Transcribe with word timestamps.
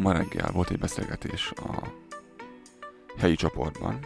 ma 0.00 0.12
reggel 0.12 0.50
volt 0.52 0.70
egy 0.70 0.78
beszélgetés 0.78 1.52
a 1.56 1.82
helyi 3.18 3.34
csoportban. 3.34 3.98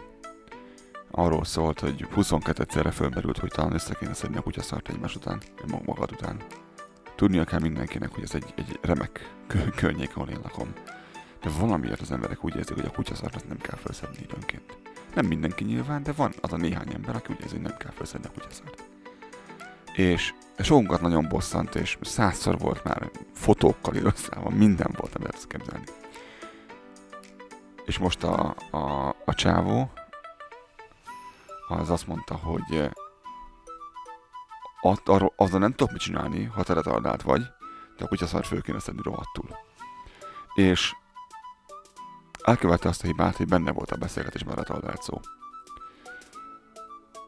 Arról 1.10 1.44
szólt, 1.44 1.80
hogy 1.80 2.06
22-szerre 2.16 2.90
fölmerült, 2.92 3.38
hogy 3.38 3.50
talán 3.50 3.72
össze 3.72 3.94
kéne 3.94 4.14
szedni 4.14 4.36
a 4.36 4.42
kutyaszart 4.42 4.88
egymás 4.88 5.16
után, 5.16 5.42
magad 5.84 6.12
után. 6.12 6.42
Tudnia 7.16 7.44
kell 7.44 7.60
mindenkinek, 7.60 8.14
hogy 8.14 8.22
ez 8.22 8.34
egy, 8.34 8.54
egy 8.56 8.78
remek 8.82 9.34
környék, 9.76 10.16
ahol 10.16 10.28
én 10.28 10.40
lakom. 10.42 10.72
De 11.42 11.50
valamiért 11.58 12.00
az 12.00 12.12
emberek 12.12 12.44
úgy 12.44 12.56
érzik, 12.56 12.76
hogy 12.76 12.86
a 12.86 12.90
kutyaszart 12.90 13.48
nem 13.48 13.58
kell 13.58 13.76
felszedni 13.76 14.18
időnként. 14.22 14.78
Nem 15.14 15.26
mindenki 15.26 15.64
nyilván, 15.64 16.02
de 16.02 16.12
van 16.12 16.32
az 16.40 16.52
a 16.52 16.56
néhány 16.56 16.92
ember, 16.94 17.16
aki 17.16 17.32
úgy 17.32 17.40
érzi, 17.40 17.54
hogy 17.54 17.64
nem 17.64 17.76
kell 17.76 17.92
felszedni 17.92 18.26
a 18.26 18.40
kutyaszart. 18.40 18.84
És 19.94 20.34
sokunkat 20.58 21.00
nagyon 21.00 21.28
bosszant, 21.28 21.74
és 21.74 21.98
százszor 22.00 22.58
volt 22.58 22.84
már 22.84 23.10
fotókkal 23.44 23.94
illusztrálva, 23.94 24.50
minden 24.50 24.94
volt, 24.96 25.14
amit 25.14 25.32
lehet 25.32 25.46
képzelni. 25.46 25.84
És 27.84 27.98
most 27.98 28.22
a, 28.22 28.54
a, 28.70 29.08
a 29.08 29.34
csávó 29.34 29.92
az 31.68 31.90
azt 31.90 32.06
mondta, 32.06 32.34
hogy 32.34 32.90
azzal 35.36 35.58
nem 35.58 35.70
tudok 35.70 35.92
mit 35.92 36.00
csinálni, 36.00 36.44
ha 36.44 36.62
te 36.62 36.74
vagy, 37.22 37.42
de 37.96 38.04
a 38.04 38.08
kutyaszart 38.08 38.46
föl 38.46 38.62
kéne 38.62 38.78
szedni 38.78 39.02
rohadtul. 39.02 39.56
És 40.54 40.94
elkövette 42.42 42.88
azt 42.88 43.02
a 43.02 43.06
hibát, 43.06 43.36
hogy 43.36 43.48
benne 43.48 43.72
volt 43.72 43.90
a 43.90 43.96
beszélgetésben 43.96 44.54
a 44.54 44.56
retardált 44.56 45.02
szó. 45.02 45.20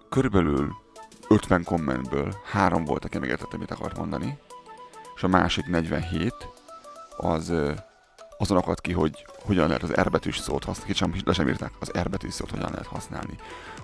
Körülbelül 0.09 0.73
50 1.29 1.65
kommentből 1.65 2.35
három 2.45 2.85
volt, 2.85 3.05
aki 3.05 3.19
megértette, 3.19 3.57
mit 3.57 3.71
akart 3.71 3.97
mondani, 3.97 4.39
és 5.17 5.23
a 5.23 5.29
másik 5.29 5.67
47 5.67 6.35
az 7.17 7.53
azon 8.39 8.57
akadt 8.57 8.81
ki, 8.81 8.93
hogy 8.93 9.27
hogyan 9.45 9.67
lehet 9.67 9.83
az 9.83 9.97
erbetűs 9.97 10.39
szót 10.39 10.65
használni, 10.65 10.95
sem, 10.95 11.15
le 11.25 11.33
sem 11.33 11.49
írták, 11.49 11.73
az 11.81 11.95
erbetűs 11.95 12.33
szót 12.33 12.51
hogyan 12.51 12.71
lehet 12.71 12.87
használni, 12.87 13.37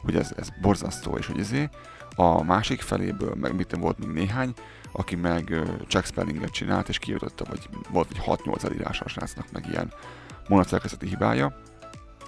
hogy 0.03 0.17
ez, 0.17 0.33
ez 0.37 0.49
borzasztó, 0.61 1.17
és 1.17 1.27
hogy 1.27 1.39
ezé 1.39 1.69
a 2.15 2.43
másik 2.43 2.81
feléből, 2.81 3.35
meg 3.35 3.55
mit 3.55 3.77
volt 3.77 3.99
még 3.99 4.09
néhány, 4.09 4.53
aki 4.93 5.17
meg 5.17 5.49
uh, 5.51 5.87
check 5.87 6.07
spellinget 6.07 6.51
csinált, 6.51 6.89
és 6.89 6.99
kijutotta, 6.99 7.45
vagy 7.45 7.69
volt 7.91 8.11
egy 8.11 8.23
6-8 8.27 8.65
elírása 8.65 9.05
a 9.05 9.09
srácnak, 9.09 9.53
meg 9.53 9.67
ilyen 9.71 9.93
mondatszerkezeti 10.49 11.07
hibája, 11.07 11.57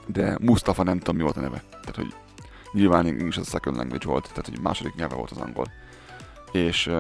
de 0.07 0.39
Mustafa 0.41 0.83
nem 0.83 0.99
tudom 0.99 1.17
mi 1.17 1.23
volt 1.23 1.37
a 1.37 1.41
neve. 1.41 1.63
Tehát, 1.71 1.97
hogy 1.97 2.15
nyilván 2.73 3.07
is 3.07 3.37
az 3.37 3.47
a 3.47 3.51
second 3.51 3.77
language 3.77 4.07
volt, 4.07 4.29
tehát 4.29 4.47
hogy 4.47 4.61
második 4.61 4.95
nyelve 4.95 5.15
volt 5.15 5.31
az 5.31 5.39
angol. 5.39 5.67
És 6.53 6.91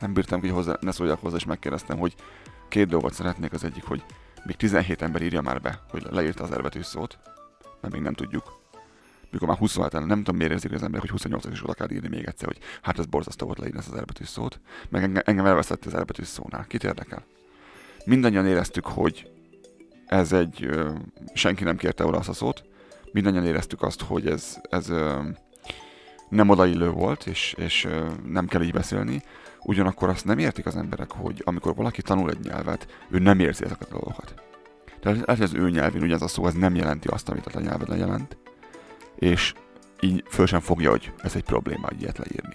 nem 0.00 0.12
bírtam, 0.12 0.40
hogy 0.40 0.50
hozzá, 0.50 0.76
ne 0.80 0.90
szóljak 0.90 1.20
hozzá, 1.20 1.36
és 1.36 1.44
megkérdeztem, 1.44 1.98
hogy 1.98 2.14
két 2.68 2.88
dolgot 2.88 3.12
szeretnék, 3.14 3.52
az 3.52 3.64
egyik, 3.64 3.84
hogy 3.84 4.04
még 4.44 4.56
17 4.56 5.02
ember 5.02 5.22
írja 5.22 5.40
már 5.40 5.60
be, 5.60 5.80
hogy 5.90 6.06
leírta 6.10 6.44
az 6.44 6.52
erbetű 6.52 6.82
szót, 6.82 7.18
mert 7.80 7.94
még 7.94 8.02
nem 8.02 8.14
tudjuk. 8.14 8.58
Mikor 9.30 9.48
már 9.48 9.56
27 9.58 9.92
nem 9.92 10.18
tudom 10.18 10.36
miért 10.36 10.52
érzik 10.52 10.72
az 10.72 10.82
emberek, 10.82 11.00
hogy 11.00 11.10
28 11.10 11.44
is 11.44 11.62
oda 11.62 11.72
kell 11.74 11.90
írni 11.90 12.08
még 12.08 12.24
egyszer, 12.24 12.48
hogy 12.48 12.58
hát 12.82 12.98
ez 12.98 13.06
borzasztó 13.06 13.46
volt 13.46 13.58
leírni 13.58 13.78
ezt 13.78 13.88
az 13.88 13.98
erbetű 13.98 14.24
szót, 14.24 14.60
meg 14.88 15.02
engem, 15.02 15.22
engem 15.26 15.46
elveszett 15.46 15.84
az 15.84 15.94
erbetű 15.94 16.22
szónál. 16.22 16.64
Kit 16.66 16.84
érdekel? 16.84 17.24
Mindannyian 18.04 18.46
éreztük, 18.46 18.86
hogy 18.86 19.30
ez 20.06 20.32
egy, 20.32 20.64
ö, 20.64 20.90
senki 21.34 21.64
nem 21.64 21.76
kérte 21.76 22.04
oda 22.04 22.16
azt 22.18 22.28
a 22.28 22.32
szót, 22.32 22.62
mindannyian 23.12 23.46
éreztük 23.46 23.82
azt, 23.82 24.02
hogy 24.02 24.26
ez, 24.26 24.60
ez 24.70 24.88
ö, 24.88 25.22
nem 26.28 26.48
odaillő 26.48 26.90
volt, 26.90 27.26
és, 27.26 27.54
és 27.58 27.84
ö, 27.84 28.08
nem 28.26 28.46
kell 28.46 28.62
így 28.62 28.72
beszélni, 28.72 29.22
ugyanakkor 29.62 30.08
azt 30.08 30.24
nem 30.24 30.38
értik 30.38 30.66
az 30.66 30.76
emberek, 30.76 31.12
hogy 31.12 31.42
amikor 31.44 31.74
valaki 31.74 32.02
tanul 32.02 32.30
egy 32.30 32.40
nyelvet, 32.40 32.86
ő 33.10 33.18
nem 33.18 33.38
érzi 33.38 33.64
ezeket 33.64 33.88
a 33.88 33.92
dolgokat. 33.92 34.34
Tehát 35.00 35.26
lehet, 35.26 35.42
az 35.42 35.54
ő 35.54 35.70
nyelvén 35.70 36.02
ugye 36.02 36.14
ez 36.14 36.22
a 36.22 36.28
szó, 36.28 36.46
ez 36.46 36.54
nem 36.54 36.74
jelenti 36.74 37.08
azt, 37.08 37.28
amit 37.28 37.46
a 37.46 37.60
nyelveden 37.60 37.98
jelent, 37.98 38.36
és 39.14 39.54
így 40.00 40.24
föl 40.28 40.46
sem 40.46 40.60
fogja, 40.60 40.90
hogy 40.90 41.12
ez 41.22 41.34
egy 41.34 41.44
probléma, 41.44 41.86
hogy 41.86 42.00
ilyet 42.00 42.18
leírni. 42.18 42.54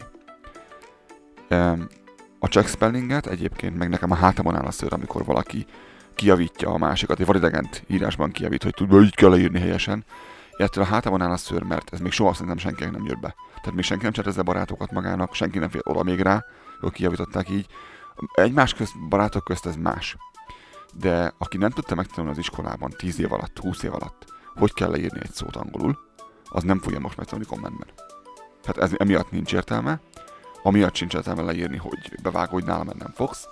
A 2.39 2.47
check 2.47 2.67
spellinget 2.67 3.27
egyébként 3.27 3.77
meg 3.77 3.89
nekem 3.89 4.11
a 4.11 4.15
hátamon 4.15 4.55
áll 4.55 4.65
a 4.65 4.71
szőr, 4.71 4.93
amikor 4.93 5.25
valaki 5.25 5.65
kiavítja 6.15 6.69
a 6.69 6.77
másikat, 6.77 7.19
egy 7.19 7.25
validegent 7.25 7.83
írásban 7.87 8.31
kiavít, 8.31 8.63
hogy 8.63 8.73
hogy 8.89 9.03
így 9.03 9.15
kell 9.15 9.29
leírni 9.29 9.59
helyesen. 9.59 10.05
Ettől 10.57 10.83
a 10.83 10.87
hátamon 10.87 11.21
áll 11.21 11.31
a 11.31 11.37
szőr, 11.37 11.63
mert 11.63 11.93
ez 11.93 11.99
még 11.99 12.11
soha 12.11 12.33
szerintem 12.33 12.57
senkinek 12.57 12.91
nem 12.91 13.05
jött 13.05 13.19
be. 13.19 13.35
Tehát 13.55 13.73
még 13.73 13.83
senki 13.83 14.03
nem 14.03 14.11
csinált 14.11 14.31
ezzel 14.31 14.43
barátokat 14.43 14.91
magának, 14.91 15.33
senki 15.33 15.59
nem 15.59 15.69
fél 15.69 15.81
oda 15.83 16.03
még 16.03 16.19
rá, 16.19 16.45
kijavították 16.89 17.49
így. 17.49 17.67
Egymás 18.33 18.73
közt, 18.73 19.07
barátok 19.09 19.43
közt 19.43 19.65
ez 19.65 19.75
más. 19.75 20.17
De 20.93 21.33
aki 21.37 21.57
nem 21.57 21.69
tudta 21.69 21.95
megtanulni 21.95 22.31
az 22.31 22.37
iskolában 22.37 22.93
10 22.97 23.19
év 23.19 23.33
alatt, 23.33 23.59
20 23.59 23.83
év 23.83 23.93
alatt, 23.93 24.25
hogy 24.55 24.73
kell 24.73 24.89
leírni 24.89 25.19
egy 25.21 25.33
szót 25.33 25.55
angolul, 25.55 25.97
az 26.43 26.63
nem 26.63 26.79
fogja 26.79 26.99
most 26.99 27.17
megtanulni 27.17 27.49
kommentben. 27.49 27.87
Tehát 28.61 28.91
ez 28.91 28.97
emiatt 28.99 29.31
nincs 29.31 29.53
értelme, 29.53 29.99
amiatt 30.63 30.95
sincs 30.95 31.13
értelme 31.13 31.41
leírni, 31.41 31.77
hogy 31.77 32.21
bevágó, 32.21 32.53
hogy 32.53 32.65
nálam 32.65 32.87
nem 32.97 33.11
fogsz, 33.15 33.47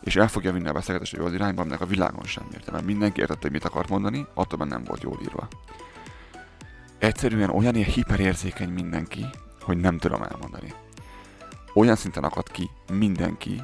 és 0.00 0.16
el 0.16 0.28
fogja 0.28 0.52
vinni 0.52 0.68
a 0.68 0.72
beszélgetést 0.72 1.16
jó 1.16 1.28
irányba, 1.28 1.60
aminek 1.60 1.80
a 1.80 1.86
világon 1.86 2.24
sem 2.24 2.44
értem. 2.52 2.74
Mert 2.74 2.86
mindenki 2.86 3.20
értette, 3.20 3.40
hogy 3.40 3.50
mit 3.50 3.64
akart 3.64 3.88
mondani, 3.88 4.26
attól 4.34 4.66
nem 4.66 4.84
volt 4.84 5.02
jól 5.02 5.18
írva. 5.22 5.48
Egyszerűen 6.98 7.50
olyan 7.50 7.74
ilyen 7.74 7.90
hiperérzékeny 7.90 8.68
mindenki, 8.68 9.26
hogy 9.60 9.76
nem 9.76 9.98
tudom 9.98 10.22
elmondani. 10.22 10.74
Olyan 11.74 11.96
szinten 11.96 12.24
akadt 12.24 12.50
ki 12.50 12.70
mindenki 12.92 13.62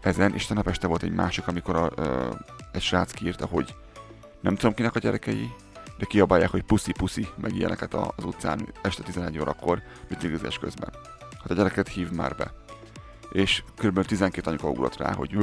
ezen, 0.00 0.34
és 0.34 0.46
tegnap 0.46 0.68
este 0.68 0.86
volt 0.86 1.02
egy 1.02 1.12
másik, 1.12 1.46
amikor 1.48 1.76
a, 1.76 1.90
ö, 1.96 2.30
egy 2.72 2.82
srác 2.82 3.12
kiírta, 3.12 3.46
hogy 3.46 3.74
nem 4.40 4.56
tudom 4.56 4.74
kinek 4.74 4.94
a 4.94 4.98
gyerekei, 4.98 5.52
de 5.98 6.04
kiabálják, 6.04 6.50
hogy 6.50 6.62
puszi 6.62 6.92
puszi, 6.92 7.28
meg 7.36 7.54
ilyeneket 7.56 7.94
az 7.94 8.24
utcán 8.24 8.68
este 8.82 9.02
11 9.02 9.38
órakor, 9.38 9.82
mitingizés 10.08 10.58
közben. 10.58 10.90
Hát 11.20 11.50
a 11.50 11.54
gyereket 11.54 11.88
hív 11.88 12.10
már 12.10 12.36
be. 12.36 12.52
És 13.32 13.62
kb. 13.76 14.04
12 14.04 14.50
anyuka 14.50 14.68
ugrott 14.68 14.96
rá, 14.96 15.12
hogy 15.12 15.36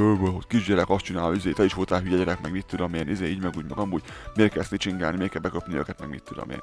kisgyerek 0.48 0.88
azt 0.88 1.04
csinál, 1.04 1.34
izé, 1.34 1.52
te 1.52 1.64
is 1.64 1.74
voltál 1.74 2.00
hülye 2.00 2.16
gyerek, 2.16 2.40
meg 2.40 2.52
mit 2.52 2.66
tudom 2.66 2.94
én, 2.94 3.08
izé, 3.08 3.26
így 3.26 3.42
meg 3.42 3.56
úgy, 3.56 3.68
meg 3.68 3.78
amúgy, 3.78 4.02
miért 4.34 4.52
kell 4.52 4.62
snitchingálni, 4.62 5.16
miért 5.16 5.32
kell 5.32 5.40
beköpni 5.40 5.76
őket, 5.76 6.00
meg 6.00 6.08
mit 6.08 6.22
tudom 6.22 6.50
én. 6.50 6.62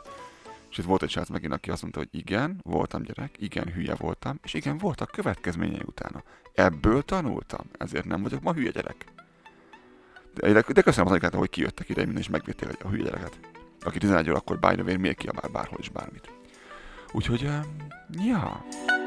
És 0.69 0.77
itt 0.77 0.85
volt 0.85 1.03
egy 1.03 1.09
srác 1.09 1.29
megint, 1.29 1.53
aki 1.53 1.69
azt 1.69 1.81
mondta, 1.81 1.99
hogy 1.99 2.09
igen, 2.11 2.59
voltam 2.63 3.01
gyerek, 3.01 3.35
igen, 3.39 3.73
hülye 3.73 3.95
voltam, 3.95 4.39
és 4.43 4.53
igen, 4.53 4.77
voltak 4.77 5.11
következményei 5.11 5.81
utána. 5.85 6.23
Ebből 6.53 7.01
tanultam, 7.03 7.65
ezért 7.77 8.05
nem 8.05 8.21
vagyok 8.21 8.41
ma 8.41 8.53
hülye 8.53 8.71
gyerek. 8.71 9.05
De, 10.33 10.51
de 10.51 10.81
köszönöm 10.81 11.05
az 11.05 11.11
anyukát, 11.11 11.33
hogy 11.33 11.49
kijöttek 11.49 11.89
ide, 11.89 12.01
és 12.01 12.29
megvédték 12.29 12.83
a 12.83 12.89
hülye 12.89 13.03
gyereket 13.03 13.39
aki 13.81 13.99
11 13.99 14.29
órakor 14.29 14.59
by 14.59 14.75
the 14.75 14.97
miért 14.97 15.17
kiabál 15.17 15.49
bárhol 15.49 15.79
is 15.79 15.89
bármit. 15.89 16.31
Úgyhogy, 17.11 17.43
um, 17.43 17.87
ja... 18.25 18.65
Jó 18.87 18.98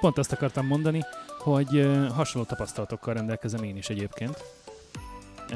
Pont 0.00 0.18
azt 0.18 0.32
akartam 0.32 0.66
mondani, 0.66 1.00
hogy 1.38 1.88
hasonló 2.14 2.46
tapasztalatokkal 2.46 3.14
rendelkezem 3.14 3.62
én 3.62 3.76
is 3.76 3.88
egyébként. 3.88 4.44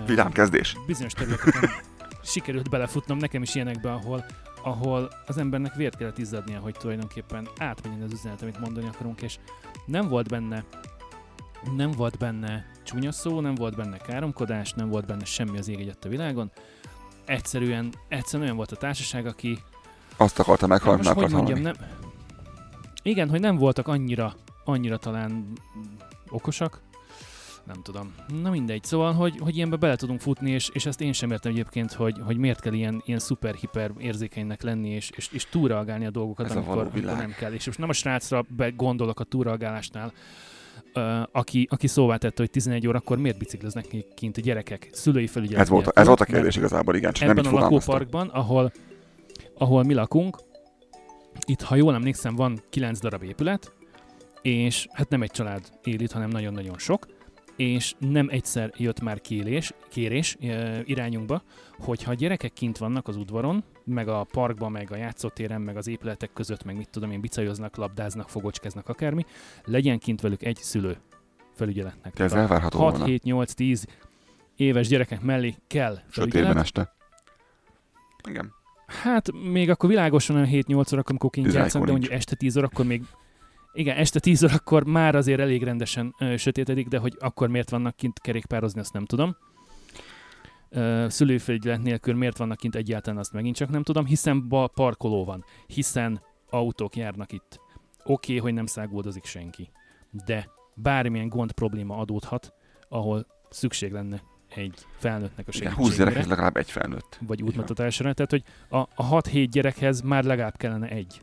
Vidám 0.06 0.32
kezdés! 0.32 0.76
Bizonyos 0.86 1.12
területeken 1.12 1.70
sikerült 2.22 2.70
belefutnom 2.70 3.18
nekem 3.18 3.42
is 3.42 3.54
ilyenekbe, 3.54 3.92
ahol, 3.92 4.24
ahol 4.62 5.10
az 5.26 5.38
embernek 5.38 5.74
vért 5.74 5.96
kellett 5.96 6.18
izzadnia, 6.18 6.58
hogy 6.58 6.74
tulajdonképpen 6.78 7.48
átmenjen 7.58 8.02
az 8.02 8.12
üzenet, 8.12 8.42
amit 8.42 8.58
mondani 8.58 8.86
akarunk, 8.86 9.22
és 9.22 9.38
nem 9.86 10.08
volt 10.08 10.28
benne 10.28 10.64
nem 11.76 11.90
volt 11.90 12.18
benne 12.18 12.66
csúnya 12.82 13.12
szó, 13.12 13.40
nem 13.40 13.54
volt 13.54 13.76
benne 13.76 13.96
káromkodás, 13.96 14.72
nem 14.72 14.88
volt 14.88 15.06
benne 15.06 15.24
semmi 15.24 15.58
az 15.58 15.68
ég 15.68 15.94
a 16.04 16.08
világon. 16.08 16.50
Egyszerűen, 17.24 17.92
egyszerűen 18.08 18.42
olyan 18.44 18.56
volt 18.56 18.72
a 18.72 18.76
társaság, 18.76 19.26
aki 19.26 19.58
azt 20.16 20.38
akarta 20.38 20.66
meghalni, 20.66 21.06
akarta 21.06 21.36
mondjam, 21.36 21.60
nem... 21.60 21.74
Igen, 23.08 23.28
hogy 23.28 23.40
nem 23.40 23.56
voltak 23.56 23.88
annyira, 23.88 24.34
annyira 24.64 24.96
talán 24.96 25.52
okosak, 26.30 26.80
nem 27.66 27.82
tudom. 27.82 28.14
Na 28.42 28.50
mindegy, 28.50 28.84
szóval, 28.84 29.12
hogy, 29.12 29.38
hogy 29.38 29.56
ilyenbe 29.56 29.76
bele 29.76 29.96
tudunk 29.96 30.20
futni, 30.20 30.50
és, 30.50 30.70
és 30.72 30.86
ezt 30.86 31.00
én 31.00 31.12
sem 31.12 31.30
értem 31.30 31.52
egyébként, 31.52 31.92
hogy, 31.92 32.14
hogy 32.24 32.36
miért 32.36 32.60
kell 32.60 32.72
ilyen, 32.72 33.02
ilyen 33.04 33.18
szuper-hiper 33.18 33.90
érzékenynek 33.98 34.62
lenni, 34.62 34.88
és, 34.88 35.10
és, 35.16 35.28
és 35.32 35.44
túlreagálni 35.44 36.06
a 36.06 36.10
dolgokat, 36.10 36.46
Ez 36.46 36.52
a 36.52 36.56
amikor, 36.56 36.76
való 36.76 36.88
amikor 36.92 37.16
nem 37.16 37.34
kell. 37.38 37.52
És 37.52 37.66
most 37.66 37.78
nem 37.78 37.88
a 37.88 37.92
srácra 37.92 38.44
be 38.56 38.70
gondolok 38.70 39.20
a 39.20 39.24
túlreagálásnál, 39.24 40.12
uh, 40.94 41.22
aki, 41.32 41.68
aki 41.70 41.86
szóvá 41.86 42.16
tette, 42.16 42.42
hogy 42.42 42.50
11 42.50 42.86
órakor 42.86 43.18
miért 43.18 43.38
bicikliznek 43.38 43.86
kint 44.14 44.36
a 44.36 44.40
gyerekek, 44.40 44.88
szülői 44.92 45.26
felügyelet. 45.26 45.60
Ez 45.60 45.68
volt, 45.68 45.88
ez 45.88 46.06
volt 46.06 46.20
a 46.20 46.24
kérdés 46.24 46.56
igazából, 46.56 46.94
igen, 46.94 47.12
csak 47.12 47.28
nem 47.28 47.38
Ebben 47.38 47.52
így 47.52 47.58
a 47.58 47.60
lakóparkban, 47.60 48.28
ahol, 48.28 48.72
ahol 49.58 49.82
mi 49.82 49.94
lakunk, 49.94 50.38
itt, 51.48 51.62
ha 51.62 51.74
jól 51.74 51.94
emlékszem, 51.94 52.34
van 52.34 52.60
9 52.70 53.00
darab 53.00 53.22
épület, 53.22 53.72
és 54.42 54.88
hát 54.92 55.08
nem 55.08 55.22
egy 55.22 55.30
család 55.30 55.70
él 55.82 56.00
itt, 56.00 56.12
hanem 56.12 56.28
nagyon-nagyon 56.28 56.78
sok, 56.78 57.06
és 57.56 57.94
nem 57.98 58.28
egyszer 58.30 58.72
jött 58.76 59.00
már 59.00 59.20
kérés, 59.20 59.72
kérés 59.88 60.36
e, 60.40 60.80
irányunkba, 60.84 61.42
hogy 61.78 62.02
ha 62.02 62.14
gyerekek 62.14 62.52
kint 62.52 62.78
vannak 62.78 63.08
az 63.08 63.16
udvaron, 63.16 63.64
meg 63.84 64.08
a 64.08 64.26
parkban, 64.32 64.72
meg 64.72 64.92
a 64.92 64.96
játszótéren, 64.96 65.60
meg 65.60 65.76
az 65.76 65.86
épületek 65.86 66.32
között, 66.32 66.64
meg 66.64 66.76
mit 66.76 66.90
tudom 66.90 67.10
én, 67.10 67.20
bicajoznak, 67.20 67.76
labdáznak, 67.76 68.28
fogocskáznak, 68.28 68.88
akármi, 68.88 69.24
legyen 69.64 69.98
kint 69.98 70.20
velük 70.20 70.42
egy 70.42 70.56
szülő 70.56 70.96
felügyeletnek. 71.54 72.18
Ez 72.18 72.32
elvárható 72.32 72.78
6, 72.78 72.90
volna. 72.90 73.04
7, 73.04 73.22
8, 73.22 73.52
10 73.52 73.86
éves 74.56 74.88
gyerekek 74.88 75.20
mellé 75.20 75.54
kell 75.66 75.98
Sötétben 76.10 76.58
este. 76.58 76.92
Igen. 78.28 78.56
Hát 78.88 79.32
még 79.32 79.70
akkor 79.70 79.88
világosan 79.88 80.36
olyan 80.36 80.48
7-8 80.50 80.70
órakor, 80.70 81.02
amikor 81.08 81.30
kint 81.30 81.46
11-kor 81.46 81.60
játszanak, 81.60 81.86
de 81.86 81.92
mondjuk 81.92 82.12
este 82.12 82.36
10 82.36 82.56
órakor 82.56 82.86
még 82.86 83.02
igen, 83.72 83.96
este 83.96 84.20
10 84.20 84.44
órakor 84.44 84.84
már 84.84 85.14
azért 85.14 85.40
elég 85.40 85.62
rendesen 85.62 86.14
ö, 86.18 86.36
sötétedik, 86.36 86.88
de 86.88 86.98
hogy 86.98 87.16
akkor 87.18 87.48
miért 87.48 87.70
vannak 87.70 87.96
kint 87.96 88.18
kerékpározni, 88.18 88.80
azt 88.80 88.92
nem 88.92 89.04
tudom. 89.04 89.36
Ö, 90.68 91.06
szülőfelügyelet 91.08 91.82
nélkül 91.82 92.14
miért 92.14 92.36
vannak 92.36 92.56
kint 92.56 92.74
egyáltalán, 92.74 93.18
azt 93.18 93.32
megint 93.32 93.56
csak 93.56 93.68
nem 93.68 93.82
tudom, 93.82 94.06
hiszen 94.06 94.48
ba 94.48 94.66
parkoló 94.66 95.24
van, 95.24 95.44
hiszen 95.66 96.20
autók 96.50 96.96
járnak 96.96 97.32
itt. 97.32 97.60
Oké, 98.04 98.12
okay, 98.12 98.38
hogy 98.38 98.54
nem 98.54 98.66
száguldozik 98.66 99.24
senki, 99.24 99.70
de 100.26 100.48
bármilyen 100.74 101.28
gond 101.28 101.52
probléma 101.52 101.96
adódhat, 101.96 102.52
ahol 102.88 103.26
szükség 103.50 103.92
lenne 103.92 104.22
egy 104.58 104.86
felnőttnek 104.96 105.48
a 105.48 105.50
Igen, 105.54 105.72
20 105.72 105.76
segítségére 105.76 106.04
gyerekhez 106.04 106.28
legalább 106.28 106.56
egy 106.56 106.70
felnőtt. 106.70 107.18
vagy 107.26 107.42
útmutatásra. 107.42 108.12
Tehát, 108.12 108.30
hogy 108.30 108.42
a, 108.68 108.76
a 108.76 109.20
6-7 109.22 109.48
gyerekhez 109.50 110.00
már 110.00 110.24
legalább 110.24 110.56
kellene 110.56 110.88
egy. 110.88 111.22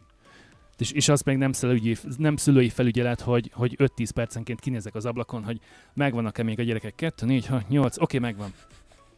És, 0.77 0.91
és 0.91 1.09
az 1.09 1.21
meg 1.21 1.37
nem 1.37 1.51
szülői, 1.51 1.97
nem 2.17 2.35
szülői 2.35 2.69
felügyelet, 2.69 3.21
hogy, 3.21 3.51
hogy 3.53 3.75
5-10 3.79 4.09
percenként 4.13 4.59
kinézek 4.59 4.95
az 4.95 5.05
ablakon, 5.05 5.43
hogy 5.43 5.59
megvannak-e 5.93 6.43
még 6.43 6.59
a 6.59 6.63
gyerekek 6.63 6.95
2, 6.95 7.25
4, 7.25 7.45
6, 7.45 7.67
8, 7.67 8.01
oké, 8.01 8.17
megvan. 8.17 8.53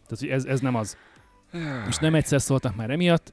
Tehát 0.08 0.20
hogy 0.20 0.30
ez, 0.30 0.46
ez 0.46 0.60
nem 0.60 0.76
az. 0.76 0.98
És 1.88 1.98
nem 1.98 2.16
egyszer 2.16 2.42
szóltak 2.42 2.76
már 2.76 2.90
emiatt. 2.90 3.32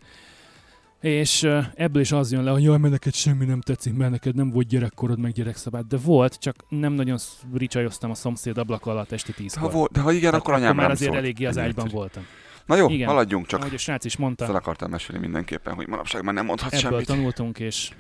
És 1.05 1.49
ebből 1.75 2.03
is 2.03 2.13
az 2.13 2.33
jön 2.33 2.45
le, 2.45 2.51
hogy 2.51 2.63
jaj, 2.63 2.79
mert 2.79 2.93
neked 2.93 3.15
semmi 3.15 3.45
nem 3.45 3.61
tetszik, 3.61 3.95
mert 3.95 4.11
neked 4.11 4.35
nem 4.35 4.51
volt 4.51 4.67
gyerekkorod, 4.67 5.19
meg 5.19 5.33
gyerekszabály. 5.33 5.83
De 5.89 5.97
volt, 5.97 6.35
csak 6.39 6.57
nem 6.69 6.93
nagyon 6.93 7.19
ricsajoztam 7.55 8.11
a 8.11 8.15
szomszéd 8.15 8.59
ablak 8.59 8.87
alatt 8.87 9.13
este 9.13 9.33
10 9.33 9.55
Ha 9.55 9.69
volt, 9.69 9.93
de 9.93 10.01
ha 10.01 10.13
igen, 10.13 10.35
akkor 10.35 10.55
anyám 10.55 10.75
már 10.75 10.83
nem 10.85 10.91
azért 10.91 11.11
szólt. 11.11 11.23
eléggé 11.23 11.45
az 11.45 11.59
ágyban 11.59 11.89
voltam. 11.93 12.23
Na 12.67 12.77
jó, 12.77 12.89
Igen. 12.89 13.09
haladjunk 13.09 13.47
csak. 13.47 13.61
Ahogy 13.61 13.75
a 13.75 13.79
srác 13.79 14.05
is 14.05 14.17
mondta, 14.17 14.45
Ezt 14.45 14.53
el 14.53 14.59
akartam 14.59 14.91
mesélni 14.91 15.21
mindenképpen, 15.21 15.75
hogy 15.75 15.89
manapság 15.89 16.23
már 16.25 16.35
nem 16.35 16.45
mondhat 16.45 16.73
Ebből 16.73 16.91
semmit. 16.91 17.07
tanultunk, 17.07 17.59
és 17.59 17.91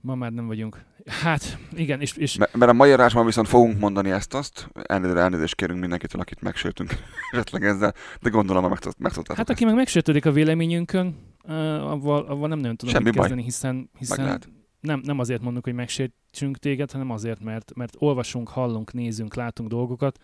ma 0.00 0.14
már 0.14 0.32
nem 0.32 0.46
vagyunk. 0.46 0.84
Hát, 1.06 1.58
igen, 1.76 2.00
és, 2.00 2.16
és 2.16 2.36
M- 2.38 2.54
mert 2.54 2.70
a 2.70 2.74
mai 2.74 2.90
adásban 2.92 3.26
viszont 3.26 3.48
fogunk 3.48 3.78
mondani 3.78 4.10
ezt-azt, 4.10 4.68
elnézést, 4.82 5.18
elnézést 5.18 5.54
kérünk 5.54 5.80
mindenkitől, 5.80 6.20
akit 6.20 6.40
megsértünk 6.42 6.90
esetleg 7.32 7.64
ezzel, 7.64 7.94
de 8.20 8.28
gondolom, 8.30 8.68
megtud- 8.68 8.94
megtudtátok 8.98 9.36
hát 9.36 9.50
aki 9.50 9.64
meg 9.64 9.74
megsértődik 9.74 10.26
a 10.26 10.32
véleményünkön, 10.32 11.16
uh, 11.44 11.90
avval, 11.90 12.24
avval 12.26 12.48
nem 12.48 12.58
nagyon 12.58 12.76
tudom 12.76 12.94
Semmi 12.94 13.04
mit 13.06 13.14
baj. 13.14 13.22
kezdeni, 13.22 13.42
hiszen, 13.46 13.90
hiszen 13.98 14.40
nem, 14.80 15.00
nem 15.04 15.18
azért 15.18 15.42
mondunk, 15.42 15.64
hogy 15.64 15.74
megsértsünk 15.74 16.56
téged, 16.58 16.90
hanem 16.90 17.10
azért, 17.10 17.40
mert, 17.40 17.74
mert 17.74 17.94
olvasunk, 17.98 18.48
hallunk, 18.48 18.92
nézünk, 18.92 19.34
látunk 19.34 19.68
dolgokat, 19.68 20.18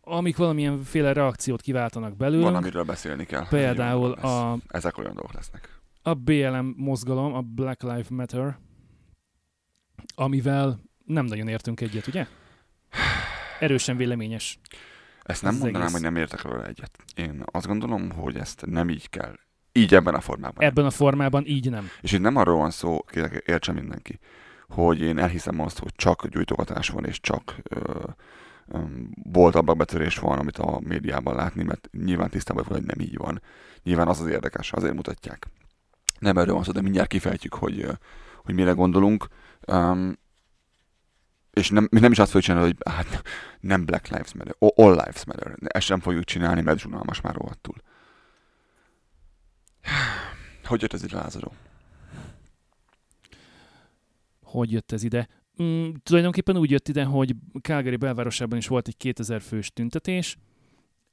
amik 0.00 0.36
valamilyenféle 0.36 1.12
reakciót 1.12 1.60
kiváltanak 1.60 2.16
belőlünk. 2.16 2.44
Van, 2.44 2.54
amiről 2.54 2.84
beszélni 2.84 3.24
kell. 3.24 3.48
Például 3.48 4.12
a, 4.12 4.58
Ezek 4.68 4.98
olyan 4.98 5.14
dolgok 5.14 5.32
lesznek. 5.34 5.80
a 6.02 6.14
BLM 6.14 6.74
mozgalom, 6.76 7.34
a 7.34 7.40
Black 7.40 7.82
Lives 7.82 8.08
Matter, 8.08 8.58
amivel 10.14 10.80
nem 11.04 11.24
nagyon 11.24 11.48
értünk 11.48 11.80
egyet, 11.80 12.06
ugye? 12.06 12.26
Erősen 13.60 13.96
véleményes. 13.96 14.58
Ezt 15.22 15.42
nem 15.42 15.54
Ez 15.54 15.60
mondanám, 15.60 15.86
egész. 15.88 16.00
hogy 16.00 16.10
nem 16.12 16.16
értek 16.22 16.42
vele 16.42 16.66
egyet. 16.66 16.98
Én 17.14 17.42
azt 17.44 17.66
gondolom, 17.66 18.10
hogy 18.10 18.36
ezt 18.36 18.66
nem 18.66 18.88
így 18.88 19.08
kell. 19.08 19.34
Így 19.72 19.94
ebben 19.94 20.14
a 20.14 20.20
formában. 20.20 20.64
Ebben 20.64 20.84
a 20.84 20.90
formában 20.90 21.46
így 21.46 21.70
nem. 21.70 21.88
És 22.00 22.12
itt 22.12 22.20
nem 22.20 22.36
arról 22.36 22.56
van 22.56 22.70
szó, 22.70 23.02
kérlek, 23.02 23.42
értse 23.46 23.72
mindenki, 23.72 24.18
hogy 24.68 25.00
én 25.00 25.18
elhiszem 25.18 25.60
azt, 25.60 25.78
hogy 25.78 25.92
csak 25.94 26.26
gyújtogatás 26.26 26.88
van, 26.88 27.04
és 27.04 27.20
csak 27.20 27.56
ö, 27.62 28.02
ö, 28.68 28.78
bolt 29.22 29.54
ablakbetörés 29.54 30.18
van, 30.18 30.38
amit 30.38 30.58
a 30.58 30.80
médiában 30.82 31.34
látni, 31.34 31.62
mert 31.62 31.88
nyilván 31.92 32.30
tisztában 32.30 32.64
vagyok, 32.68 32.78
hogy 32.78 32.96
nem 32.96 33.06
így 33.06 33.16
van. 33.16 33.42
Nyilván 33.82 34.08
az 34.08 34.20
az 34.20 34.26
érdekes, 34.26 34.72
azért 34.72 34.94
mutatják. 34.94 35.46
Nem 36.18 36.38
erről 36.38 36.54
van 36.54 36.64
szó, 36.64 36.72
de 36.72 36.80
mindjárt 36.80 37.08
kifejtjük, 37.08 37.54
hogy, 37.54 37.86
hogy 38.44 38.54
mire 38.54 38.72
gondolunk. 38.72 39.26
Um, 39.66 40.18
és 41.50 41.70
nem, 41.70 41.88
mi 41.90 42.00
nem 42.00 42.12
is 42.12 42.18
azt 42.18 42.30
fogjuk 42.30 42.44
csinálni, 42.44 42.66
hogy 42.66 42.92
hát 42.92 43.22
nem 43.60 43.84
Black 43.84 44.08
Lives 44.08 44.34
Matter, 44.34 44.54
All 44.58 44.90
Lives 44.90 45.24
Matter. 45.24 45.54
Ezt 45.64 45.86
sem 45.86 46.00
fogjuk 46.00 46.24
csinálni, 46.24 46.60
mert 46.60 46.78
zsunalmas 46.78 47.20
már 47.20 47.34
rohadtul. 47.34 47.74
Hogy 50.64 50.80
jött 50.80 50.92
ez 50.92 51.04
ide, 51.04 51.16
Lázaró? 51.16 51.52
Hogy 54.42 54.72
jött 54.72 54.92
ez 54.92 55.02
ide? 55.02 55.28
Mm, 55.62 55.90
tulajdonképpen 56.02 56.56
úgy 56.56 56.70
jött 56.70 56.88
ide, 56.88 57.04
hogy 57.04 57.34
Calgary 57.62 57.96
belvárosában 57.96 58.58
is 58.58 58.66
volt 58.66 58.88
egy 58.88 58.96
2000 58.96 59.40
fős 59.40 59.72
tüntetés, 59.72 60.36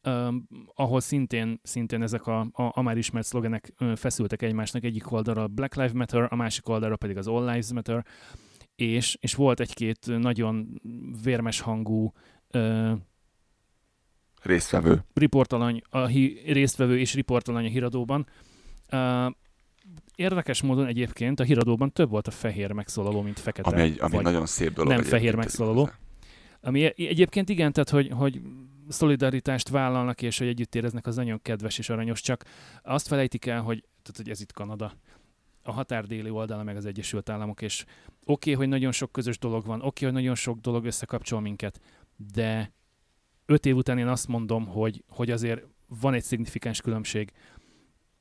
um, 0.03 0.47
ahol 0.73 0.99
szintén, 0.99 1.59
szintén 1.63 2.01
ezek 2.01 2.27
a, 2.27 2.39
a, 2.39 2.71
a 2.73 2.81
már 2.81 2.97
ismert 2.97 3.25
szlogenek 3.25 3.73
ö, 3.77 3.93
feszültek 3.95 4.41
egymásnak 4.41 4.83
egyik 4.83 5.11
oldalra 5.11 5.43
a 5.43 5.47
Black 5.47 5.75
Lives 5.75 5.91
Matter, 5.91 6.27
a 6.29 6.35
másik 6.35 6.69
oldalra 6.69 6.95
pedig 6.95 7.17
az 7.17 7.27
All 7.27 7.45
Lives 7.45 7.71
Matter, 7.71 8.05
és, 8.75 9.17
és 9.19 9.35
volt 9.35 9.59
egy-két 9.59 10.05
nagyon 10.19 10.81
vérmes 11.23 11.59
hangú 11.59 12.11
ö, 12.51 12.93
Résztvevő. 14.41 15.03
riportalany, 15.13 15.81
a 15.89 16.05
hi, 16.05 16.41
résztvevő 16.45 16.99
és 16.99 17.13
riportalany 17.13 17.65
a 17.65 17.69
híradóban. 17.69 18.27
Uh, 18.91 19.33
érdekes 20.15 20.61
módon 20.61 20.85
egyébként 20.85 21.39
a 21.39 21.43
híradóban 21.43 21.91
több 21.91 22.09
volt 22.09 22.27
a 22.27 22.31
fehér 22.31 22.71
megszólaló, 22.71 23.21
mint 23.21 23.39
fekete. 23.39 23.69
Ami 23.69 23.81
egy 23.81 23.97
ami 23.99 24.15
vagy 24.15 24.23
nagyon 24.23 24.45
szép 24.45 24.73
dolog. 24.73 24.91
nem 24.91 25.03
fehér 25.03 25.35
megszólaló. 25.35 25.89
Ami 26.61 26.85
e- 26.85 26.93
egyébként 26.95 27.49
igen, 27.49 27.73
tehát 27.73 27.89
hogy, 27.89 28.09
hogy 28.09 28.41
szolidaritást 28.87 29.69
vállalnak, 29.69 30.21
és 30.21 30.37
hogy 30.37 30.47
együtt 30.47 30.75
éreznek, 30.75 31.07
az 31.07 31.15
nagyon 31.15 31.41
kedves 31.41 31.77
és 31.77 31.89
aranyos, 31.89 32.21
csak 32.21 32.43
azt 32.83 33.07
felejtik 33.07 33.45
el, 33.45 33.61
hogy, 33.61 33.79
tehát, 34.01 34.17
hogy 34.17 34.29
ez 34.29 34.41
itt 34.41 34.51
Kanada, 34.51 34.93
a 35.63 35.71
határ 35.71 36.05
déli 36.05 36.29
oldala 36.29 36.63
meg 36.63 36.75
az 36.75 36.85
Egyesült 36.85 37.29
Államok, 37.29 37.61
és 37.61 37.83
oké, 37.83 38.31
okay, 38.31 38.53
hogy 38.53 38.67
nagyon 38.67 38.91
sok 38.91 39.11
közös 39.11 39.37
dolog 39.37 39.65
van, 39.65 39.77
oké, 39.77 39.87
okay, 39.87 40.03
hogy 40.03 40.21
nagyon 40.21 40.35
sok 40.35 40.59
dolog 40.59 40.85
összekapcsol 40.85 41.41
minket, 41.41 41.79
de 42.33 42.71
öt 43.45 43.65
év 43.65 43.75
után 43.75 43.97
én 43.97 44.07
azt 44.07 44.27
mondom, 44.27 44.65
hogy, 44.65 45.03
hogy 45.07 45.31
azért 45.31 45.65
van 45.87 46.13
egy 46.13 46.23
szignifikáns 46.23 46.81
különbség 46.81 47.31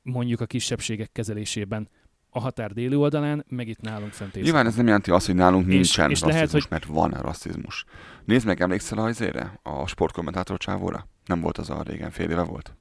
mondjuk 0.07 0.41
a 0.41 0.45
kisebbségek 0.45 1.11
kezelésében 1.11 1.89
a 2.29 2.39
határ 2.39 2.71
déli 2.73 2.95
oldalán, 2.95 3.45
meg 3.49 3.67
itt 3.67 3.81
nálunk 3.81 4.11
fent 4.11 4.29
északon. 4.29 4.43
Nyilván 4.43 4.65
ez 4.65 4.75
nem 4.75 4.85
jelenti 4.85 5.11
azt, 5.11 5.25
hogy 5.25 5.35
nálunk 5.35 5.67
És- 5.67 5.73
nincsen 5.73 6.09
és 6.09 6.19
rasszizmus, 6.21 6.33
lehet, 6.33 6.51
hogy- 6.51 6.65
mert 6.69 6.85
van 6.85 7.09
rasszizmus. 7.21 7.85
Nézd 8.25 8.45
meg, 8.45 8.61
emlékszel 8.61 8.97
azért 8.97 9.37
a 9.63 9.87
sportkommentátor 9.87 10.57
csávóra? 10.57 11.07
Nem 11.25 11.39
volt 11.41 11.57
az 11.57 11.69
a 11.69 11.81
régen, 11.81 12.11
fél 12.11 12.29
éve 12.29 12.41
volt. 12.43 12.75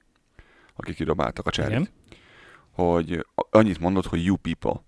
Akik 0.76 0.94
kidobáltak 0.94 1.46
a 1.46 1.50
cserit. 1.50 1.70
Igen. 1.70 1.88
Hogy 2.70 3.26
annyit 3.34 3.80
mondott, 3.80 4.06
hogy 4.06 4.24
you 4.24 4.36
people. 4.36 4.84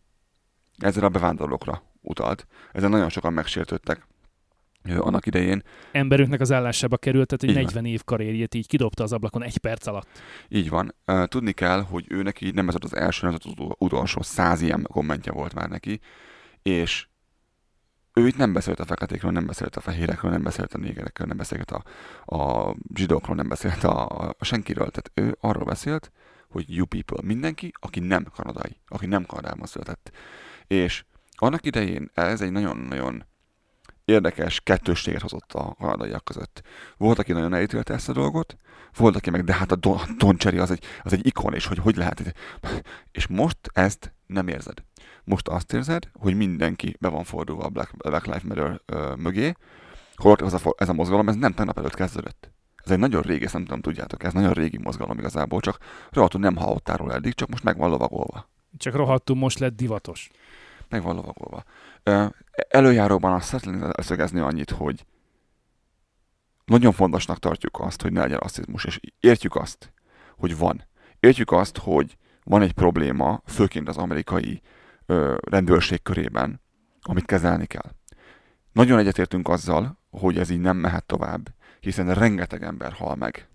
Ezzel 0.78 1.04
a 1.04 1.08
bevándorlókra 1.08 1.82
utalt. 2.00 2.46
Ezen 2.72 2.90
nagyon 2.90 3.08
sokan 3.08 3.32
megsértődtek 3.32 4.06
annak 4.96 5.26
idején. 5.26 5.62
emberünknek 5.92 6.40
az 6.40 6.52
állásába 6.52 6.96
került, 6.96 7.26
tehát 7.26 7.42
egy 7.42 7.48
Így 7.48 7.72
van. 7.72 7.82
40 7.82 7.84
év 7.84 8.04
karrierjét 8.04 8.54
így 8.54 8.66
kidobta 8.66 9.02
az 9.02 9.12
ablakon 9.12 9.42
egy 9.42 9.58
perc 9.58 9.86
alatt. 9.86 10.08
Így 10.48 10.68
van. 10.68 10.94
Tudni 11.24 11.52
kell, 11.52 11.82
hogy 11.82 12.04
ő 12.08 12.22
neki 12.22 12.50
nem 12.50 12.68
ez 12.68 12.74
az 12.78 12.96
első, 12.96 13.26
nem 13.26 13.34
ez 13.34 13.40
az 13.44 13.50
utol- 13.50 13.76
utolsó. 13.78 14.22
Száz 14.22 14.60
ilyen 14.60 14.86
kommentje 14.90 15.32
volt 15.32 15.54
már 15.54 15.68
neki. 15.68 16.00
És 16.62 17.06
ő 18.12 18.26
itt 18.26 18.36
nem 18.36 18.52
beszélt 18.52 18.80
a 18.80 18.84
feketékről, 18.84 19.30
nem 19.30 19.46
beszélt 19.46 19.76
a 19.76 19.80
fehérekről, 19.80 20.30
nem 20.30 20.42
beszélt 20.42 20.74
a 20.74 20.78
négerekről, 20.78 21.26
nem 21.26 21.36
beszélt 21.36 21.70
a, 21.70 21.82
a 22.36 22.74
zsidókról, 22.94 23.36
nem 23.36 23.48
beszélt 23.48 23.84
a, 23.84 24.06
a 24.38 24.44
senkiről. 24.44 24.90
Tehát 24.90 25.10
ő 25.14 25.36
arról 25.40 25.64
beszélt, 25.64 26.12
hogy 26.48 26.64
you 26.74 26.86
people, 26.86 27.26
mindenki, 27.26 27.72
aki 27.80 28.00
nem 28.00 28.26
kanadai, 28.34 28.80
aki 28.86 29.06
nem 29.06 29.26
Kanadában 29.26 29.66
született. 29.66 30.10
És 30.66 31.04
annak 31.30 31.66
idején 31.66 32.10
ez 32.14 32.40
egy 32.40 32.52
nagyon-nagyon 32.52 33.24
érdekes 34.08 34.60
kettősséget 34.60 35.20
hozott 35.20 35.52
a 35.52 35.74
kanadaiak 35.78 36.24
között. 36.24 36.62
Volt, 36.96 37.18
aki 37.18 37.32
nagyon 37.32 37.54
elítélte 37.54 37.94
ezt 37.94 38.08
a 38.08 38.12
dolgot, 38.12 38.56
volt, 38.96 39.16
aki 39.16 39.30
meg, 39.30 39.44
de 39.44 39.54
hát 39.54 39.72
a 39.72 39.76
Don, 39.76 40.00
Don 40.18 40.36
Cherry 40.36 40.58
az 40.58 40.70
egy, 40.70 40.84
az 41.02 41.12
egy 41.12 41.26
ikon, 41.26 41.54
és 41.54 41.66
hogy 41.66 41.78
hogy 41.78 41.96
lehet. 41.96 42.34
És 43.12 43.26
most 43.26 43.58
ezt 43.72 44.12
nem 44.26 44.48
érzed. 44.48 44.82
Most 45.24 45.48
azt 45.48 45.72
érzed, 45.72 46.10
hogy 46.12 46.36
mindenki 46.36 46.96
be 47.00 47.08
van 47.08 47.24
fordulva 47.24 47.64
a 47.64 47.68
Black, 47.68 47.96
Black 47.96 48.26
Lives 48.26 48.42
Matter 48.42 48.80
ö, 48.86 49.14
mögé, 49.16 49.54
holott 50.14 50.42
ez 50.42 50.52
a, 50.52 50.74
ez 50.76 50.88
a 50.88 50.92
mozgalom, 50.92 51.28
ez 51.28 51.34
nem 51.34 51.52
tegnap 51.52 51.78
előtt 51.78 51.94
kezdődött. 51.94 52.50
Ez 52.84 52.90
egy 52.90 52.98
nagyon 52.98 53.22
régi, 53.22 53.44
ezt 53.44 53.52
nem 53.52 53.64
tudom, 53.64 53.80
tudjátok, 53.80 54.24
ez 54.24 54.32
nagyon 54.32 54.52
régi 54.52 54.78
mozgalom 54.78 55.18
igazából, 55.18 55.60
csak 55.60 55.78
rohadtul 56.10 56.40
nem 56.40 56.56
hallottál 56.56 56.96
róla 56.96 57.14
eddig, 57.14 57.34
csak 57.34 57.48
most 57.48 57.62
meg 57.62 57.76
van 57.76 57.90
lovagolva. 57.90 58.48
Csak 58.76 58.94
rohadtul 58.94 59.36
most 59.36 59.58
lett 59.58 59.76
divatos. 59.76 60.30
Meg 60.88 61.02
van 61.02 61.14
lovagolva. 61.14 61.64
Előjáróban 62.68 63.32
azt 63.32 63.46
szeretném 63.46 63.90
szögezni 63.96 64.40
annyit, 64.40 64.70
hogy 64.70 65.04
nagyon 66.64 66.92
fontosnak 66.92 67.38
tartjuk 67.38 67.80
azt, 67.80 68.02
hogy 68.02 68.12
ne 68.12 68.20
legyen 68.20 68.38
rasszizmus, 68.38 68.84
és 68.84 69.00
értjük 69.20 69.54
azt, 69.54 69.92
hogy 70.36 70.56
van. 70.58 70.86
Értjük 71.20 71.52
azt, 71.52 71.78
hogy 71.78 72.16
van 72.44 72.62
egy 72.62 72.72
probléma, 72.72 73.42
főként 73.46 73.88
az 73.88 73.96
amerikai 73.96 74.62
ö, 75.06 75.36
rendőrség 75.50 76.02
körében, 76.02 76.60
amit 77.02 77.24
kezelni 77.24 77.66
kell. 77.66 77.92
Nagyon 78.72 78.98
egyetértünk 78.98 79.48
azzal, 79.48 79.98
hogy 80.10 80.38
ez 80.38 80.50
így 80.50 80.60
nem 80.60 80.76
mehet 80.76 81.04
tovább, 81.04 81.48
hiszen 81.80 82.14
rengeteg 82.14 82.62
ember 82.62 82.92
hal 82.92 83.14
meg. 83.14 83.48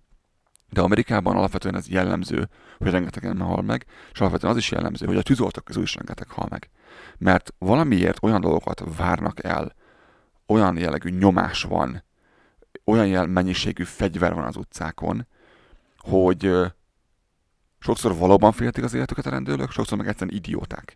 De 0.73 0.81
Amerikában 0.81 1.35
alapvetően 1.35 1.75
ez 1.75 1.87
jellemző, 1.87 2.49
hogy 2.77 2.91
rengeteg 2.91 3.25
ember 3.25 3.47
hal 3.47 3.61
meg, 3.61 3.85
és 4.11 4.19
alapvetően 4.19 4.51
az 4.51 4.57
is 4.57 4.71
jellemző, 4.71 5.05
hogy 5.05 5.17
a 5.17 5.21
tűzoltók 5.21 5.63
közül 5.63 5.83
is 5.83 5.95
rengeteg 5.95 6.29
hal 6.29 6.47
meg. 6.49 6.69
Mert 7.17 7.53
valamiért 7.57 8.23
olyan 8.23 8.41
dolgokat 8.41 8.83
várnak 8.97 9.43
el, 9.43 9.75
olyan 10.47 10.77
jellegű 10.77 11.09
nyomás 11.09 11.63
van, 11.63 12.03
olyan 12.85 13.07
jel 13.07 13.25
mennyiségű 13.25 13.83
fegyver 13.83 14.33
van 14.33 14.43
az 14.43 14.55
utcákon, 14.55 15.27
hogy 15.97 16.51
sokszor 17.79 18.15
valóban 18.15 18.51
féltik 18.51 18.83
az 18.83 18.93
életüket 18.93 19.25
a 19.25 19.29
rendőrök, 19.29 19.71
sokszor 19.71 19.97
meg 19.97 20.07
egyszerűen 20.07 20.37
idióták. 20.37 20.95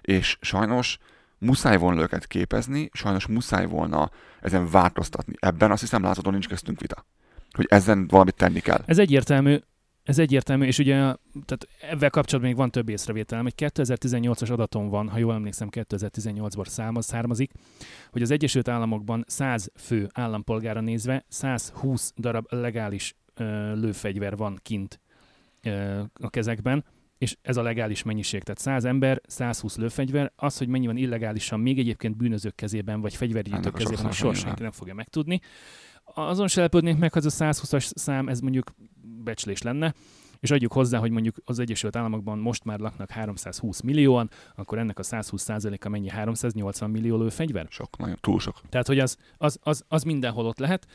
És 0.00 0.38
sajnos 0.40 0.98
muszáj 1.38 1.76
volna 1.76 2.00
őket 2.00 2.26
képezni, 2.26 2.88
sajnos 2.92 3.26
muszáj 3.26 3.66
volna 3.66 4.10
ezen 4.40 4.70
változtatni. 4.70 5.34
Ebben 5.38 5.70
azt 5.70 5.80
hiszem 5.80 6.02
láthatóan 6.02 6.32
nincs 6.32 6.48
köztünk 6.48 6.80
vita. 6.80 7.04
Hogy 7.56 7.66
ezen 7.68 8.06
valamit 8.06 8.34
tenni 8.34 8.60
kell. 8.60 8.82
Ez 8.86 8.98
egyértelmű, 8.98 9.58
ez 10.06 10.18
egyértelmű, 10.18 10.66
és 10.66 10.78
ugye 10.78 10.94
tehát 10.94 11.68
ebben 11.80 12.10
kapcsolatban 12.10 12.40
még 12.40 12.56
van 12.56 12.70
több 12.70 12.88
észrevételem. 12.88 13.46
Egy 13.46 13.54
2018-as 13.56 14.52
adatom 14.52 14.88
van, 14.88 15.08
ha 15.08 15.18
jól 15.18 15.34
emlékszem, 15.34 15.68
2018-ban 15.70 17.00
származik, 17.00 17.52
hogy 18.10 18.22
az 18.22 18.30
Egyesült 18.30 18.68
Államokban 18.68 19.24
100 19.26 19.70
fő 19.74 20.08
állampolgára 20.12 20.80
nézve 20.80 21.24
120 21.28 22.12
darab 22.16 22.46
legális 22.48 23.16
ö, 23.34 23.74
lőfegyver 23.74 24.36
van 24.36 24.58
kint 24.62 25.00
ö, 25.62 26.00
a 26.20 26.30
kezekben, 26.30 26.84
és 27.18 27.36
ez 27.42 27.56
a 27.56 27.62
legális 27.62 28.02
mennyiség. 28.02 28.42
Tehát 28.42 28.60
100 28.60 28.84
ember, 28.84 29.20
120 29.26 29.76
lőfegyver, 29.76 30.32
az, 30.36 30.58
hogy 30.58 30.68
mennyi 30.68 30.86
van 30.86 30.96
illegálisan 30.96 31.60
még 31.60 31.78
egyébként 31.78 32.16
bűnözők 32.16 32.54
kezében, 32.54 33.00
vagy 33.00 33.16
fegyvergyűjtők 33.16 33.74
kezében, 33.74 34.12
soha 34.12 34.34
senki 34.34 34.62
nem 34.62 34.70
fogja 34.70 34.94
megtudni. 34.94 35.40
Azon 36.14 36.48
se 36.48 36.60
lepődnék 36.60 36.98
meg, 36.98 37.12
hogy 37.12 37.26
az 37.26 37.40
a 37.40 37.44
120-as 37.44 37.90
szám, 37.94 38.28
ez 38.28 38.40
mondjuk 38.40 38.74
becslés 39.24 39.62
lenne, 39.62 39.94
és 40.40 40.50
adjuk 40.50 40.72
hozzá, 40.72 40.98
hogy 40.98 41.10
mondjuk 41.10 41.36
az 41.44 41.58
Egyesült 41.58 41.96
Államokban 41.96 42.38
most 42.38 42.64
már 42.64 42.78
laknak 42.78 43.10
320 43.10 43.80
millióan, 43.80 44.30
akkor 44.54 44.78
ennek 44.78 44.98
a 44.98 45.02
120 45.02 45.48
a 45.48 45.88
mennyi 45.88 46.08
380 46.08 46.90
millió 46.90 47.16
lőfegyver? 47.16 47.66
Sok, 47.70 47.96
nagyon 47.98 48.16
túl 48.20 48.40
sok. 48.40 48.60
Tehát, 48.68 48.86
hogy 48.86 48.98
az, 48.98 49.16
az, 49.36 49.58
az, 49.62 49.84
az 49.88 50.02
mindenhol 50.02 50.46
ott 50.46 50.58
lehet. 50.58 50.86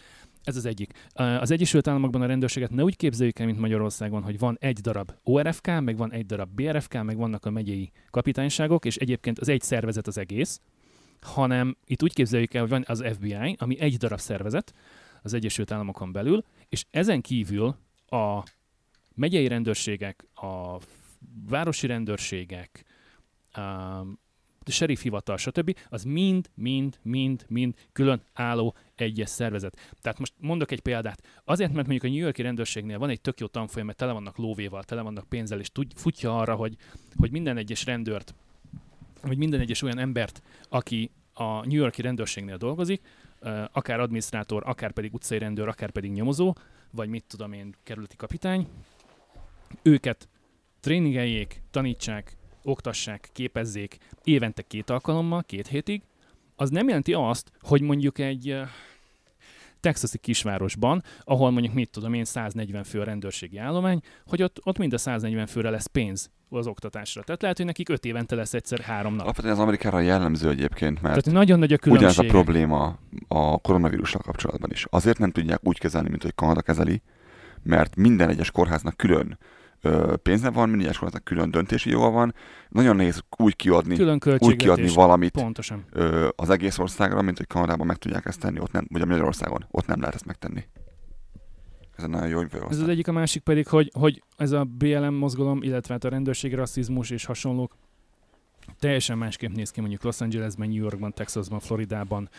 Ez 0.43 0.55
az 0.55 0.65
egyik. 0.65 1.09
Az 1.13 1.51
Egyesült 1.51 1.87
Államokban 1.87 2.21
a 2.21 2.25
rendőrséget 2.25 2.69
ne 2.69 2.83
úgy 2.83 2.95
képzeljük 2.95 3.39
el, 3.39 3.45
mint 3.45 3.59
Magyarországon, 3.59 4.23
hogy 4.23 4.39
van 4.39 4.57
egy 4.59 4.79
darab 4.79 5.11
ORFK, 5.23 5.65
meg 5.81 5.97
van 5.97 6.11
egy 6.11 6.25
darab 6.25 6.49
BRFK, 6.49 7.03
meg 7.03 7.17
vannak 7.17 7.45
a 7.45 7.49
megyei 7.49 7.91
kapitányságok, 8.09 8.85
és 8.85 8.95
egyébként 8.95 9.39
az 9.39 9.49
egy 9.49 9.61
szervezet 9.61 10.07
az 10.07 10.17
egész, 10.17 10.61
hanem 11.23 11.77
itt 11.85 12.03
úgy 12.03 12.13
képzeljük 12.13 12.53
el, 12.53 12.61
hogy 12.61 12.69
van 12.69 12.83
az 12.87 13.03
FBI, 13.13 13.55
ami 13.57 13.79
egy 13.79 13.97
darab 13.97 14.19
szervezet 14.19 14.73
az 15.21 15.33
Egyesült 15.33 15.71
Államokon 15.71 16.11
belül, 16.11 16.43
és 16.69 16.85
ezen 16.91 17.21
kívül 17.21 17.75
a 18.07 18.43
megyei 19.15 19.47
rendőrségek, 19.47 20.25
a 20.35 20.77
városi 21.49 21.87
rendőrségek, 21.87 22.85
a 24.65 24.71
sheriff 24.71 25.01
hivatal, 25.01 25.37
stb., 25.37 25.77
az 25.89 26.03
mind, 26.03 26.49
mind, 26.53 26.99
mind, 27.01 27.45
mind 27.47 27.75
külön 27.91 28.21
álló 28.33 28.75
egyes 28.95 29.29
szervezet. 29.29 29.77
Tehát 30.01 30.19
most 30.19 30.33
mondok 30.37 30.71
egy 30.71 30.79
példát. 30.79 31.41
Azért, 31.43 31.73
mert 31.73 31.87
mondjuk 31.87 32.11
a 32.11 32.15
New 32.15 32.23
Yorki 32.23 32.41
rendőrségnél 32.41 32.99
van 32.99 33.09
egy 33.09 33.21
tök 33.21 33.39
jó 33.39 33.47
tanfolyam, 33.47 33.85
mert 33.85 33.97
tele 33.97 34.11
vannak 34.11 34.37
lóvéval, 34.37 34.83
tele 34.83 35.01
vannak 35.01 35.29
pénzzel, 35.29 35.59
és 35.59 35.71
tud, 35.71 35.91
futja 35.95 36.37
arra, 36.37 36.55
hogy, 36.55 36.75
hogy 37.15 37.31
minden 37.31 37.57
egyes 37.57 37.85
rendőrt, 37.85 38.33
vagy 39.21 39.37
minden 39.37 39.59
egyes 39.59 39.81
olyan 39.81 39.99
embert, 39.99 40.41
aki 40.69 41.11
a 41.33 41.65
New 41.65 41.77
Yorki 41.77 42.01
rendőrségnél 42.01 42.57
dolgozik, 42.57 43.01
akár 43.71 43.99
adminisztrátor, 43.99 44.63
akár 44.65 44.91
pedig 44.91 45.13
utcai 45.13 45.37
rendőr, 45.37 45.67
akár 45.67 45.91
pedig 45.91 46.11
nyomozó, 46.11 46.55
vagy 46.91 47.09
mit 47.09 47.23
tudom 47.27 47.53
én, 47.53 47.75
kerületi 47.83 48.15
kapitány, 48.15 48.67
őket 49.81 50.29
tréningeljék, 50.79 51.61
tanítsák, 51.71 52.37
oktassák, 52.63 53.29
képezzék 53.33 53.97
évente 54.23 54.61
két 54.61 54.89
alkalommal, 54.89 55.43
két 55.43 55.67
hétig, 55.67 56.01
az 56.55 56.69
nem 56.69 56.87
jelenti 56.87 57.13
azt, 57.13 57.51
hogy 57.59 57.81
mondjuk 57.81 58.19
egy 58.19 58.57
texasi 59.81 60.17
kisvárosban, 60.17 61.03
ahol 61.23 61.51
mondjuk 61.51 61.73
mit 61.73 61.91
tudom 61.91 62.13
én 62.13 62.25
140 62.25 62.83
fő 62.83 62.99
a 62.99 63.03
rendőrségi 63.03 63.57
állomány, 63.57 63.99
hogy 64.25 64.43
ott, 64.43 64.59
ott 64.63 64.77
mind 64.77 64.93
a 64.93 64.97
140 64.97 65.47
főre 65.47 65.69
lesz 65.69 65.85
pénz 65.85 66.29
az 66.49 66.67
oktatásra. 66.67 67.23
Tehát 67.23 67.41
lehet, 67.41 67.57
hogy 67.57 67.65
nekik 67.65 67.89
öt 67.89 68.05
évente 68.05 68.35
lesz 68.35 68.53
egyszer 68.53 68.79
három 68.79 69.13
nap. 69.13 69.23
Alapvetően 69.23 69.53
az 69.53 69.59
Amerikára 69.59 69.99
jellemző 69.99 70.49
egyébként, 70.49 71.01
mert 71.01 71.23
Tehát 71.23 71.39
nagyon 71.39 71.59
nagy 71.59 71.73
a 71.73 71.77
különbség. 71.77 72.09
ugyanez 72.09 72.31
a 72.31 72.33
probléma 72.33 72.97
a 73.27 73.57
koronavírussal 73.57 74.21
kapcsolatban 74.21 74.71
is. 74.71 74.85
Azért 74.89 75.17
nem 75.17 75.31
tudják 75.31 75.59
úgy 75.63 75.79
kezelni, 75.79 76.09
mint 76.09 76.21
hogy 76.21 76.35
Kanada 76.35 76.61
kezeli, 76.61 77.01
mert 77.63 77.95
minden 77.95 78.29
egyes 78.29 78.51
kórháznak 78.51 78.97
külön 78.97 79.37
pénze 80.21 80.49
van, 80.49 80.69
minden 80.69 80.93
kórháznak 80.93 81.23
külön 81.23 81.51
döntési 81.51 81.89
joga 81.89 82.09
van. 82.09 82.35
Nagyon 82.69 82.95
nehéz 82.95 83.23
úgy 83.37 83.55
kiadni, 83.55 83.95
külön 83.95 84.21
úgy 84.39 84.55
kiadni 84.55 84.93
valamit 84.93 85.31
Pontosan. 85.31 85.85
az 86.35 86.49
egész 86.49 86.77
országra, 86.77 87.21
mint 87.21 87.37
hogy 87.37 87.47
Kanadában 87.47 87.87
meg 87.87 87.97
tudják 87.97 88.25
ezt 88.25 88.39
tenni, 88.39 88.59
ott 88.59 88.71
nem, 88.71 88.87
vagy 88.89 89.01
a 89.01 89.05
Magyarországon, 89.05 89.65
ott 89.71 89.85
nem 89.85 89.99
lehet 89.99 90.15
ezt 90.15 90.25
megtenni. 90.25 90.63
Ez 91.97 92.03
nagyon 92.03 92.27
jó 92.27 92.41
Ez 92.69 92.79
az 92.79 92.87
egyik, 92.87 93.07
a 93.07 93.11
másik 93.11 93.41
pedig, 93.41 93.67
hogy, 93.67 93.91
hogy 93.93 94.23
ez 94.37 94.51
a 94.51 94.63
BLM 94.63 95.13
mozgalom, 95.13 95.63
illetve 95.63 95.93
hát 95.93 96.03
a 96.03 96.09
rendőrség, 96.09 96.53
rasszizmus 96.53 97.09
és 97.09 97.25
hasonlók 97.25 97.75
teljesen 98.79 99.17
másképp 99.17 99.55
néz 99.55 99.71
ki 99.71 99.79
mondjuk 99.79 100.03
Los 100.03 100.21
Angelesben, 100.21 100.69
New 100.69 100.81
Yorkban, 100.81 101.13
Texasban, 101.13 101.59
Floridában, 101.59 102.29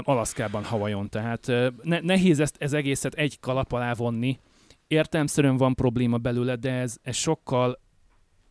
Alaszkában, 0.00 0.64
Havajon. 0.64 1.08
Tehát 1.08 1.52
ne, 1.82 2.00
nehéz 2.00 2.40
ezt 2.40 2.56
ez 2.58 2.72
egészet 2.72 3.14
egy 3.14 3.40
kalap 3.40 3.72
alá 3.72 3.94
vonni. 3.94 4.38
Értelmszerűen 4.90 5.56
van 5.56 5.74
probléma 5.74 6.18
belőle, 6.18 6.56
de 6.56 6.72
ez, 6.72 6.96
ez 7.02 7.16
sokkal 7.16 7.80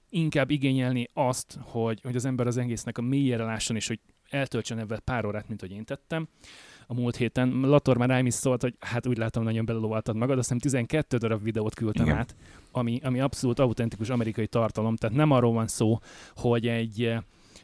inkább 0.10 0.50
igényelni 0.50 1.08
azt, 1.14 1.58
hogy, 1.62 2.00
hogy 2.04 2.16
az 2.16 2.26
ember 2.26 2.48
az 2.48 2.58
egésznek 2.58 2.98
a 2.98 3.02
mélyére 3.02 3.44
lásson, 3.44 3.76
és 3.76 3.88
hogy 3.88 4.00
eltöltsön 4.30 4.80
ebben 4.80 5.02
pár 5.04 5.26
órát, 5.26 5.48
mint 5.48 5.60
hogy 5.60 5.72
én 5.72 5.84
tettem 5.84 6.28
a 6.88 6.94
múlt 6.94 7.16
héten. 7.16 7.60
Lator 7.60 7.98
már 7.98 8.10
rám 8.10 8.26
is 8.26 8.34
szólt, 8.34 8.62
hogy 8.62 8.76
hát 8.80 9.08
úgy 9.08 9.18
látom, 9.18 9.44
nagyon 9.44 9.66
belőlóvaltad 9.66 10.16
magad, 10.16 10.38
azt 10.38 10.48
hiszem 10.48 10.60
12 10.60 11.18
darab 11.18 11.44
videót 11.44 11.74
küldtem 11.74 12.06
Igen. 12.06 12.18
át, 12.18 12.36
ami, 12.72 13.00
ami 13.04 13.20
abszolút 13.20 13.60
autentikus 13.60 14.10
amerikai 14.10 14.48
tartalom, 14.48 14.96
tehát 14.96 15.16
nem 15.16 15.32
arról 15.32 15.54
van 15.54 15.68
szó, 15.68 16.00
hogy 16.36 16.68
egy 16.68 17.16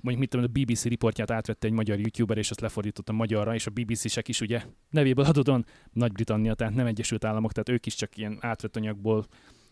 mondjuk 0.05 0.19
mit 0.19 0.29
tudom, 0.29 0.45
a 0.45 0.59
BBC 0.59 0.83
riportját 0.83 1.31
átvette 1.31 1.67
egy 1.67 1.73
magyar 1.73 1.99
youtuber, 1.99 2.37
és 2.37 2.49
azt 2.49 2.61
lefordította 2.61 3.11
magyarra, 3.11 3.53
és 3.53 3.67
a 3.67 3.71
BBC-sek 3.71 4.27
is 4.27 4.41
ugye 4.41 4.61
nevéből 4.89 5.25
adódon 5.25 5.65
Nagy-Britannia, 5.91 6.53
tehát 6.53 6.73
nem 6.73 6.85
Egyesült 6.85 7.25
Államok, 7.25 7.51
tehát 7.51 7.69
ők 7.69 7.85
is 7.85 7.95
csak 7.95 8.17
ilyen 8.17 8.37
átvett 8.39 8.75
anyagból 8.75 9.25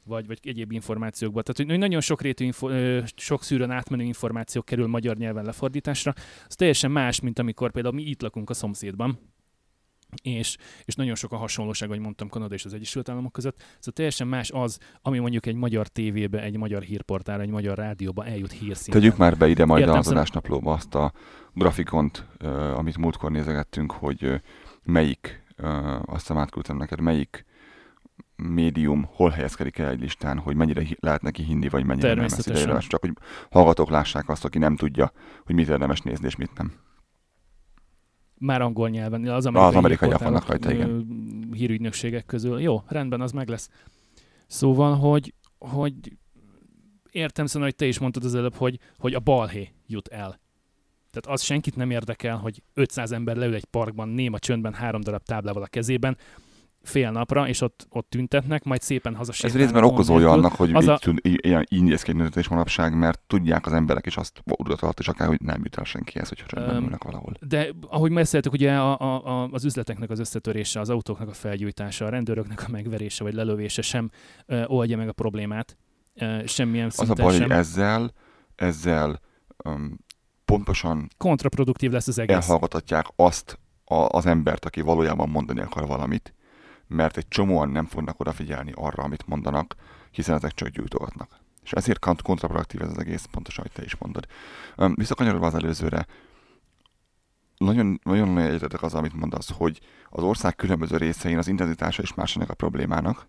vagy, 0.03 0.27
vagy 0.27 0.39
egyéb 0.43 0.71
információkból. 0.71 1.43
Tehát, 1.43 1.71
hogy 1.71 1.79
nagyon 1.79 2.01
sok 2.01 2.21
rétű, 2.21 2.45
info, 2.45 2.69
sok 3.15 3.43
szűrőn 3.43 3.71
átmenő 3.71 4.03
információk 4.03 4.65
kerül 4.65 4.87
magyar 4.87 5.17
nyelven 5.17 5.45
lefordításra. 5.45 6.13
Ez 6.47 6.55
teljesen 6.55 6.91
más, 6.91 7.19
mint 7.19 7.39
amikor 7.39 7.71
például 7.71 7.95
mi 7.95 8.03
itt 8.03 8.21
lakunk 8.21 8.49
a 8.49 8.53
szomszédban, 8.53 9.19
és, 10.21 10.57
és 10.85 10.95
nagyon 10.95 11.15
sok 11.15 11.31
a 11.31 11.35
hasonlóság, 11.35 11.89
ahogy 11.89 12.01
mondtam, 12.01 12.29
Kanada 12.29 12.53
és 12.53 12.65
az 12.65 12.73
Egyesült 12.73 13.09
Államok 13.09 13.31
között. 13.31 13.57
Szóval 13.57 13.93
teljesen 13.93 14.27
más 14.27 14.51
az, 14.51 14.79
ami 15.01 15.19
mondjuk 15.19 15.45
egy 15.45 15.55
magyar 15.55 15.87
tévébe, 15.87 16.41
egy 16.41 16.57
magyar 16.57 16.81
hírportál, 16.81 17.41
egy 17.41 17.49
magyar 17.49 17.77
rádióba 17.77 18.25
eljut 18.25 18.51
hírszinten. 18.51 19.01
Tegyük 19.01 19.17
már 19.17 19.37
be 19.37 19.47
ide 19.47 19.65
majd 19.65 19.81
Értem, 19.81 19.97
az 19.97 20.07
adásnaplóba 20.07 20.73
azt 20.73 20.95
a 20.95 21.11
grafikont, 21.53 22.27
uh, 22.43 22.77
amit 22.77 22.97
múltkor 22.97 23.31
nézegettünk, 23.31 23.91
hogy 23.91 24.23
uh, 24.23 24.35
melyik, 24.83 25.43
uh, 25.57 25.95
azt 26.05 26.19
hiszem 26.19 26.37
átküldtem 26.37 26.77
neked, 26.77 26.99
melyik 26.99 27.45
médium 28.35 29.07
hol 29.13 29.29
helyezkedik 29.29 29.77
el 29.77 29.89
egy 29.89 29.99
listán, 29.99 30.39
hogy 30.39 30.55
mennyire 30.55 30.83
lehet 30.99 31.21
neki 31.21 31.43
hinni, 31.43 31.69
vagy 31.69 31.85
mennyire 31.85 32.13
nem 32.13 32.17
lesz 32.17 32.47
érdemes. 32.47 32.87
Csak 32.87 33.01
hogy 33.01 33.13
hallgatók 33.51 33.89
lássák 33.89 34.29
azt, 34.29 34.45
aki 34.45 34.57
nem 34.57 34.75
tudja, 34.75 35.11
hogy 35.45 35.55
mit 35.55 35.69
érdemes 35.69 36.01
nézni 36.01 36.25
és 36.25 36.35
mit 36.35 36.57
nem 36.57 36.73
Már 38.45 38.61
angol 38.61 38.89
nyelven, 38.89 39.27
az 39.27 39.45
amerikai, 39.45 39.69
az 39.69 39.75
amerikai 39.75 40.09
vannak 40.09 40.47
rajta, 40.47 40.71
igen. 40.71 41.07
hírügynökségek 41.51 42.25
közül. 42.25 42.61
Jó, 42.61 42.81
rendben, 42.87 43.21
az 43.21 43.31
meg 43.31 43.47
lesz. 43.47 43.69
Szóval, 44.47 44.95
hogy, 44.95 45.33
hogy 45.57 45.93
értem 47.11 47.45
szóval, 47.45 47.67
hogy 47.67 47.75
te 47.75 47.85
is 47.85 47.99
mondtad 47.99 48.23
az 48.23 48.35
előbb, 48.35 48.55
hogy, 48.55 48.79
hogy 48.97 49.13
a 49.13 49.19
balhé 49.19 49.69
jut 49.87 50.07
el. 50.07 50.39
Tehát 51.11 51.37
az 51.37 51.41
senkit 51.41 51.75
nem 51.75 51.91
érdekel, 51.91 52.37
hogy 52.37 52.63
500 52.73 53.11
ember 53.11 53.35
leül 53.35 53.53
egy 53.53 53.65
parkban, 53.65 54.09
néma 54.09 54.39
csöndben, 54.39 54.73
három 54.73 55.01
darab 55.01 55.23
táblával 55.23 55.63
a 55.63 55.67
kezében, 55.67 56.17
fél 56.83 57.11
napra, 57.11 57.47
és 57.47 57.61
ott, 57.61 57.87
ott 57.89 58.09
tüntetnek, 58.09 58.63
majd 58.63 58.81
szépen 58.81 59.15
hazasétálnak. 59.15 59.59
Ez 59.59 59.65
részben 59.65 59.83
okozója 59.83 60.31
annak, 60.31 60.51
hogy 60.51 60.73
az 60.73 60.87
a... 60.87 60.97
tűn, 60.97 61.19
ilyen 61.21 61.65
így 61.69 61.83
néz 61.83 62.01
ki 62.01 62.09
egy 62.09 62.15
tüntetés 62.15 62.47
manapság, 62.47 62.97
mert 62.97 63.21
tudják 63.27 63.65
az 63.65 63.73
emberek 63.73 64.05
is 64.05 64.17
azt 64.17 64.43
alatt 64.79 64.99
is 64.99 65.07
akár, 65.07 65.27
hogy 65.27 65.41
nem 65.41 65.61
jut 65.63 65.77
el 65.77 65.83
senkihez, 65.83 66.29
hogyha 66.29 66.45
csöndben 66.47 66.75
um, 66.75 66.83
ülnek 66.83 67.03
valahol. 67.03 67.33
De 67.39 67.69
ahogy 67.87 68.13
beszéltük, 68.13 68.53
ugye 68.53 68.71
a, 68.75 68.99
a, 68.99 69.25
a, 69.25 69.49
az 69.51 69.65
üzleteknek 69.65 70.09
az 70.09 70.19
összetörése, 70.19 70.79
az 70.79 70.89
autóknak 70.89 71.29
a 71.29 71.33
felgyújtása, 71.33 72.05
a 72.05 72.09
rendőröknek 72.09 72.63
a 72.67 72.71
megverése 72.71 73.23
vagy 73.23 73.33
lelövése 73.33 73.81
sem 73.81 74.09
uh, 74.47 74.63
oldja 74.67 74.97
meg 74.97 75.07
a 75.07 75.13
problémát. 75.13 75.77
Uh, 76.15 76.45
semmilyen 76.45 76.91
Az 76.97 77.09
a 77.09 77.13
baj, 77.13 77.33
sem. 77.33 77.41
hogy 77.41 77.51
ezzel, 77.51 78.11
ezzel 78.55 79.19
um, 79.63 79.97
pontosan 80.45 81.07
kontraproduktív 81.17 81.91
lesz 81.91 82.07
az 82.07 82.19
egész. 82.19 82.35
Elhallgathatják 82.35 83.05
azt 83.15 83.59
a, 83.85 83.95
az 83.95 84.25
embert, 84.25 84.65
aki 84.65 84.81
valójában 84.81 85.29
mondani 85.29 85.59
akar 85.59 85.87
valamit, 85.87 86.33
mert 86.93 87.17
egy 87.17 87.27
csomóan 87.27 87.69
nem 87.69 87.85
fognak 87.85 88.19
odafigyelni 88.19 88.71
arra, 88.75 89.03
amit 89.03 89.27
mondanak, 89.27 89.75
hiszen 90.11 90.35
ezek 90.35 90.51
csak 90.51 90.67
gyújtogatnak. 90.67 91.39
És 91.63 91.71
ezért 91.71 91.99
kontraproduktív 91.99 92.81
ez 92.81 92.89
az 92.89 92.97
egész, 92.97 93.25
pontosan, 93.31 93.63
hogy 93.63 93.73
te 93.73 93.83
is 93.83 93.95
mondod. 93.97 94.27
Visszakanyarodva 94.95 95.45
az 95.45 95.55
előzőre, 95.55 96.05
nagyon, 97.57 97.99
nagyon, 98.03 98.27
nagyon 98.27 98.47
egyetetek 98.47 98.81
az, 98.81 98.93
amit 98.93 99.13
mondasz, 99.13 99.51
hogy 99.51 99.79
az 100.09 100.23
ország 100.23 100.55
különböző 100.55 100.97
részein 100.97 101.37
az 101.37 101.47
intenzitása 101.47 102.01
is 102.01 102.13
más 102.13 102.35
ennek 102.35 102.49
a 102.49 102.53
problémának, 102.53 103.27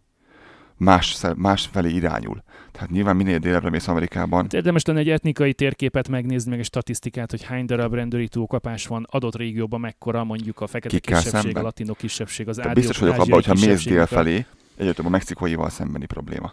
más, 0.76 1.21
más 1.37 1.69
felé 1.73 1.90
irányul. 1.90 2.43
Tehát 2.73 2.90
nyilván 2.90 3.16
minél 3.16 3.38
délebbre 3.38 3.71
mész 3.71 3.88
Amerikában. 3.88 4.47
Érdemes 4.50 4.85
lenne 4.85 4.99
egy 4.99 5.09
etnikai 5.09 5.54
térképet 5.54 6.09
megnézni, 6.09 6.50
meg 6.50 6.59
egy 6.59 6.64
statisztikát, 6.64 7.31
hogy 7.31 7.43
hány 7.43 7.64
darab 7.64 7.95
rendőri 7.95 8.28
túlkapás 8.28 8.87
van 8.87 9.07
adott 9.11 9.37
régióban, 9.37 9.81
mekkora 9.81 10.25
mondjuk 10.25 10.61
a 10.61 10.66
fekete 10.66 10.95
Kikkel 10.95 11.19
kisebbség, 11.19 11.43
szemben? 11.43 11.62
a 11.62 11.64
latinok 11.64 11.97
kisebbség, 11.97 12.49
az 12.49 12.59
ádiók, 12.59 12.75
Biztos 12.75 12.99
vagyok 12.99 13.14
abban, 13.14 13.33
hogyha 13.33 13.66
mész 13.66 13.85
dél 13.85 14.07
felé, 14.07 14.47
egyre 14.76 14.93
a 15.04 15.09
mexikóival 15.09 15.71
szembeni 15.71 16.07
probléma. 16.07 16.52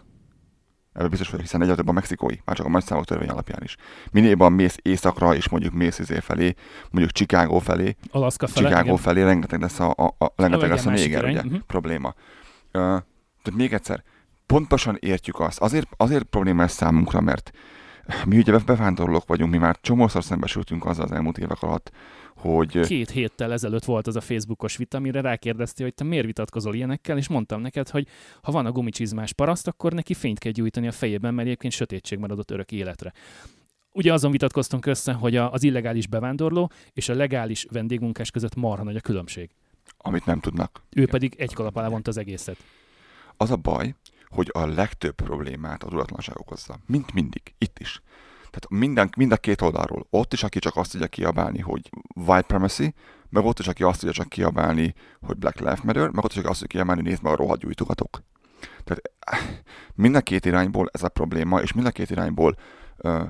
Ebben 0.92 1.10
biztos 1.10 1.28
vagyok, 1.28 1.44
hiszen 1.44 1.62
egyre 1.62 1.74
több 1.74 1.88
a 1.88 1.92
mexikói, 1.92 2.34
már 2.44 2.56
csak 2.56 2.66
a 2.66 2.68
nagy 2.68 2.84
számok 2.84 3.04
törvény 3.04 3.28
alapján 3.28 3.60
is. 3.62 3.76
Minél 4.10 4.30
jobban 4.30 4.52
mész 4.52 4.76
északra, 4.82 5.34
és 5.34 5.48
mondjuk 5.48 5.72
mész 5.72 5.98
izé 5.98 6.18
felé, 6.18 6.54
mondjuk 6.90 7.14
Chicago 7.14 7.58
felé, 7.58 7.96
Alaska 8.10 8.46
felé, 8.46 8.66
Chicago 8.66 8.84
igen. 8.84 8.96
felé 8.96 9.22
rengeteg 9.22 9.60
lesz 9.60 9.80
a, 9.80 9.90
a, 9.90 10.14
a, 10.18 10.32
rengeteg 10.36 10.70
lesz 10.70 10.86
a 10.86 10.90
néger, 10.90 11.24
ugye, 11.24 11.40
uh-huh. 11.40 11.60
probléma. 11.60 12.08
Uh, 12.08 12.82
tehát 13.42 13.54
még 13.56 13.72
egyszer, 13.72 14.02
pontosan 14.46 14.96
értjük 15.00 15.40
azt. 15.40 15.60
Azért, 15.60 15.88
azért 15.96 16.24
probléma 16.24 16.62
ez 16.62 16.72
számunkra, 16.72 17.20
mert 17.20 17.50
mi 18.26 18.38
ugye 18.38 18.58
bevándorlók 18.58 19.26
vagyunk, 19.26 19.50
mi 19.50 19.58
már 19.58 19.78
csomószor 19.80 20.24
szembesültünk 20.24 20.84
azzal 20.84 21.04
az 21.04 21.12
elmúlt 21.12 21.38
évek 21.38 21.62
alatt, 21.62 21.92
hogy... 22.36 22.80
Két 22.80 23.10
héttel 23.10 23.52
ezelőtt 23.52 23.84
volt 23.84 24.06
az 24.06 24.16
a 24.16 24.20
Facebookos 24.20 24.76
vita, 24.76 24.96
amire 24.96 25.20
rákérdeztél, 25.20 25.86
hogy 25.86 25.94
te 25.94 26.04
miért 26.04 26.26
vitatkozol 26.26 26.74
ilyenekkel, 26.74 27.16
és 27.16 27.28
mondtam 27.28 27.60
neked, 27.60 27.88
hogy 27.88 28.06
ha 28.42 28.52
van 28.52 28.66
a 28.66 28.72
gumicsizmás 28.72 29.32
paraszt, 29.32 29.68
akkor 29.68 29.92
neki 29.92 30.14
fényt 30.14 30.38
kell 30.38 30.52
gyújtani 30.52 30.86
a 30.86 30.92
fejében, 30.92 31.34
mert 31.34 31.46
egyébként 31.46 31.72
sötétség 31.72 32.18
maradott 32.18 32.50
örök 32.50 32.72
életre. 32.72 33.12
Ugye 33.92 34.12
azon 34.12 34.30
vitatkoztunk 34.30 34.86
össze, 34.86 35.12
hogy 35.12 35.36
az 35.36 35.62
illegális 35.62 36.06
bevándorló 36.06 36.70
és 36.92 37.08
a 37.08 37.14
legális 37.14 37.66
vendégmunkás 37.70 38.30
között 38.30 38.54
marha 38.54 38.84
nagy 38.84 38.96
a 38.96 39.00
különbség. 39.00 39.50
Amit 39.96 40.26
nem 40.26 40.40
tudnak. 40.40 40.82
Ő 40.90 41.06
pedig 41.06 41.34
egy 41.38 41.54
kalap 41.54 41.76
alá 41.76 41.98
az 42.02 42.16
egészet. 42.16 42.56
Az 43.36 43.50
a 43.50 43.56
baj, 43.56 43.94
hogy 44.32 44.50
a 44.52 44.66
legtöbb 44.66 45.14
problémát 45.14 45.82
a 45.82 45.88
tudatlanság 45.88 46.38
okozza. 46.38 46.78
Mint 46.86 47.12
mindig, 47.12 47.54
itt 47.58 47.78
is. 47.78 48.02
Tehát 48.36 48.68
minden, 48.68 49.10
mind 49.16 49.32
a 49.32 49.36
két 49.36 49.60
oldalról. 49.60 50.06
Ott 50.10 50.32
is, 50.32 50.42
aki 50.42 50.58
csak 50.58 50.76
azt 50.76 50.90
tudja 50.90 51.06
kiabálni, 51.06 51.60
hogy 51.60 51.90
white 52.14 52.46
primacy, 52.46 52.94
meg 53.28 53.44
ott 53.44 53.58
is, 53.58 53.68
aki 53.68 53.82
azt 53.82 53.98
tudja 53.98 54.14
csak 54.14 54.28
kiabálni, 54.28 54.94
hogy 55.20 55.36
Black 55.36 55.58
Lives 55.58 55.80
Matter, 55.80 56.10
meg 56.10 56.24
ott 56.24 56.30
is, 56.30 56.36
aki 56.36 56.46
azt 56.46 56.60
tudja 56.60 56.78
kiabálni, 56.78 57.02
nézd 57.02 57.22
meg 57.22 57.32
a 57.32 57.36
rohadt 57.36 57.60
gyújtogatók. 57.60 58.22
Tehát 58.84 59.10
mind 59.94 60.14
a 60.14 60.20
két 60.20 60.46
irányból 60.46 60.88
ez 60.92 61.02
a 61.02 61.08
probléma, 61.08 61.60
és 61.60 61.72
mind 61.72 61.86
a 61.86 61.90
két 61.90 62.10
irányból 62.10 62.56
uh, 62.96 63.22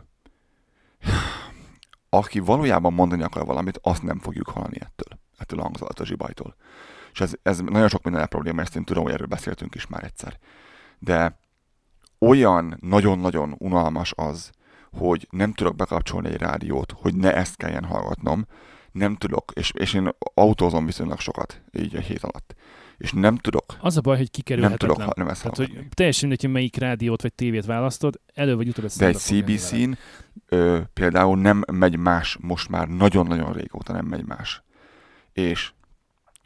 aki 2.08 2.38
valójában 2.38 2.92
mondani 2.92 3.22
akar 3.22 3.46
valamit, 3.46 3.78
azt 3.82 4.02
nem 4.02 4.18
fogjuk 4.18 4.48
hallani 4.48 4.76
ettől, 4.80 5.18
ettől 5.38 5.58
a 5.58 5.62
hangzalatos 5.62 6.08
zsibajtól. 6.08 6.56
És 7.12 7.20
ez, 7.20 7.32
ez 7.42 7.58
nagyon 7.58 7.88
sok 7.88 8.02
minden 8.02 8.28
probléma, 8.28 8.60
ezt 8.60 8.76
én 8.76 8.84
tudom, 8.84 9.02
hogy 9.02 9.12
erről 9.12 9.26
beszéltünk 9.26 9.74
is 9.74 9.86
már 9.86 10.04
egyszer 10.04 10.38
de 11.04 11.38
olyan 12.18 12.76
nagyon-nagyon 12.80 13.54
unalmas 13.58 14.12
az, 14.16 14.50
hogy 14.98 15.26
nem 15.30 15.52
tudok 15.52 15.76
bekapcsolni 15.76 16.28
egy 16.28 16.36
rádiót, 16.36 16.92
hogy 16.96 17.14
ne 17.14 17.34
ezt 17.34 17.56
kelljen 17.56 17.84
hallgatnom, 17.84 18.46
nem 18.92 19.16
tudok, 19.16 19.52
és, 19.54 19.72
és 19.74 19.94
én 19.94 20.08
autózom 20.34 20.86
viszonylag 20.86 21.20
sokat, 21.20 21.62
így 21.72 21.96
egy 21.96 22.04
hét 22.04 22.22
alatt. 22.22 22.54
És 22.98 23.12
nem 23.12 23.36
tudok. 23.36 23.64
Az 23.80 23.96
a 23.96 24.00
baj, 24.00 24.16
hogy 24.16 24.30
kikerülhetetlen. 24.30 24.88
Nem 24.88 24.98
tudok, 24.98 25.16
nem 25.16 25.28
ezt 25.28 25.42
Tehát, 25.42 25.56
hogy 25.56 25.88
teljesen 25.94 26.28
mindegy, 26.28 26.44
hogy 26.44 26.54
melyik 26.54 26.76
rádiót 26.76 27.22
vagy 27.22 27.32
tévét 27.32 27.64
választod, 27.64 28.20
elő 28.34 28.56
vagy 28.56 28.68
utóbb 28.68 28.90
De 28.98 29.06
egy 29.06 29.16
CBC-n 29.16 29.92
ö, 30.46 30.80
például 30.92 31.38
nem 31.38 31.64
megy 31.72 31.96
más, 31.96 32.36
most 32.40 32.68
már 32.68 32.88
nagyon-nagyon 32.88 33.52
régóta 33.52 33.92
nem 33.92 34.06
megy 34.06 34.26
más. 34.26 34.62
És 35.32 35.72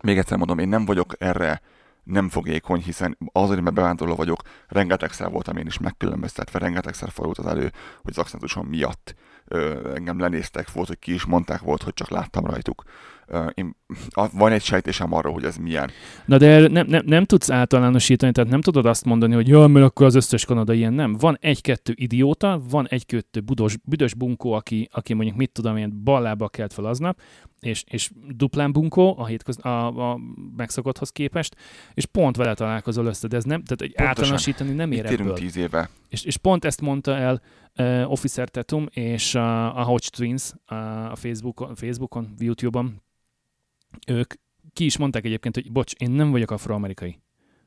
még 0.02 0.18
egyszer 0.18 0.38
mondom, 0.38 0.58
én 0.58 0.68
nem 0.68 0.84
vagyok 0.84 1.14
erre 1.18 1.60
nem 2.06 2.28
fogékony, 2.28 2.80
hiszen 2.82 3.18
azért, 3.32 3.60
mert 3.60 3.74
bevándorló 3.74 4.14
vagyok, 4.14 4.42
rengetegszer 4.68 5.30
voltam 5.30 5.56
én 5.56 5.66
is 5.66 5.78
megkülönböztetve, 5.78 6.58
rengetegszer 6.58 7.10
fordult 7.10 7.38
az 7.38 7.46
elő, 7.46 7.72
hogy 8.02 8.12
az 8.12 8.18
akcentusom 8.18 8.66
miatt 8.66 9.14
ö, 9.44 9.92
engem 9.94 10.18
lenéztek, 10.18 10.72
volt, 10.72 10.88
hogy 10.88 10.98
ki 10.98 11.14
is 11.14 11.24
mondták, 11.24 11.60
volt, 11.60 11.82
hogy 11.82 11.94
csak 11.94 12.08
láttam 12.08 12.46
rajtuk. 12.46 12.82
Én, 13.54 13.76
van 14.32 14.52
egy 14.52 14.62
sejtésem 14.62 15.12
arról, 15.12 15.32
hogy 15.32 15.44
ez 15.44 15.56
milyen. 15.56 15.90
Na 16.24 16.38
de 16.38 16.68
nem, 16.68 16.86
nem, 16.86 17.02
nem 17.06 17.24
tudsz 17.24 17.50
általánosítani, 17.50 18.32
tehát 18.32 18.50
nem 18.50 18.60
tudod 18.60 18.86
azt 18.86 19.04
mondani, 19.04 19.34
hogy 19.34 19.48
jó, 19.48 19.66
mert 19.66 19.86
akkor 19.86 20.06
az 20.06 20.14
összes 20.14 20.44
kanada 20.44 20.72
ilyen 20.72 20.92
nem. 20.92 21.12
Van 21.12 21.38
egy-kettő 21.40 21.92
idióta, 21.96 22.60
van 22.70 22.88
egy-kettő 22.88 23.40
budos, 23.40 23.76
büdös 23.84 24.14
bunkó, 24.14 24.52
aki, 24.52 24.88
aki 24.92 25.14
mondjuk 25.14 25.36
mit 25.36 25.52
tudom 25.52 25.76
én, 25.76 26.00
ballába 26.04 26.48
kelt 26.48 26.72
fel 26.72 26.84
aznap, 26.84 27.18
és, 27.60 27.84
és 27.86 28.10
duplán 28.28 28.72
bunkó 28.72 29.18
a, 29.18 29.26
hétköz, 29.26 29.64
a, 29.64 30.10
a 30.10 30.18
megszokotthoz 30.56 31.10
képest, 31.10 31.56
és 31.94 32.06
pont 32.06 32.36
vele 32.36 32.54
találkozol 32.54 33.06
össze, 33.06 33.28
de 33.28 33.36
ez 33.36 33.44
nem, 33.44 33.62
tehát 33.62 33.80
hogy 33.80 34.06
általánosítani 34.06 34.72
nem 34.72 34.92
ér 34.92 35.06
ebből. 35.06 35.34
tíz 35.34 35.56
éve. 35.56 35.88
És, 36.08 36.24
és 36.24 36.36
pont 36.36 36.64
ezt 36.64 36.80
mondta 36.80 37.16
el 37.16 37.42
uh, 37.78 38.10
Officer 38.10 38.48
Tatum 38.48 38.86
és 38.90 39.34
uh, 39.34 39.78
a 39.78 39.82
Hodge 39.82 40.08
Twins 40.16 40.52
uh, 40.70 41.10
a 41.10 41.16
Facebookon, 41.16 41.74
Facebookon, 41.74 42.34
YouTube-on. 42.38 43.04
Ők 44.06 44.34
ki 44.72 44.84
is 44.84 44.96
mondták 44.96 45.24
egyébként, 45.24 45.54
hogy 45.54 45.72
bocs, 45.72 45.92
én 45.92 46.10
nem 46.10 46.30
vagyok 46.30 46.50
afroamerikai. 46.50 47.20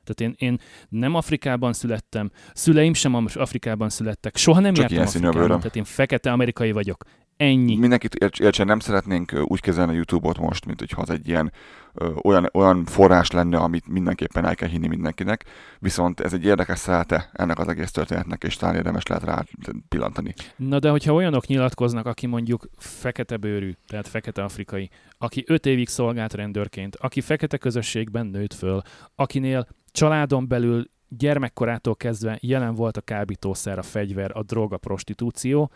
Tehát 0.04 0.34
én, 0.34 0.50
én 0.50 0.60
nem 0.90 1.16
Afrikában 1.16 1.74
születtem, 1.74 2.32
szüleim 2.54 2.94
sem 2.94 3.28
Afrikában 3.34 3.90
születtek, 3.90 4.38
soha 4.38 4.60
nem 4.60 4.74
Csak 4.74 4.92
jártam 4.92 5.26
Afrikában, 5.26 5.60
tehát 5.60 5.76
én 5.76 5.84
fekete 5.84 6.32
amerikai 6.32 6.72
vagyok. 6.72 7.04
Ennyi. 7.40 7.76
Mindenkit 7.76 8.16
értsen, 8.40 8.66
nem 8.66 8.80
szeretnénk 8.80 9.32
úgy 9.44 9.60
kezelni 9.60 9.92
a 9.92 9.96
YouTube-ot 9.96 10.38
most, 10.38 10.66
mint 10.66 10.80
hogyha 10.80 11.02
az 11.02 11.10
egy 11.10 11.28
ilyen 11.28 11.52
ö, 11.94 12.12
olyan, 12.24 12.50
olyan 12.54 12.86
forrás 12.86 13.32
lenne, 13.32 13.58
amit 13.58 13.88
mindenképpen 13.88 14.46
el 14.46 14.56
kell 14.56 14.70
hinni 14.70 14.88
mindenkinek, 14.88 15.46
viszont 15.80 16.20
ez 16.20 16.34
egy 16.34 16.46
érdekes 16.46 16.80
szelte 16.80 17.30
ennek 17.34 17.60
az 17.60 17.68
egész 17.68 17.92
történetnek, 17.92 18.44
és 18.44 18.56
talán 18.56 18.76
érdemes 18.76 19.08
lehet 19.08 19.24
rá 19.24 19.44
pillantani. 19.90 20.34
Na 20.56 20.80
de 20.80 20.90
hogyha 20.90 21.14
olyanok 21.14 21.48
nyilatkoznak, 21.48 22.06
aki 22.06 22.28
mondjuk 22.28 22.70
fekete 22.78 23.38
bőrű, 23.38 23.72
tehát 23.88 24.08
fekete 24.08 24.44
afrikai, 24.44 24.90
aki 25.18 25.44
öt 25.48 25.66
évig 25.66 25.88
szolgált 25.88 26.34
rendőrként, 26.34 26.96
aki 26.96 27.22
fekete 27.22 27.58
közösségben 27.58 28.26
nőtt 28.26 28.54
föl, 28.54 28.82
akinél 29.16 29.68
családon 29.92 30.48
belül 30.48 30.90
gyermekkorától 31.10 31.96
kezdve 31.96 32.38
jelen 32.42 32.76
volt 32.76 32.98
a 32.98 33.02
kábítószer, 33.02 33.78
a 33.78 33.84
fegyver, 33.84 34.32
a 34.34 34.44
droga, 34.44 34.76
a 34.76 34.80
prostitúció, 34.80 35.72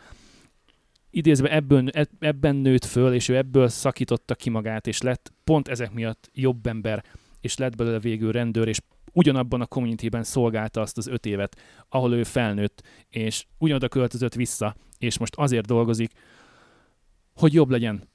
idézve 1.13 1.51
ebből, 1.51 1.89
ebben 2.19 2.55
nőtt 2.55 2.85
föl, 2.85 3.13
és 3.13 3.29
ő 3.29 3.35
ebből 3.35 3.67
szakította 3.67 4.35
ki 4.35 4.49
magát, 4.49 4.87
és 4.87 5.01
lett 5.01 5.33
pont 5.43 5.67
ezek 5.67 5.91
miatt 5.91 6.29
jobb 6.33 6.67
ember, 6.67 7.03
és 7.41 7.57
lett 7.57 7.75
belőle 7.75 7.99
végül 7.99 8.31
rendőr, 8.31 8.67
és 8.67 8.79
ugyanabban 9.11 9.61
a 9.61 9.65
communityben 9.65 10.23
szolgálta 10.23 10.81
azt 10.81 10.97
az 10.97 11.07
öt 11.07 11.25
évet, 11.25 11.61
ahol 11.89 12.13
ő 12.13 12.23
felnőtt, 12.23 12.83
és 13.09 13.45
ugyanoda 13.57 13.87
költözött 13.87 14.33
vissza, 14.33 14.75
és 14.97 15.17
most 15.17 15.35
azért 15.35 15.65
dolgozik, 15.65 16.11
hogy 17.33 17.53
jobb 17.53 17.69
legyen 17.69 18.11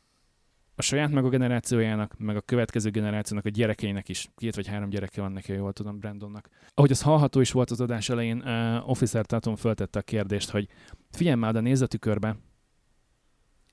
a 0.75 0.83
saját 0.83 1.11
meg 1.11 1.25
a 1.25 1.29
generációjának, 1.29 2.15
meg 2.19 2.37
a 2.37 2.41
következő 2.41 2.91
generációnak, 2.91 3.47
a 3.47 3.49
gyerekeinek 3.49 4.09
is. 4.09 4.29
Két 4.37 4.55
vagy 4.55 4.67
három 4.67 4.89
gyereke 4.89 5.21
van 5.21 5.33
neki, 5.33 5.53
jól 5.53 5.73
tudom, 5.73 5.99
Brandonnak. 5.99 6.49
Ahogy 6.75 6.91
az 6.91 7.03
hallható 7.03 7.41
is 7.41 7.51
volt 7.51 7.71
az 7.71 7.81
adás 7.81 8.09
elején, 8.09 8.39
uh, 8.39 8.89
Officer 8.89 9.27
Tatum 9.27 9.57
föltette 9.57 9.99
a 9.99 10.03
kérdést, 10.03 10.51
hogy 10.51 10.69
figyelj 11.11 11.37
már, 11.37 11.53
de 11.53 11.61
nézz 11.61 11.81
a 11.81 11.87
tükörbe, 11.87 12.37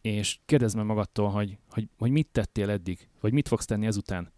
és 0.06 0.40
kérdezd 0.46 0.76
meg 0.76 0.86
magadtól, 0.86 1.30
hogy, 1.30 1.58
hogy, 1.70 1.88
hogy 1.98 2.12
mit 2.12 2.28
tettél 2.32 2.70
eddig, 2.70 3.10
vagy 3.20 3.34
mit 3.34 3.48
fogsz 3.48 3.66
tenni 3.66 3.86
ezután, 3.86 4.32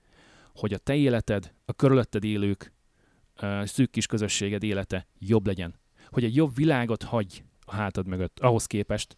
hogy 0.56 0.74
a 0.74 0.78
te 0.78 0.96
életed, 0.96 1.54
a 1.66 1.74
körülötted 1.74 2.24
élők, 2.24 2.74
uh, 3.42 3.66
szűk 3.66 3.90
kis 3.92 4.06
közösséged 4.06 4.64
élete 4.64 5.08
jobb 5.20 5.46
legyen. 5.46 5.76
Hogy 6.10 6.24
egy 6.24 6.36
jobb 6.36 6.56
világot 6.56 7.04
hagy 7.04 7.44
a 7.66 7.76
hátad 7.76 8.08
mögött, 8.08 8.40
ahhoz 8.40 8.66
képest, 8.66 9.18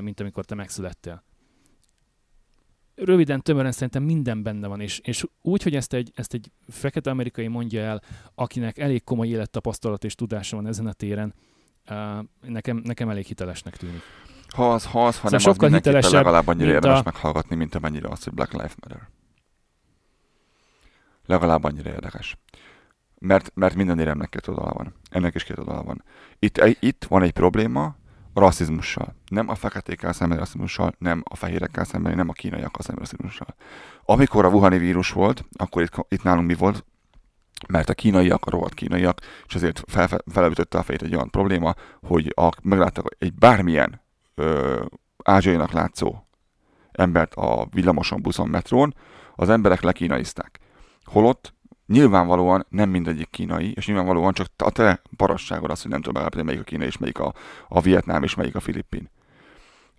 mint 0.00 0.20
amikor 0.20 0.44
te 0.44 0.54
megszülettél. 0.54 1.24
Röviden, 2.94 3.42
tömören 3.42 3.72
szerintem 3.72 4.02
minden 4.02 4.42
benne 4.42 4.66
van, 4.66 4.80
és, 4.80 4.98
és 4.98 5.24
úgy, 5.40 5.62
hogy 5.62 5.74
ezt 5.74 5.92
egy, 5.92 6.12
ezt 6.14 6.34
egy 6.34 6.50
fekete 6.68 7.10
amerikai 7.10 7.46
mondja 7.46 7.80
el, 7.80 8.02
akinek 8.34 8.78
elég 8.78 9.04
komoly 9.04 9.28
élettapasztalat 9.28 10.04
és 10.04 10.14
tudása 10.14 10.56
van 10.56 10.66
ezen 10.66 10.86
a 10.86 10.92
téren, 10.92 11.34
nekem, 12.40 12.76
nekem 12.76 13.08
elég 13.08 13.26
hitelesnek 13.26 13.76
tűnik. 13.76 14.02
Ha 14.52 14.72
az, 14.72 14.84
ha 14.84 15.06
az, 15.06 15.18
ha 15.18 15.28
Szóval 15.28 15.30
nem, 15.30 15.34
az 15.34 15.42
sokkal 15.42 15.68
mindenképpen 15.68 16.00
hitelesebb, 16.00 16.24
legalább 16.24 16.48
annyira 16.48 16.72
érdemes 16.72 16.98
a- 16.98 17.02
meghallgatni, 17.04 17.56
mint 17.56 17.74
amennyire 17.74 18.08
az, 18.08 18.24
hogy 18.24 18.34
Black 18.34 18.52
Lives 18.52 18.74
Matter. 18.80 19.08
Legalább 21.26 21.64
annyira 21.64 21.90
érdekes. 21.90 22.38
Mert, 23.18 23.52
mert 23.54 23.74
minden 23.74 23.98
éremnek 23.98 24.28
két 24.28 24.46
oldala 24.48 24.72
van. 24.72 24.94
Ennek 25.10 25.34
is 25.34 25.44
két 25.44 25.58
oldala 25.58 25.82
van. 25.82 26.04
Itt, 26.38 26.76
itt 26.80 27.04
van 27.04 27.22
egy 27.22 27.32
probléma 27.32 27.96
a 28.32 28.40
rasszizmussal. 28.40 29.14
Nem 29.26 29.48
a 29.48 29.54
feketékkel 29.54 30.12
szembeni 30.12 30.40
rasszizmussal, 30.40 30.94
nem 30.98 31.22
a 31.24 31.36
fehérekkel 31.36 31.84
szembeni, 31.84 32.14
nem 32.14 32.28
a 32.28 32.32
kínaiakkal 32.32 32.82
szembeni 32.82 33.06
rasszizmussal. 33.08 33.54
Amikor 34.04 34.44
a 34.44 34.48
Wuhani 34.48 34.78
vírus 34.78 35.10
volt, 35.10 35.44
akkor 35.56 35.82
itt, 35.82 36.06
itt 36.08 36.22
nálunk 36.22 36.46
mi 36.46 36.54
volt? 36.54 36.84
Mert 37.68 37.88
a 37.88 37.94
kínaiak, 37.94 38.44
a 38.46 38.50
rohadt 38.50 38.74
kínaiak, 38.74 39.20
és 39.46 39.54
ezért 39.54 39.82
fel, 39.86 40.08
fel, 40.08 40.22
felütötte 40.32 40.78
a 40.78 40.82
fejét 40.82 41.02
egy 41.02 41.14
olyan 41.14 41.30
probléma, 41.30 41.74
hogy 42.00 42.32
a, 42.36 42.48
megláttak 42.62 43.16
egy 43.18 43.34
bármilyen 43.34 44.00
ö, 44.34 44.84
ázsiainak 45.24 45.72
látszó 45.72 46.26
embert 46.92 47.34
a 47.34 47.66
villamoson, 47.70 48.22
buszon, 48.22 48.48
metrón, 48.48 48.94
az 49.34 49.48
emberek 49.48 49.80
lekínaizták. 49.80 50.58
Holott 51.04 51.54
nyilvánvalóan 51.86 52.66
nem 52.68 52.90
mindegyik 52.90 53.30
kínai, 53.30 53.72
és 53.72 53.86
nyilvánvalóan 53.86 54.32
csak 54.32 54.46
a 54.56 54.70
te 54.70 55.02
parasságod 55.16 55.70
az, 55.70 55.82
hogy 55.82 55.90
nem 55.90 56.00
tudom 56.00 56.22
megállapítani, 56.22 56.46
melyik 56.46 56.66
a 56.66 56.70
kínai, 56.70 56.86
és 56.86 56.98
melyik 56.98 57.18
a, 57.18 57.34
a 57.68 57.80
vietnám, 57.80 58.22
és 58.22 58.34
melyik 58.34 58.54
a 58.54 58.60
filippin. 58.60 59.10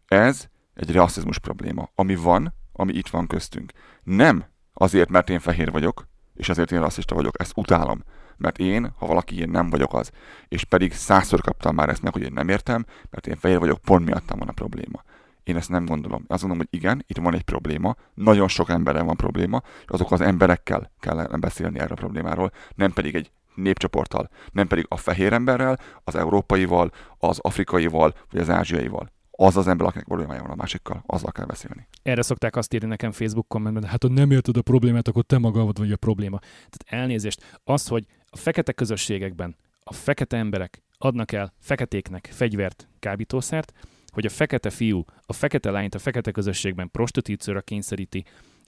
Ez 0.07 0.47
egy 0.73 0.91
rasszizmus 0.91 1.39
probléma, 1.39 1.89
ami 1.95 2.15
van, 2.15 2.53
ami 2.71 2.93
itt 2.93 3.07
van 3.07 3.27
köztünk. 3.27 3.71
Nem 4.03 4.45
azért, 4.73 5.09
mert 5.09 5.29
én 5.29 5.39
fehér 5.39 5.71
vagyok, 5.71 6.07
és 6.33 6.49
ezért 6.49 6.71
én 6.71 6.79
rasszista 6.79 7.15
vagyok, 7.15 7.39
ezt 7.39 7.51
utálom. 7.55 8.03
Mert 8.37 8.57
én, 8.57 8.93
ha 8.97 9.05
valaki 9.05 9.35
ilyen 9.35 9.49
nem 9.49 9.69
vagyok 9.69 9.93
az, 9.93 10.11
és 10.47 10.63
pedig 10.63 10.93
százszor 10.93 11.41
kaptam 11.41 11.75
már 11.75 11.89
ezt 11.89 12.01
meg, 12.01 12.13
hogy 12.13 12.21
én 12.21 12.33
nem 12.33 12.49
értem, 12.49 12.85
mert 13.09 13.27
én 13.27 13.35
fehér 13.35 13.59
vagyok, 13.59 13.79
pont 13.81 14.05
miattam 14.05 14.39
van 14.39 14.47
a 14.47 14.51
probléma. 14.51 15.03
Én 15.43 15.55
ezt 15.55 15.69
nem 15.69 15.85
gondolom. 15.85 16.25
Azt 16.27 16.41
gondolom, 16.41 16.57
hogy 16.57 16.79
igen, 16.79 17.03
itt 17.07 17.17
van 17.17 17.33
egy 17.33 17.43
probléma, 17.43 17.95
nagyon 18.13 18.47
sok 18.47 18.69
emberrel 18.69 19.03
van 19.03 19.15
probléma, 19.15 19.61
és 19.65 19.89
azok 19.89 20.11
az 20.11 20.21
emberekkel 20.21 20.91
kellene 20.99 21.37
beszélni 21.37 21.79
erről 21.79 21.91
a 21.97 22.01
problémáról, 22.01 22.51
nem 22.75 22.93
pedig 22.93 23.15
egy 23.15 23.31
népcsoporttal, 23.55 24.29
nem 24.51 24.67
pedig 24.67 24.85
a 24.87 24.97
fehér 24.97 25.33
emberrel, 25.33 25.79
az 26.03 26.15
európaival, 26.15 26.91
az 27.17 27.39
afrikaival, 27.39 28.13
vagy 28.31 28.41
az 28.41 28.49
ázsiaival. 28.49 29.11
Az 29.31 29.57
az 29.57 29.67
ember, 29.67 29.87
akinek 29.87 30.05
problémája 30.05 30.41
van 30.41 30.51
a 30.51 30.55
másikkal, 30.55 31.03
azzal 31.05 31.31
kell 31.31 31.45
beszélni. 31.45 31.87
Erre 32.03 32.21
szokták 32.21 32.55
azt 32.55 32.73
írni 32.73 32.87
nekem 32.87 33.11
Facebook 33.11 33.47
kommentben, 33.47 33.83
hát 33.83 34.03
ha 34.03 34.09
nem 34.09 34.31
érted 34.31 34.57
a 34.57 34.61
problémát, 34.61 35.07
akkor 35.07 35.23
te 35.23 35.37
magad 35.37 35.77
vagy 35.77 35.91
a 35.91 35.97
probléma. 35.97 36.39
Tehát 36.39 37.03
elnézést, 37.03 37.59
az, 37.63 37.87
hogy 37.87 38.05
a 38.33 38.37
fekete 38.37 38.71
közösségekben 38.71 39.55
a 39.83 39.93
fekete 39.93 40.37
emberek 40.37 40.83
adnak 40.97 41.31
el 41.31 41.53
feketéknek 41.59 42.29
fegyvert, 42.31 42.87
kábítószert, 42.99 43.73
hogy 44.07 44.25
a 44.25 44.29
fekete 44.29 44.69
fiú 44.69 45.05
a 45.25 45.33
fekete 45.33 45.71
lányt 45.71 45.95
a 45.95 45.99
fekete 45.99 46.31
közösségben 46.31 46.91
prostitúcióra 46.91 47.61
kényszeríti, 47.61 48.23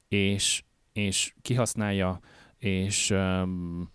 és, 0.08 0.64
és 0.94 1.34
kihasználja, 1.42 2.20
és 2.58 3.10
um, 3.10 3.90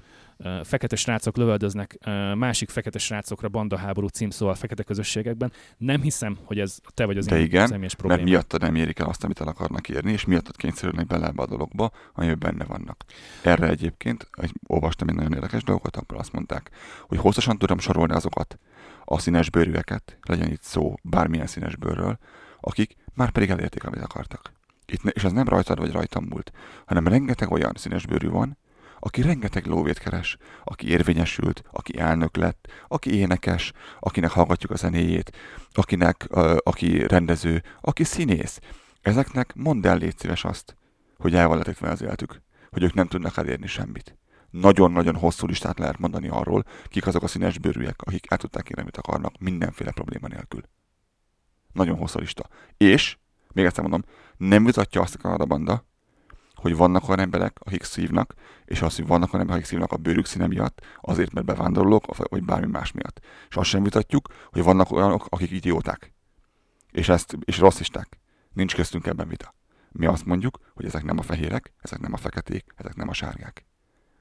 fekete 0.63 0.97
srácok 0.97 1.37
lövöldöznek 1.37 1.99
másik 2.35 2.71
fekete 2.71 2.99
srácokra 2.99 3.49
bandaháború 3.49 4.07
címszóval 4.07 4.55
fekete 4.55 4.83
közösségekben. 4.83 5.53
Nem 5.77 6.01
hiszem, 6.01 6.39
hogy 6.45 6.59
ez 6.59 6.79
te 6.95 7.05
vagy 7.05 7.17
az 7.17 7.27
De 7.27 7.39
én 7.39 7.45
igen, 7.45 7.67
személyes 7.67 7.97
Mert 7.97 8.07
problémám. 8.07 8.25
miattad 8.25 8.61
nem 8.61 8.75
érik 8.75 8.99
el 8.99 9.07
azt, 9.07 9.25
amit 9.25 9.41
el 9.41 9.47
akarnak 9.47 9.89
érni, 9.89 10.13
és 10.13 10.25
miattad 10.25 10.57
kényszerülnek 10.57 11.07
bele 11.07 11.33
a 11.37 11.47
dologba, 11.47 11.91
amiben 12.13 12.39
benne 12.39 12.65
vannak. 12.65 13.05
Erre 13.43 13.69
egyébként, 13.69 14.29
egy, 14.33 14.53
olvastam 14.67 15.09
egy 15.09 15.15
nagyon 15.15 15.33
érdekes 15.33 15.63
dolgot, 15.63 15.97
akkor 15.97 16.19
azt 16.19 16.33
mondták, 16.33 16.71
hogy 17.09 17.19
hosszasan 17.19 17.59
tudom 17.59 17.79
sorolni 17.79 18.13
azokat 18.13 18.59
a 19.05 19.19
színes 19.19 19.51
bőrűeket, 19.51 20.19
legyen 20.23 20.51
itt 20.51 20.63
szó 20.63 20.95
bármilyen 21.03 21.47
színes 21.47 21.77
bőrről, 21.77 22.19
akik 22.61 22.97
már 23.15 23.31
pedig 23.31 23.51
elérték, 23.51 23.85
amit 23.85 24.03
akartak. 24.03 24.53
Itt 24.87 25.03
ne, 25.03 25.11
és 25.11 25.25
ez 25.25 25.33
nem 25.33 25.49
rajtad 25.49 25.79
vagy 25.79 25.93
rajtam 25.93 26.25
múlt, 26.25 26.53
hanem 26.87 27.09
rengeteg 27.09 27.51
olyan 27.51 27.73
színes 27.77 28.07
bőrű 28.07 28.29
van, 28.29 28.59
aki 29.01 29.23
rengeteg 29.23 29.67
lóvét 29.67 29.99
keres, 29.99 30.37
aki 30.65 30.89
érvényesült, 30.89 31.63
aki 31.71 31.99
elnök 31.99 32.37
lett, 32.37 32.73
aki 32.89 33.15
énekes, 33.15 33.73
akinek 34.01 34.31
hallgatjuk 34.31 34.71
a 34.71 34.77
zenéjét, 34.77 35.37
akinek, 35.73 36.27
uh, 36.31 36.57
aki 36.63 37.07
rendező, 37.07 37.63
aki 37.81 38.05
színész. 38.05 38.61
Ezeknek 39.01 39.55
mondd 39.55 39.87
el 39.87 39.97
légy 39.97 40.19
szíves 40.19 40.45
azt, 40.45 40.77
hogy 41.19 41.35
el 41.35 41.49
van 41.49 41.57
letetve 41.57 41.91
az 41.91 42.03
életük, 42.03 42.43
hogy 42.71 42.83
ők 42.83 42.95
nem 42.95 43.07
tudnak 43.07 43.37
elérni 43.37 43.67
semmit. 43.67 44.19
Nagyon-nagyon 44.51 45.17
hosszú 45.17 45.47
listát 45.47 45.79
lehet 45.79 45.99
mondani 45.99 46.29
arról, 46.29 46.65
kik 46.85 47.07
azok 47.07 47.23
a 47.23 47.27
színes 47.27 47.59
bőrűek, 47.59 48.03
akik 48.03 48.31
el 48.31 48.39
tudták 48.39 48.69
érni, 48.69 48.83
amit 48.83 48.97
akarnak, 48.97 49.39
mindenféle 49.39 49.91
probléma 49.91 50.29
nélkül. 50.29 50.63
Nagyon 51.73 51.97
hosszú 51.97 52.19
lista. 52.19 52.49
És, 52.77 53.17
még 53.53 53.65
egyszer 53.65 53.83
mondom, 53.83 54.05
nem 54.37 54.65
vitatja 54.65 55.01
azt 55.01 55.15
a 55.15 55.45
banda, 55.45 55.85
hogy 56.61 56.77
vannak 56.77 57.09
olyan 57.09 57.21
emberek, 57.21 57.57
akik 57.61 57.83
szívnak, 57.83 58.35
és 58.65 58.83
az, 58.83 58.97
hogy 58.97 59.07
vannak 59.07 59.33
olyan 59.33 59.41
emberek, 59.41 59.57
akik 59.57 59.71
szívnak 59.71 59.93
a 59.93 59.97
bőrük 59.97 60.27
színe 60.27 60.47
miatt, 60.47 60.81
azért, 61.01 61.33
mert 61.33 61.47
bevándorlók, 61.47 62.29
vagy 62.29 62.45
bármi 62.45 62.71
más 62.71 62.93
miatt. 62.93 63.21
És 63.49 63.57
azt 63.57 63.69
sem 63.69 63.83
vitatjuk, 63.83 64.29
hogy 64.51 64.63
vannak 64.63 64.91
olyanok, 64.91 65.27
akik 65.29 65.51
idióták. 65.51 66.13
És, 66.91 67.09
ezt, 67.09 67.37
és 67.45 67.59
rasszisták. 67.59 68.19
Nincs 68.53 68.75
köztünk 68.75 69.07
ebben 69.07 69.29
vita. 69.29 69.55
Mi 69.93 70.07
azt 70.07 70.25
mondjuk, 70.25 70.59
hogy 70.75 70.85
ezek 70.85 71.05
nem 71.05 71.19
a 71.19 71.23
fehérek, 71.23 71.73
ezek 71.79 72.01
nem 72.01 72.13
a 72.13 72.17
feketék, 72.17 72.65
ezek 72.77 72.95
nem 72.95 73.09
a 73.09 73.13
sárgák. 73.13 73.67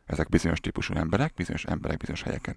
Ezek 0.05 0.29
bizonyos 0.29 0.59
típusú 0.59 0.93
emberek, 0.93 1.33
bizonyos 1.33 1.65
emberek 1.65 1.97
bizonyos 1.97 2.21
helyeken. 2.21 2.55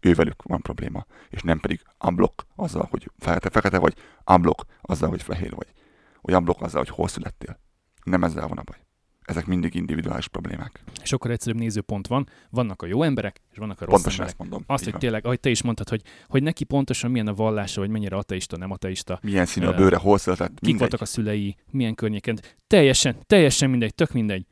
Ővelük 0.00 0.42
van 0.42 0.60
probléma, 0.60 1.06
és 1.28 1.42
nem 1.42 1.60
pedig 1.60 1.82
unblock 2.04 2.46
azzal, 2.56 2.86
hogy 2.90 3.10
fekete, 3.18 3.50
fekete 3.50 3.78
vagy, 3.78 3.94
unblock 4.26 4.66
azzal, 4.80 5.08
hogy 5.08 5.22
fehér 5.22 5.54
vagy. 5.54 5.72
Vagy 6.20 6.34
unblock 6.34 6.62
azzal, 6.62 6.80
hogy 6.80 6.94
hol 6.94 7.08
születtél. 7.08 7.60
Nem 8.04 8.24
ezzel 8.24 8.48
van 8.48 8.58
a 8.58 8.62
baj. 8.62 8.78
Ezek 9.24 9.46
mindig 9.46 9.74
individuális 9.74 10.28
problémák. 10.28 10.82
És 11.02 11.12
akkor 11.12 11.30
egyszerűbb 11.30 11.58
nézőpont 11.60 12.06
van, 12.06 12.28
vannak 12.50 12.82
a 12.82 12.86
jó 12.86 13.02
emberek, 13.02 13.40
és 13.50 13.58
vannak 13.58 13.80
a 13.80 13.84
rossz 13.84 13.94
Pontosan 13.94 14.20
emberek. 14.20 14.28
ezt 14.28 14.38
mondom. 14.50 14.64
Azt, 14.66 14.78
Így 14.78 14.84
hogy 14.84 14.92
van. 14.92 15.00
tényleg, 15.00 15.24
ahogy 15.24 15.40
te 15.40 15.50
is 15.50 15.62
mondtad, 15.62 15.88
hogy, 15.88 16.02
hogy 16.28 16.42
neki 16.42 16.64
pontosan 16.64 17.10
milyen 17.10 17.26
a 17.26 17.34
vallása, 17.34 17.80
vagy 17.80 17.90
mennyire 17.90 18.16
ateista, 18.16 18.56
nem 18.56 18.70
ateista, 18.70 19.18
Milyen 19.22 19.46
színű 19.46 19.66
a 19.66 19.74
bőre, 19.74 19.96
hol 19.96 20.18
született, 20.18 20.48
kik 20.50 20.60
mindegy. 20.60 20.80
voltak 20.80 21.00
a 21.00 21.04
szülei, 21.04 21.56
milyen 21.70 21.94
környéken. 21.94 22.38
Teljesen, 22.66 23.16
teljesen 23.26 23.70
mindegy, 23.70 23.94
tök 23.94 24.12
mindegy. 24.12 24.46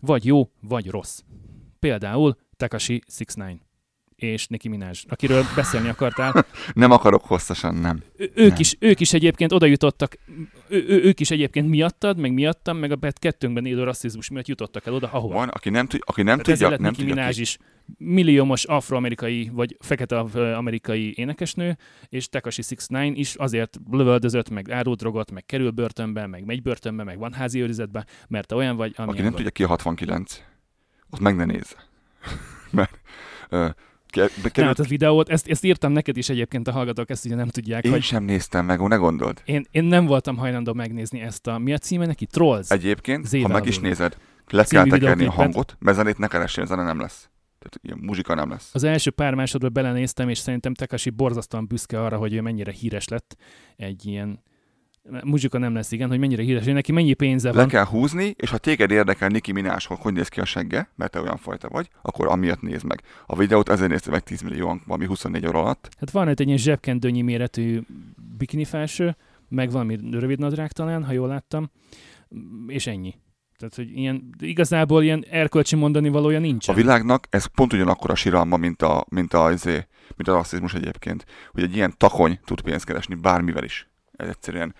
Vagy 0.00 0.24
jó, 0.24 0.50
vagy 0.60 0.88
rossz. 0.90 1.20
Például 1.78 2.36
Takashi 2.56 3.02
69 3.18 3.60
és 4.22 4.46
Nicki 4.46 4.68
Minaj, 4.68 4.90
akiről 5.08 5.42
beszélni 5.56 5.88
akartál. 5.88 6.46
Nem 6.74 6.90
akarok 6.90 7.24
hosszasan, 7.24 7.74
nem. 7.74 8.02
Ő- 8.16 8.30
Ők 8.34 8.48
Nem. 8.50 8.60
is, 8.60 8.76
ők 8.78 9.00
is 9.00 9.12
egyébként 9.12 9.52
oda 9.52 9.66
jutottak, 9.66 10.18
ő, 10.68 10.84
ő, 10.88 11.02
ők 11.02 11.20
is 11.20 11.30
egyébként 11.30 11.68
miattad, 11.68 12.18
meg 12.18 12.32
miattam, 12.32 12.76
meg 12.76 12.90
a 12.90 12.96
bet- 12.96 13.18
kettőnkben 13.18 13.66
élő 13.66 13.82
rasszizmus 13.84 14.30
miatt 14.30 14.46
jutottak 14.46 14.86
el 14.86 14.94
oda, 14.94 15.08
ahova. 15.12 15.34
Van, 15.34 15.48
aki 15.48 15.70
nem, 15.70 15.86
tud, 15.86 16.00
aki 16.04 16.22
nem 16.22 16.38
Tehát 16.38 16.58
tudja, 16.60 16.68
nem 16.68 16.80
Nicki 16.80 16.96
tudja 16.96 17.14
Minaj 17.14 17.32
is 17.36 17.58
milliómos 17.98 18.64
afroamerikai, 18.64 19.50
vagy 19.52 19.76
fekete 19.80 20.18
amerikai 20.56 21.12
énekesnő, 21.16 21.76
és 22.08 22.28
Takashi 22.28 22.62
69 22.68 23.18
is 23.18 23.34
azért 23.34 23.78
lövöldözött, 23.90 24.50
meg 24.50 24.70
árult 24.70 24.98
drogot, 24.98 25.30
meg 25.30 25.46
kerül 25.46 25.70
börtönbe, 25.70 26.26
meg 26.26 26.44
megy 26.44 26.62
börtönbe, 26.62 27.04
meg 27.04 27.18
van 27.18 27.32
házi 27.32 27.60
őrizetbe, 27.60 28.06
mert 28.28 28.46
te 28.46 28.54
olyan 28.54 28.76
vagy, 28.76 28.92
Aki 28.96 29.14
nem 29.16 29.24
vagy. 29.24 29.34
tudja 29.34 29.50
ki 29.50 29.62
a 29.62 29.66
69, 29.66 30.42
ott 31.10 31.20
meg 31.20 31.36
ne 31.36 31.44
nézze. 31.44 31.76
Mert 32.70 33.00
ö, 33.48 33.68
ke- 34.12 34.56
Nem, 34.56 34.66
hát 34.66 34.78
a 34.78 34.82
videót, 34.82 35.28
ezt, 35.28 35.48
ezt 35.48 35.64
írtam 35.64 35.92
neked 35.92 36.16
is 36.16 36.28
egyébként 36.28 36.68
a 36.68 36.72
hallgatók, 36.72 37.10
ezt 37.10 37.24
ugye 37.24 37.34
nem 37.34 37.48
tudják, 37.48 37.84
én 37.84 37.90
hogy 37.90 38.02
sem 38.02 38.24
néztem 38.24 38.64
meg, 38.64 38.80
ó, 38.80 38.86
ne 38.86 38.96
gondold. 38.96 39.42
én, 39.44 39.66
én 39.70 39.84
nem 39.84 40.06
voltam 40.06 40.36
hajlandó 40.36 40.72
megnézni 40.72 41.20
ezt 41.20 41.46
a, 41.46 41.58
mi 41.58 41.72
a 41.72 41.78
címe 41.78 42.06
neki? 42.06 42.26
Trolls. 42.26 42.70
Egyébként, 42.70 43.26
Zével 43.26 43.50
ha 43.50 43.58
meg 43.58 43.66
is 43.66 43.78
nézed, 43.78 44.16
le 44.50 44.64
kell 44.64 44.86
tekerni 44.86 45.24
a 45.24 45.30
hangot, 45.30 45.76
mert 45.78 45.96
zenét 45.96 46.18
ne 46.18 46.26
keressél, 46.26 46.66
zene 46.66 46.82
nem 46.82 47.00
lesz. 47.00 47.30
Tehát 47.58 47.78
ilyen 47.82 47.98
muzsika 48.06 48.34
nem 48.34 48.50
lesz. 48.50 48.70
Az 48.72 48.84
első 48.84 49.10
pár 49.10 49.34
másodban 49.34 49.72
belenéztem, 49.72 50.28
és 50.28 50.38
szerintem 50.38 50.74
Takashi 50.74 51.10
borzasztóan 51.10 51.66
büszke 51.66 52.02
arra, 52.04 52.16
hogy 52.16 52.34
ő 52.34 52.40
mennyire 52.40 52.72
híres 52.72 53.08
lett 53.08 53.36
egy 53.76 54.06
ilyen 54.06 54.42
muzsika 55.24 55.58
nem 55.58 55.74
lesz, 55.74 55.92
igen, 55.92 56.08
hogy 56.08 56.18
mennyire 56.18 56.42
híres, 56.42 56.64
hogy 56.64 56.72
neki 56.72 56.92
mennyi 56.92 57.14
pénze 57.14 57.48
Le 57.48 57.54
van. 57.54 57.68
kell 57.68 57.84
húzni, 57.84 58.34
és 58.36 58.50
ha 58.50 58.58
téged 58.58 58.90
érdekel 58.90 59.28
Nicki 59.28 59.52
Minaj, 59.52 59.76
hogy 59.84 59.98
hogy 60.00 60.12
néz 60.12 60.28
ki 60.28 60.40
a 60.40 60.44
segge, 60.44 60.88
mert 60.94 61.10
te 61.10 61.20
olyan 61.20 61.36
fajta 61.36 61.68
vagy, 61.68 61.88
akkor 62.02 62.26
amiatt 62.28 62.60
nézd 62.62 62.84
meg. 62.84 63.02
A 63.26 63.36
videót 63.36 63.68
ezért 63.68 63.90
nézte 63.90 64.10
meg 64.10 64.22
10 64.22 64.40
millióan, 64.40 64.82
valami 64.86 65.06
24 65.06 65.46
óra 65.46 65.60
alatt. 65.60 65.88
Hát 65.98 66.10
van 66.10 66.28
egy 66.28 66.40
ilyen 66.40 66.58
zsebkendőnyi 66.58 67.22
méretű 67.22 67.80
bikini 68.38 68.64
felső, 68.64 69.16
meg 69.48 69.70
valami 69.70 69.98
rövid 70.10 70.38
nadrág 70.38 70.72
talán, 70.72 71.04
ha 71.04 71.12
jól 71.12 71.28
láttam, 71.28 71.70
és 72.66 72.86
ennyi. 72.86 73.14
Tehát, 73.56 73.74
hogy 73.74 73.98
ilyen, 73.98 74.34
igazából 74.38 75.02
ilyen 75.02 75.24
erkölcsi 75.30 75.76
mondani 75.76 76.08
valója 76.08 76.38
nincsen. 76.38 76.74
A 76.74 76.78
világnak 76.78 77.26
ez 77.30 77.44
pont 77.46 77.72
ugyanakkor 77.72 78.10
a 78.10 78.14
siralma, 78.14 78.56
mint 78.56 78.82
a, 78.82 79.04
mint 79.08 79.34
a, 79.34 79.52
izé, 79.52 79.86
mint 80.16 80.28
a 80.28 80.32
rasszizmus 80.32 80.74
egyébként, 80.74 81.24
hogy 81.52 81.62
egy 81.62 81.76
ilyen 81.76 81.94
takony 81.96 82.40
tud 82.44 82.60
pénzt 82.60 82.84
keresni 82.84 83.14
bármivel 83.14 83.64
is. 83.64 83.91
Egyszerűen, 84.28 84.74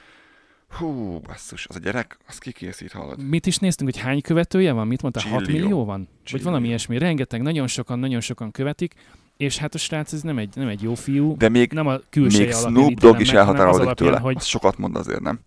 hú, 0.78 1.18
basszus, 1.20 1.66
az 1.66 1.76
a 1.76 1.78
gyerek, 1.78 2.18
az 2.28 2.38
kikészít, 2.38 2.92
hallod. 2.92 3.22
Mit 3.28 3.46
is 3.46 3.58
néztünk, 3.58 3.90
hogy 3.92 4.02
hány 4.02 4.20
követője 4.20 4.72
van? 4.72 4.86
Mit 4.86 5.02
mondta? 5.02 5.20
6 5.28 5.44
Csillió. 5.44 5.60
millió 5.62 5.84
van? 5.84 5.98
Vagy 5.98 6.08
Csillió. 6.22 6.44
valami 6.44 6.66
ilyesmi. 6.68 6.98
Rengeteg, 6.98 7.42
nagyon 7.42 7.66
sokan, 7.66 7.98
nagyon 7.98 8.20
sokan 8.20 8.50
követik, 8.50 8.94
és 9.36 9.58
hát 9.58 9.74
a 9.74 9.78
srác 9.78 10.12
ez 10.12 10.22
nem 10.22 10.38
egy, 10.38 10.52
nem 10.54 10.68
egy 10.68 10.82
jó 10.82 10.94
fiú. 10.94 11.36
De 11.36 11.48
még, 11.48 11.72
nem 11.72 11.86
a 11.86 11.98
külseje 12.10 12.44
még 12.44 12.54
alapján 12.54 12.74
Snoop 12.74 12.98
Dogg 12.98 13.20
is 13.20 13.32
elhatárolódik 13.32 13.84
alapján, 13.86 14.08
tőle. 14.08 14.20
hogy 14.20 14.36
Az 14.36 14.44
sokat 14.44 14.78
mond 14.78 14.96
azért, 14.96 15.20
nem? 15.20 15.40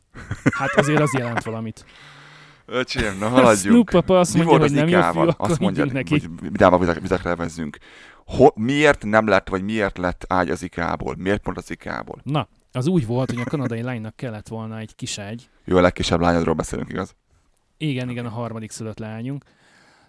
hát 0.52 0.70
azért 0.76 1.00
az 1.02 1.14
jelent 1.14 1.44
valamit. 1.44 1.86
Öcsém, 2.68 3.18
na 3.20 3.28
haladjunk. 3.28 3.58
Snoop 3.58 3.90
papa 3.90 4.20
azt 4.20 4.34
Mi 4.34 4.40
mondja, 4.42 4.60
hogy 4.60 4.72
nem 4.72 4.88
jó 4.88 5.02
fiú, 5.02 5.22
akkor 5.22 5.50
Azt 5.50 5.60
mondja, 5.60 5.86
neki. 5.86 6.10
hogy 6.10 6.30
vidámabb 6.52 6.80
vizek, 6.80 7.00
vizekre 7.00 7.36
vezzünk. 7.36 7.78
Ho, 8.26 8.48
miért 8.56 9.04
nem 9.06 9.28
lett, 9.28 9.50
vagy 9.50 9.64
miért 9.64 9.98
lett 9.98 10.26
ágy 10.28 10.50
az 10.50 10.64
ikából? 10.64 11.16
Miért 11.18 11.42
pont 11.42 11.58
az 11.58 11.72
ikából? 11.72 12.20
Na, 12.24 12.48
az 12.76 12.88
úgy 12.88 13.06
volt, 13.06 13.32
hogy 13.32 13.40
a 13.40 13.50
kanadai 13.50 13.82
lánynak 13.82 14.16
kellett 14.16 14.48
volna 14.48 14.78
egy 14.78 14.96
kis 14.96 15.18
ágy. 15.18 15.50
Jó, 15.64 15.78
a 15.78 15.82
legkisebb 15.82 16.20
lányodról 16.20 16.54
beszélünk, 16.54 16.90
igaz? 16.90 17.16
Igen, 17.78 18.10
igen, 18.10 18.26
a 18.26 18.30
harmadik 18.30 18.72
szülött 18.72 19.00
lányunk. 19.00 19.44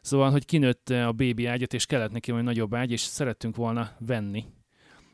Szóval, 0.01 0.31
hogy 0.31 0.45
kinőtt 0.45 0.89
a 0.89 1.13
bébi 1.13 1.47
ágyat, 1.47 1.75
és 1.75 1.87
kellett 1.87 2.11
neki 2.11 2.31
valami 2.31 2.49
nagyobb 2.49 2.75
ágy, 2.75 2.91
és 2.91 3.01
szerettünk 3.01 3.57
volna 3.57 3.91
venni. 3.99 4.45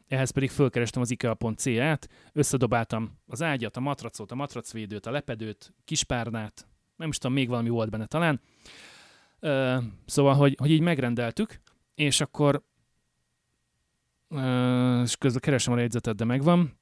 Ehhez 0.09 0.31
pedig 0.31 0.51
fölkerestem 0.51 1.03
az 1.03 1.11
IKEA.ca-t, 1.11 2.09
összedobáltam 2.33 3.19
az 3.27 3.43
ágyat, 3.43 3.77
a 3.77 3.81
matracot, 3.81 4.33
a 4.33 4.35
matracvédőt, 4.35 5.07
a 5.07 5.11
lepedőt, 5.11 5.75
kispárnát, 5.85 6.67
nem 6.97 7.09
is 7.09 7.19
tudom, 7.19 7.37
még 7.37 7.49
valami 7.49 7.69
volt 7.69 7.91
benne 7.91 8.07
talán. 8.07 8.41
Ö, 9.41 9.77
szóval, 10.07 10.35
hogy, 10.35 10.57
hogy 10.59 10.71
így 10.71 10.81
megrendeltük, 10.81 11.61
és 11.95 12.21
akkor 12.21 12.63
ö, 14.29 15.03
és 15.03 15.17
közben 15.17 15.41
keresem 15.41 15.73
a 15.73 15.79
jegyzetet, 15.79 16.17
de 16.17 16.25
megvan. 16.25 16.81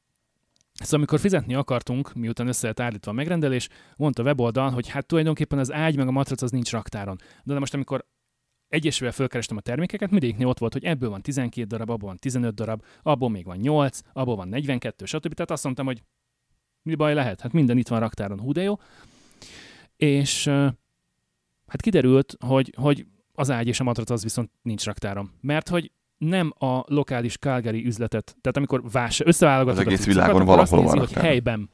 Szóval 0.81 0.99
amikor 0.99 1.21
fizetni 1.21 1.55
akartunk, 1.55 2.15
miután 2.15 2.47
össze 2.47 2.67
lett 2.67 2.81
állítva 2.81 3.11
a 3.11 3.15
megrendelés, 3.15 3.69
mondta 3.97 4.23
a 4.23 4.25
weboldal, 4.25 4.71
hogy 4.71 4.89
hát 4.89 5.07
tulajdonképpen 5.07 5.59
az 5.59 5.73
ágy 5.73 5.97
meg 5.97 6.09
a 6.09 6.11
matrac 6.11 6.43
az 6.43 6.51
nincs 6.51 6.71
raktáron. 6.71 7.17
De, 7.45 7.53
de 7.53 7.59
most 7.59 7.75
amikor 7.75 8.07
egyesével 8.69 9.13
fölkerestem 9.13 9.57
a 9.57 9.61
termékeket, 9.61 10.11
mindegyiknél 10.11 10.47
ott 10.47 10.59
volt, 10.59 10.73
hogy 10.73 10.85
ebből 10.85 11.11
van 11.11 11.23
12 11.23 11.67
darab, 11.67 11.91
abból 11.91 12.09
van 12.09 12.17
15 12.17 12.55
darab, 12.55 12.85
abból 13.03 13.31
még 13.31 13.45
van 13.45 13.57
8, 13.57 14.01
abból 14.13 14.37
van 14.37 14.49
42, 14.49 15.05
stb. 15.05 15.35
Tehát 15.35 15.51
azt 15.51 15.65
mondtam, 15.65 15.87
hogy 15.87 16.03
mi 16.83 16.95
baj 16.95 17.15
lehet? 17.15 17.41
Hát 17.41 17.53
minden 17.53 17.79
itt 17.79 17.89
van 17.89 18.01
raktáron, 18.01 18.41
hú 18.41 18.53
de 18.53 18.63
jó. 18.63 18.79
És 19.97 20.47
hát 21.67 21.81
kiderült, 21.81 22.37
hogy, 22.45 22.75
hogy 22.77 23.07
az 23.35 23.51
ágy 23.51 23.67
és 23.67 23.81
a 23.81 23.85
matrac 23.85 24.11
az 24.11 24.23
viszont 24.23 24.51
nincs 24.63 24.85
raktáron. 24.85 25.31
Mert 25.41 25.69
hogy 25.69 25.93
nem 26.25 26.53
a 26.59 26.83
lokális 26.87 27.37
Calgary 27.37 27.87
üzletet, 27.87 28.37
tehát 28.41 28.57
amikor 28.57 28.91
vásár, 28.91 29.27
összeválogatod 29.27 29.81
Az 29.81 29.87
egész 29.87 30.05
világon 30.05 30.45
valahol 30.45 30.83
van 30.83 30.85
nézi, 30.85 30.99
hogy 30.99 31.13
helyben, 31.13 31.71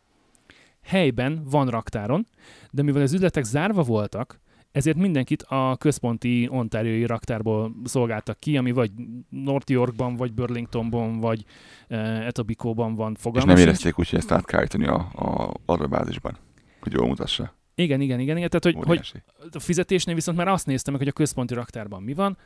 helyben 0.82 1.42
van 1.50 1.68
raktáron, 1.68 2.26
de 2.70 2.82
mivel 2.82 3.02
az 3.02 3.12
üzletek 3.12 3.44
zárva 3.44 3.82
voltak, 3.82 4.40
ezért 4.72 4.96
mindenkit 4.96 5.42
a 5.42 5.76
központi 5.76 6.48
ontáriói 6.50 7.04
raktárból 7.04 7.74
szolgáltak 7.84 8.38
ki, 8.38 8.56
ami 8.56 8.72
vagy 8.72 8.90
North 9.28 9.70
Yorkban, 9.70 10.16
vagy 10.16 10.32
Burlingtonban, 10.32 11.20
vagy 11.20 11.44
uh, 11.88 12.26
Etobicoke-ban 12.26 12.94
van 12.94 13.12
És 13.14 13.20
fogalmas. 13.20 13.48
nem 13.48 13.56
sincs. 13.56 13.68
érezték 13.68 13.98
úgy, 13.98 14.08
hogy 14.10 14.18
ezt 14.18 14.32
át 14.32 14.44
kell 14.44 14.58
állítani 14.58 14.86
a, 14.86 14.94
a 15.14 15.54
adatbázisban, 15.64 16.36
hogy 16.80 16.92
jól 16.92 17.06
mutassa. 17.06 17.54
Igen, 17.74 18.00
igen, 18.00 18.20
igen, 18.20 18.36
igen. 18.36 18.48
Tehát, 18.48 18.64
hogy, 18.64 18.74
hogy 18.74 18.88
Óriási. 18.88 19.22
a 19.52 19.58
fizetésnél 19.58 20.14
viszont 20.14 20.36
már 20.36 20.48
azt 20.48 20.66
néztem 20.66 20.92
meg, 20.92 21.02
hogy 21.02 21.10
a 21.10 21.16
központi 21.16 21.54
raktárban 21.54 22.02
mi 22.02 22.14
van, 22.14 22.36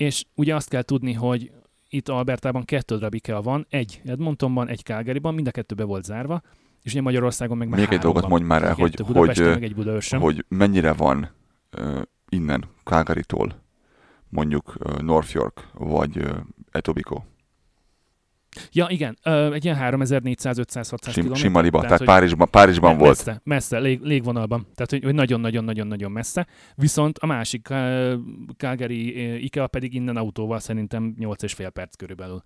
és 0.00 0.24
ugye 0.34 0.54
azt 0.54 0.68
kell 0.68 0.82
tudni, 0.82 1.12
hogy 1.12 1.50
itt 1.88 2.08
Albertában 2.08 2.64
kettő 2.64 2.94
darab 2.94 3.14
IKEA 3.14 3.42
van, 3.42 3.66
egy 3.68 4.00
Edmontonban, 4.04 4.68
egy 4.68 4.82
Calgaryban, 4.82 5.34
mind 5.34 5.46
a 5.46 5.50
kettő 5.50 5.74
be 5.74 5.84
volt 5.84 6.04
zárva, 6.04 6.42
és 6.82 6.92
ugye 6.92 7.02
Magyarországon 7.02 7.56
meg 7.56 7.68
már 7.68 7.78
Még 7.78 7.92
egy 7.92 7.98
dolgot 7.98 8.28
mondj 8.28 8.44
már 8.44 8.62
el, 8.62 8.74
hogy, 8.74 9.00
hogy, 9.04 9.40
egy 9.62 9.74
hogy 10.10 10.44
mennyire 10.48 10.92
van 10.92 11.30
uh, 11.78 12.02
innen, 12.28 12.64
Calgary-tól, 12.84 13.62
mondjuk 14.28 14.74
uh, 14.78 15.00
North 15.00 15.34
York, 15.34 15.68
vagy 15.72 16.18
uh, 16.18 16.36
Etobicoke. 16.70 17.26
Ja, 18.72 18.86
igen, 18.88 19.18
ö, 19.22 19.52
egy 19.52 19.64
ilyen 19.64 19.76
3400-500-600 19.80 21.02
Sim, 21.02 21.12
kilométer. 21.12 21.36
sima 21.36 21.60
liba, 21.60 21.80
tehát, 21.80 21.98
hogy 21.98 22.06
Párizsban, 22.06 22.50
Párizsban 22.50 22.90
me- 22.90 23.00
volt. 23.00 23.16
Messze, 23.16 23.40
messze 23.44 23.78
lég, 23.78 24.00
légvonalban. 24.00 24.66
Tehát, 24.74 25.04
hogy, 25.04 25.14
nagyon-nagyon-nagyon-nagyon 25.14 26.10
messze. 26.10 26.46
Viszont 26.74 27.18
a 27.18 27.26
másik 27.26 27.68
Calgary 28.56 29.44
IKEA 29.44 29.66
pedig 29.66 29.94
innen 29.94 30.16
autóval 30.16 30.58
szerintem 30.58 31.14
8,5 31.18 31.70
perc 31.72 31.96
körülbelül. 31.96 32.42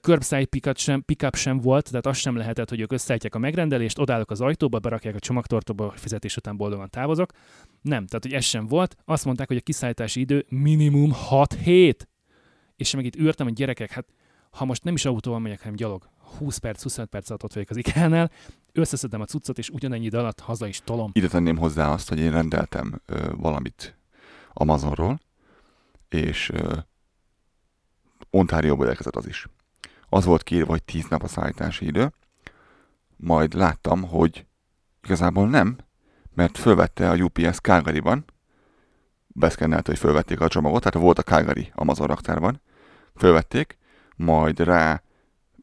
Curbside 0.00 0.44
pick 0.44 0.76
sem, 0.76 1.04
pick 1.04 1.34
sem 1.34 1.60
volt, 1.60 1.90
tehát 1.90 2.06
az 2.06 2.16
sem 2.16 2.36
lehetett, 2.36 2.68
hogy 2.68 2.80
ők 2.80 2.92
összeállítják 2.92 3.34
a 3.34 3.38
megrendelést, 3.38 3.98
odállok 3.98 4.30
az 4.30 4.40
ajtóba, 4.40 4.78
berakják 4.78 5.14
a 5.14 5.18
csomagtartóba, 5.18 5.92
fizetés 5.96 6.36
után 6.36 6.56
boldogan 6.56 6.90
távozok. 6.90 7.32
Nem, 7.82 8.06
tehát 8.06 8.22
hogy 8.24 8.32
ez 8.32 8.44
sem 8.44 8.66
volt. 8.66 8.96
Azt 9.04 9.24
mondták, 9.24 9.48
hogy 9.48 9.56
a 9.56 9.60
kiszállítási 9.60 10.20
idő 10.20 10.44
minimum 10.48 11.12
6 11.12 11.54
hét. 11.54 12.08
És 12.76 12.94
meg 12.94 13.04
itt 13.04 13.16
űrtem, 13.16 13.46
hogy 13.46 13.54
gyerekek, 13.54 13.90
hát 13.90 14.06
ha 14.50 14.64
most 14.64 14.84
nem 14.84 14.94
is 14.94 15.04
autóval 15.04 15.38
megyek, 15.38 15.58
hanem 15.60 15.74
gyalog, 15.74 16.08
20 16.38 16.56
perc, 16.56 16.82
25 16.82 17.08
perc 17.08 17.28
alatt 17.28 17.44
ott 17.44 17.52
vagyok 17.52 17.70
az 17.70 17.76
IKEA-nál, 17.76 18.30
összeszedem 18.72 19.20
a 19.20 19.24
cuccot, 19.24 19.58
és 19.58 19.68
ugyanennyi 19.68 20.04
idő 20.04 20.18
alatt 20.18 20.40
haza 20.40 20.66
is 20.66 20.80
tolom. 20.84 21.10
Ide 21.14 21.28
tenném 21.28 21.56
hozzá 21.56 21.92
azt, 21.92 22.08
hogy 22.08 22.18
én 22.18 22.30
rendeltem 22.30 23.00
ö, 23.06 23.30
valamit 23.36 23.96
Amazonról, 24.52 25.20
és 26.08 26.50
ö, 26.50 26.76
Ontárióból 28.30 28.86
érkezett 28.86 29.16
az 29.16 29.26
is. 29.26 29.46
Az 30.08 30.24
volt 30.24 30.42
kiírva, 30.42 30.70
hogy 30.70 30.82
10 30.82 31.06
nap 31.08 31.22
a 31.22 31.28
szállítási 31.28 31.86
idő, 31.86 32.12
majd 33.16 33.54
láttam, 33.54 34.02
hogy 34.02 34.46
igazából 35.02 35.48
nem, 35.48 35.78
mert 36.34 36.58
fölvette 36.58 37.10
a 37.10 37.14
UPS 37.16 37.60
Calgary-ban, 37.60 38.24
beszkennelte, 39.26 39.90
hogy 39.90 39.98
fölvették 39.98 40.40
a 40.40 40.48
csomagot, 40.48 40.82
tehát 40.82 41.06
volt 41.06 41.18
a 41.18 41.22
Calgary 41.22 41.70
Amazon 41.74 42.06
raktárban, 42.06 42.60
fölvették, 43.16 43.78
majd 44.20 44.60
rá 44.60 45.02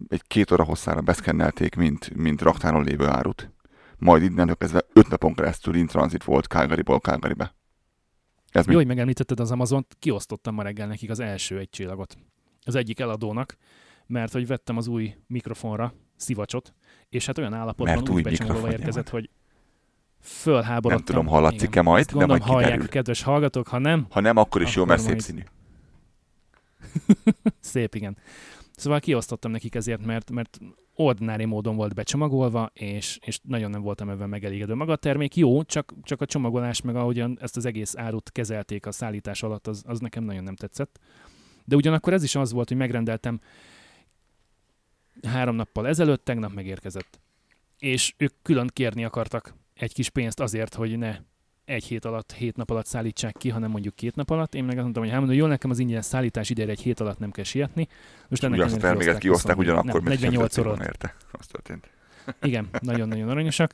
egy 0.10 0.22
két 0.28 0.52
óra 0.52 0.64
hosszára 0.64 1.02
beszkennelték, 1.02 1.76
mint, 1.76 2.16
mint 2.16 2.42
raktáron 2.42 2.84
lévő 2.84 3.08
árut, 3.08 3.52
majd 3.98 4.24
innentől 4.24 4.56
kezdve 4.56 4.86
öt 4.94 5.08
napon 5.10 5.34
keresztül 5.34 5.76
in 5.76 5.88
transit 5.88 6.24
volt 6.24 6.46
Calgaryból 6.46 7.00
Calgarybe. 7.00 7.56
Ez 8.52 8.66
mi? 8.66 8.72
Jó, 8.72 8.78
hogy 8.78 8.88
megemlítetted 8.88 9.40
az 9.40 9.52
Amazont, 9.52 9.96
kiosztottam 10.00 10.56
ma 10.56 10.64
reggel 10.64 10.88
nekik 10.88 11.10
az 11.10 11.20
első 11.20 11.58
egy 11.58 11.70
csillagot. 11.70 12.18
Az 12.64 12.76
egyik 12.76 13.00
eladónak, 13.00 13.58
mert 14.06 14.32
hogy 14.32 14.48
vettem 14.48 14.78
az 14.78 14.88
új 14.88 15.16
mikrofonra 15.28 15.94
szivacsot, 16.16 16.74
és 17.10 17.26
hát 17.26 17.38
olyan 17.38 17.54
állapotban 17.54 17.96
Mert 17.96 18.10
úgy 18.10 18.24
becsomagolva 18.24 18.72
érkezett, 18.72 19.10
hogy 19.10 19.30
fölháborodtam. 20.22 21.16
Nem 21.16 21.24
tudom, 21.24 21.28
hallatszik-e 21.28 21.82
majd, 21.82 22.06
de 22.06 22.12
gondolom, 22.12 22.38
majd 22.38 22.52
hallják 22.52 22.66
kiderül. 22.66 22.88
a 22.88 22.92
kedves 22.92 23.22
hallgatók, 23.22 23.68
ha 23.68 23.78
nem, 23.78 24.06
Ha 24.10 24.20
nem, 24.20 24.38
akkor 24.38 24.62
is 24.62 24.76
jó, 24.76 24.84
Akkor 24.84 24.96
mert 24.96 25.08
szép 25.08 25.20
színű. 25.20 25.42
Szép, 27.60 27.96
igen. 27.96 28.18
Szóval 28.76 29.00
kiosztottam 29.00 29.52
nekik 29.52 29.76
ezért, 29.76 30.06
mert, 30.06 30.32
mert 30.32 30.60
ordinári 30.96 31.46
módon 31.46 31.76
volt 31.76 31.94
becsomagolva, 31.94 32.72
és, 32.74 33.20
és 33.22 33.40
nagyon 33.44 33.70
nem 33.70 33.82
voltam 33.82 34.10
ebben 34.10 34.30
megelégedő. 34.30 34.74
Maga 34.74 34.92
a 34.92 34.96
termék 34.96 35.36
jó, 35.36 35.64
csak, 35.64 35.94
csak 36.02 36.22
a 36.22 36.26
csomagolás, 36.26 36.82
meg 36.82 36.96
ahogyan 36.96 37.38
ezt 37.42 37.58
az 37.58 37.66
egész 37.66 37.96
árut 37.98 38.32
kezelték 38.32 38.86
a 38.86 38.92
szállítás 38.92 39.44
alatt, 39.44 39.68
az, 39.68 39.84
az 39.86 40.00
nekem 40.00 40.24
nagyon 40.24 40.44
nem 40.44 40.56
tetszett. 40.56 41.00
De 41.66 41.76
ugyanakkor 41.76 42.14
ez 42.14 42.24
is 42.24 42.36
az 42.36 42.52
volt, 42.52 42.68
hogy 42.68 42.78
megrendeltem 42.78 43.40
három 45.28 45.56
nappal 45.56 45.88
ezelőtt, 45.88 46.24
tegnap 46.24 46.54
megérkezett. 46.54 47.20
És 47.80 48.14
ők 48.18 48.34
külön 48.42 48.70
kérni 48.74 49.04
akartak 49.04 49.54
egy 49.74 49.94
kis 49.94 50.10
pénzt 50.10 50.40
azért, 50.40 50.74
hogy 50.74 50.98
ne 50.98 51.18
egy 51.68 51.84
hét 51.84 52.06
alatt, 52.06 52.32
hét 52.32 52.56
nap 52.56 52.70
alatt 52.70 52.86
szállítsák 52.86 53.36
ki, 53.38 53.50
hanem 53.50 53.72
mondjuk 53.72 53.96
két 53.96 54.16
nap 54.16 54.30
alatt. 54.30 54.56
Én 54.56 54.64
meg 54.64 54.74
azt 54.74 54.82
mondtam, 54.82 55.04
hogy 55.04 55.12
hát 55.12 55.22
mondom, 55.22 55.38
jól 55.38 55.48
nekem 55.48 55.70
az 55.70 55.80
ingyen 55.80 56.02
szállítás 56.02 56.50
idejére 56.50 56.72
egy 56.72 56.82
hét 56.82 57.00
alatt 57.00 57.20
nem 57.20 57.32
kell 57.32 57.44
sietni. 57.44 57.88
Most 58.28 58.44
ennek 58.44 58.58
Ugye 58.58 58.66
azt 58.66 58.76
a 58.76 58.78
ellenére 58.78 58.98
terméket 58.98 59.22
kioszták 59.22 59.56
20 59.56 59.66
ugyanakkor, 59.66 59.94
nem, 59.94 60.04
mert 60.04 60.20
48 60.20 60.54
sem 60.54 60.64
szor 60.64 60.66
volna 60.66 60.84
érte. 60.90 61.16
Az 61.32 61.46
történt. 61.46 61.90
Igen, 62.42 62.70
nagyon-nagyon 62.80 63.30
aranyosak. 63.30 63.74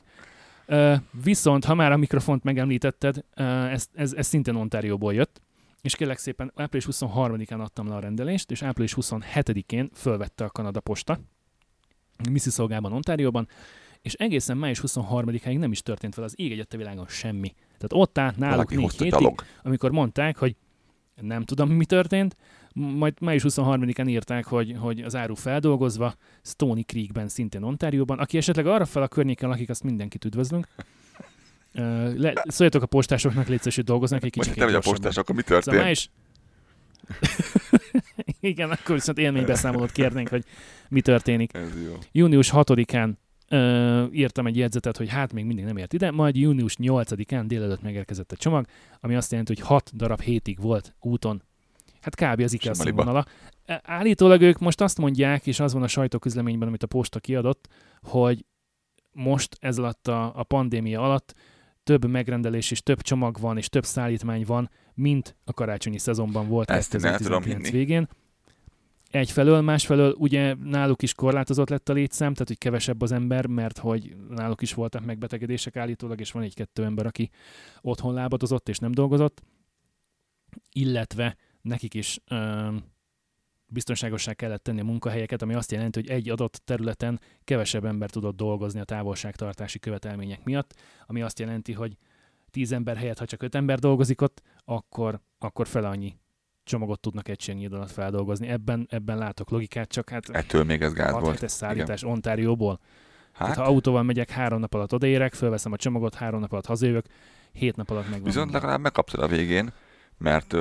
Uh, 0.68 0.94
viszont, 1.24 1.64
ha 1.64 1.74
már 1.74 1.92
a 1.92 1.96
mikrofont 1.96 2.44
megemlítetted, 2.44 3.24
uh, 3.36 3.72
ez, 3.72 3.86
ez, 3.94 4.12
ez 4.12 4.26
szintén 4.26 4.54
Ontárióból 4.54 5.14
jött, 5.14 5.40
és 5.82 5.96
kérlek 5.96 6.18
szépen 6.18 6.52
április 6.54 6.86
23-án 6.90 7.60
adtam 7.60 7.88
le 7.88 7.94
a 7.94 8.00
rendelést, 8.00 8.50
és 8.50 8.62
április 8.62 8.94
27-én 9.00 9.90
fölvette 9.94 10.44
a 10.44 10.48
Kanada 10.48 10.80
Posta, 10.80 11.20
Mississauga-ban, 12.30 12.92
Ontárióban, 12.92 13.48
és 14.00 14.12
egészen 14.14 14.56
május 14.56 14.80
23-áig 14.86 15.58
nem 15.58 15.72
is 15.72 15.82
történt 15.82 16.14
fel 16.14 16.24
az 16.24 16.34
ég 16.36 16.52
egyet 16.52 16.74
a 16.74 16.76
világon 16.76 17.06
semmi. 17.08 17.54
Tehát 17.86 18.06
ott 18.06 18.18
állt 18.18 18.36
náluk 18.36 18.56
Valaki 18.56 18.76
négy 18.76 18.90
hétig, 18.90 19.10
gyalog. 19.10 19.42
amikor 19.62 19.90
mondták, 19.90 20.36
hogy 20.36 20.56
Nem 21.20 21.42
tudom, 21.42 21.70
mi 21.70 21.84
történt. 21.84 22.36
Majd 22.74 23.20
május 23.20 23.42
23-án 23.48 24.08
írták, 24.08 24.44
hogy, 24.46 24.74
hogy 24.78 25.00
az 25.00 25.16
áru 25.16 25.34
feldolgozva 25.34 26.14
Stony 26.42 26.84
Creekben, 26.86 27.28
szintén 27.28 27.62
Ontárióban. 27.62 28.18
Aki 28.18 28.36
esetleg 28.36 28.66
arra 28.66 28.84
fel 28.84 29.02
a 29.02 29.08
környéken 29.08 29.48
lakik, 29.48 29.70
azt 29.70 29.82
mindenkit 29.82 30.24
üdvözlünk. 30.24 30.66
Le, 32.16 32.32
szóljatok 32.44 32.82
a 32.82 32.86
postásoknak, 32.86 33.48
légy 33.48 33.58
szíves, 33.58 33.74
hogy 33.74 33.84
dolgoznak 33.84 34.24
egy 34.24 34.30
kicsit. 34.30 34.54
te 34.54 34.64
vagy 34.64 34.74
a 34.74 34.80
postás, 34.80 35.16
akkor 35.16 35.34
mi 35.34 35.42
Szóval 35.42 35.60
történt? 35.62 35.82
május... 35.82 36.10
Igen, 38.40 38.70
akkor 38.70 38.94
viszont 38.94 39.18
élménybeszámolót 39.18 39.92
kérnénk, 39.92 40.28
hogy 40.28 40.44
mi 40.88 41.00
történik. 41.00 41.58
Június 42.12 42.50
6-án 42.54 43.12
ö, 43.54 44.04
írtam 44.12 44.46
egy 44.46 44.56
jegyzetet, 44.56 44.96
hogy 44.96 45.08
hát 45.08 45.32
még 45.32 45.44
mindig 45.44 45.64
nem 45.64 45.76
ért 45.76 45.92
ide, 45.92 46.10
majd 46.10 46.36
június 46.36 46.76
8-án 46.78 47.44
délelőtt 47.46 47.82
megérkezett 47.82 48.32
a 48.32 48.36
csomag, 48.36 48.66
ami 49.00 49.14
azt 49.14 49.30
jelenti, 49.30 49.54
hogy 49.54 49.66
6 49.66 49.96
darab 49.96 50.20
hétig 50.20 50.60
volt 50.60 50.94
úton. 51.00 51.42
Hát 52.00 52.14
kb. 52.14 52.40
az 52.40 52.52
IKEA 52.52 52.74
színvonala. 52.74 53.24
Állítólag 53.82 54.40
ők 54.40 54.58
most 54.58 54.80
azt 54.80 54.98
mondják, 54.98 55.46
és 55.46 55.60
az 55.60 55.72
van 55.72 55.82
a 55.82 55.88
sajtóközleményben, 55.88 56.68
amit 56.68 56.82
a 56.82 56.86
posta 56.86 57.20
kiadott, 57.20 57.68
hogy 58.02 58.44
most 59.12 59.56
ez 59.60 59.78
alatt 59.78 60.08
a, 60.08 60.32
a 60.38 60.42
pandémia 60.42 61.00
alatt 61.00 61.34
több 61.82 62.06
megrendelés 62.06 62.70
és 62.70 62.82
több 62.82 63.02
csomag 63.02 63.40
van, 63.40 63.56
és 63.56 63.68
több 63.68 63.84
szállítmány 63.84 64.44
van, 64.46 64.70
mint 64.94 65.36
a 65.44 65.52
karácsonyi 65.52 65.98
szezonban 65.98 66.48
volt 66.48 66.70
Ezt 66.70 66.94
én 66.94 67.04
el 67.04 67.18
tudom 67.18 67.42
2019 67.42 67.88
hinni. 67.88 68.06
Egyfelől, 69.14 69.60
másfelől 69.60 70.14
ugye 70.18 70.54
náluk 70.54 71.02
is 71.02 71.14
korlátozott 71.14 71.68
lett 71.68 71.88
a 71.88 71.92
létszám, 71.92 72.32
tehát 72.32 72.48
hogy 72.48 72.58
kevesebb 72.58 73.02
az 73.02 73.12
ember, 73.12 73.46
mert 73.46 73.78
hogy 73.78 74.16
náluk 74.28 74.62
is 74.62 74.74
voltak 74.74 75.04
megbetegedések 75.04 75.76
állítólag, 75.76 76.20
és 76.20 76.32
van 76.32 76.42
egy-kettő 76.42 76.84
ember, 76.84 77.06
aki 77.06 77.30
otthon 77.80 78.14
lábadozott 78.14 78.68
és 78.68 78.78
nem 78.78 78.90
dolgozott, 78.90 79.42
illetve 80.72 81.36
nekik 81.62 81.94
is 81.94 82.20
öm, 82.28 82.84
biztonságossá 83.66 84.32
kellett 84.32 84.62
tenni 84.62 84.80
a 84.80 84.84
munkahelyeket, 84.84 85.42
ami 85.42 85.54
azt 85.54 85.72
jelenti, 85.72 86.00
hogy 86.00 86.10
egy 86.10 86.28
adott 86.28 86.62
területen 86.64 87.20
kevesebb 87.44 87.84
ember 87.84 88.10
tudott 88.10 88.36
dolgozni 88.36 88.80
a 88.80 88.84
távolságtartási 88.84 89.78
követelmények 89.78 90.44
miatt, 90.44 90.74
ami 91.06 91.22
azt 91.22 91.38
jelenti, 91.38 91.72
hogy 91.72 91.96
10 92.50 92.72
ember 92.72 92.96
helyett, 92.96 93.18
ha 93.18 93.26
csak 93.26 93.42
5 93.42 93.54
ember 93.54 93.78
dolgozik 93.78 94.20
ott, 94.20 94.42
akkor, 94.64 95.20
akkor 95.38 95.66
fel 95.66 95.84
annyi 95.84 96.16
csomagot 96.64 97.00
tudnak 97.00 97.28
egységnyi 97.28 97.66
alatt 97.66 97.90
feldolgozni. 97.90 98.48
Ebben, 98.48 98.86
ebben 98.90 99.18
látok 99.18 99.50
logikát, 99.50 99.88
csak 99.88 100.10
hát 100.10 100.28
Ettől 100.28 100.64
még 100.64 100.82
ez 100.82 100.92
gáz 100.92 101.12
6 101.12 101.20
volt. 101.20 101.34
hetes 101.34 101.50
szállítás 101.50 102.02
Ontárióból. 102.02 102.80
Hát, 103.32 103.48
Hát, 103.48 103.56
ha 103.56 103.62
autóval 103.62 104.02
megyek, 104.02 104.30
három 104.30 104.60
nap 104.60 104.74
alatt 104.74 104.92
odaérek, 104.92 105.34
fölveszem 105.34 105.72
a 105.72 105.76
csomagot, 105.76 106.14
három 106.14 106.40
nap 106.40 106.52
alatt 106.52 106.66
hazajövök, 106.66 107.06
hét 107.52 107.76
nap 107.76 107.90
alatt 107.90 108.04
megvan. 108.04 108.22
viszont 108.22 108.52
legalább 108.52 108.80
megkaptad 108.80 109.20
a 109.20 109.26
végén, 109.26 109.72
mert 110.18 110.54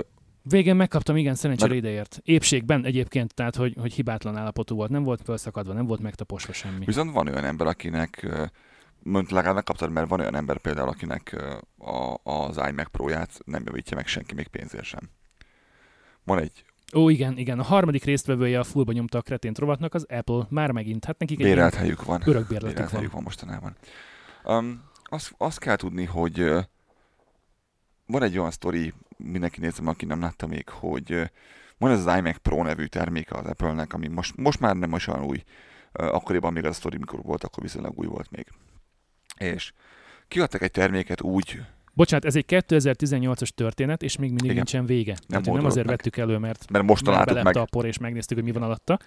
Végén 0.50 0.76
megkaptam, 0.76 1.16
igen, 1.16 1.36
szerencsére 1.36 1.74
Mert- 1.74 1.84
ideért. 1.86 2.20
Épségben 2.24 2.86
egyébként, 2.86 3.34
tehát 3.34 3.56
hogy, 3.56 3.76
hogy 3.80 3.94
hibátlan 3.94 4.38
állapotú 4.38 4.76
volt, 4.76 4.90
nem 4.90 5.04
volt 5.04 5.22
felszakadva, 5.24 5.74
nem 5.74 5.86
volt 5.86 6.02
megtaposva 6.02 6.54
semmi. 6.54 6.86
viszont 6.86 7.14
van 7.14 7.28
olyan 7.28 7.44
ember, 7.44 7.68
akinek 7.68 8.28
mondjuk 9.00 9.32
legalább 9.32 9.56
megkaptad, 9.56 9.92
mert 9.92 10.08
van 10.10 10.20
olyan 10.20 10.36
ember 10.36 10.58
például, 10.58 10.88
akinek 10.88 11.36
a, 11.78 12.18
az 12.32 12.62
iMac 12.70 12.90
Pro-ját 12.92 13.40
nem 13.46 13.64
javítja 13.66 13.96
meg 13.96 14.08
senki 14.08 14.34
még 14.34 14.48
pénzért 14.48 14.84
sem. 14.84 15.10
Van 16.24 16.40
egy 16.40 16.66
Ó, 16.96 17.10
igen, 17.10 17.38
igen. 17.38 17.60
A 17.60 17.64
harmadik 17.64 18.04
résztvevője 18.04 18.60
a 18.60 18.64
fullba 18.64 18.92
nyomta 18.92 19.18
a 19.18 19.22
kretént 19.22 19.58
rovatnak, 19.58 19.94
az 19.94 20.06
Apple. 20.10 20.46
Már 20.50 20.72
megint. 20.72 21.06
Hát 21.06 21.20
nekik 21.20 21.40
egy 21.40 21.46
bérelt 21.46 21.74
helyük 21.74 22.04
van. 22.04 22.22
örök 22.26 22.48
bérletük 22.48 22.74
Bérelt 22.74 22.90
van. 22.90 23.00
helyük 23.00 23.12
van 23.12 23.24
mostanában. 23.24 23.76
Um, 24.44 24.84
azt, 25.04 25.34
azt 25.38 25.60
kell 25.60 25.76
tudni, 25.76 26.06
hogy 26.06 26.38
van 28.06 28.24
egy 28.24 28.38
olyan 28.38 28.52
sztori, 28.52 28.94
mindenki 29.18 29.60
nézem, 29.60 29.88
aki 29.88 30.06
nem 30.06 30.20
látta 30.20 30.48
még, 30.48 30.70
hogy 30.70 31.32
van 31.78 31.92
ez 31.92 32.06
az 32.06 32.18
iMac 32.18 32.38
Pro 32.38 32.64
nevű 32.64 32.86
terméke 32.86 33.36
az 33.36 33.46
Apple-nek, 33.46 33.94
ami 33.94 34.08
most, 34.08 34.36
most 34.38 34.60
már 34.60 34.76
nem 34.76 34.94
olyan 35.08 35.24
új. 35.24 35.44
Akkoriban 35.92 36.54
még 36.54 36.64
az 36.64 36.70
a 36.70 36.74
sztori, 36.74 36.98
mikor 36.98 37.22
volt, 37.22 37.44
akkor 37.44 37.64
viszonylag 37.64 38.00
új 38.00 38.08
volt 38.08 38.32
még. 38.32 38.48
És 39.38 39.74
kiadtak 40.28 40.62
egy 40.62 40.72
terméket 40.72 41.22
úgy, 41.22 41.62
Bocsánat, 41.94 42.26
ez 42.26 42.36
egy 42.36 42.46
2018-as 42.48 43.50
történet, 43.50 44.04
és 44.04 44.18
még 44.18 44.28
mindig 44.30 44.46
Igen. 44.46 44.56
nincsen 44.56 44.86
vége. 44.86 45.16
Nem, 45.28 45.42
nem 45.46 45.66
azért 45.66 45.86
meg. 45.86 45.96
vettük 45.96 46.18
elő, 46.18 46.38
mert 46.38 46.72
mert 46.72 46.86
most 46.86 47.04
találtuk 47.04 47.42
meg. 47.44 47.58
a 47.58 47.66
por, 47.66 47.86
és 47.86 47.98
megnéztük, 47.98 48.38
hogy 48.38 48.46
mi 48.46 48.52
van 48.52 48.64
alatta, 48.64 49.00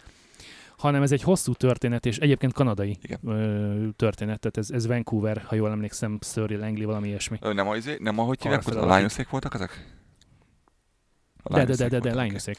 hanem 0.76 1.02
ez 1.02 1.12
egy 1.12 1.22
hosszú 1.22 1.52
történet, 1.52 2.06
és 2.06 2.18
egyébként 2.18 2.52
kanadai 2.52 2.98
Igen. 3.02 3.18
ö, 3.24 3.88
történet, 3.96 4.40
tehát 4.40 4.56
ez, 4.56 4.70
ez 4.70 4.86
Vancouver, 4.86 5.42
ha 5.46 5.54
jól 5.54 5.70
emlékszem, 5.70 6.18
Surrey, 6.22 6.56
Langley, 6.56 6.86
valami 6.86 7.08
ilyesmi. 7.08 7.38
Ö, 7.40 7.52
Nem, 7.52 7.68
az, 7.68 7.96
nem 7.98 8.18
ahogy 8.18 8.42
hívják, 8.42 8.66
a. 8.66 8.96
Lionsek 8.96 9.30
voltak 9.30 9.54
ezek? 9.54 9.94
A 11.42 11.54
De, 11.54 11.64
de, 11.64 11.74
de, 11.74 11.88
de, 11.88 11.98
de, 11.98 12.22
Linusék. 12.22 12.56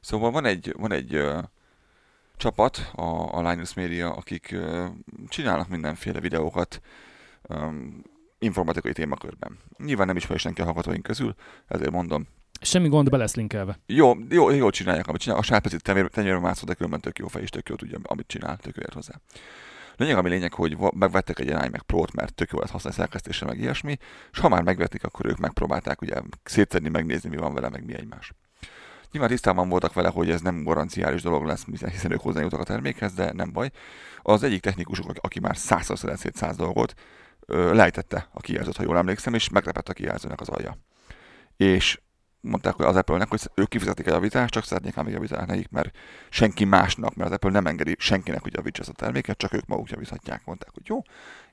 Szóval 0.00 0.30
van 0.30 0.44
egy, 0.44 0.74
van 0.78 0.92
egy 0.92 1.14
ö, 1.14 1.38
csapat, 2.36 2.90
a, 2.94 3.36
a 3.36 3.50
Linus 3.50 3.74
Media, 3.74 4.12
akik 4.12 4.52
ö, 4.52 4.86
csinálnak 5.28 5.68
mindenféle 5.68 6.20
videókat 6.20 6.80
ö, 7.42 7.66
informatikai 8.40 8.92
témakörben. 8.92 9.58
Nyilván 9.78 10.06
nem 10.06 10.16
ismeri 10.16 10.38
senki 10.38 10.60
a 10.60 10.64
hallgatóink 10.64 11.02
közül, 11.02 11.34
ezért 11.66 11.90
mondom. 11.90 12.26
Semmi 12.60 12.88
gond, 12.88 13.08
be 13.08 13.16
lesz 13.16 13.34
linkelve. 13.34 13.78
Jó, 13.86 14.12
jó, 14.28 14.50
jó 14.50 14.70
csinálják, 14.70 15.06
amit 15.06 15.20
csinál. 15.20 15.38
A 15.38 15.42
sárpecit 15.42 15.82
tenyérbe 15.82 16.38
mászol, 16.38 16.64
de 16.68 16.74
különben 16.74 17.00
tök 17.00 17.18
jó 17.18 17.26
fej, 17.26 17.42
és 17.42 17.48
tök 17.48 17.68
jó 17.68 17.74
tudja, 17.74 17.98
amit 18.02 18.26
csinál, 18.26 18.56
tök 18.56 18.76
jó 18.76 18.82
ért 18.82 18.92
hozzá. 18.94 19.20
Lényeg, 19.96 20.16
ami 20.16 20.28
lényeg, 20.28 20.52
hogy 20.52 20.76
megvettek 20.94 21.38
egy 21.38 21.46
ilyen 21.46 21.64
iMac 21.64 21.82
Pro-t, 21.86 22.12
mert 22.12 22.34
tök 22.34 22.50
jó 22.50 22.56
lehet 22.56 22.72
használni 22.72 22.98
szerkesztésre, 22.98 23.46
meg 23.46 23.58
ilyesmi, 23.58 23.96
és 24.32 24.38
ha 24.38 24.48
már 24.48 24.62
megvették, 24.62 25.04
akkor 25.04 25.26
ők 25.26 25.38
megpróbálták 25.38 26.02
ugye 26.02 26.14
szétszedni, 26.44 26.88
megnézni, 26.88 27.28
mi 27.28 27.36
van 27.36 27.54
vele, 27.54 27.68
meg 27.68 27.84
mi 27.84 27.94
egymás. 27.94 28.32
Nyilván 29.12 29.30
tisztában 29.30 29.68
voltak 29.68 29.92
vele, 29.92 30.08
hogy 30.08 30.30
ez 30.30 30.40
nem 30.40 30.64
garanciális 30.64 31.22
dolog 31.22 31.44
lesz, 31.44 31.64
hiszen- 31.64 32.12
ők 32.12 32.20
hozzájutok 32.20 32.60
a 32.60 32.64
termékhez, 32.64 33.12
de 33.12 33.32
nem 33.32 33.52
baj. 33.52 33.70
Az 34.22 34.42
egyik 34.42 34.60
technikusuk, 34.60 35.10
aki 35.20 35.40
már 35.40 35.56
százszor 35.56 35.98
szedett 35.98 36.18
szét 36.18 36.36
száz 36.36 36.56
dolgot, 36.56 36.94
lejtette 37.46 38.28
a 38.32 38.40
kijelzőt, 38.40 38.76
ha 38.76 38.82
jól 38.82 38.96
emlékszem, 38.96 39.34
és 39.34 39.48
megrepett 39.48 39.88
a 39.88 39.92
kijelzőnek 39.92 40.40
az 40.40 40.48
alja. 40.48 40.76
És 41.56 42.00
mondták 42.40 42.74
hogy 42.74 42.86
az 42.86 42.96
Apple-nek, 42.96 43.28
hogy 43.28 43.40
ők 43.54 43.68
kifizetik 43.68 44.06
a 44.06 44.10
javítást, 44.10 44.52
csak 44.52 44.64
szeretnék 44.64 44.96
ám 44.96 45.08
javítani 45.08 45.46
nekik, 45.46 45.68
mert 45.68 45.96
senki 46.30 46.64
másnak, 46.64 47.14
mert 47.14 47.28
az 47.28 47.34
Apple 47.34 47.50
nem 47.50 47.66
engedi 47.66 47.94
senkinek, 47.98 48.42
hogy 48.42 48.54
javítsa 48.54 48.80
ezt 48.80 48.90
a 48.90 48.94
terméket, 48.94 49.38
csak 49.38 49.52
ők 49.52 49.66
maguk 49.66 49.90
javíthatják. 49.90 50.42
Mondták, 50.44 50.70
hogy 50.74 50.82
jó, 50.86 51.02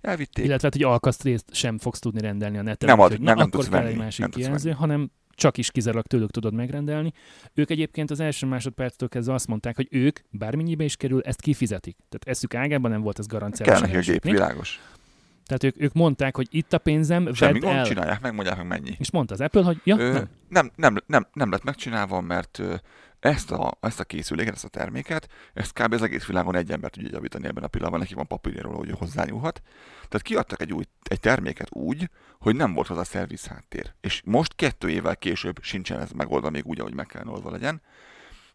elvitték. 0.01 0.45
Illetve, 0.45 0.63
hát, 0.63 0.73
hogy 0.73 0.83
alkasztrészt 0.83 1.53
sem 1.53 1.77
fogsz 1.77 1.99
tudni 1.99 2.21
rendelni 2.21 2.57
a 2.57 2.61
neten. 2.61 2.89
Nem 2.89 2.99
ad- 2.99 3.11
úgyhogy 3.11 3.25
nem- 3.25 3.35
na, 3.35 3.39
nem 3.39 3.47
akkor 3.47 3.59
tudsz 3.59 3.71
kell 3.71 3.81
venni, 3.81 3.93
egy 3.93 3.99
másik 3.99 4.19
nem 4.19 4.29
kijelző, 4.29 4.71
hanem 4.71 5.11
csak 5.29 5.57
is 5.57 5.71
kizárólag 5.71 6.05
tőlük 6.05 6.31
tudod 6.31 6.53
megrendelni. 6.53 7.13
Ők 7.53 7.69
egyébként 7.69 8.11
az 8.11 8.19
első 8.19 8.45
másodperctől 8.47 9.09
kezdve 9.09 9.33
azt 9.33 9.47
mondták, 9.47 9.75
hogy 9.75 9.87
ők, 9.91 10.19
bármennyibe 10.29 10.83
is 10.83 10.95
kerül, 10.95 11.21
ezt 11.21 11.41
kifizetik. 11.41 11.97
Tehát 12.09 12.37
eszük 12.37 12.53
ágában 12.53 12.91
nem 12.91 13.01
volt 13.01 13.19
ez 13.19 13.27
garanciális. 13.27 13.73
Kell 13.73 13.81
neki 13.81 13.97
a 13.97 14.11
gép, 14.11 14.23
világos. 14.23 14.81
Tehát 15.47 15.63
ők, 15.63 15.81
ők 15.81 15.93
mondták, 15.93 16.35
hogy 16.35 16.47
itt 16.49 16.73
a 16.73 16.77
pénzem, 16.77 17.33
Semmi 17.33 17.59
gond, 17.59 17.75
el. 17.75 17.85
csinálják 17.85 18.21
meg, 18.21 18.33
mondják 18.33 18.57
meg 18.57 18.67
mennyi. 18.67 18.95
És 18.99 19.11
mondta 19.11 19.33
az 19.33 19.41
Apple, 19.41 19.63
hogy 19.63 19.81
ja, 19.83 19.97
Ö, 19.97 20.11
nem. 20.11 20.27
nem, 20.49 20.71
nem, 20.75 20.95
nem, 21.05 21.27
nem 21.33 21.51
lett 21.51 21.63
megcsinálva, 21.63 22.21
mert 22.21 22.61
ezt 23.19 23.51
a, 23.51 23.77
ezt 23.79 23.99
a 23.99 24.03
készüléket, 24.03 24.53
ezt 24.53 24.63
a 24.63 24.67
terméket, 24.67 25.27
ezt 25.53 25.73
kb. 25.73 25.93
az 25.93 26.01
egész 26.01 26.25
világon 26.25 26.55
egy 26.55 26.71
ember 26.71 26.89
tudja 26.89 27.09
javítani 27.11 27.47
ebben 27.47 27.63
a 27.63 27.67
pillanatban, 27.67 28.01
neki 28.01 28.13
van 28.13 28.27
papírja 28.27 28.61
róla, 28.61 28.77
hogy 28.77 28.91
hozzányúlhat. 28.91 29.61
Tehát 29.95 30.21
kiadtak 30.21 30.61
egy 30.61 30.73
új 30.73 30.83
egy 31.03 31.19
terméket 31.19 31.67
úgy, 31.71 32.09
hogy 32.39 32.55
nem 32.55 32.73
volt 32.73 32.87
hozzá 32.87 33.03
szerviz 33.03 33.45
háttér. 33.45 33.93
És 34.01 34.21
most 34.25 34.55
kettő 34.55 34.89
évvel 34.89 35.17
később 35.17 35.59
sincsen 35.61 35.99
ez 35.99 36.11
megoldva 36.11 36.49
még 36.49 36.65
úgy, 36.65 36.79
ahogy 36.79 36.93
meg 36.93 37.05
kellene 37.05 37.31
oldva 37.31 37.51
legyen. 37.51 37.81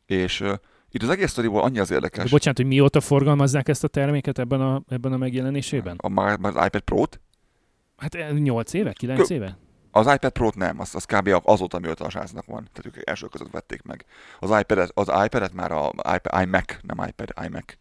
És 0.07 0.45
itt 0.93 1.03
az 1.03 1.09
egész 1.09 1.31
sztoriból 1.31 1.63
annyi 1.63 1.79
az 1.79 1.89
De 1.89 1.95
érdekes, 1.95 2.31
bocsánat, 2.31 2.59
hogy 2.59 2.67
mióta 2.67 3.01
forgalmazzák 3.01 3.69
ezt 3.69 3.85
a 3.85 3.89
terméket 3.89 4.39
ebben 4.39 4.61
a, 4.61 4.83
ebben 4.89 5.13
a 5.13 5.17
megjelenésében? 5.17 5.97
a, 5.99 6.09
már, 6.09 6.39
már 6.39 6.57
az 6.57 6.65
iPad 6.65 6.81
Pro-t, 6.81 7.21
Hát 8.03 8.39
8 8.39 8.73
éve, 8.73 8.93
9 8.93 9.31
éve? 9.31 9.59
Az 9.91 10.07
iPad 10.07 10.33
Pro-t 10.33 10.55
nem, 10.55 10.81
az, 10.81 10.95
az 10.95 11.05
kb. 11.05 11.41
azóta, 11.45 11.79
mióta 11.79 12.05
a 12.05 12.11
srácnak 12.11 12.45
van. 12.47 12.69
Tehát 12.73 12.99
ők 12.99 13.09
első 13.09 13.27
között 13.27 13.51
vették 13.51 13.83
meg. 13.83 14.05
Az 14.41 14.59
iPad-et, 14.61 14.91
az 14.95 15.09
iPad-et 15.25 15.53
már 15.53 15.73
a 15.73 15.93
iPad, 16.15 16.43
iMac, 16.43 16.77
nem 16.83 17.07
iPad, 17.09 17.33
iMac. 17.47 17.77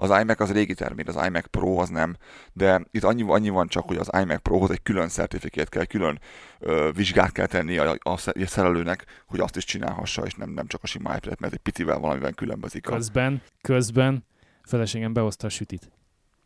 Az 0.00 0.20
iMac 0.20 0.40
az 0.40 0.52
régi 0.52 0.74
termék, 0.74 1.08
az 1.08 1.26
iMac 1.26 1.46
Pro 1.50 1.76
az 1.80 1.88
nem, 1.88 2.16
de 2.52 2.84
itt 2.90 3.02
annyi, 3.04 3.22
annyi 3.26 3.48
van 3.48 3.66
csak, 3.66 3.86
hogy 3.86 3.96
az 3.96 4.10
iMac 4.20 4.42
Prohoz 4.42 4.70
egy 4.70 4.82
külön 4.82 5.08
certifikát 5.08 5.68
kell, 5.68 5.84
külön 5.84 6.20
ö, 6.58 6.90
vizsgát 6.94 7.32
kell 7.32 7.46
tenni 7.46 7.78
a, 7.78 7.90
a, 7.90 7.98
a 8.10 8.46
szerelőnek, 8.46 9.04
hogy 9.26 9.40
azt 9.40 9.56
is 9.56 9.64
csinálhassa, 9.64 10.22
és 10.22 10.34
nem, 10.34 10.50
nem 10.50 10.66
csak 10.66 10.82
a 10.82 10.86
sima 10.86 11.14
iPad, 11.16 11.40
mert 11.40 11.52
egy 11.52 11.58
picivel 11.58 11.98
valamivel 11.98 12.32
különbözik. 12.32 12.88
A, 12.88 12.94
Közben, 12.94 13.42
közben 13.60 14.24
feleségem 14.62 15.12
behozta 15.12 15.46
a 15.46 15.50
sütit. 15.50 15.90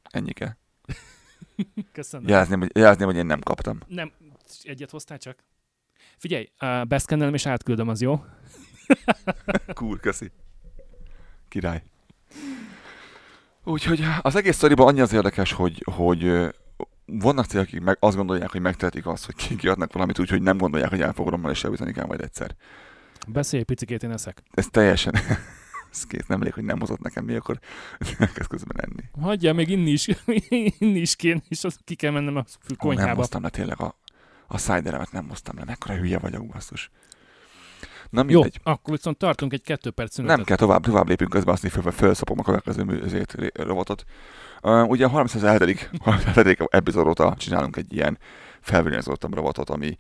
ennyike. 0.03 0.59
Köszönöm. 1.93 2.29
Jelezném, 2.29 2.61
hogy, 2.61 2.71
jelezném, 2.75 3.07
hogy 3.07 3.17
én 3.17 3.27
nem 3.27 3.41
kaptam. 3.41 3.79
Nem, 3.87 4.13
egyet 4.63 4.91
hoztál 4.91 5.19
csak? 5.19 5.45
Figyelj, 6.17 6.51
beszkennelem 6.89 7.35
és 7.35 7.47
átküldöm, 7.47 7.89
az 7.89 8.01
jó? 8.01 8.25
Cool, 9.75 9.99
köszi. 9.99 10.31
Király. 11.49 11.83
Úgyhogy 13.65 14.05
az 14.21 14.37
egész 14.37 14.57
sztoriban 14.57 14.87
annyi 14.87 15.01
az 15.01 15.13
érdekes, 15.13 15.53
hogy, 15.53 15.83
hogy 15.93 16.51
vannak 17.07 17.45
cégek, 17.47 17.67
akik 17.67 17.81
meg 17.81 17.97
azt 18.01 18.17
gondolják, 18.17 18.51
hogy 18.51 18.61
megtehetik 18.61 19.07
azt, 19.07 19.25
hogy 19.25 19.35
ki- 19.35 19.57
kiadnak 19.57 19.93
valamit 19.93 20.19
úgy, 20.19 20.29
hogy 20.31 20.43
nem 20.43 20.59
gondolják, 20.59 20.91
hogy 20.91 21.01
el 21.01 21.13
fog 21.13 21.29
romlani 21.29 21.55
és 21.55 21.63
javítani 21.63 21.93
kell 21.93 22.07
majd 22.07 22.21
egyszer. 22.21 22.55
Beszélj 23.29 23.61
egy 23.63 23.69
picikét, 23.69 24.03
én 24.03 24.11
eszek. 24.11 24.43
Ez 24.51 24.67
teljesen... 24.67 25.15
ez 25.93 26.07
kész, 26.07 26.27
nem 26.27 26.41
elég, 26.41 26.53
hogy 26.53 26.65
nem 26.65 26.81
hozott 26.81 27.01
nekem 27.01 27.25
mi, 27.25 27.35
akkor 27.35 27.59
elkezd 28.19 28.49
közben 28.49 28.77
enni. 28.85 29.27
Hagyjál 29.27 29.55
még 29.55 29.69
inni 29.69 29.91
is, 29.91 30.09
inni 30.79 30.99
is 31.01 31.17
kéne, 31.17 31.41
és 31.49 31.65
az 31.65 31.79
ki 31.85 31.95
kell 31.95 32.11
mennem 32.11 32.37
a 32.37 32.39
Ó, 32.39 32.43
nem 32.69 32.77
konyhába. 32.77 33.15
hoztam 33.15 33.43
le 33.43 33.49
tényleg 33.49 33.81
a, 33.81 33.99
a 34.47 34.59
szájderemet, 34.59 35.13
nem 35.13 35.29
hoztam 35.29 35.57
le. 35.59 35.65
Mekkora 35.65 35.95
hülye 35.97 36.19
vagyok, 36.19 36.47
basszus. 36.47 36.91
Na 38.11 38.25
Jó, 38.29 38.41
mindegy. 38.41 38.61
akkor 38.63 38.95
viszont 38.95 39.17
tartunk 39.17 39.53
egy 39.53 39.63
kettő 39.63 39.91
perc 39.91 40.15
szünetet. 40.15 40.37
Nem 40.37 40.47
kell 40.47 40.57
tovább, 40.57 40.83
tovább 40.83 41.09
lépünk 41.09 41.31
közben, 41.31 41.53
azt 41.55 41.63
hogy 41.63 41.71
föl, 41.71 41.93
felszopom 41.93 42.39
a 42.39 42.43
következő 42.43 42.83
mű- 42.83 43.05
ezért 43.05 43.33
ré- 43.35 43.59
robotot. 43.59 44.05
Uh, 44.63 44.89
ugye 44.89 45.05
a 45.05 45.09
37. 45.09 45.91
37. 45.99 46.65
epizód 46.71 47.07
óta 47.07 47.35
csinálunk 47.39 47.77
egy 47.77 47.93
ilyen 47.93 48.19
felvilágosodtam 48.61 49.35
robotot, 49.35 49.71
ami 49.71 49.97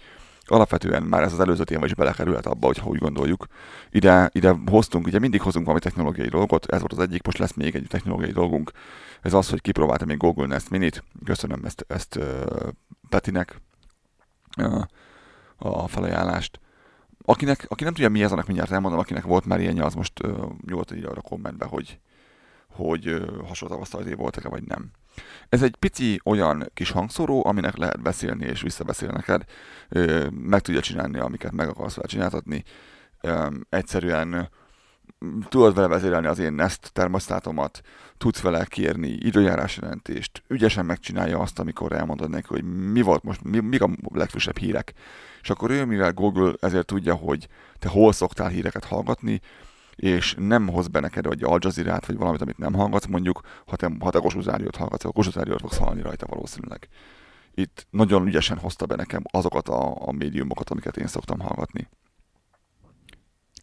alapvetően 0.46 1.02
már 1.02 1.22
ez 1.22 1.32
az 1.32 1.40
előző 1.40 1.64
téma 1.64 1.84
is 1.84 1.94
belekerülhet 1.94 2.46
abba, 2.46 2.66
hogyha 2.66 2.88
úgy 2.88 2.98
gondoljuk. 2.98 3.46
Ide, 3.90 4.30
ide 4.32 4.54
hoztunk, 4.66 5.06
ugye 5.06 5.18
mindig 5.18 5.40
hozunk 5.40 5.64
valami 5.64 5.82
technológiai 5.82 6.28
dolgot, 6.28 6.66
ez 6.66 6.78
volt 6.80 6.92
az 6.92 6.98
egyik, 6.98 7.24
most 7.24 7.38
lesz 7.38 7.52
még 7.54 7.74
egy 7.74 7.86
technológiai 7.88 8.32
dolgunk. 8.32 8.70
Ez 9.22 9.34
az, 9.34 9.48
hogy 9.48 9.60
kipróbáltam 9.60 10.08
még 10.08 10.16
Google 10.16 10.46
Nest 10.46 10.70
Minit, 10.70 11.04
köszönöm 11.24 11.64
ezt, 11.64 11.84
ezt 11.88 12.16
uh, 12.16 12.24
Petinek 13.08 13.60
uh, 14.58 14.82
a 15.56 15.88
felajánlást. 15.88 16.60
Akinek, 17.24 17.66
aki 17.68 17.84
nem 17.84 17.92
tudja 17.92 18.08
mi 18.08 18.22
ez, 18.22 18.32
annak 18.32 18.46
mindjárt 18.46 18.70
elmondom, 18.70 19.00
akinek 19.00 19.22
volt 19.22 19.44
már 19.44 19.60
ilyenje, 19.60 19.84
az 19.84 19.94
most 19.94 20.26
uh, 20.26 20.50
nyugodtan 20.66 20.96
írja 20.96 21.10
a 21.10 21.20
kommentbe, 21.20 21.64
hogy, 21.64 21.98
hogy 22.70 23.08
uh, 23.08 23.46
hasonló 23.46 23.74
tapasztalatai 23.74 24.14
voltak-e, 24.14 24.48
vagy 24.48 24.62
nem. 24.62 24.90
Ez 25.48 25.62
egy 25.62 25.76
pici 25.76 26.20
olyan 26.24 26.70
kis 26.74 26.90
hangszóró, 26.90 27.46
aminek 27.46 27.76
lehet 27.76 28.02
beszélni 28.02 28.46
és 28.46 28.62
visszabeszél 28.62 29.10
neked. 29.10 29.44
Ö, 29.88 30.26
meg 30.30 30.60
tudja 30.60 30.80
csinálni, 30.80 31.18
amiket 31.18 31.52
meg 31.52 31.68
akarsz 31.68 31.94
vele 31.94 32.08
csináltatni. 32.08 32.64
Ö, 33.20 33.46
egyszerűen 33.68 34.50
tudod 35.48 35.74
vele 35.74 35.86
vezérelni 35.86 36.26
az 36.26 36.38
én 36.38 36.52
Nest 36.52 36.92
termosztátomat, 36.92 37.80
tudsz 38.18 38.40
vele 38.40 38.64
kérni 38.64 39.08
időjárás 39.08 39.76
jelentést, 39.76 40.42
ügyesen 40.48 40.84
megcsinálja 40.84 41.38
azt, 41.38 41.58
amikor 41.58 41.92
elmondod 41.92 42.30
neki, 42.30 42.46
hogy 42.48 42.64
mi 42.64 43.02
volt 43.02 43.22
most, 43.22 43.42
mi, 43.42 43.58
mik 43.58 43.82
a 43.82 43.90
legfrissebb 44.12 44.58
hírek. 44.58 44.92
És 45.44 45.50
akkor 45.50 45.70
ő, 45.70 45.84
mivel 45.84 46.12
Google 46.12 46.52
ezért 46.60 46.86
tudja, 46.86 47.14
hogy 47.14 47.48
te 47.78 47.88
hol 47.88 48.12
szoktál 48.12 48.48
híreket 48.48 48.84
hallgatni, 48.84 49.40
és 49.96 50.34
nem 50.38 50.68
hoz 50.68 50.88
be 50.88 51.00
neked 51.00 51.26
egy 51.26 51.44
Al 51.44 51.58
Jazeera-t, 51.60 52.06
vagy 52.06 52.16
valamit, 52.16 52.40
amit 52.40 52.58
nem 52.58 52.74
hallgatsz, 52.74 53.06
mondjuk, 53.06 53.40
ha 53.66 53.76
te, 53.76 53.90
ha 54.00 54.10
te 54.10 54.18
Kossuth 54.18 54.76
hallgatsz, 54.76 55.04
akkor 55.04 55.24
Kossuth 55.24 55.60
fogsz 55.60 55.76
hallani 55.76 56.02
rajta 56.02 56.26
valószínűleg. 56.26 56.88
Itt 57.54 57.86
nagyon 57.90 58.26
ügyesen 58.26 58.58
hozta 58.58 58.86
be 58.86 58.96
nekem 58.96 59.22
azokat 59.30 59.68
a, 59.68 60.08
a 60.08 60.12
médiumokat, 60.12 60.70
amiket 60.70 60.96
én 60.96 61.06
szoktam 61.06 61.40
hallgatni. 61.40 61.88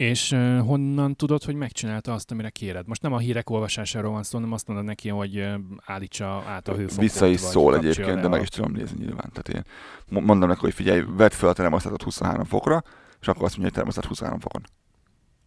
És 0.02 0.30
honnan 0.66 1.16
tudod, 1.16 1.44
hogy 1.44 1.56
megcsinálta 1.56 2.14
azt, 2.14 2.32
amire 2.32 2.50
kéred? 2.50 2.88
Most 2.88 3.02
nem 3.02 3.14
a 3.14 3.18
hírek 3.18 3.50
olvasásáról 3.50 4.12
van 4.12 4.24
szó, 4.24 4.38
hanem 4.38 4.54
azt 4.54 4.68
mondod 4.68 4.86
neki, 4.86 5.10
hogy 5.10 5.48
állítsa 5.86 6.44
át 6.48 6.68
a 6.68 6.74
hőfokot. 6.74 7.02
Vissza 7.02 7.26
is 7.26 7.40
szól 7.40 7.76
egyébként, 7.76 8.20
de 8.20 8.28
meg 8.28 8.42
is 8.42 8.48
tudom 8.48 8.72
nézni 8.72 8.98
nyilván. 8.98 9.32
Tehát 9.34 9.50
én 9.50 9.62
mo- 10.10 10.24
mondom 10.24 10.50
neki, 10.50 10.60
hogy 10.62 10.74
figyelj, 10.74 11.04
vedd 11.18 11.30
fel 11.30 11.50
a 11.50 11.54
termosztátot 11.54 12.04
23 12.04 12.46
fokra, 12.46 12.84
és 13.22 13.28
akkor 13.28 13.44
azt 13.44 13.58
mondja, 13.58 13.64
hogy 13.64 13.74
termosztát 13.74 14.06
23 14.06 14.40
fokon. 14.40 14.62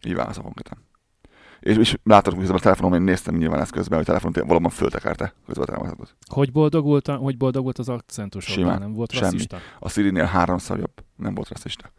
Így 0.05 0.15
válaszol 0.15 0.43
konkrétan. 0.43 0.77
És, 1.59 1.77
és 1.77 1.97
látod, 2.03 2.33
hogy 2.33 2.49
a 2.49 2.59
telefonon 2.59 2.93
én 2.99 3.01
néztem 3.01 3.35
nyilván 3.35 3.59
ezt 3.59 3.71
közben, 3.71 3.97
hogy 3.97 4.09
a 4.09 4.19
telefon 4.19 4.47
valóban 4.47 4.71
föltekerte 4.71 5.33
közben 5.45 5.63
a 5.63 5.67
termosztátot. 5.67 6.15
Hogy 6.29 6.51
boldogult, 6.51 7.07
a, 7.07 7.15
hogy 7.15 7.37
boldogult 7.37 7.77
az 7.77 7.89
akcentus? 7.89 8.45
Simán. 8.45 8.79
Nem 8.79 8.93
volt 8.93 9.11
Semmi. 9.11 9.23
rasszista? 9.23 9.57
A 9.79 9.89
Siri-nél 9.89 10.25
háromszor 10.25 10.77
jobb. 10.77 11.03
Nem 11.15 11.33
volt 11.33 11.49
rasszista. 11.49 11.91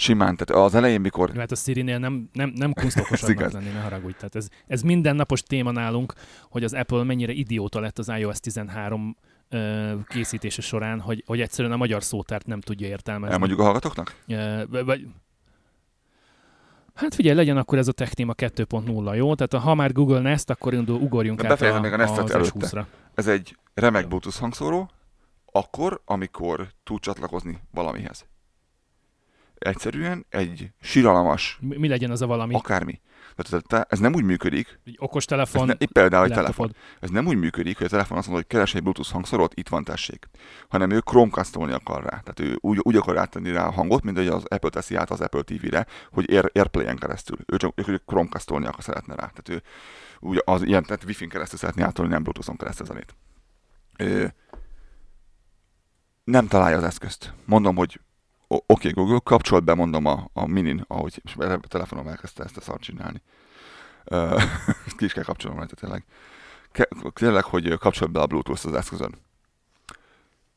Simán, 0.00 0.36
tehát 0.36 0.64
az 0.64 0.74
elején, 0.74 1.00
mikor 1.00 1.30
Hát 1.36 1.50
a 1.50 1.54
Siri-nél 1.54 1.98
nem, 1.98 2.28
nem, 2.32 2.52
nem 2.54 2.72
igaz. 3.26 3.52
lenni, 3.52 3.70
ne 3.70 3.80
haragudj. 3.80 4.16
Tehát 4.16 4.34
ez, 4.34 4.48
ez 4.66 4.82
mindennapos 4.82 5.42
téma 5.42 5.70
nálunk, 5.70 6.12
hogy 6.50 6.64
az 6.64 6.72
Apple 6.72 7.02
mennyire 7.02 7.32
idióta 7.32 7.80
lett 7.80 7.98
az 7.98 8.08
iOS 8.08 8.40
13 8.40 9.16
ö, 9.48 9.92
készítése 10.08 10.62
során, 10.62 11.00
hogy, 11.00 11.22
hogy 11.26 11.40
egyszerűen 11.40 11.72
a 11.74 11.76
magyar 11.76 12.02
szótárt 12.02 12.46
nem 12.46 12.60
tudja 12.60 12.86
értelmezni. 12.86 13.32
elmondjuk 13.32 13.60
a 13.60 13.62
hallgatóknak? 13.62 14.16
Ö, 14.26 14.62
vagy-. 14.84 15.06
Hát 16.94 17.14
figyelj, 17.14 17.36
legyen 17.36 17.56
akkor 17.56 17.78
ez 17.78 17.88
a 17.88 17.92
Technima 17.92 18.34
2.0, 18.34 19.16
jó? 19.16 19.34
Tehát 19.34 19.64
ha 19.64 19.74
már 19.74 19.92
Google 19.92 20.20
Nest, 20.20 20.50
akkor 20.50 20.74
indul, 20.74 21.00
ugorjunk 21.00 21.42
De 21.42 21.48
át 21.48 21.60
a, 21.60 21.80
még 21.80 21.92
a 21.92 21.96
Nestet 21.96 22.24
az 22.24 22.30
előtte. 22.30 22.68
S20-ra. 22.68 22.84
Ez 23.14 23.26
egy 23.26 23.56
remek 23.74 24.08
Bluetooth 24.08 24.38
hangszóró, 24.38 24.90
akkor, 25.52 26.00
amikor 26.04 26.68
tud 26.82 27.00
csatlakozni 27.00 27.58
valamihez. 27.70 28.26
Egyszerűen 29.60 30.26
egy 30.28 30.70
siralmas, 30.80 31.58
Mi, 31.60 31.76
mi 31.76 31.88
legyen 31.88 32.10
az 32.10 32.22
a 32.22 32.26
valami? 32.26 32.54
Akármi. 32.54 33.00
Tehát 33.36 33.66
te- 33.66 33.86
ez 33.88 33.98
nem 33.98 34.14
úgy 34.14 34.24
működik, 34.24 34.80
egy 34.84 34.96
okos 34.98 35.24
telefon, 35.24 35.66
ne, 35.66 35.74
például 35.74 36.24
egy 36.24 36.32
telefon. 36.32 36.74
Ez 37.00 37.10
nem 37.10 37.26
úgy 37.26 37.36
működik, 37.36 37.76
hogy 37.76 37.86
a 37.86 37.90
telefon 37.90 38.18
azt 38.18 38.26
mondja, 38.26 38.44
hogy 38.46 38.56
keres 38.56 38.74
egy 38.74 38.82
Bluetooth 38.82 39.10
hangszórót, 39.10 39.54
itt 39.54 39.68
van 39.68 39.84
tessék. 39.84 40.28
Hanem 40.68 40.90
ő 40.90 40.98
chromecastolni 40.98 41.72
akar 41.72 42.02
rá. 42.02 42.08
Tehát 42.08 42.40
ő 42.40 42.56
úgy, 42.60 42.78
úgy 42.82 42.96
akar 42.96 43.18
áttenni 43.18 43.50
rá 43.52 43.66
a 43.66 43.70
hangot, 43.70 44.02
mint 44.02 44.16
hogy 44.16 44.26
az 44.26 44.44
Apple 44.44 44.70
teszi 44.70 44.94
át 44.94 45.10
az 45.10 45.20
Apple 45.20 45.42
TV-re, 45.42 45.86
hogy 46.12 46.30
Air, 46.30 46.50
Airplay-en 46.54 46.96
keresztül. 46.96 47.36
Ő 47.46 47.56
csak 47.56 47.88
ő, 47.88 48.02
chromecastolni 48.06 48.66
akar 48.66 48.82
szeretne 48.82 49.14
rá. 49.14 49.26
Tehát 49.26 49.48
ő 49.48 49.62
úgy 50.20 50.42
az 50.44 50.62
ilyen, 50.62 50.82
tehát 50.82 51.04
Wi-Fi-n 51.04 51.28
keresztül 51.28 51.58
szeretné 51.58 51.82
átolni, 51.82 52.10
nem 52.10 52.22
Bluetooth-on 52.22 52.56
keresztül 52.56 52.86
zenét. 52.86 53.14
Ő, 53.98 54.34
nem 56.24 56.46
találja 56.46 56.76
az 56.76 56.84
eszközt. 56.84 57.32
Mondom, 57.44 57.76
hogy 57.76 58.00
oké, 58.50 58.64
okay, 58.66 58.90
Google, 58.92 59.18
kapcsolt 59.22 59.64
be, 59.64 59.74
mondom 59.74 60.06
a, 60.06 60.30
a 60.32 60.46
minin, 60.46 60.84
ahogy 60.86 61.20
és 61.24 61.36
a 61.36 61.58
telefonom 61.58 62.08
elkezdte 62.08 62.44
ezt 62.44 62.56
a 62.56 62.60
szart 62.60 62.80
csinálni. 62.80 63.22
Ö, 64.04 64.40
ki 64.96 65.04
is 65.04 65.12
kell 65.12 65.24
kapcsolnom 65.24 65.58
rajta 65.58 65.74
tényleg. 65.74 66.04
Ke- 66.72 66.88
tényleg, 67.12 67.44
hogy 67.44 67.78
kapcsolt 67.78 68.10
be 68.10 68.20
a 68.20 68.26
Bluetooth 68.26 68.66
az 68.66 68.74
eszközön. 68.74 69.14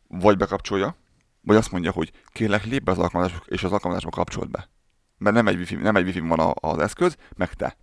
Vagy 0.08 0.38
bekapcsolja, 0.38 0.96
vagy 1.42 1.56
azt 1.56 1.72
mondja, 1.72 1.92
hogy 1.92 2.12
kérlek 2.28 2.66
lép 2.66 2.84
be 2.84 2.92
az 2.92 3.00
alkalmazásba, 3.00 3.44
és 3.48 3.64
az 3.64 3.72
alkalmazásba 3.72 4.10
kapcsolt 4.10 4.52
be. 4.52 4.70
Mert 5.18 5.36
nem 5.36 5.48
egy 5.48 5.58
wifi, 5.58 5.76
nem 5.76 5.96
egy 5.96 6.06
wifi 6.06 6.20
van 6.20 6.40
a, 6.40 6.54
az 6.56 6.80
eszköz, 6.80 7.18
meg 7.36 7.54
te. 7.54 7.78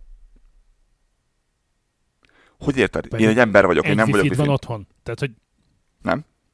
Hogy 2.59 2.77
érted? 2.77 3.07
Pedig 3.07 3.25
Én 3.25 3.31
egy 3.31 3.39
ember 3.39 3.65
vagyok, 3.65 3.85
én 3.85 3.95
nem 3.95 4.09
vagyok 4.09 4.23
wifi 4.23 4.35
van 4.35 4.49
otthon. 4.49 4.87
Tehát, 5.03 5.19
hogy 5.19 5.31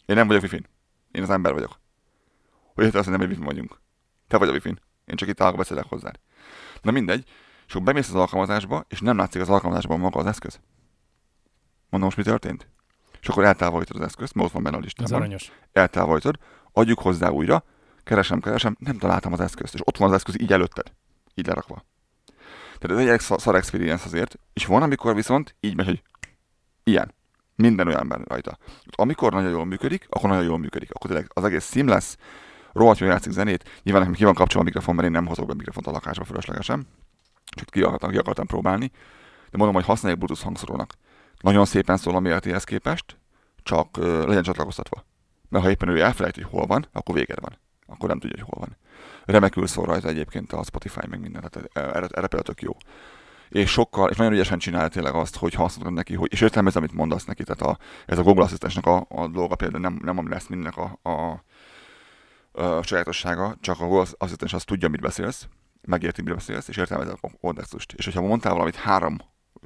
Én 0.05 0.15
nem 0.15 0.27
vagyok 0.27 0.41
wifi 0.41 0.63
Én 1.11 1.21
az 1.21 1.29
ember 1.29 1.53
vagyok. 1.53 1.79
Hogy 2.77 2.85
érted 2.85 2.99
azt, 2.99 3.09
nem 3.09 3.21
egy 3.21 3.27
wifi 3.29 3.43
vagyunk? 3.43 3.79
Te 4.27 4.37
vagy 4.37 4.47
a 4.47 4.51
wifi 4.51 4.75
Én 5.05 5.15
csak 5.15 5.29
itt 5.29 5.41
állok 5.41 5.57
beszélek 5.57 5.85
hozzád. 5.85 6.19
Na 6.81 6.91
mindegy. 6.91 7.23
És 7.67 7.73
akkor 7.73 7.85
bemész 7.85 8.09
az 8.09 8.15
alkalmazásba, 8.15 8.85
és 8.89 9.01
nem 9.01 9.17
látszik 9.17 9.41
az 9.41 9.49
alkalmazásban 9.49 9.99
maga 9.99 10.19
az 10.19 10.25
eszköz. 10.25 10.59
Mondom, 11.89 12.09
most 12.09 12.17
mi 12.17 12.23
történt? 12.23 12.67
És 13.21 13.27
akkor 13.27 13.43
eltávolítod 13.43 13.95
az 13.95 14.01
eszközt, 14.01 14.33
mert 14.33 14.47
ott 14.47 14.53
van 14.53 14.63
benne 14.63 14.75
a 14.75 14.79
ez 14.79 14.83
listában. 14.83 15.13
aranyos. 15.13 15.51
Eltávolítod, 15.71 16.37
adjuk 16.71 16.99
hozzá 16.99 17.29
újra, 17.29 17.63
keresem, 18.03 18.39
keresem, 18.39 18.75
nem 18.79 18.97
találtam 18.97 19.33
az 19.33 19.39
eszközt, 19.39 19.73
és 19.73 19.79
ott 19.83 19.97
van 19.97 20.09
az 20.09 20.15
eszköz 20.15 20.39
így 20.39 20.53
előtted, 20.53 20.91
így 21.33 21.47
lerakva. 21.47 21.85
Tehát 22.79 23.07
ez 23.07 23.07
egy 23.07 23.39
szar 23.39 23.55
experience 23.55 24.05
azért, 24.05 24.39
és 24.53 24.65
van, 24.65 24.81
amikor 24.81 25.15
viszont 25.15 25.55
így 25.59 25.75
megy, 25.75 25.85
hogy 25.85 26.03
ilyen. 26.83 27.15
Minden 27.55 27.87
olyan 27.87 28.23
rajta. 28.27 28.57
Amikor 28.85 29.33
nagyon 29.33 29.49
jól 29.49 29.65
működik, 29.65 30.05
akkor 30.09 30.29
nagyon 30.29 30.43
jól 30.45 30.57
működik. 30.57 30.91
Akkor 30.91 31.09
tényleg 31.09 31.31
az 31.33 31.43
egész 31.43 31.71
seamless, 31.71 32.15
rohadt 32.77 32.99
jól 32.99 33.09
játszik 33.09 33.31
zenét. 33.31 33.69
Nyilván 33.83 34.01
nekem 34.01 34.17
ki 34.17 34.23
van 34.23 34.33
kapcsolva 34.33 34.61
a 34.61 34.63
mikrofon, 34.63 34.95
mert 34.95 35.07
én 35.07 35.13
nem 35.13 35.25
hozok 35.25 35.47
be 35.47 35.53
mikrofont 35.53 35.87
a 35.87 35.91
lakásba 35.91 36.23
fölöslegesen. 36.23 36.87
Csak 37.45 37.69
ki 37.69 37.81
akartam, 37.81 38.11
ki 38.11 38.17
akartam 38.17 38.45
próbálni. 38.45 38.91
De 39.49 39.57
mondom, 39.57 39.75
hogy 39.75 39.85
használjuk 39.85 40.19
Bluetooth 40.19 40.43
hangszórónak. 40.45 40.93
Nagyon 41.39 41.65
szépen 41.65 41.97
szól 41.97 42.15
a 42.15 42.19
méretéhez 42.19 42.63
képest, 42.63 43.17
csak 43.63 43.97
ö, 43.97 44.25
legyen 44.27 44.43
csatlakoztatva. 44.43 45.05
Mert 45.49 45.63
ha 45.63 45.69
éppen 45.69 45.89
ő 45.89 46.01
elfelejt, 46.01 46.35
hogy 46.35 46.43
hol 46.49 46.65
van, 46.65 46.87
akkor 46.91 47.15
véged 47.15 47.39
van. 47.39 47.57
Akkor 47.87 48.09
nem 48.09 48.19
tudja, 48.19 48.43
hogy 48.43 48.53
hol 48.53 48.67
van. 48.67 48.77
Remekül 49.25 49.67
szól 49.67 49.85
rajta 49.85 50.07
egyébként 50.07 50.53
a 50.53 50.63
Spotify, 50.63 51.07
meg 51.09 51.19
minden, 51.19 51.49
tehát 51.49 51.69
erre, 51.73 51.91
erre 51.95 52.27
például 52.27 52.41
tök 52.41 52.61
jó. 52.61 52.71
És 53.49 53.71
sokkal, 53.71 54.09
és 54.09 54.17
nagyon 54.17 54.33
ügyesen 54.33 54.59
csinálja 54.59 54.87
tényleg 54.87 55.13
azt, 55.13 55.35
hogy 55.35 55.53
ha 55.53 55.63
azt 55.63 55.75
mondod 55.75 55.93
neki, 55.93 56.15
hogy, 56.15 56.31
és 56.31 56.41
értelmez, 56.41 56.75
amit 56.75 56.93
mondasz 56.93 57.25
neki, 57.25 57.43
tehát 57.43 57.61
a, 57.61 57.83
ez 58.05 58.17
a 58.17 58.23
Google 58.23 58.43
Assistensnek 58.43 58.85
a, 58.85 59.05
a 59.09 59.27
dolga 59.27 59.55
például 59.55 59.81
nem, 59.81 59.99
nem 60.03 60.17
ami 60.17 60.29
lesz 60.29 60.47
mindennek 60.47 60.77
a, 60.77 61.09
a, 61.09 61.43
a 62.57 62.83
sajátossága, 62.83 63.57
csak 63.61 63.79
a 63.79 63.85
Google 63.85 64.11
Assistens 64.17 64.53
azt 64.53 64.65
tudja, 64.65 64.89
mit 64.89 65.01
beszélsz, 65.01 65.47
megérti, 65.81 66.21
mit 66.21 66.33
beszélsz, 66.33 66.67
és 66.67 66.77
értelmezi 66.77 67.11
a 67.21 67.29
kontextust. 67.41 67.93
És 67.93 68.05
hogyha 68.05 68.21
mondtál 68.21 68.53
valamit 68.53 68.75
három 68.75 69.17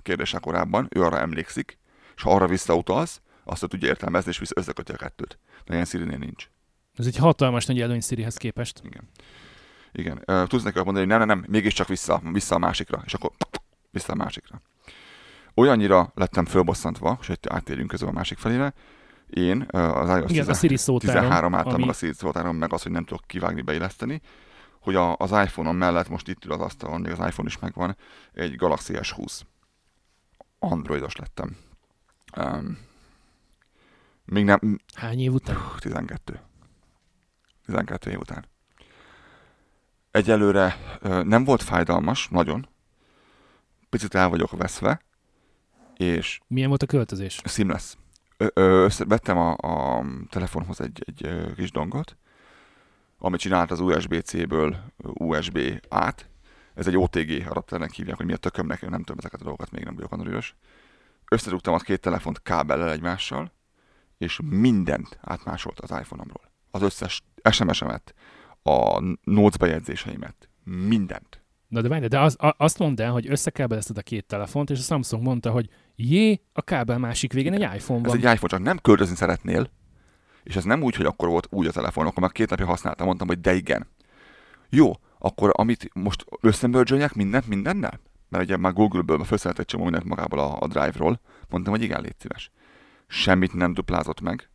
kérdéssel 0.02 0.40
korábban, 0.40 0.88
ő 0.90 1.04
arra 1.04 1.20
emlékszik, 1.20 1.78
és 2.16 2.22
ha 2.22 2.32
arra 2.32 2.48
visszautalsz, 2.48 3.22
azt 3.44 3.68
tudja 3.68 3.88
értelmezni, 3.88 4.30
és 4.30 4.38
vissza 4.38 4.54
összeköti 4.58 4.92
a 4.92 4.96
kettőt. 4.96 5.40
De 5.66 5.74
ilyen 5.74 5.86
siri 5.86 6.04
nincs. 6.04 6.50
Ez 6.96 7.06
egy 7.06 7.18
hatalmas 7.18 7.66
nagy 7.66 7.82
előny 7.82 8.02
Sirihez 8.02 8.38
képest. 8.38 8.82
Igen. 9.92 10.22
Ö, 10.26 10.44
Tudsz 10.48 10.64
neki 10.64 10.78
mondani, 10.78 11.00
hogy 11.00 11.08
nem, 11.08 11.28
nem, 11.28 11.28
nem, 11.28 11.46
mégiscsak 11.50 11.88
vissza, 11.88 12.22
vissza 12.32 12.56
a 12.56 12.58
másikra, 12.58 13.02
és 13.06 13.14
akkor 13.14 13.32
vissza 13.92 14.14
a 14.14 14.16
másikra. 14.16 14.62
Olyannyira 15.56 16.12
lettem 16.16 16.46
fölbosszantva, 16.46 17.18
és 17.22 17.28
hogy 17.28 17.40
áttérjünk 17.50 17.90
közül 17.90 18.08
a 18.08 18.12
másik 18.12 18.38
felére, 18.38 18.74
én 19.34 19.66
az 19.72 20.10
iOS 20.10 20.32
Igen, 20.32 20.48
a 20.48 20.54
Siri 20.54 20.78
szótáron, 20.78 21.22
13 21.22 21.56
által 21.56 21.74
ami- 21.74 21.82
meg 21.82 21.90
a 21.90 21.98
Siri 21.98 22.14
szótáron, 22.14 22.56
meg 22.56 22.74
az, 22.74 22.82
hogy 22.84 22.92
nem 22.92 23.06
tudok 23.06 23.24
kivágni, 23.28 23.62
beilleszteni, 23.62 24.22
hogy 24.80 24.96
a, 24.96 25.16
az 25.18 25.32
iPhone-on 25.32 25.76
mellett 25.76 26.10
most 26.10 26.28
itt 26.28 26.46
ül 26.46 26.52
az 26.52 26.62
asztalon, 26.62 27.02
még 27.02 27.12
az 27.12 27.28
iPhone 27.28 27.48
is 27.48 27.60
megvan, 27.60 27.98
egy 28.34 28.56
Galaxy 28.56 28.94
S20. 28.98 29.40
Androidos 30.60 31.16
lettem. 31.16 31.58
Um, 32.38 32.78
még 34.26 34.44
nem... 34.44 34.80
Hány 34.96 35.20
év 35.20 35.34
után? 35.34 35.58
12. 35.80 36.40
12 37.66 38.12
év 38.12 38.20
után. 38.20 38.46
Egyelőre 40.12 40.78
nem 41.24 41.44
volt 41.44 41.64
fájdalmas, 41.64 42.28
nagyon. 42.28 42.70
Picit 43.90 44.16
el 44.16 44.30
vagyok 44.30 44.52
veszve, 44.52 45.02
és... 45.98 46.40
Milyen 46.48 46.70
volt 46.70 46.84
a 46.84 46.86
költözés? 46.86 47.42
Seamless. 47.46 47.96
Ö, 48.42 48.48
ö, 48.54 48.88
vettem 48.98 49.38
a, 49.38 49.52
a 49.58 50.06
telefonhoz 50.30 50.82
egy, 50.82 51.04
egy 51.06 51.54
kis 51.56 51.72
dongot, 51.72 52.18
amit 53.18 53.40
csinált 53.40 53.72
az 53.72 53.80
USB-C-ből 53.80 54.78
USB 54.98 55.60
át. 55.90 56.30
Ez 56.74 56.88
egy 56.88 56.98
OTG 56.98 57.46
adapternek 57.50 57.92
hívják, 57.92 58.18
hogy 58.18 58.26
mi 58.26 58.34
a 58.34 58.38
tökömnek, 58.38 58.82
nem 58.82 59.00
tudom 59.00 59.18
ezeket 59.18 59.40
a 59.40 59.44
dolgokat, 59.44 59.72
még 59.72 59.84
nem 59.84 59.96
vagyok 59.96 60.12
annak 60.12 60.54
Összedugtam 61.30 61.74
a 61.74 61.78
két 61.78 62.02
telefont 62.02 62.42
kábellel 62.42 62.92
egymással, 62.92 63.52
és 64.18 64.40
mindent 64.44 65.18
átmásolt 65.22 65.80
az 65.80 65.90
iPhone-omról. 65.90 66.52
Az 66.72 66.82
összes 66.82 67.24
SMS-emet, 67.52 68.14
a 68.64 69.02
notes 69.24 69.58
bejegyzéseimet, 69.58 70.50
mindent. 70.64 71.42
Na 71.68 71.82
de 71.82 71.88
várj, 71.88 72.08
de 72.08 72.20
az, 72.20 72.36
azt 72.58 72.80
mondd 72.80 73.02
el, 73.02 73.12
hogy 73.12 73.30
összekábelezted 73.30 73.98
a 73.98 74.02
két 74.02 74.26
telefont, 74.26 74.70
és 74.70 74.80
a 74.80 74.82
Samsung 74.82 75.24
mondta, 75.24 75.52
hogy 75.52 75.70
jé, 76.02 76.42
a 76.54 76.62
kábel 76.62 76.98
másik 76.98 77.34
végén 77.34 77.54
egy 77.54 77.76
iPhone 77.76 78.02
van. 78.02 78.06
Ez 78.06 78.14
egy 78.14 78.34
iPhone, 78.34 78.48
csak 78.48 78.60
nem 78.60 78.78
költözni 78.78 79.16
szeretnél, 79.16 79.70
és 80.44 80.56
ez 80.56 80.64
nem 80.64 80.84
úgy, 80.84 80.96
hogy 80.96 81.06
akkor 81.06 81.28
volt 81.28 81.48
új 81.50 81.68
a 81.68 81.72
telefon, 81.72 82.06
akkor 82.06 82.22
már 82.22 82.32
két 82.32 82.50
napja 82.50 82.66
használtam, 82.66 83.06
mondtam, 83.06 83.28
hogy 83.28 83.42
de 83.42 83.54
igen. 83.54 83.88
Jó, 84.70 84.92
akkor 85.20 85.52
amit 85.54 85.90
most 85.94 86.26
összemörzsöljek 86.42 87.14
mindent 87.14 87.48
mindennel? 87.48 88.00
Mert 88.30 88.44
ugye 88.44 88.58
már 88.58 88.74
Google-ből 88.74 89.24
felszállt 89.24 89.60
egy 89.60 89.66
csomó 89.66 89.84
mindent 89.84 90.06
magából 90.06 90.40
a, 90.40 90.58
a 90.60 90.68
Drive-ról, 90.68 91.20
mondtam, 91.50 91.74
hogy 91.74 91.84
igen, 91.84 92.02
légy 92.02 92.16
szíves. 92.20 92.52
Semmit 93.08 93.54
nem 93.54 93.74
duplázott 93.74 94.22
meg, 94.22 94.50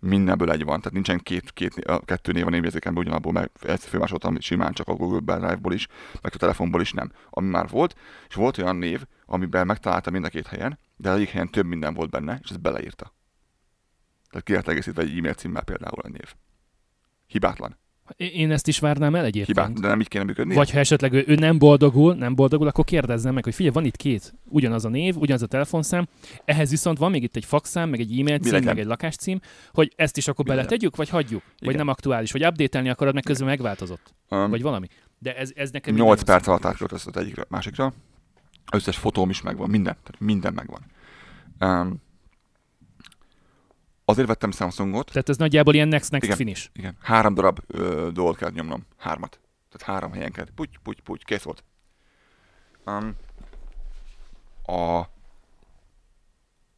mindenből 0.00 0.50
egy 0.50 0.64
van, 0.64 0.78
tehát 0.78 0.92
nincsen 0.92 1.18
két, 1.18 1.52
két, 1.52 1.74
kettő 2.04 2.32
név 2.32 2.46
a 2.46 2.50
névjegyzékemben 2.50 3.02
ugyanabból, 3.02 3.32
mert 3.32 3.64
ezt 3.64 3.84
főmásoltam 3.84 4.40
simán 4.40 4.72
csak 4.72 4.88
a 4.88 4.94
Google 4.94 5.38
Drive-ból 5.38 5.72
is, 5.72 5.86
meg 6.22 6.32
a 6.34 6.38
telefonból 6.38 6.80
is 6.80 6.92
nem, 6.92 7.12
ami 7.30 7.48
már 7.48 7.68
volt, 7.68 7.96
és 8.28 8.34
volt 8.34 8.58
olyan 8.58 8.76
név, 8.76 9.04
amiben 9.26 9.66
megtaláltam 9.66 10.12
mind 10.12 10.24
a 10.24 10.28
két 10.28 10.46
helyen, 10.46 10.78
de 10.96 11.12
egyik 11.12 11.28
helyen 11.28 11.50
több 11.50 11.66
minden 11.66 11.94
volt 11.94 12.10
benne, 12.10 12.38
és 12.42 12.50
ezt 12.50 12.60
beleírta. 12.60 13.14
Tehát 14.30 14.64
ki 14.64 14.70
egészítve 14.70 15.02
egy 15.02 15.18
e-mail 15.18 15.34
címmel 15.34 15.62
például 15.62 16.00
a 16.00 16.08
név. 16.08 16.34
Hibátlan. 17.26 17.78
Én 18.16 18.50
ezt 18.50 18.68
is 18.68 18.78
várnám 18.78 19.14
el 19.14 19.24
egyébként. 19.24 19.58
Hibát, 19.58 19.80
de 19.80 19.88
nem 19.88 20.00
így 20.00 20.08
kéne 20.08 20.24
működni? 20.24 20.54
Vagy 20.54 20.70
ha 20.70 20.78
esetleg 20.78 21.12
ő, 21.12 21.24
ő 21.26 21.34
nem 21.34 21.58
boldogul, 21.58 22.14
nem 22.14 22.34
boldogul, 22.34 22.66
akkor 22.66 22.84
kérdezzem 22.84 23.34
meg, 23.34 23.44
hogy 23.44 23.54
figyelj, 23.54 23.74
van 23.74 23.84
itt 23.84 23.96
két, 23.96 24.34
ugyanaz 24.44 24.84
a 24.84 24.88
név, 24.88 25.16
ugyanaz 25.16 25.42
a 25.42 25.46
telefonszám, 25.46 26.08
ehhez 26.44 26.70
viszont 26.70 26.98
van 26.98 27.10
még 27.10 27.22
itt 27.22 27.36
egy 27.36 27.44
fakszám, 27.44 27.88
meg 27.88 28.00
egy 28.00 28.18
e-mail 28.18 28.38
cím, 28.38 28.64
meg 28.64 28.78
egy 28.78 28.86
lakáscím, 28.86 29.40
hogy 29.72 29.92
ezt 29.96 30.16
is 30.16 30.28
akkor 30.28 30.44
Mi 30.44 30.50
beletegyük, 30.50 30.96
vagy 30.96 31.08
hagyjuk? 31.08 31.42
Igen. 31.42 31.56
Vagy 31.60 31.76
nem 31.76 31.88
aktuális, 31.88 32.32
vagy 32.32 32.46
update 32.46 32.90
akarod, 32.90 33.14
meg 33.14 33.22
közben 33.22 33.48
megváltozott. 33.48 34.14
Um, 34.28 34.50
vagy 34.50 34.62
valami. 34.62 34.86
De 35.18 35.36
ez, 35.36 35.50
ez 35.54 35.70
nekem 35.70 35.94
8 35.94 36.22
perc 36.22 36.46
alatt 36.46 36.64
átköltözött 36.64 37.16
egyikre, 37.16 37.44
másikra. 37.48 37.92
Összes 38.72 38.96
fotóm 38.96 39.30
is 39.30 39.42
megvan, 39.42 39.70
minden, 39.70 39.96
tehát 40.02 40.20
minden 40.20 40.52
megvan. 40.52 40.80
Um, 41.60 42.04
Azért 44.08 44.28
vettem 44.28 44.50
Samsungot. 44.50 45.06
Tehát 45.12 45.28
ez 45.28 45.36
nagyjából 45.36 45.74
ilyen 45.74 45.88
next 45.88 46.10
next 46.10 46.24
igen, 46.24 46.36
finish. 46.36 46.68
Igen, 46.72 46.96
három 47.00 47.34
darab 47.34 47.58
ö, 47.66 48.08
dolgot 48.12 48.36
kell 48.36 48.50
nyomnom. 48.50 48.86
Hármat. 48.96 49.40
Tehát 49.70 49.92
három 49.94 50.12
helyen 50.12 50.32
kell. 50.32 50.46
Puty, 50.54 50.78
puty, 50.82 51.00
puty, 51.02 51.24
kész 51.24 51.42
volt. 51.42 51.64
Um, 52.86 53.16
a, 54.62 54.98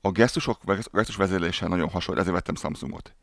a 0.00 0.10
gesztusok, 0.10 0.62
vagy 0.62 0.78
a 0.90 0.96
gesztus 0.96 1.16
vezérlése 1.16 1.68
nagyon 1.68 1.88
hasonló, 1.88 2.20
ezért 2.20 2.34
vettem 2.34 2.54
Samsungot. 2.54 3.14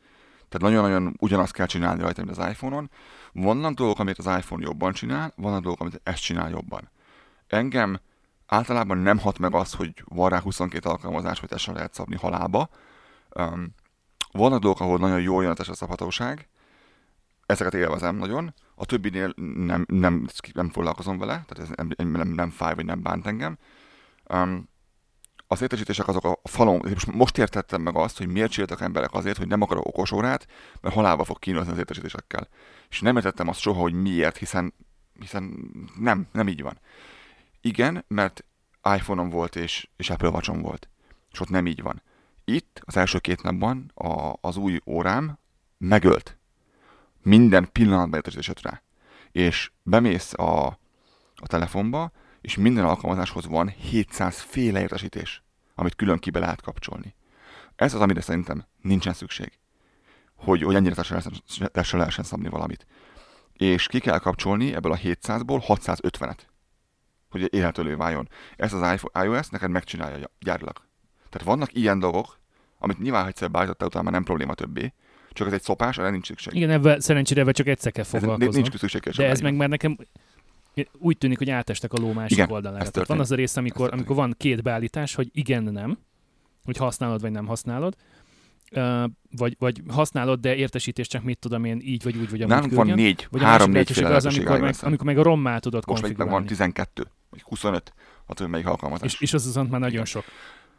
Tehát 0.49 0.73
nagyon-nagyon 0.75 1.15
ugyanazt 1.19 1.53
kell 1.53 1.65
csinálni 1.65 2.01
rajta, 2.01 2.23
mint 2.23 2.37
az 2.37 2.47
iPhone-on. 2.47 2.89
Vannak 3.31 3.73
dolgok, 3.73 3.99
amit 3.99 4.17
az 4.17 4.25
iPhone 4.25 4.63
jobban 4.63 4.93
csinál, 4.93 5.33
vannak 5.35 5.61
dolgok, 5.61 5.81
amit 5.81 6.01
ezt 6.03 6.21
csinál 6.21 6.49
jobban. 6.49 6.89
Engem 7.47 7.99
általában 8.45 8.97
nem 8.97 9.19
hat 9.19 9.39
meg 9.39 9.53
az, 9.53 9.73
hogy 9.73 10.03
van 10.05 10.29
rá 10.29 10.39
22 10.39 10.89
alkalmazás, 10.89 11.39
hogy 11.39 11.51
ezt 11.51 11.63
sem 11.63 11.73
lehet 11.73 11.93
szabni 11.93 12.15
halába. 12.15 12.69
Um, 13.29 13.73
vannak 14.35 14.61
dolgok, 14.61 14.81
ahol 14.81 14.97
nagyon 14.97 15.21
jól 15.21 15.43
jön 15.43 15.51
a 15.51 15.73
szabhatóság, 15.73 16.47
ezeket 17.45 17.73
élvezem 17.73 18.15
nagyon, 18.15 18.53
a 18.75 18.85
többinél 18.85 19.33
nem, 19.55 19.85
nem, 19.87 20.27
nem 20.53 20.69
foglalkozom 20.69 21.17
vele, 21.17 21.45
tehát 21.47 21.59
ez 21.59 21.87
nem, 21.97 22.11
nem, 22.11 22.27
nem 22.27 22.49
fáj, 22.49 22.75
vagy 22.75 22.85
nem 22.85 23.01
bánt 23.01 23.27
engem. 23.27 23.57
Um, 24.29 24.69
az 25.47 25.61
értesítések 25.61 26.07
azok 26.07 26.25
a 26.25 26.39
falon, 26.43 26.81
most, 26.89 27.11
most 27.11 27.37
értettem 27.37 27.81
meg 27.81 27.95
azt, 27.95 28.17
hogy 28.17 28.27
miért 28.27 28.51
csináltak 28.51 28.81
emberek 28.81 29.13
azért, 29.13 29.37
hogy 29.37 29.47
nem 29.47 29.61
akarok 29.61 29.85
okos 29.85 30.11
órát, 30.11 30.47
mert 30.81 30.95
halálba 30.95 31.23
fog 31.23 31.39
kínozni 31.39 31.71
az 31.71 31.77
értesítésekkel. 31.77 32.47
És 32.89 33.01
nem 33.01 33.15
értettem 33.15 33.47
azt 33.47 33.59
soha, 33.59 33.81
hogy 33.81 33.93
miért, 33.93 34.37
hiszen, 34.37 34.73
hiszen 35.19 35.71
nem, 35.99 36.27
nem 36.31 36.47
így 36.47 36.61
van. 36.61 36.79
Igen, 37.61 38.05
mert 38.07 38.45
iPhone-om 38.95 39.29
volt 39.29 39.55
és, 39.55 39.87
és 39.95 40.09
Apple 40.09 40.29
watch 40.29 40.61
volt. 40.61 40.89
És 41.31 41.39
ott 41.39 41.49
nem 41.49 41.67
így 41.67 41.81
van. 41.81 42.01
Itt 42.45 42.81
az 42.85 42.97
első 42.97 43.19
két 43.19 43.41
napban 43.41 43.91
a, 43.93 44.33
az 44.41 44.57
új 44.57 44.79
órám 44.85 45.37
megölt. 45.77 46.37
Minden 47.21 47.71
pillanatban 47.71 48.15
értesítésed 48.15 48.61
rá. 48.61 48.81
És 49.31 49.71
bemész 49.83 50.33
a, 50.33 50.65
a 51.35 51.47
telefonba, 51.47 52.11
és 52.41 52.55
minden 52.55 52.85
alkalmazáshoz 52.85 53.45
van 53.45 53.67
700 53.67 54.39
féle 54.39 54.81
értesítés, 54.81 55.43
amit 55.75 55.95
külön 55.95 56.17
ki 56.17 56.29
be 56.29 56.39
lehet 56.39 56.61
kapcsolni. 56.61 57.15
Ez 57.75 57.93
az, 57.93 58.01
amire 58.01 58.21
szerintem 58.21 58.65
nincsen 58.81 59.13
szükség. 59.13 59.51
Hogy, 60.35 60.61
hogy 60.61 60.75
ennyire 60.75 60.95
testre 61.71 61.97
lehessen 61.97 62.23
szabni 62.23 62.49
valamit. 62.49 62.87
És 63.53 63.87
ki 63.87 63.99
kell 63.99 64.19
kapcsolni 64.19 64.73
ebből 64.73 64.91
a 64.91 64.97
700-ból 64.97 65.63
650-et, 65.67 66.39
hogy 67.29 67.53
élhetővé 67.53 67.93
váljon. 67.93 68.29
Ez 68.55 68.73
az 68.73 69.01
iOS 69.23 69.49
neked 69.49 69.69
megcsinálja 69.69 70.31
gyárilag. 70.39 70.84
Tehát 71.37 71.55
vannak 71.55 71.73
ilyen 71.73 71.99
dolgok, 71.99 72.39
amit 72.79 72.99
nyilván, 72.99 73.21
ha 73.21 73.27
egyszer 73.27 73.51
beállítottál, 73.51 73.87
utána 73.87 74.03
már 74.03 74.13
nem 74.13 74.23
probléma 74.23 74.53
többé. 74.53 74.93
Csak 75.31 75.47
ez 75.47 75.53
egy 75.53 75.61
szopás, 75.61 75.97
erre 75.97 76.09
nincs 76.09 76.25
szükség. 76.25 76.53
Igen, 76.53 76.69
ebben 76.69 76.99
szerencsére 76.99 77.41
ebben 77.41 77.53
csak 77.53 77.67
egyszer 77.67 77.91
kell 77.91 78.03
foglalkozni. 78.03 78.61
Nincs 78.61 78.77
szükség 78.77 79.01
De 79.01 79.29
ez 79.29 79.39
meg 79.39 79.55
már 79.55 79.69
nekem 79.69 79.97
úgy 80.97 81.17
tűnik, 81.17 81.37
hogy 81.37 81.49
átestek 81.49 81.93
a 81.93 81.99
ló 81.99 82.13
másik 82.13 82.37
Igen, 82.37 82.49
oldalára. 82.49 82.89
Tehát 82.89 83.07
van 83.07 83.19
az 83.19 83.31
a 83.31 83.35
rész, 83.35 83.57
amikor, 83.57 83.89
amikor 83.93 84.15
van 84.15 84.35
két 84.37 84.63
beállítás, 84.63 85.15
hogy 85.15 85.29
igen, 85.33 85.63
nem, 85.63 85.97
hogy 86.63 86.77
használod 86.77 87.21
vagy 87.21 87.31
nem 87.31 87.45
használod, 87.45 87.95
Uh, 88.71 89.03
vagy, 89.31 89.55
vagy 89.59 89.81
használod, 89.87 90.39
de 90.39 90.55
értesítés 90.55 91.07
csak 91.07 91.23
mit 91.23 91.37
tudom 91.37 91.65
én, 91.65 91.79
így 91.83 92.03
vagy 92.03 92.17
úgy, 92.17 92.29
vagy 92.29 92.41
amúgy 92.41 92.73
van 92.73 92.87
négy, 92.87 93.27
vagy 93.31 93.41
három, 93.41 93.71
négy 93.71 94.03
az, 94.03 94.25
amikor 94.25 94.59
meg, 94.59 94.75
amikor 94.81 95.05
meg 95.05 95.17
a 95.17 95.23
rommá 95.23 95.59
tudod 95.59 95.83
Most 95.87 96.17
meg 96.17 96.29
van 96.29 96.45
12, 96.45 97.07
vagy 97.29 97.41
25, 97.41 97.93
attól 98.25 98.47
melyik 98.47 98.67
alkalmazás. 98.67 99.13
És, 99.13 99.21
és 99.21 99.33
az 99.33 99.47
azon 99.47 99.65
már 99.65 99.79
nagyon 99.79 100.05
sok. 100.05 100.23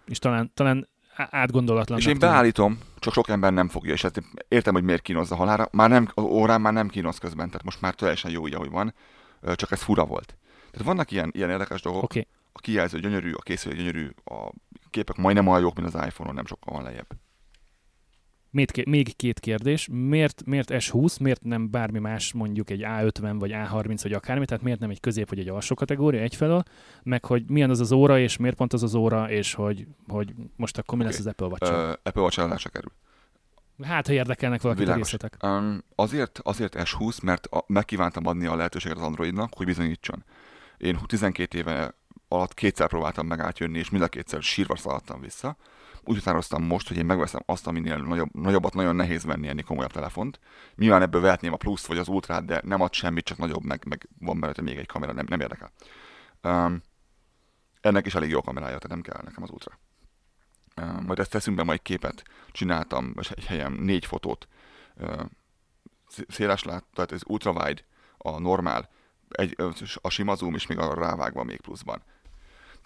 És 0.07 0.19
talán, 0.19 0.51
talán 0.55 0.89
átgondolatlan. 1.17 1.99
És 1.99 2.07
én 2.07 2.19
beállítom, 2.19 2.79
csak 2.99 3.13
sok 3.13 3.29
ember 3.29 3.53
nem 3.53 3.69
fogja, 3.69 3.93
és 3.93 4.03
hát 4.03 4.23
értem, 4.49 4.75
hogy 4.75 4.83
miért 4.83 5.03
kínozza 5.03 5.37
halára. 5.37 5.69
Már 5.73 5.89
nem, 5.89 6.09
az 6.15 6.25
órán 6.25 6.61
már 6.61 6.73
nem 6.73 6.89
kínoz 6.89 7.19
közben, 7.19 7.47
tehát 7.47 7.65
most 7.65 7.81
már 7.81 7.95
teljesen 7.95 8.31
jó 8.31 8.47
így, 8.47 8.55
ahogy 8.55 8.71
van, 8.71 8.95
csak 9.55 9.71
ez 9.71 9.83
fura 9.83 10.05
volt. 10.05 10.37
Tehát 10.71 10.87
vannak 10.87 11.11
ilyen, 11.11 11.31
ilyen 11.35 11.51
érdekes 11.51 11.81
dolgok. 11.81 12.03
Okay. 12.03 12.27
A 12.53 12.59
kijelző 12.59 13.01
gyönyörű, 13.01 13.33
a 13.33 13.43
készülő 13.43 13.75
gyönyörű, 13.75 14.11
a 14.25 14.53
képek 14.91 15.17
majdnem 15.17 15.47
olyan 15.47 15.61
jók, 15.61 15.75
mint 15.75 15.95
az 15.95 16.05
iPhone-on, 16.07 16.35
nem 16.35 16.47
sokkal 16.47 16.75
van 16.75 16.83
lejjebb. 16.83 17.07
Még 18.85 19.17
két 19.17 19.41
kérdés. 19.41 19.89
Miért, 19.93 20.43
miért 20.45 20.71
S20, 20.73 21.21
miért 21.21 21.43
nem 21.43 21.71
bármi 21.71 21.99
más, 21.99 22.33
mondjuk 22.33 22.71
egy 22.71 22.83
A50 22.85 23.35
vagy 23.39 23.51
A30 23.55 23.99
vagy 24.03 24.13
akármi, 24.13 24.45
tehát 24.45 24.63
miért 24.63 24.81
nem 24.81 24.91
egy 24.91 25.01
közép 25.01 25.29
vagy 25.29 25.39
egy 25.39 25.49
alsó 25.49 25.75
kategória 25.75 26.21
egyfelől, 26.21 26.63
meg 27.03 27.25
hogy 27.25 27.45
milyen 27.49 27.71
az 27.71 27.81
az 27.81 27.93
óra, 27.93 28.19
és 28.19 28.37
miért 28.37 28.57
pont 28.57 28.73
az 28.73 28.83
az 28.83 28.95
óra, 28.95 29.31
és 29.31 29.55
hogy, 29.55 29.87
hogy 30.09 30.35
most 30.57 30.79
akkor 30.79 30.99
mi 30.99 31.05
okay. 31.05 31.17
lesz 31.17 31.27
az 31.27 31.33
Apple 31.33 31.47
watch 31.47 31.73
uh, 31.73 31.93
Apple 32.03 32.23
watch 32.23 32.39
eladásra 32.39 32.71
kerül. 32.71 32.93
Hát, 33.83 34.07
ha 34.07 34.13
érdekelnek 34.13 34.61
valaki 34.61 34.85
a 34.85 34.95
részletek. 34.95 35.37
Um, 35.43 35.83
azért, 35.95 36.41
azért 36.43 36.75
S20, 36.79 37.23
mert 37.23 37.47
a, 37.47 37.65
megkívántam 37.67 38.27
adni 38.27 38.47
a 38.47 38.57
lehetőséget 38.57 38.97
az 38.97 39.03
Androidnak, 39.05 39.55
hogy 39.57 39.67
bizonyítson. 39.67 40.25
Én 40.77 40.99
12 41.07 41.59
éve 41.59 41.95
alatt 42.29 42.55
kétszer 42.55 42.89
próbáltam 42.89 43.27
meg 43.27 43.41
átjönni, 43.41 43.79
és 43.79 43.91
mind 43.91 44.03
a 44.03 44.09
kétszer 44.09 44.43
sírva 44.43 44.77
szaladtam 44.77 45.21
vissza 45.21 45.57
úgy 46.09 46.17
határoztam 46.17 46.63
most, 46.63 46.89
hogy 46.89 46.97
én 46.97 47.07
megveszem 47.07 47.43
azt, 47.47 47.67
aminél 47.67 47.97
nagyobb, 47.97 48.35
nagyobbat 48.35 48.75
nagyon 48.75 48.97
nehéz 48.97 49.25
venni 49.25 49.49
ennél 49.49 49.65
komolyabb 49.65 49.93
telefont. 49.93 50.41
Nyilván 50.75 51.03
ebből 51.03 51.21
vehetném 51.21 51.53
a 51.53 51.57
plusz 51.57 51.87
vagy 51.87 51.99
az 51.99 52.09
ultrát, 52.09 52.45
de 52.45 52.61
nem 52.65 52.81
ad 52.81 52.93
semmit, 52.93 53.25
csak 53.25 53.39
nagyobb, 53.39 53.65
meg, 53.65 53.85
meg 53.89 54.09
van 54.19 54.41
belőle 54.41 54.63
még 54.63 54.77
egy 54.77 54.87
kamera, 54.87 55.13
nem, 55.13 55.27
nem 55.29 55.41
érdekel. 55.41 55.73
Um, 56.43 56.83
ennek 57.81 58.07
is 58.07 58.15
elég 58.15 58.31
jó 58.31 58.41
kamerája, 58.41 58.79
tehát 58.79 58.89
nem 58.89 59.01
kell 59.01 59.23
nekem 59.25 59.43
az 59.43 59.51
ultra. 59.51 59.79
Um, 60.83 61.05
majd 61.05 61.19
ezt 61.19 61.31
teszünk 61.31 61.57
be, 61.57 61.63
majd 61.63 61.83
képet 61.83 62.23
csináltam, 62.53 63.15
és 63.19 63.31
egy 63.31 63.45
helyen 63.45 63.73
négy 63.73 64.07
fotót. 64.07 64.49
Uh, 64.97 65.23
széles 66.29 66.63
lát, 66.63 66.85
tehát 66.95 67.13
ez 67.13 67.21
ultra 67.27 67.51
wide, 67.51 67.83
a 68.17 68.39
normál, 68.39 68.91
egy, 69.29 69.57
a 70.01 70.09
sima 70.09 70.35
zoom 70.35 70.55
is 70.55 70.67
még 70.67 70.79
a 70.79 70.95
rávágva 70.95 71.45
még 71.45 71.61
pluszban. 71.61 72.03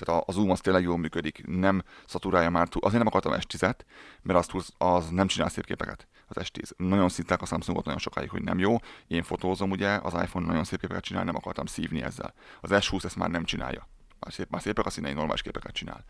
Tehát 0.01 0.23
a, 0.23 0.25
a 0.27 0.33
zoom 0.33 0.51
az 0.51 0.61
tényleg 0.61 0.83
jól 0.83 0.99
működik, 0.99 1.47
nem 1.47 1.83
szaturálja 2.07 2.51
már 2.51 2.69
túl. 2.69 2.83
Azért 2.83 2.99
nem 3.03 3.07
akartam 3.07 3.41
S10-et, 3.41 3.79
mert 4.23 4.39
az, 4.39 4.47
túl, 4.47 4.63
az 4.79 5.09
nem 5.09 5.27
csinál 5.27 5.49
szép 5.49 5.65
képeket 5.65 6.09
az 6.31 6.51
S10. 6.53 6.71
Nagyon 6.77 7.09
szitták 7.09 7.43
a 7.43 7.47
Samsungot 7.47 7.85
nagyon 7.85 8.01
sokáig, 8.01 8.31
hogy 8.31 8.43
nem 8.43 8.59
jó. 8.59 8.77
Én 9.07 9.23
fotózom 9.23 9.71
ugye, 9.71 9.89
az 9.89 10.13
iPhone 10.13 10.47
nagyon 10.47 10.65
szép 10.65 10.81
képeket 10.81 11.03
csinál, 11.03 11.25
nem 11.25 11.37
akartam 11.37 11.67
szívni 11.67 12.03
ezzel. 12.03 12.35
Az 12.61 12.71
S20 12.73 13.05
ezt 13.05 13.17
már 13.17 13.31
nem 13.31 13.45
csinálja. 13.45 13.89
Már, 14.21 14.33
szép, 14.33 14.51
már 14.51 14.63
szépek 14.63 14.87
a 14.87 14.91
színei, 14.91 15.13
normális 15.13 15.43
képeket 15.43 15.73
csinál. 15.73 16.05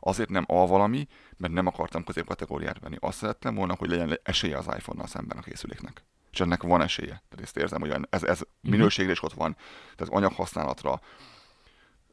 Azért 0.00 0.28
nem 0.28 0.44
A 0.46 0.66
valami, 0.66 1.06
mert 1.36 1.52
nem 1.52 1.66
akartam 1.66 2.04
középkategóriát 2.04 2.78
venni. 2.78 2.96
Azt 3.00 3.18
szerettem 3.18 3.54
volna, 3.54 3.74
hogy 3.78 3.88
legyen 3.88 4.20
esélye 4.22 4.58
az 4.58 4.66
iPhone-nal 4.66 5.06
szemben 5.06 5.38
a 5.38 5.40
készüléknek. 5.42 6.04
És 6.30 6.40
ennek 6.40 6.62
van 6.62 6.82
esélye. 6.82 7.22
Tehát 7.28 7.40
ezt 7.40 7.56
érzem, 7.56 7.80
hogy 7.80 8.06
ez, 8.10 8.22
ez 8.22 8.38
mhm. 8.38 8.70
minőségre 8.70 9.12
is 9.12 9.22
ott 9.22 9.32
van. 9.32 9.56
Tehát 9.96 10.14
anyaghasználatra, 10.14 11.00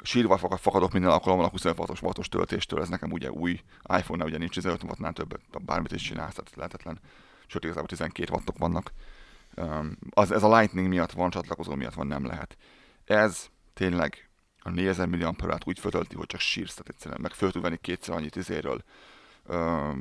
sírva 0.03 0.37
fakadok 0.37 0.91
minden 0.91 1.11
alkalommal 1.11 1.45
a 1.45 1.49
25 1.49 1.79
wattos, 1.79 2.01
wattos 2.01 2.29
töltéstől, 2.29 2.81
ez 2.81 2.89
nekem 2.89 3.11
ugye 3.11 3.31
új 3.31 3.59
iPhone-nál 3.97 4.27
ugye 4.27 4.37
nincs 4.37 4.53
15 4.53 4.83
wattnál 4.83 5.13
többet, 5.13 5.41
bármit 5.65 5.91
is 5.91 6.01
csinálsz, 6.01 6.33
tehát 6.33 6.55
lehetetlen. 6.55 6.99
Sőt, 7.47 7.63
igazából 7.63 7.87
12 7.87 8.31
wattok 8.33 8.57
vannak. 8.57 8.91
Az, 10.09 10.31
ez 10.31 10.43
a 10.43 10.57
Lightning 10.57 10.87
miatt 10.87 11.11
van, 11.11 11.29
csatlakozó 11.29 11.75
miatt 11.75 11.93
van, 11.93 12.07
nem 12.07 12.25
lehet. 12.25 12.57
Ez 13.05 13.47
tényleg 13.73 14.29
a 14.59 14.69
4000 14.69 15.07
mAh 15.07 15.57
úgy 15.65 15.79
föltölti, 15.79 16.15
hogy 16.15 16.25
csak 16.25 16.39
sírsz, 16.39 16.73
tehát 16.73 16.89
egyszerűen 16.89 17.21
meg 17.21 17.31
föl 17.31 17.51
tud 17.51 17.61
venni 17.61 17.77
kétszer 17.81 18.15
annyit 18.15 18.35
izéről, 18.35 18.83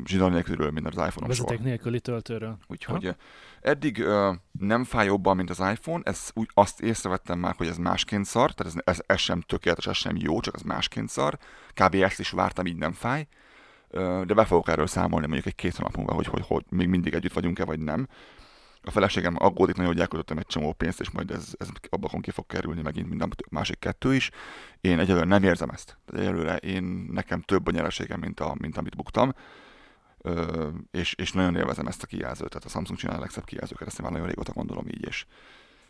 zsinór 0.04 0.30
nélkülről, 0.30 0.70
mint 0.70 0.86
az 0.86 0.92
iPhone-om 0.92 1.28
Vezeték 1.28 1.56
sor. 1.56 1.66
nélküli 1.66 2.00
töltőről. 2.00 2.58
Úgyhogy 2.66 3.04
ha? 3.04 3.16
eddig 3.60 3.98
uh, 3.98 4.36
nem 4.58 4.84
fáj 4.84 5.06
jobban, 5.06 5.36
mint 5.36 5.50
az 5.50 5.58
iPhone, 5.58 6.02
ez 6.04 6.30
úgy 6.34 6.50
azt 6.54 6.80
észrevettem 6.80 7.38
már, 7.38 7.54
hogy 7.56 7.66
ez 7.66 7.76
másként 7.76 8.24
szar, 8.24 8.52
tehát 8.52 8.72
ez, 8.74 8.82
ez, 8.84 9.02
ez 9.06 9.18
sem 9.18 9.40
tökéletes, 9.40 9.86
ez 9.86 9.96
sem 9.96 10.16
jó, 10.16 10.40
csak 10.40 10.54
ez 10.54 10.62
másként 10.62 11.08
szar. 11.08 11.38
Kb. 11.74 11.94
ezt 11.94 12.20
is 12.20 12.30
vártam, 12.30 12.66
így 12.66 12.76
nem 12.76 12.92
fáj. 12.92 13.26
Uh, 13.90 14.24
de 14.24 14.34
be 14.34 14.44
fogok 14.44 14.68
erről 14.68 14.86
számolni 14.86 15.26
mondjuk 15.26 15.46
egy 15.46 15.54
két 15.54 15.76
hónap 15.76 15.96
múlva, 15.96 16.14
hogy, 16.14 16.26
hogy, 16.26 16.44
hogy 16.46 16.64
még 16.68 16.88
mindig 16.88 17.14
együtt 17.14 17.32
vagyunk-e, 17.32 17.64
vagy 17.64 17.78
nem. 17.78 18.08
A 18.84 18.90
feleségem 18.90 19.36
aggódik 19.38 19.76
nagyon, 19.76 19.92
hogy 19.92 20.00
elköltöttem 20.00 20.38
egy 20.38 20.46
csomó 20.46 20.72
pénzt, 20.72 21.00
és 21.00 21.10
majd 21.10 21.30
ez, 21.30 21.52
ez 21.58 21.68
abban 21.90 22.20
ki 22.20 22.30
fog 22.30 22.46
kerülni 22.46 22.82
megint, 22.82 23.08
mint 23.08 23.22
a 23.22 23.28
másik 23.50 23.78
kettő 23.78 24.14
is. 24.14 24.30
Én 24.80 24.98
egyelőre 24.98 25.26
nem 25.26 25.42
érzem 25.42 25.68
ezt. 25.68 25.98
Egyelőre 26.12 26.56
én, 26.56 26.82
nekem 27.12 27.40
több 27.40 27.66
a 27.66 27.70
nyereségem, 27.70 28.20
mint, 28.20 28.40
a, 28.40 28.54
mint 28.58 28.76
amit 28.76 28.96
buktam. 28.96 29.34
Ö, 30.18 30.68
és, 30.90 31.14
és 31.14 31.32
nagyon 31.32 31.56
élvezem 31.56 31.86
ezt 31.86 32.02
a 32.02 32.06
kijelzőt. 32.06 32.48
Tehát 32.48 32.64
a 32.64 32.68
Samsung 32.68 32.98
csinál 32.98 33.16
a 33.16 33.20
legszebb 33.20 33.44
kijelzőket, 33.44 33.86
ezt 33.86 34.02
már 34.02 34.10
nagyon 34.10 34.26
régóta 34.26 34.52
gondolom 34.52 34.86
így, 34.88 35.06
és, 35.06 35.24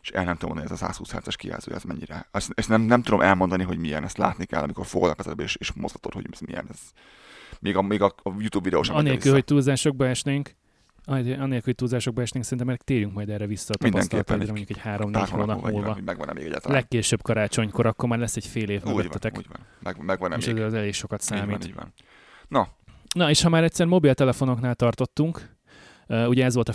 és 0.03 0.11
el 0.11 0.25
nem 0.25 0.35
tudom 0.35 0.55
mondani, 0.55 0.73
ez 0.73 0.83
a 0.83 0.87
120 0.87 1.13
Hz 1.13 1.35
kijelző, 1.35 1.75
ez 1.75 1.83
mennyire. 1.83 2.29
Ezt, 2.31 2.53
ezt 2.55 2.69
nem, 2.69 2.81
nem 2.81 3.03
tudom 3.03 3.21
elmondani, 3.21 3.65
hogy 3.65 3.79
milyen, 3.79 4.05
ezt 4.05 4.17
látni 4.17 4.45
kell, 4.45 4.63
amikor 4.63 4.87
fogod 4.87 5.11
a 5.11 5.15
kezedbe, 5.15 5.43
és, 5.43 5.57
és 5.57 5.73
mozgatod, 5.73 6.13
hogy 6.13 6.27
ez 6.33 6.41
milyen. 6.41 6.67
Ez, 6.71 6.79
még 7.61 7.77
a, 7.77 7.83
még 7.83 8.03
a, 8.03 8.15
a 8.23 8.31
YouTube 8.39 8.65
videó 8.65 8.83
sem 8.83 8.97
Anélkül, 8.97 9.33
hogy 9.33 9.45
túlzásokba 9.45 10.07
esnénk, 10.07 10.55
Anélkül, 11.05 11.61
hogy 11.65 11.75
túlzásokba 11.75 12.23
esnénk, 12.23 12.45
szerintem 12.45 12.67
meg 12.67 12.83
térjünk 12.83 13.13
majd 13.13 13.29
erre 13.29 13.47
vissza 13.47 13.73
a 13.73 13.77
tapasztalataidra, 13.77 14.47
mondjuk 14.47 14.71
egy 14.71 14.79
három-négy 14.79 15.31
hónap 15.31 15.71
múlva. 15.71 15.99
Megvan 16.05 16.35
még 16.35 16.45
egyáltalán. 16.45 16.77
Legkésőbb 16.77 17.23
karácsonykor, 17.23 17.87
akkor 17.87 18.09
már 18.09 18.19
lesz 18.19 18.37
egy 18.37 18.47
fél 18.47 18.69
év 18.69 18.83
mögöttetek. 18.85 19.39
Úgy 19.39 19.47
van, 19.49 19.67
meg, 19.83 20.05
megvan 20.05 20.33
És 20.33 20.47
ez 20.47 20.59
az 20.59 20.75
elég 20.75 20.93
sokat 20.93 21.21
számít. 21.21 21.65
Így 21.65 21.75
van, 21.75 21.87
így 21.87 21.93
van. 21.93 21.93
Na. 22.49 22.69
Na, 23.15 23.31
és 23.31 23.43
ha 23.43 23.49
már 23.49 23.65
egyszer 23.65 23.87
mobiltelefonoknál 23.87 24.75
tartottunk, 24.75 25.57
ugye 26.07 26.45
ez 26.45 26.55
volt 26.55 26.69
a 26.69 26.73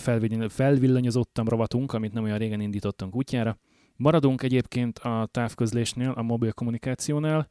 felvillanyozottam 0.49 1.47
rovatunk, 1.47 1.93
amit 1.93 2.13
nem 2.13 2.23
olyan 2.23 2.37
régen 2.37 2.61
indítottunk 2.61 3.15
útjára. 3.15 3.57
Maradunk 3.95 4.43
egyébként 4.43 4.99
a 4.99 5.27
távközlésnél, 5.31 6.09
a 6.09 6.21
mobil 6.21 6.51
kommunikációnál. 6.51 7.49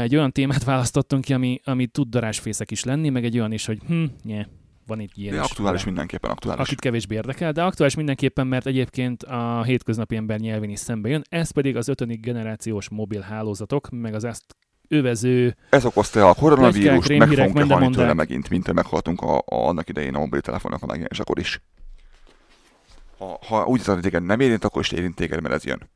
Egy 0.00 0.16
olyan 0.16 0.32
témát 0.32 0.64
választottunk 0.74 1.24
ki, 1.24 1.32
ami, 1.32 1.60
ami 1.64 1.86
tud 1.86 2.08
darásfészek 2.08 2.70
is 2.70 2.84
lenni, 2.84 3.08
meg 3.08 3.24
egy 3.24 3.38
olyan 3.38 3.52
is, 3.52 3.66
hogy 3.66 3.78
hm, 3.86 4.04
nye, 4.22 4.46
van 4.86 5.00
itt 5.00 5.10
ilyen. 5.14 5.34
De 5.34 5.40
aktuális 5.40 5.80
vele, 5.80 5.84
mindenképpen 5.84 6.30
aktuális. 6.30 6.60
Akit 6.60 6.80
kevésbé 6.80 7.14
érdekel, 7.14 7.52
de 7.52 7.62
aktuális 7.62 7.94
mindenképpen, 7.94 8.46
mert 8.46 8.66
egyébként 8.66 9.22
a 9.22 9.62
hétköznapi 9.62 10.16
ember 10.16 10.38
nyelvén 10.40 10.70
is 10.70 10.78
szembe 10.78 11.08
jön. 11.08 11.22
Ez 11.28 11.50
pedig 11.50 11.76
az 11.76 11.88
ötödik 11.88 12.20
generációs 12.20 12.88
mobil 12.88 13.20
hálózatok, 13.20 13.88
meg 13.90 14.14
az 14.14 14.24
ezt 14.24 14.56
övező... 14.88 15.56
Ez 15.70 15.84
okozta 15.84 16.28
a 16.28 16.34
koronavírus, 16.34 17.06
meg 17.06 17.28
fogunk 17.28 17.72
halni 17.72 17.90
tőle 17.90 18.14
megint, 18.14 18.50
mint 18.50 18.72
meghaltunk 18.72 19.20
a, 19.20 19.36
a, 19.36 19.42
annak 19.46 19.88
idején 19.88 20.14
a 20.14 20.18
mobiltelefonok 20.18 20.82
a 20.82 21.06
akkor 21.18 21.38
is. 21.38 21.62
Ha, 23.18 23.38
ha 23.46 23.64
úgy 23.66 23.80
az, 23.80 23.86
hogy 23.86 24.22
nem 24.22 24.40
érint, 24.40 24.64
akkor 24.64 24.82
is 24.82 24.92
érint 24.92 25.14
téged, 25.14 25.40
mert 25.40 25.54
ez 25.54 25.64
jön 25.64 25.88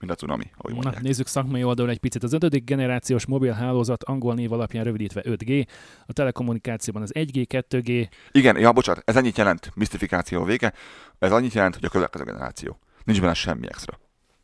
mint 0.00 0.12
a 0.12 0.14
Tsunami, 0.14 0.50
ahogy 0.56 0.72
mondják. 0.72 0.94
Na, 0.94 1.00
nézzük 1.00 1.26
szakmai 1.26 1.64
oldalon 1.64 1.90
egy 1.90 1.98
picit. 1.98 2.22
Az 2.22 2.32
ötödik 2.32 2.64
generációs 2.64 3.26
mobil 3.26 3.52
hálózat 3.52 4.04
angol 4.04 4.34
név 4.34 4.52
alapján 4.52 4.84
rövidítve 4.84 5.22
5G, 5.24 5.66
a 6.06 6.12
telekommunikációban 6.12 7.02
az 7.02 7.12
1G, 7.14 7.64
2G. 7.70 8.08
Igen, 8.32 8.58
ja, 8.58 8.72
bocsánat, 8.72 9.02
ez 9.06 9.16
ennyit 9.16 9.36
jelent, 9.36 9.70
misztifikáció 9.74 10.44
vége, 10.44 10.72
ez 11.18 11.32
annyit 11.32 11.52
jelent, 11.52 11.74
hogy 11.74 11.84
a 11.84 11.88
következő 11.88 12.24
generáció. 12.24 12.78
Nincs 13.04 13.20
benne 13.20 13.34
semmi 13.34 13.66
extra. 13.66 13.98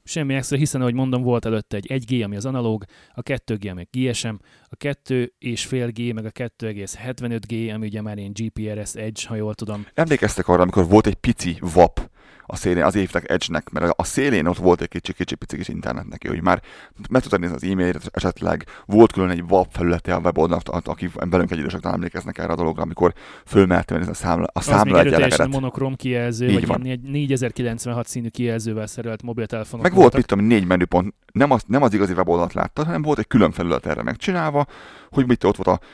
Semmi 0.04 0.34
extra, 0.34 0.56
hiszen, 0.56 0.80
ahogy 0.80 0.94
mondom, 0.94 1.22
volt 1.22 1.44
előtte 1.44 1.76
egy 1.76 2.04
1G, 2.04 2.24
ami 2.24 2.36
az 2.36 2.46
analóg, 2.46 2.84
a 3.14 3.22
2G, 3.22 3.70
ami 3.70 3.82
a 3.82 3.98
GSM, 3.98 4.34
a 4.62 4.76
2,5G, 4.76 6.14
meg 6.14 6.24
a 6.24 6.30
2,75G, 6.30 7.74
ami 7.74 7.86
ugye 7.86 8.02
már 8.02 8.18
ilyen 8.18 8.32
GPRS 8.32 8.94
Edge, 8.94 9.20
ha 9.26 9.34
jól 9.34 9.54
tudom. 9.54 9.86
Emlékeztek 9.94 10.48
arra, 10.48 10.62
amikor 10.62 10.88
volt 10.88 11.06
egy 11.06 11.14
pici 11.14 11.58
VAP, 11.60 12.10
a 12.46 12.56
szélén, 12.56 12.84
az 12.84 12.94
évtek 12.94 13.30
Edge-nek, 13.30 13.70
mert 13.70 13.92
a 13.96 14.04
szélén 14.04 14.46
ott 14.46 14.56
volt 14.56 14.80
egy 14.80 14.88
kicsi, 14.88 15.12
kicsi, 15.12 15.34
pici 15.34 15.56
kis 15.56 15.68
internet 15.68 16.08
neki, 16.08 16.28
hogy 16.28 16.42
már 16.42 16.62
meg 17.08 17.22
tudtad 17.22 17.40
nézni 17.40 17.54
az 17.54 17.64
e-mailt, 17.64 18.08
esetleg 18.12 18.64
volt 18.86 19.12
külön 19.12 19.30
egy 19.30 19.42
web 19.48 19.66
felülete 19.70 20.14
a 20.14 20.18
weboldalnak, 20.18 20.86
akik 20.86 21.10
velünk 21.30 21.50
egy 21.50 21.58
idősek 21.58 21.84
emlékeznek 21.84 22.38
erre 22.38 22.52
a 22.52 22.56
dologra, 22.56 22.82
amikor 22.82 23.14
fölmelte 23.46 23.94
venni 23.94 24.10
a 24.10 24.14
számla, 24.14 24.46
a 24.52 24.60
számla 24.60 24.98
egy 25.00 25.12
elegeret. 25.12 25.48
monokrom 25.48 25.94
kijelző, 25.94 26.46
Így 26.46 26.54
vagy 26.54 26.66
van. 26.66 26.84
egy 26.84 27.00
4096 27.00 28.06
színű 28.06 28.28
kijelzővel 28.28 28.86
szerelt 28.86 29.22
mobiltelefonok 29.22 29.84
Meg 29.84 29.94
volt, 29.94 30.16
mit 30.16 30.26
tudom, 30.26 30.44
négy 30.44 30.66
menüpont, 30.66 31.14
nem 31.32 31.50
az, 31.50 31.62
nem 31.66 31.82
az 31.82 31.94
igazi 31.94 32.12
weboldalt 32.12 32.52
láttad, 32.52 32.84
hanem 32.86 33.02
volt 33.02 33.18
egy 33.18 33.26
külön 33.26 33.50
felület 33.50 33.86
erre 33.86 34.02
megcsinálva, 34.02 34.66
hogy 35.10 35.26
mit 35.26 35.44
ott 35.44 35.56
volt 35.56 35.80
a 35.80 35.84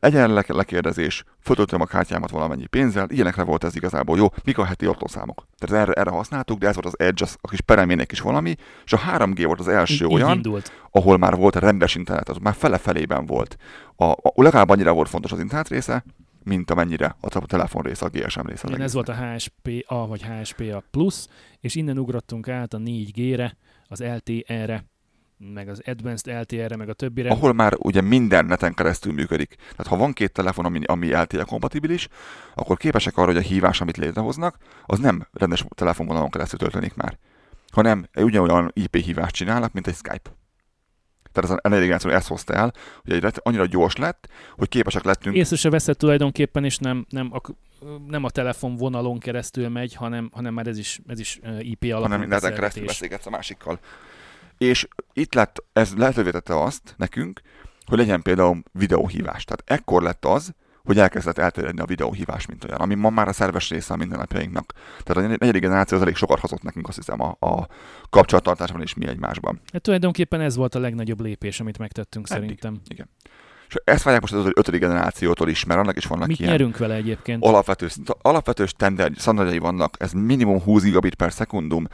egyenle 0.00 0.44
lekérdezés, 0.46 1.24
föltöltöm 1.40 1.80
a 1.80 1.84
kártyámat 1.84 2.30
valamennyi 2.30 2.66
pénzzel, 2.66 3.06
ilyenekre 3.10 3.42
volt 3.42 3.64
ez 3.64 3.76
igazából 3.76 4.16
jó, 4.16 4.26
mik 4.44 4.58
a 4.58 4.64
heti 4.64 4.86
autószámok. 4.86 5.46
Tehát 5.58 5.82
erre, 5.82 5.92
erre 5.92 6.10
használtuk, 6.10 6.58
de 6.58 6.68
ez 6.68 6.74
volt 6.74 6.86
az 6.86 6.98
Edge, 6.98 7.24
az, 7.24 7.36
a 7.40 7.48
kis 7.48 7.60
peremének 7.60 8.12
is 8.12 8.20
valami, 8.20 8.56
és 8.84 8.92
a 8.92 8.98
3G 8.98 9.42
volt 9.46 9.60
az 9.60 9.68
első 9.68 10.04
így, 10.04 10.12
olyan, 10.12 10.38
így 10.38 10.62
ahol 10.90 11.18
már 11.18 11.36
volt 11.36 11.56
rendes 11.56 11.94
internet, 11.94 12.28
az 12.28 12.36
már 12.36 12.54
fele-felében 12.54 13.26
volt. 13.26 13.56
A, 13.96 14.04
a, 14.04 14.32
legalább 14.34 14.68
annyira 14.68 14.92
volt 14.92 15.08
fontos 15.08 15.32
az 15.32 15.40
internet 15.40 15.68
része, 15.68 16.04
mint 16.44 16.70
amennyire 16.70 17.16
a 17.20 17.46
telefon 17.46 17.82
része, 17.82 18.04
a 18.04 18.08
GSM 18.08 18.46
része. 18.46 18.68
Igen, 18.68 18.80
ez 18.80 18.92
volt 18.92 19.08
a 19.08 19.14
HSPA 19.14 20.06
vagy 20.06 20.22
HSPA 20.22 20.82
Plus, 20.90 21.26
és 21.60 21.74
innen 21.74 21.98
ugrottunk 21.98 22.48
át 22.48 22.74
a 22.74 22.78
4G-re, 22.78 23.56
az 23.88 24.02
LTE-re, 24.02 24.84
meg 25.38 25.68
az 25.68 25.82
Advanced 25.86 26.40
LTE-re, 26.40 26.76
meg 26.76 26.88
a 26.88 26.92
többire. 26.92 27.30
Ahol 27.30 27.52
már 27.52 27.74
ugye 27.78 28.00
minden 28.00 28.44
neten 28.44 28.74
keresztül 28.74 29.12
működik. 29.12 29.54
Tehát 29.56 29.86
ha 29.86 29.96
van 29.96 30.12
két 30.12 30.32
telefon, 30.32 30.64
ami, 30.64 30.80
ami 30.84 31.12
LTE 31.12 31.42
kompatibilis, 31.42 32.08
akkor 32.54 32.76
képesek 32.76 33.16
arra, 33.16 33.26
hogy 33.26 33.36
a 33.36 33.46
hívás, 33.46 33.80
amit 33.80 33.96
létrehoznak, 33.96 34.56
az 34.86 34.98
nem 34.98 35.26
rendes 35.32 35.64
telefonvonalon 35.74 36.30
keresztül 36.30 36.58
történik 36.58 36.94
már, 36.94 37.18
hanem 37.72 38.08
ugyanolyan 38.14 38.70
IP 38.74 38.96
hívást 38.96 39.34
csinálnak, 39.34 39.72
mint 39.72 39.86
egy 39.86 39.94
Skype. 39.94 40.30
Tehát 41.32 41.50
ez 41.50 41.58
a 41.62 41.68
navigáció 41.68 42.10
ezt 42.10 42.28
hozta 42.28 42.52
el, 42.52 42.72
hogy 43.04 43.12
egy 43.12 43.34
annyira 43.42 43.66
gyors 43.66 43.96
lett, 43.96 44.28
hogy 44.56 44.68
képesek 44.68 45.02
lettünk. 45.02 45.36
Észre 45.36 45.56
se 45.56 45.70
veszett 45.70 45.98
tulajdonképpen, 45.98 46.64
és 46.64 46.78
nem, 46.78 47.06
nem, 47.08 47.30
a, 47.32 47.40
nem 48.06 48.24
a 48.24 48.30
telefonvonalon 48.30 49.18
keresztül 49.18 49.68
megy, 49.68 49.94
hanem, 49.94 50.30
hanem 50.32 50.54
már 50.54 50.66
ez 50.66 50.78
is, 50.78 51.00
ez 51.06 51.18
is 51.18 51.40
IP 51.60 51.82
alapon 51.82 52.10
Hanem 52.10 52.28
neten 52.28 52.54
keresztül 52.54 52.86
beszélgetsz 52.86 53.26
a 53.26 53.30
másikkal. 53.30 53.78
És 54.58 54.88
itt 55.12 55.34
lett, 55.34 55.64
ez 55.72 55.94
lehetővé 55.96 56.30
tette 56.30 56.62
azt 56.62 56.94
nekünk, 56.96 57.40
hogy 57.86 57.98
legyen 57.98 58.22
például 58.22 58.62
videóhívás. 58.72 59.44
Tehát 59.44 59.80
ekkor 59.80 60.02
lett 60.02 60.24
az, 60.24 60.54
hogy 60.84 60.98
elkezdett 60.98 61.38
elterjedni 61.38 61.80
a 61.80 61.86
videóhívás, 61.86 62.46
mint 62.46 62.64
olyan, 62.64 62.80
ami 62.80 62.94
ma 62.94 63.10
már 63.10 63.28
a 63.28 63.32
szerves 63.32 63.70
része 63.70 63.94
a 63.94 63.96
mindennapjainknak. 63.96 64.72
Tehát 65.02 65.24
a 65.30 65.36
negyedik 65.38 65.62
generáció 65.62 65.96
az 65.96 66.02
elég 66.02 66.16
sokat 66.16 66.40
hozott 66.40 66.62
nekünk, 66.62 66.88
azt 66.88 66.96
hiszem, 66.96 67.20
a, 67.20 67.36
a 67.40 67.66
kapcsolattartásban 68.10 68.82
és 68.82 68.94
mi 68.94 69.06
egymásban. 69.06 69.60
Hát 69.72 69.82
tulajdonképpen 69.82 70.40
ez 70.40 70.56
volt 70.56 70.74
a 70.74 70.78
legnagyobb 70.78 71.20
lépés, 71.20 71.60
amit 71.60 71.78
megtettünk 71.78 72.26
Eddig. 72.30 72.42
szerintem. 72.42 72.80
Igen. 72.88 73.08
És 73.68 73.74
ezt 73.84 74.02
várják 74.02 74.22
most 74.22 74.34
az 74.34 74.50
ötödik 74.54 74.80
generációtól 74.80 75.48
is, 75.48 75.64
mert 75.64 75.80
annak 75.80 75.96
is 75.96 76.06
vannak 76.06 76.26
Mit 76.26 76.38
ilyen 76.38 76.50
nyerünk 76.50 76.78
vele 76.78 76.94
egyébként? 76.94 77.44
alapvető, 77.44 77.88
alapvető 78.22 78.66
standardjai 79.16 79.58
vannak, 79.58 79.94
ez 79.98 80.12
minimum 80.12 80.60
20 80.60 80.82
gigabit 80.82 81.14
per 81.14 81.32
szekundum, 81.32 81.86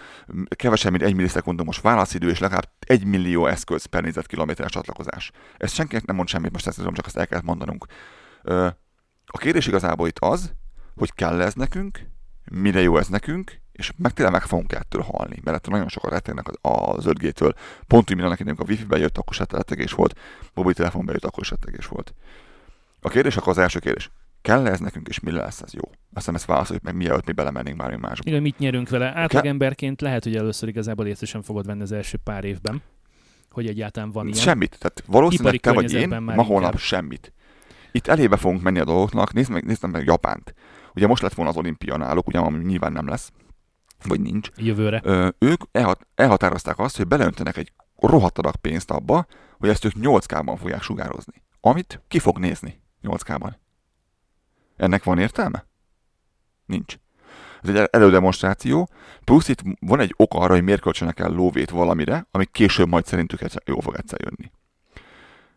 kevesebb, 0.57 0.91
mint 0.91 1.05
1 1.05 1.15
millisekundumos 1.15 1.79
válaszidő, 1.79 2.31
és 2.31 2.39
legalább 2.39 2.69
1 2.87 3.05
millió 3.05 3.47
eszköz 3.47 3.85
per 3.85 4.03
négyzetkilométeres 4.03 4.71
csatlakozás. 4.71 5.31
Ez 5.57 5.73
senkinek 5.73 6.05
nem 6.05 6.17
mond 6.17 6.29
semmit, 6.29 6.53
most 6.53 6.67
ezt 6.67 6.77
tudom, 6.77 6.95
csak 6.95 7.07
ezt 7.07 7.17
el 7.17 7.27
kell 7.27 7.41
mondanunk. 7.45 7.87
A 9.27 9.39
kérdés 9.39 9.67
igazából 9.67 10.09
itt 10.09 10.19
az, 10.19 10.53
hogy 10.95 11.13
kell 11.13 11.41
ez 11.41 11.55
nekünk, 11.55 12.01
mire 12.51 12.81
jó 12.81 12.99
ez 12.99 13.09
nekünk, 13.09 13.63
és 13.75 13.93
meg 13.97 14.13
tényleg 14.13 14.35
meg 14.35 14.43
fogunk 14.43 14.73
ettől 14.73 15.03
halni, 15.03 15.41
mert 15.45 15.69
nagyon 15.69 15.89
sokat 15.89 16.11
rettegnek 16.11 16.47
az 16.61 17.05
5G-től. 17.07 17.55
Pont 17.87 18.11
úgy, 18.11 18.17
mint 18.17 18.41
annak 18.41 18.61
a 18.61 18.65
Wi-Fi 18.69 18.85
bejött, 18.85 19.19
akkor 19.19 19.35
se 19.35 19.47
rettegés 19.51 19.93
volt, 19.93 20.19
mobiltelefon 20.55 21.07
bejött, 21.07 21.25
akkor 21.25 21.45
se 21.45 21.57
rettegés 21.61 21.87
volt. 21.87 22.15
A 23.01 23.09
kérdés 23.09 23.37
akkor 23.37 23.49
az 23.49 23.59
első 23.59 23.79
kérdés. 23.79 24.11
Kell 24.43 24.67
ez 24.67 24.81
nekünk, 24.81 25.09
és 25.09 25.21
mi 25.21 25.31
lesz 25.31 25.61
ez 25.61 25.73
jó? 25.73 25.91
Aztán 26.13 26.35
ezt 26.35 26.45
válaszoljuk 26.45 26.85
meg, 26.85 26.95
mielőtt 26.95 27.27
mi 27.27 27.33
belemennénk 27.33 27.77
már 27.77 27.97
másokba. 27.97 28.31
Igen, 28.31 28.43
mit 28.43 28.59
nyerünk 28.59 28.89
vele? 28.89 29.13
Átlagemberként 29.15 30.01
lehet, 30.01 30.25
hogy 30.25 30.37
először 30.37 30.69
igazából 30.69 31.07
észre 31.07 31.27
sem 31.27 31.43
fogod 31.43 31.67
venni 31.67 31.83
az 31.83 31.93
első 31.93 32.19
pár 32.25 32.45
évben, 32.45 32.83
hogy 33.51 33.67
egyáltalán 33.67 34.11
van 34.11 34.27
ilyen. 34.27 34.39
Semmit. 34.39 34.79
Tehát 34.79 35.03
valószínűleg 35.07 35.57
te 35.57 35.73
vagy 35.73 35.93
én, 35.93 36.09
ma 36.09 36.43
holnap 36.43 36.79
semmit. 36.79 37.33
Itt 37.93 38.07
elébe 38.07 38.37
fogunk 38.37 38.63
menni 38.63 38.79
a 38.79 38.85
dolgoknak, 38.85 39.33
nézd 39.33 39.51
meg, 39.51 39.65
nézd 39.65 39.91
meg 39.91 40.05
Japánt. 40.05 40.55
Ugye 40.95 41.07
most 41.07 41.23
lett 41.23 41.35
volna 41.35 41.51
az 41.51 41.57
olimpia 41.57 41.97
náluk, 41.97 42.27
ugye 42.27 42.39
ami 42.39 42.65
nyilván 42.65 42.93
nem 42.93 43.09
lesz, 43.09 43.33
vagy 44.07 44.21
nincs. 44.21 44.49
Jövőre. 44.57 45.01
Ö, 45.05 45.29
ők 45.39 45.63
elhat- 45.73 46.07
elhatározták 46.15 46.79
azt, 46.79 46.97
hogy 46.97 47.07
beleöntenek 47.07 47.57
egy 47.57 47.73
rohadt 47.97 48.39
adag 48.39 48.57
pénzt 48.57 48.91
abba, 48.91 49.27
hogy 49.59 49.69
ezt 49.69 49.85
ők 49.85 49.93
8K-ban 50.01 50.57
fogják 50.57 50.83
sugározni. 50.83 51.43
Amit 51.61 52.03
ki 52.09 52.19
fog 52.19 52.39
nézni 52.39 52.81
8K-ban. 53.03 53.53
Ennek 54.77 55.05
van 55.05 55.19
értelme? 55.19 55.67
Nincs. 56.67 56.97
Ez 57.63 57.69
egy 57.69 57.89
elődemonstráció, 57.91 58.89
plusz 59.25 59.49
itt 59.49 59.63
van 59.81 60.01
egy 60.01 60.15
ok 60.17 60.35
arra, 60.35 60.53
hogy 60.53 60.63
miért 60.63 60.81
költsenek 60.81 61.19
el 61.21 61.31
lóvét 61.31 61.71
valamire, 61.71 62.27
ami 62.31 62.45
később 62.53 62.89
majd 62.89 63.07
szerintük 63.07 63.41
jól 63.65 63.81
fog 63.81 63.95
egyszer 63.97 64.21
jönni. 64.21 64.51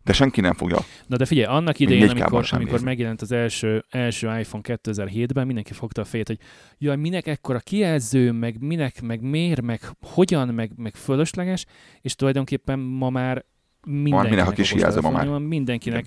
De 0.08 0.14
senki 0.14 0.41
nem 0.41 0.53
fogja. 0.53 0.78
Na 1.08 1.18
de 1.18 1.26
figyelj, 1.26 1.55
annak 1.55 1.80
idején, 1.80 2.08
4K-ban 2.08 2.10
amikor, 2.10 2.47
amikor 2.51 2.72
nézni. 2.72 2.86
megjelent 2.86 3.22
az 3.22 3.32
első, 3.32 3.86
első 3.89 4.28
iPhone 4.39 4.64
2007-ben, 4.84 5.45
mindenki 5.45 5.74
fogta 5.74 6.01
a 6.01 6.05
fejét, 6.05 6.28
hogy 6.28 6.39
jaj, 6.78 6.95
minek 6.95 7.28
ekkora 7.28 7.60
kijelző, 7.60 8.32
meg 8.32 8.62
minek, 8.62 9.01
meg 9.01 9.22
miért, 9.22 9.62
meg 9.62 9.82
hogyan, 10.01 10.47
meg, 10.47 10.72
meg 10.76 10.95
fölösleges, 10.95 11.66
és 12.01 12.16
tulajdonképpen 12.16 12.80
ma 12.80 13.10
már 13.10 13.45
mindenkinek, 13.86 14.30
minek 14.30 14.47
a 14.47 14.51
kis 14.51 14.72
kijelző 14.72 14.99
ma 14.99 15.10
már. 15.10 15.28
van, 15.28 15.41
mindenkinek, 15.41 16.05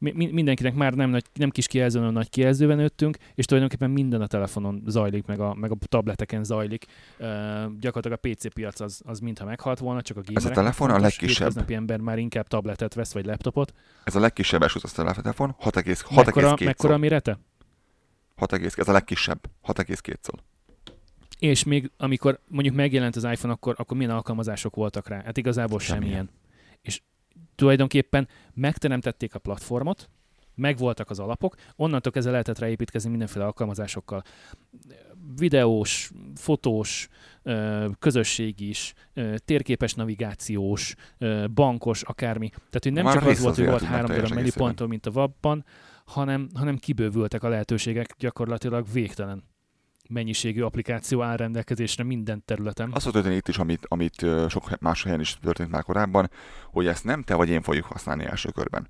mi, 0.00 0.12
mi- 0.12 0.30
mindenkinek 0.30 0.74
már 0.74 0.94
nem, 0.94 1.10
nagy, 1.10 1.24
nem 1.34 1.50
kis 1.50 1.66
kijelzőn, 1.66 2.00
hanem 2.00 2.16
nagy 2.16 2.30
kijelzőben 2.30 2.76
nőttünk, 2.76 3.16
és 3.34 3.44
tulajdonképpen 3.44 3.90
minden 3.90 4.20
a 4.20 4.26
telefonon 4.26 4.82
zajlik, 4.86 5.26
meg 5.26 5.40
a, 5.40 5.54
meg 5.54 5.70
a 5.70 5.76
tableteken 5.88 6.44
zajlik. 6.44 6.84
Uh, 7.18 7.26
gyakorlatilag 7.80 8.18
a 8.22 8.28
PC 8.28 8.52
piac 8.54 8.80
az, 8.80 9.00
az 9.04 9.18
mintha 9.18 9.44
meghalt 9.44 9.78
volna, 9.78 10.02
csak 10.02 10.16
a 10.16 10.20
gamerek. 10.24 10.52
telefon 10.52 10.90
a 10.90 10.98
legkisebb. 10.98 11.28
Hétköznapi 11.28 11.74
ember 11.74 12.00
már 12.00 12.18
inkább 12.18 12.46
tabletet 12.46 12.94
vesz, 12.94 13.12
vagy 13.12 13.24
laptopot. 13.24 13.72
Ez 14.04 14.14
a 14.14 14.20
legkisebb 14.20 14.62
esút 14.62 14.84
a 14.84 15.12
telefon, 15.12 15.56
6,2 15.60 16.14
Mekkora, 16.14 16.54
6,2 16.54 16.64
mekkora 16.64 16.94
a 16.94 16.98
mérete? 16.98 17.38
6,2 18.36 18.78
ez 18.78 18.88
a 18.88 18.92
legkisebb, 18.92 19.40
6,2 19.66 20.14
szól. 20.20 20.40
És 21.38 21.64
még 21.64 21.90
amikor 21.96 22.40
mondjuk 22.48 22.74
megjelent 22.74 23.16
az 23.16 23.24
iPhone, 23.24 23.52
akkor, 23.52 23.74
akkor 23.78 23.96
milyen 23.96 24.12
alkalmazások 24.12 24.74
voltak 24.74 25.08
rá? 25.08 25.22
Hát 25.24 25.36
igazából 25.36 25.78
Semmilyen. 25.78 26.02
semmilyen. 26.02 26.30
És 26.82 27.00
tulajdonképpen 27.54 28.28
megteremtették 28.54 29.34
a 29.34 29.38
platformot, 29.38 30.08
megvoltak 30.54 31.10
az 31.10 31.18
alapok, 31.18 31.54
onnantól 31.76 32.12
kezdve 32.12 32.32
lehetett 32.32 32.58
ráépítkezni 32.58 33.10
mindenféle 33.10 33.44
alkalmazásokkal. 33.44 34.22
Videós, 35.36 36.10
fotós, 36.34 37.08
ö, 37.42 37.86
közösségi 37.98 38.68
is, 38.68 38.94
térképes 39.36 39.94
navigációs, 39.94 40.94
bankos, 41.54 42.02
akármi. 42.02 42.48
Tehát, 42.48 42.82
hogy 42.82 42.92
nem 42.92 43.04
Már 43.04 43.14
csak 43.14 43.26
az 43.26 43.40
volt, 43.40 43.56
hogy 43.56 43.66
volt 43.66 43.82
három 43.82 44.10
darab 44.10 44.32
menüponton, 44.32 44.88
mint 44.88 45.06
a 45.06 45.10
webban, 45.10 45.64
hanem, 46.04 46.48
hanem 46.54 46.76
kibővültek 46.76 47.42
a 47.42 47.48
lehetőségek, 47.48 48.14
gyakorlatilag 48.18 48.86
végtelen 48.92 49.44
mennyiségű 50.10 50.62
applikáció 50.62 51.22
áll 51.22 51.36
rendelkezésre 51.36 52.04
minden 52.04 52.44
területen. 52.44 52.92
Az 52.92 53.02
fog 53.02 53.12
történni 53.12 53.34
itt 53.34 53.48
is, 53.48 53.58
amit, 53.58 53.86
amit 53.88 54.26
sok 54.48 54.78
más 54.80 55.02
helyen 55.02 55.20
is 55.20 55.38
történt 55.38 55.70
már 55.70 55.82
korábban, 55.82 56.30
hogy 56.70 56.86
ezt 56.86 57.04
nem 57.04 57.22
te 57.22 57.34
vagy 57.34 57.48
én 57.48 57.62
fogjuk 57.62 57.84
használni 57.84 58.24
első 58.24 58.50
körben. 58.50 58.88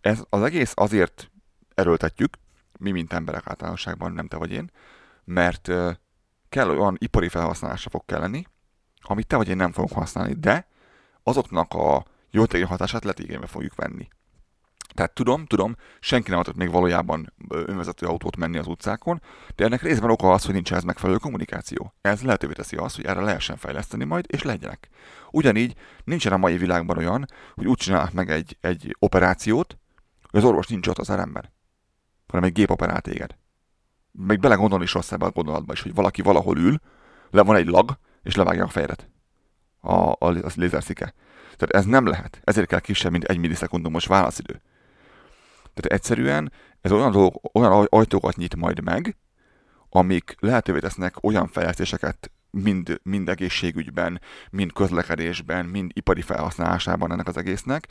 Ez 0.00 0.22
az 0.28 0.42
egész 0.42 0.72
azért 0.76 1.30
erőltetjük, 1.74 2.36
mi 2.78 2.90
mint 2.90 3.12
emberek 3.12 3.46
általánosságban, 3.46 4.12
nem 4.12 4.28
te 4.28 4.36
vagy 4.36 4.52
én, 4.52 4.70
mert 5.24 5.72
kell 6.48 6.70
olyan 6.70 6.96
ipari 6.98 7.28
felhasználásra 7.28 7.90
fog 7.90 8.04
kelleni, 8.04 8.46
amit 9.00 9.26
te 9.26 9.36
vagy 9.36 9.48
én 9.48 9.56
nem 9.56 9.72
fogunk 9.72 9.92
használni, 9.92 10.32
de 10.32 10.68
azoknak 11.22 11.74
a 11.74 12.04
jótékony 12.30 12.68
hatását 12.68 13.04
lehet 13.04 13.48
fogjuk 13.48 13.74
venni. 13.74 14.08
Tehát 14.96 15.14
tudom, 15.14 15.46
tudom, 15.46 15.76
senki 16.00 16.30
nem 16.30 16.38
adott 16.38 16.56
még 16.56 16.70
valójában 16.70 17.32
önvezető 17.48 18.06
autót 18.06 18.36
menni 18.36 18.58
az 18.58 18.66
utcákon, 18.66 19.22
de 19.56 19.64
ennek 19.64 19.82
részben 19.82 20.10
oka 20.10 20.32
az, 20.32 20.44
hogy 20.44 20.54
nincs 20.54 20.72
ez 20.72 20.82
megfelelő 20.82 21.18
kommunikáció. 21.18 21.94
Ez 22.00 22.22
lehetővé 22.22 22.52
teszi 22.52 22.76
azt, 22.76 22.96
hogy 22.96 23.04
erre 23.04 23.20
lehessen 23.20 23.56
fejleszteni 23.56 24.04
majd, 24.04 24.24
és 24.28 24.42
legyenek. 24.42 24.88
Ugyanígy 25.30 25.74
nincsen 26.04 26.32
a 26.32 26.36
mai 26.36 26.56
világban 26.56 26.96
olyan, 26.96 27.26
hogy 27.54 27.66
úgy 27.66 27.78
csinálnak 27.78 28.12
meg 28.12 28.30
egy, 28.30 28.56
egy 28.60 28.96
operációt, 28.98 29.78
hogy 30.30 30.40
az 30.40 30.46
orvos 30.46 30.66
nincs 30.66 30.86
ott 30.86 30.98
az 30.98 31.10
eremben, 31.10 31.52
hanem 32.26 32.44
egy 32.44 32.52
gép 32.52 32.70
operál 32.70 33.00
téged. 33.00 33.36
Még 34.12 34.40
belegondolni 34.40 34.84
is 34.84 34.92
rossz 34.92 35.12
ebbe 35.12 35.26
a 35.26 35.30
gondolatba 35.30 35.72
is, 35.72 35.82
hogy 35.82 35.94
valaki 35.94 36.22
valahol 36.22 36.56
ül, 36.56 36.80
le 37.30 37.42
van 37.42 37.56
egy 37.56 37.66
lag, 37.66 37.98
és 38.22 38.34
levágja 38.34 38.64
a 38.64 38.68
fejedet. 38.68 39.08
A, 39.80 39.94
a, 39.94 40.16
a 40.18 40.50
lézerszike. 40.54 41.14
Tehát 41.56 41.84
ez 41.84 41.84
nem 41.84 42.06
lehet. 42.06 42.40
Ezért 42.44 42.66
kell 42.66 42.80
kisebb, 42.80 43.10
mint 43.10 43.24
egy 43.24 43.38
millisekundumos 43.38 44.06
válaszidő. 44.06 44.62
Tehát 45.76 46.00
egyszerűen 46.00 46.52
ez 46.80 46.92
olyan, 46.92 47.10
dolog, 47.12 47.40
olyan 47.52 47.72
aj- 47.72 47.92
ajtókat 47.92 48.36
nyit 48.36 48.56
majd 48.56 48.82
meg, 48.82 49.16
amik 49.90 50.36
lehetővé 50.38 50.78
tesznek 50.78 51.24
olyan 51.24 51.46
fejlesztéseket, 51.46 52.30
mind, 52.50 53.00
mind 53.02 53.28
egészségügyben, 53.28 54.20
mind 54.50 54.72
közlekedésben, 54.72 55.64
mind 55.66 55.90
ipari 55.94 56.20
felhasználásában 56.20 57.12
ennek 57.12 57.28
az 57.28 57.36
egésznek, 57.36 57.88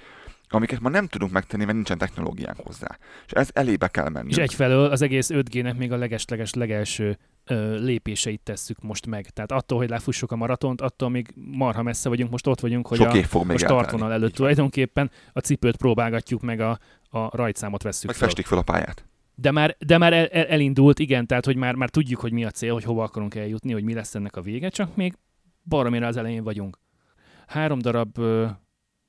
amiket 0.50 0.80
ma 0.80 0.90
nem 0.90 1.08
tudunk 1.08 1.32
megtenni, 1.32 1.64
mert 1.64 1.76
nincsen 1.76 1.98
technológiánk 1.98 2.60
hozzá. 2.64 2.98
És 3.26 3.32
ez 3.32 3.50
elébe 3.54 3.88
kell 3.88 4.10
menni. 4.10 4.30
És 4.30 4.38
egyfelől 4.38 4.90
az 4.90 5.02
egész 5.02 5.30
5G-nek 5.34 5.78
még 5.78 5.92
a 5.92 5.98
legesleges 5.98 6.54
legelső 6.54 7.18
ö, 7.46 7.78
lépéseit 7.80 8.42
tesszük 8.44 8.82
most 8.82 9.06
meg. 9.06 9.30
Tehát 9.30 9.52
attól, 9.52 9.78
hogy 9.78 9.90
lefussuk 9.90 10.32
a 10.32 10.36
maratont, 10.36 10.82
attól 10.82 11.10
még 11.10 11.34
marha 11.36 11.84
messze 11.84 12.10
vagyunk, 12.10 12.32
most 12.32 12.48
ott 12.48 12.60
vagyunk, 12.60 12.88
hogy 12.88 12.98
Sok 12.98 13.08
a, 13.08 13.24
fog 13.24 13.46
még 13.46 13.52
eltelni. 13.52 13.58
startvonal 13.58 14.12
előtt 14.12 14.30
Így 14.30 14.36
tulajdonképpen 14.36 15.12
a 15.34 15.40
cipőt 15.40 15.78
próbálgatjuk, 15.78 16.42
meg 16.42 16.60
a, 16.60 16.80
a 17.16 17.30
rajtszámot 17.36 17.84
vesszük 17.84 18.08
Meg 18.08 18.16
fel. 18.16 18.28
festik 18.28 18.46
fel 18.46 18.58
a 18.58 18.62
pályát. 18.62 19.06
De 19.36 19.52
már, 19.52 19.76
de 19.80 19.98
már 19.98 20.14
el, 20.14 20.26
el, 20.26 20.46
elindult, 20.46 21.00
igen, 21.00 21.28
tehát 21.28 21.46
hogy 21.46 21.56
már, 21.56 21.76
már 21.76 21.90
tudjuk, 21.90 22.20
hogy 22.20 22.32
mi 22.32 22.46
a 22.46 22.52
cél, 22.52 22.74
hogy 22.74 22.84
hova 22.84 23.04
akarunk 23.04 23.36
eljutni, 23.36 23.74
hogy 23.74 23.84
mi 23.84 23.94
lesz 23.94 24.16
ennek 24.16 24.36
a 24.36 24.42
vége, 24.42 24.70
csak 24.70 24.96
még 24.96 25.18
baromira 25.64 26.08
az 26.08 26.18
elején 26.18 26.44
vagyunk. 26.44 26.80
Három 27.48 27.80
darab 27.80 28.18
ö, 28.18 28.48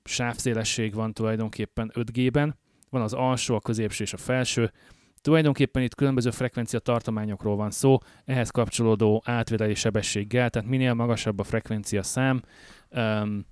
sávszélesség 0.05 0.95
van 0.95 1.13
tulajdonképpen 1.13 1.91
5G-ben, 1.95 2.59
van 2.91 3.03
az 3.03 3.13
alsó, 3.13 3.55
a 3.55 3.61
középső 3.61 4.05
és 4.05 4.13
a 4.13 4.17
felső. 4.17 4.73
Tulajdonképpen 5.21 5.83
itt 5.83 5.95
különböző 5.95 6.31
frekvencia 6.31 6.79
tartományokról 6.79 7.57
van 7.57 7.71
szó, 7.71 7.99
ehhez 8.25 8.51
kapcsolódó 8.51 9.23
átvételi 9.25 9.75
sebességgel, 9.75 10.51
tehát 10.51 10.69
minél 10.69 10.95
magasabb 10.95 11.39
a 11.39 11.45
frekvencia 11.45 12.03
szám, 12.03 12.43
um, 12.91 13.47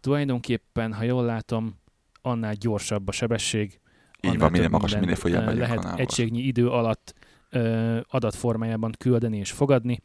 tulajdonképpen, 0.00 0.92
ha 0.92 1.02
jól 1.02 1.24
látom, 1.24 1.78
annál 2.22 2.54
gyorsabb 2.54 3.08
a 3.08 3.12
sebesség, 3.12 3.79
Így 4.20 4.38
van, 4.38 4.50
minél 4.50 4.68
mindent, 4.68 5.00
minél 5.00 5.40
megyünk 5.40 5.58
Lehet 5.58 5.78
annál 5.78 5.98
egységnyi 5.98 6.40
idő 6.40 6.68
alatt 6.68 7.14
ö, 7.50 7.98
adatformájában 8.08 8.92
küldeni 8.98 9.36
és 9.38 9.50
fogadni. 9.50 10.00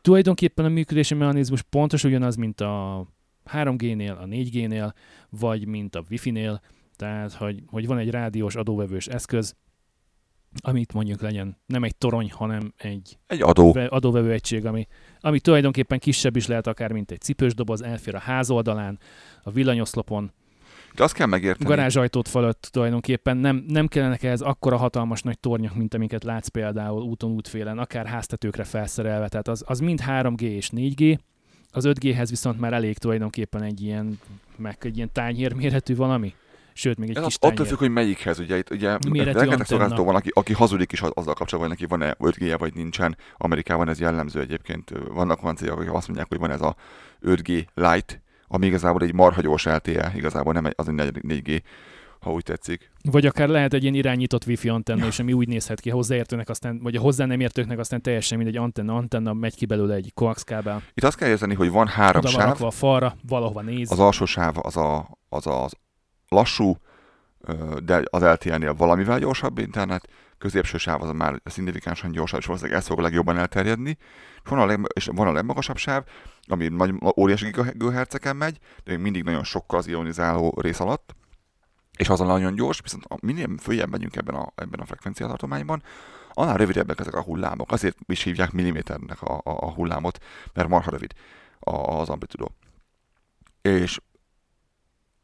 Tulajdonképpen 0.00 0.64
a 0.64 0.68
működési 0.68 1.14
mechanizmus 1.14 1.62
pontos 1.62 2.04
ugyanaz, 2.04 2.36
mint 2.36 2.60
a 2.60 3.06
3G-nél, 3.52 4.18
a 4.18 4.24
4G-nél, 4.24 4.92
vagy 5.30 5.66
mint 5.66 5.94
a 5.94 6.04
Wi-Fi-nél, 6.10 6.60
tehát 6.96 7.32
hogy, 7.32 7.62
hogy 7.66 7.86
van 7.86 7.98
egy 7.98 8.10
rádiós 8.10 8.54
adóvevős 8.54 9.06
eszköz, 9.06 9.56
amit 10.60 10.92
mondjuk 10.92 11.20
legyen 11.20 11.56
nem 11.66 11.84
egy 11.84 11.96
torony, 11.96 12.30
hanem 12.30 12.72
egy 12.76 13.18
Egy 13.26 13.42
adó. 13.42 13.72
ve- 13.72 13.90
adóvevő 13.90 14.32
egység, 14.32 14.66
ami, 14.66 14.86
ami 15.20 15.40
tulajdonképpen 15.40 15.98
kisebb 15.98 16.36
is 16.36 16.46
lehet 16.46 16.66
akár, 16.66 16.92
mint 16.92 17.10
egy 17.10 17.20
cipős 17.20 17.54
doboz, 17.54 17.82
elfér 17.82 18.14
a 18.14 18.18
ház 18.18 18.50
oldalán, 18.50 18.98
a 19.42 19.50
villanyoszlopon, 19.50 20.32
De 20.94 21.02
azt 21.02 21.14
kell 21.14 21.26
megérteni. 21.26 21.68
garázsajtót 21.68 22.28
fölött 22.28 22.68
tulajdonképpen 22.72 23.36
nem, 23.36 23.64
nem 23.68 23.86
kellenek 23.86 24.22
ehhez 24.22 24.40
akkora 24.40 24.76
hatalmas 24.76 25.22
nagy 25.22 25.38
tornyok, 25.38 25.74
mint 25.74 25.94
amiket 25.94 26.24
látsz 26.24 26.48
például 26.48 27.02
úton 27.02 27.30
útfélen, 27.30 27.78
akár 27.78 28.06
háztetőkre 28.06 28.64
felszerelve, 28.64 29.28
tehát 29.28 29.48
az, 29.48 29.64
az 29.66 29.78
mind 29.78 30.00
3G 30.06 30.40
és 30.40 30.70
4G, 30.76 31.18
az 31.70 31.84
5G-hez 31.88 32.26
viszont 32.28 32.60
már 32.60 32.72
elég 32.72 32.98
tulajdonképpen 32.98 33.62
egy 33.62 33.82
ilyen, 33.82 34.18
meg 34.56 34.76
egy 34.80 34.96
ilyen 34.96 35.10
tányérméretű 35.12 35.96
valami, 35.96 36.34
sőt, 36.72 36.98
még 36.98 37.08
egy 37.08 37.16
Ez 37.16 37.24
kis 37.24 37.34
az, 37.34 37.38
attól 37.40 37.50
tányér. 37.56 37.72
függ, 37.72 37.78
hogy 37.78 37.90
melyikhez. 37.90 38.38
Ugye, 38.38 38.56
itt, 38.56 38.70
ugye 38.70 38.98
Méretű 39.10 39.38
rengeteg 39.38 39.66
szolgáltató 39.66 40.04
van, 40.04 40.14
aki, 40.14 40.30
aki 40.32 40.52
hazudik 40.52 40.92
is 40.92 41.00
azzal 41.00 41.34
kapcsolatban, 41.34 41.58
hogy 41.58 41.68
neki 41.68 41.86
van-e 41.86 42.16
5G-je 42.18 42.56
vagy 42.56 42.74
nincsen. 42.74 43.16
Amerikában 43.36 43.88
ez 43.88 44.00
jellemző 44.00 44.40
egyébként. 44.40 44.92
Vannak 45.08 45.42
olyan 45.42 45.56
cégek, 45.56 45.74
akik 45.74 45.92
azt 45.92 46.06
mondják, 46.06 46.28
hogy 46.28 46.38
van 46.38 46.50
ez 46.50 46.60
a 46.60 46.76
5G 47.22 47.66
Lite, 47.74 48.22
ami 48.46 48.66
igazából 48.66 49.02
egy 49.02 49.14
marha 49.14 49.40
gyors 49.40 49.64
LTE, 49.64 50.12
igazából 50.14 50.52
nem 50.52 50.68
az 50.76 50.88
egy 50.88 51.20
4G, 51.28 51.62
ha 52.24 52.32
úgy 52.32 52.42
tetszik. 52.42 52.90
Vagy 53.10 53.26
akár 53.26 53.48
lehet 53.48 53.74
egy 53.74 53.82
ilyen 53.82 53.94
irányított 53.94 54.46
wifi 54.46 54.68
antenna 54.68 55.06
is, 55.06 55.18
ami 55.18 55.32
úgy 55.32 55.48
nézhet 55.48 55.80
ki 55.80 55.90
hozzáértőnek, 55.90 56.48
aztán, 56.48 56.80
vagy 56.82 56.96
a 56.96 57.00
hozzá 57.00 57.24
nem 57.24 57.40
értőknek 57.40 57.78
aztán 57.78 58.02
teljesen 58.02 58.38
mindegy 58.38 58.56
antenna, 58.56 58.94
antenna, 58.94 59.32
megy 59.32 59.56
ki 59.56 59.66
belőle 59.66 59.94
egy 59.94 60.12
coax 60.14 60.42
kábel. 60.42 60.82
Itt 60.94 61.04
azt 61.04 61.16
kell 61.16 61.28
érteni, 61.28 61.54
hogy 61.54 61.70
van 61.70 61.86
három 61.86 62.22
Oda 62.24 62.30
van 62.30 62.40
sáv, 62.40 62.48
rakva 62.48 62.66
a 62.66 62.70
falra, 62.70 63.16
valahova 63.28 63.60
néz. 63.60 63.92
az 63.92 63.98
alsó 63.98 64.24
sáv 64.24 64.54
az 64.62 64.76
a, 64.76 65.18
az, 65.28 65.46
a, 65.46 65.64
az 65.64 65.72
lassú, 66.28 66.76
de 67.84 68.02
az 68.10 68.22
LTE-nél 68.22 68.74
valamivel 68.74 69.18
gyorsabb 69.18 69.58
internet, 69.58 70.08
középső 70.38 70.78
sáv 70.78 71.02
az 71.02 71.10
már 71.10 71.40
szignifikánsan 71.44 72.10
gyorsabb, 72.10 72.40
és 72.40 72.46
valószínűleg 72.46 72.80
ez 72.80 72.86
fog 72.86 72.98
legjobban 72.98 73.38
elterjedni. 73.38 73.96
És 74.42 74.50
van 74.50 74.58
a, 74.58 74.66
leg, 74.66 74.80
és 74.94 75.08
van 75.12 75.26
a 75.26 75.32
legmagasabb 75.32 75.76
sáv, 75.76 76.04
ami 76.46 76.68
nagy, 76.68 76.94
óriási 77.16 77.50
gigahertzeken 77.50 78.36
megy, 78.36 78.58
de 78.84 78.92
még 78.92 79.00
mindig 79.00 79.22
nagyon 79.22 79.44
sokkal 79.44 79.78
az 79.78 79.86
ionizáló 79.86 80.54
rész 80.60 80.80
alatt, 80.80 81.14
és 81.96 82.08
az 82.08 82.20
a 82.20 82.24
nagyon 82.24 82.54
gyors, 82.54 82.80
viszont 82.80 83.22
minél 83.22 83.48
följebb 83.58 83.90
megyünk 83.90 84.16
ebben 84.16 84.34
a, 84.34 84.52
ebben 84.54 84.80
a 84.80 84.84
frekvenciatartományban, 84.84 85.82
annál 86.32 86.56
rövidebbek 86.56 87.00
ezek 87.00 87.14
a 87.14 87.22
hullámok. 87.22 87.72
Azért 87.72 87.96
is 88.06 88.22
hívják 88.22 88.52
milliméternek 88.52 89.22
a, 89.22 89.34
a, 89.34 89.50
a 89.50 89.72
hullámot, 89.72 90.18
mert 90.52 90.68
marha 90.68 90.90
rövid 90.90 91.12
az 91.60 92.08
amplitudó. 92.08 92.54
És 93.62 94.00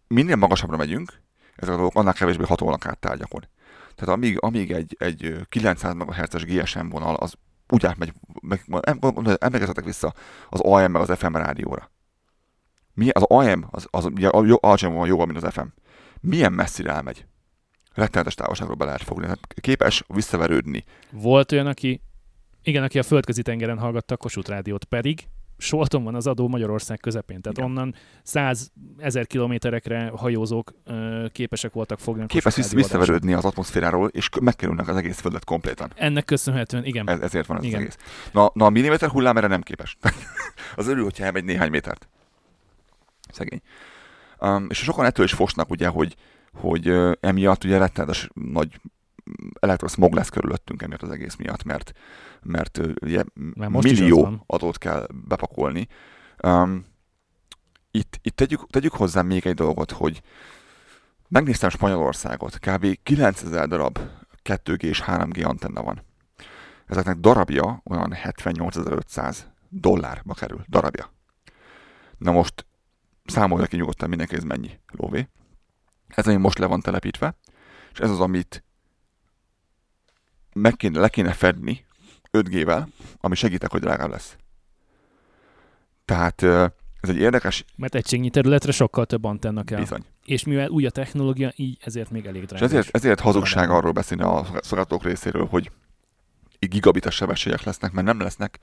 minél 0.07 0.37
magasabbra 0.37 0.77
megyünk, 0.77 1.21
ezek 1.57 1.75
a 1.75 1.77
dolgok 1.77 1.95
annál 1.95 2.12
kevésbé 2.12 2.45
hatolnak 2.45 2.87
át 2.87 2.99
tárgyakon. 2.99 3.49
Tehát 3.95 4.14
amíg, 4.14 4.37
amíg 4.41 4.73
egy, 4.73 4.97
egy 4.99 5.25
ö, 5.25 5.41
900 5.49 5.95
MHz-es 5.95 6.45
GSM 6.45 6.89
vonal, 6.89 7.14
az 7.14 7.35
úgy 7.73 7.87
átmegy, 7.87 8.12
meg, 8.41 8.64
em- 8.81 9.43
emlékezzetek 9.43 9.85
vissza 9.85 10.14
az 10.49 10.61
AM 10.61 10.91
meg 10.91 11.03
az 11.03 11.18
FM 11.18 11.35
rádióra. 11.35 11.91
Mi, 12.95 13.09
az 13.09 13.23
AM, 13.23 13.66
az, 13.71 13.87
az 13.91 14.05
ugye 14.05 14.29
a 14.29 14.45
jó- 14.45 14.59
alacsonyan 14.61 14.97
van 14.97 15.07
jóval, 15.07 15.27
mint 15.27 15.43
az 15.43 15.53
FM. 15.53 15.66
Milyen 16.21 16.53
messzire 16.53 16.93
elmegy? 16.93 17.27
Rettenetes 17.95 18.35
távolságról 18.35 18.77
be 18.77 18.85
lehet 18.85 19.03
fogni. 19.03 19.23
Tehát 19.23 19.55
képes 19.61 20.05
visszaverődni. 20.07 20.85
Volt 21.11 21.53
olyan, 21.53 21.66
aki, 21.66 22.03
igen, 22.62 22.83
aki 22.83 22.99
a 22.99 23.03
földközi 23.03 23.43
tengeren 23.43 23.79
hallgatta 23.79 24.14
a 24.14 24.16
Kossuth 24.16 24.51
rádiót, 24.51 24.85
pedig 24.85 25.29
Solton 25.61 26.04
van 26.04 26.14
az 26.14 26.26
adó 26.26 26.48
Magyarország 26.48 26.98
közepén, 26.98 27.40
tehát 27.40 27.58
Igen. 27.58 27.70
onnan 27.70 27.94
100 28.22 28.72
ezer 28.98 29.26
kilométerekre 29.26 30.12
hajózók 30.16 30.72
ö, 30.84 31.26
képesek 31.32 31.72
voltak 31.72 31.98
fogni 31.98 32.26
Képes 32.26 32.56
visszaverődni 32.72 33.32
az 33.32 33.44
atmoszféráról, 33.44 34.08
és 34.08 34.28
megkerülnek 34.40 34.88
az 34.88 34.96
egész 34.96 35.20
földet 35.20 35.44
komplétan. 35.44 35.92
Ennek 35.94 36.24
köszönhetően, 36.24 36.84
igen. 36.84 37.08
Ez, 37.08 37.20
ezért 37.20 37.46
van 37.46 37.56
ez 37.56 37.64
Igen. 37.64 37.74
az 37.74 37.82
egész. 37.82 37.96
Na, 38.32 38.50
na 38.54 38.64
a 38.64 38.70
milliméter 38.70 39.08
hullám 39.08 39.36
erre 39.36 39.46
nem 39.46 39.61
képes. 39.61 39.96
az 40.76 40.86
örül, 40.86 41.02
hogyha 41.02 41.24
elmegy 41.24 41.44
néhány 41.44 41.70
métert. 41.70 42.08
Szegény. 43.32 43.61
Um, 44.40 44.66
és 44.68 44.78
sokan 44.78 45.04
ettől 45.04 45.24
is 45.24 45.32
fosnak, 45.32 45.70
ugye, 45.70 45.88
hogy, 45.88 46.16
hogy 46.52 46.90
uh, 46.90 47.12
emiatt 47.20 47.64
ugye 47.64 47.78
rettenetes 47.78 48.28
nagy 48.34 48.80
elektroszmog 49.61 50.14
lesz 50.14 50.28
körülöttünk 50.28 50.83
emiatt 50.83 51.03
az 51.03 51.11
egész 51.11 51.37
miatt, 51.37 51.62
mert, 51.62 51.93
mert 52.43 52.81
ugye 53.01 53.22
most 53.55 53.89
millió 53.89 54.45
adót 54.47 54.78
kell 54.78 55.07
bepakolni. 55.28 55.89
Um, 56.43 56.87
itt 57.91 58.18
itt 58.22 58.37
tegyük, 58.37 58.66
tegyük 58.70 58.93
hozzá 58.93 59.22
még 59.22 59.47
egy 59.47 59.55
dolgot, 59.55 59.91
hogy 59.91 60.22
megnéztem 61.28 61.68
Spanyolországot, 61.70 62.59
kb. 62.59 62.87
9000 63.03 63.68
darab 63.68 63.99
2G 64.45 64.83
és 64.83 65.03
3G 65.07 65.47
antenna 65.47 65.83
van. 65.83 66.03
Ezeknek 66.87 67.16
darabja 67.16 67.83
olyan 67.85 68.14
78.500 68.14 69.37
dollárba 69.68 70.35
kerül. 70.35 70.64
Darabja. 70.68 71.12
Na 72.18 72.33
most 72.33 72.66
számolja 73.24 73.66
ki 73.66 73.76
nyugodtan 73.76 74.09
mindenki, 74.09 74.35
ez 74.35 74.43
mennyi 74.43 74.81
lóvé. 74.87 75.28
Ez, 76.09 76.26
ami 76.26 76.37
most 76.37 76.59
le 76.59 76.66
van 76.66 76.81
telepítve, 76.81 77.37
és 77.93 77.99
ez 77.99 78.11
az, 78.11 78.20
amit 78.20 78.64
meg 80.53 80.76
kéne, 80.76 81.01
le 81.01 81.09
kéne 81.09 81.32
fedni 81.32 81.84
5G-vel, 82.32 82.86
ami 83.20 83.34
segítek, 83.34 83.70
hogy 83.70 83.80
drágább 83.80 84.11
lesz. 84.11 84.36
Tehát 86.05 86.42
ez 87.01 87.09
egy 87.09 87.16
érdekes 87.16 87.64
Mert 87.76 87.94
egységnyi 87.94 88.30
területre 88.30 88.72
sokkal 88.72 89.07
több 89.07 89.24
antenna 89.24 89.62
kell. 89.64 89.78
bizony. 89.80 90.05
És 90.24 90.44
mivel 90.44 90.68
új 90.68 90.86
a 90.86 90.90
technológia, 90.90 91.53
így 91.57 91.78
ezért 91.84 92.11
még 92.11 92.26
elég 92.26 92.42
És 92.42 92.48
drága. 92.48 92.64
ezért, 92.64 92.88
ezért 92.96 93.20
hazugság 93.20 93.70
arról 93.70 93.92
beszélni 93.92 94.22
a 94.22 94.44
szolgáltatók 94.44 95.05
részéről, 95.05 95.46
hogy 95.46 95.70
gigabites 96.59 97.14
sebességek 97.14 97.62
lesznek, 97.62 97.92
mert 97.92 98.07
nem 98.07 98.20
lesznek, 98.20 98.59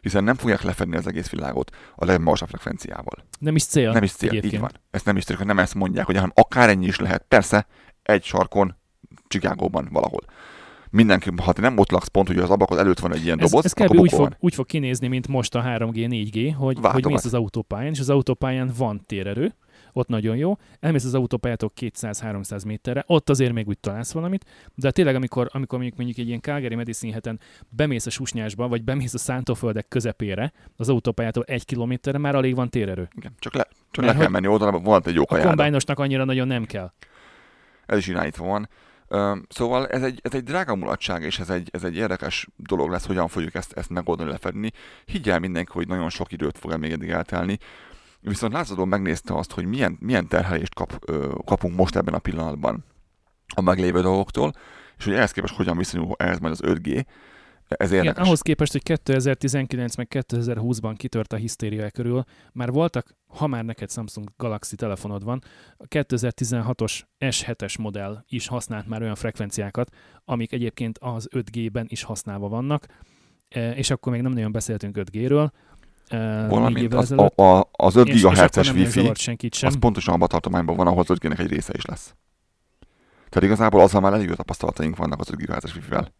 hiszen 0.00 0.24
nem 0.24 0.34
fogják 0.34 0.62
lefedni 0.62 0.96
az 0.96 1.06
egész 1.06 1.28
világot 1.30 1.76
a 1.96 2.04
legmagasabb 2.04 2.48
frekvenciával. 2.48 3.24
Nem 3.38 3.54
is 3.54 3.64
cél. 3.64 3.92
nem 3.92 4.02
is 4.02 4.12
cél, 4.12 4.30
így 4.30 4.36
egyébként. 4.36 4.62
van. 4.62 4.72
Ezt 4.90 5.04
nem 5.04 5.16
is 5.16 5.24
cél, 5.24 5.38
nem 5.44 5.58
ezt 5.58 5.74
mondják, 5.74 6.06
hogy 6.06 6.14
hanem 6.14 6.32
akár 6.34 6.68
ennyi 6.68 6.86
is 6.86 6.98
lehet. 6.98 7.24
Persze, 7.28 7.66
egy 8.02 8.24
sarkon, 8.24 8.76
Csikágóban 9.28 9.88
valahol. 9.92 10.20
Mindenki, 10.90 11.30
ha 11.42 11.52
te 11.52 11.60
nem 11.60 11.78
ott 11.78 11.90
laksz 11.90 12.06
pont, 12.08 12.26
hogy 12.28 12.38
az 12.38 12.50
ablakod 12.50 12.78
előtt 12.78 12.98
van 12.98 13.12
egy 13.14 13.24
ilyen 13.24 13.40
Ez, 13.40 13.50
doboz, 13.50 13.64
ez 13.64 13.72
akkor 13.76 13.96
úgy 13.98 14.12
fog, 14.12 14.36
úgy 14.38 14.54
fog 14.54 14.66
kinézni, 14.66 15.08
mint 15.08 15.28
most 15.28 15.54
a 15.54 15.62
3G, 15.62 15.92
4G, 15.94 16.34
hogy, 16.34 16.54
hogy 16.56 16.80
Váltogat. 16.80 17.10
mész 17.10 17.24
az 17.24 17.34
autópályán, 17.34 17.92
és 17.92 18.00
az 18.00 18.10
autópályán 18.10 18.70
van 18.76 19.02
térerő, 19.06 19.54
ott 19.92 20.08
nagyon 20.08 20.36
jó, 20.36 20.56
elmész 20.80 21.04
az 21.04 21.14
autópályától 21.14 21.72
200-300 21.80 22.66
méterre, 22.66 23.04
ott 23.06 23.30
azért 23.30 23.52
még 23.52 23.68
úgy 23.68 23.78
találsz 23.78 24.12
valamit, 24.12 24.44
de 24.74 24.90
tényleg 24.90 25.14
amikor, 25.14 25.48
amikor 25.52 25.78
mondjuk, 25.78 25.96
mondjuk 25.98 26.18
egy 26.18 26.26
ilyen 26.26 26.40
Calgary 26.40 26.74
Medicine 26.74 27.12
heten 27.12 27.40
bemész 27.68 28.06
a 28.06 28.10
Susnyásba, 28.10 28.68
vagy 28.68 28.82
bemész 28.84 29.14
a 29.14 29.18
szántóföldek 29.18 29.88
közepére, 29.88 30.52
az 30.76 30.88
autópályától 30.88 31.42
egy 31.46 31.64
kilométerre 31.64 32.18
már 32.18 32.34
alig 32.34 32.54
van 32.54 32.68
térerő. 32.68 33.08
Igen, 33.16 33.32
csak 33.38 33.54
le, 33.54 33.66
csak 33.90 34.04
Mert 34.04 34.06
le 34.06 34.12
kell 34.12 34.22
hogy- 34.22 34.32
menni 34.32 34.46
oldalra, 34.46 34.78
van 34.78 35.02
egy 35.04 35.14
jó 35.14 35.22
A 35.22 35.26
kajáda. 35.26 35.48
kombájnosnak 35.48 35.98
annyira 35.98 36.24
nagyon 36.24 36.46
nem 36.46 36.64
kell. 36.64 36.92
Ez 37.86 37.98
is 37.98 38.06
irányítva 38.06 38.44
van. 38.46 38.68
Szóval 39.48 39.88
ez 39.88 40.02
egy, 40.02 40.20
ez 40.22 40.34
egy 40.34 40.42
drága 40.42 40.74
mulatság, 40.74 41.22
és 41.22 41.38
ez 41.38 41.50
egy, 41.50 41.68
ez 41.72 41.84
egy 41.84 41.96
érdekes 41.96 42.48
dolog 42.56 42.90
lesz, 42.90 43.06
hogyan 43.06 43.28
fogjuk 43.28 43.54
ezt, 43.54 43.72
ezt 43.72 43.90
megoldani, 43.90 44.30
lefedni. 44.30 44.72
Higgyel 45.04 45.38
mindenki, 45.38 45.72
hogy 45.72 45.88
nagyon 45.88 46.10
sok 46.10 46.32
időt 46.32 46.58
fog 46.58 46.76
még 46.76 46.92
eddig 46.92 47.10
eltelni. 47.10 47.58
Viszont 48.20 48.52
lázadó 48.52 48.84
megnézte 48.84 49.34
azt, 49.34 49.52
hogy 49.52 49.64
milyen, 49.64 49.96
milyen 50.00 50.28
terhelést 50.28 50.74
kap, 50.74 51.04
kapunk 51.44 51.76
most 51.76 51.96
ebben 51.96 52.14
a 52.14 52.18
pillanatban 52.18 52.84
a 53.54 53.60
meglévő 53.60 54.00
dolgoktól, 54.00 54.52
és 54.98 55.04
hogy 55.04 55.14
ehhez 55.14 55.32
képest 55.32 55.54
hogyan 55.54 55.76
viszonyul 55.76 56.14
ehhez 56.18 56.38
majd 56.38 56.52
az 56.52 56.60
5G. 56.64 57.04
Ez 57.76 57.90
Igen, 57.90 58.04
érdekes. 58.04 58.26
ahhoz 58.26 58.40
képest, 58.40 58.72
hogy 58.72 58.82
2019 58.82 59.96
meg 59.96 60.06
2020-ban 60.28 60.94
kitört 60.96 61.32
a 61.32 61.36
hisztéria 61.36 61.90
körül, 61.90 62.24
már 62.52 62.70
voltak, 62.70 63.16
ha 63.26 63.46
már 63.46 63.64
neked 63.64 63.90
Samsung 63.90 64.28
Galaxy 64.36 64.76
telefonod 64.76 65.24
van, 65.24 65.42
a 65.76 65.84
2016-os 65.88 67.00
S7-es 67.18 67.78
modell 67.78 68.24
is 68.28 68.46
használt 68.46 68.86
már 68.86 69.02
olyan 69.02 69.14
frekvenciákat, 69.14 69.90
amik 70.24 70.52
egyébként 70.52 70.98
az 70.98 71.28
5G-ben 71.36 71.86
is 71.88 72.02
használva 72.02 72.48
vannak, 72.48 72.86
E, 73.54 73.70
és 73.70 73.90
akkor 73.90 74.12
még 74.12 74.22
nem 74.22 74.32
nagyon 74.32 74.52
beszéltünk 74.52 74.96
5G-ről. 74.98 75.50
e, 76.08 76.46
Valamint 76.46 76.94
az, 76.94 77.02
ezelőtt, 77.02 77.38
a, 77.38 77.58
a, 77.58 77.68
az 77.72 77.96
5 77.96 78.06
és- 78.08 78.14
és 78.14 78.22
akkor 78.24 78.36
GHz-es 78.36 78.72
Wi-Fi, 78.72 79.12
az 79.66 79.78
pontosan 79.78 80.14
abban 80.14 80.24
a 80.24 80.30
tartományban 80.30 80.76
van, 80.76 80.86
ahol 80.86 81.00
az 81.00 81.06
5G-nek 81.08 81.38
egy 81.38 81.46
része 81.46 81.72
is 81.76 81.84
lesz. 81.84 82.14
Tehát 83.28 83.48
igazából 83.48 83.80
azzal 83.80 84.00
már 84.00 84.12
elég 84.12 84.28
jó 84.28 84.34
tapasztalataink 84.34 84.96
vannak 84.96 85.20
az 85.20 85.30
5 85.30 85.36
GHz-es 85.36 85.74
Wi-Fi-vel. 85.74 86.12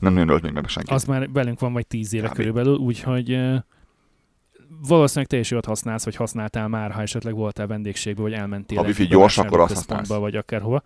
Nem 0.00 0.12
nagyon 0.12 0.28
ölt 0.28 0.42
még 0.42 0.52
meg 0.52 0.68
senki. 0.68 0.92
Az 0.92 1.04
már 1.04 1.30
velünk 1.32 1.60
van 1.60 1.72
vagy 1.72 1.86
10 1.86 2.14
éve 2.14 2.28
Kb. 2.28 2.34
körülbelül, 2.34 2.76
úgyhogy 2.76 3.40
valószínűleg 4.88 5.28
te 5.28 5.38
is 5.38 5.50
olyat 5.50 5.64
használsz, 5.64 6.04
vagy 6.04 6.16
használtál 6.16 6.68
már, 6.68 6.90
ha 6.90 7.00
esetleg 7.00 7.34
voltál 7.34 7.66
vendégségben, 7.66 8.22
vagy 8.24 8.32
elmentél. 8.32 8.78
Ha 8.78 8.84
wifi 8.84 9.06
gyors, 9.06 9.38
akkor 9.38 9.60
azt 9.60 9.74
használsz. 9.74 10.08
Vagy 10.08 10.36
akárhova. 10.36 10.82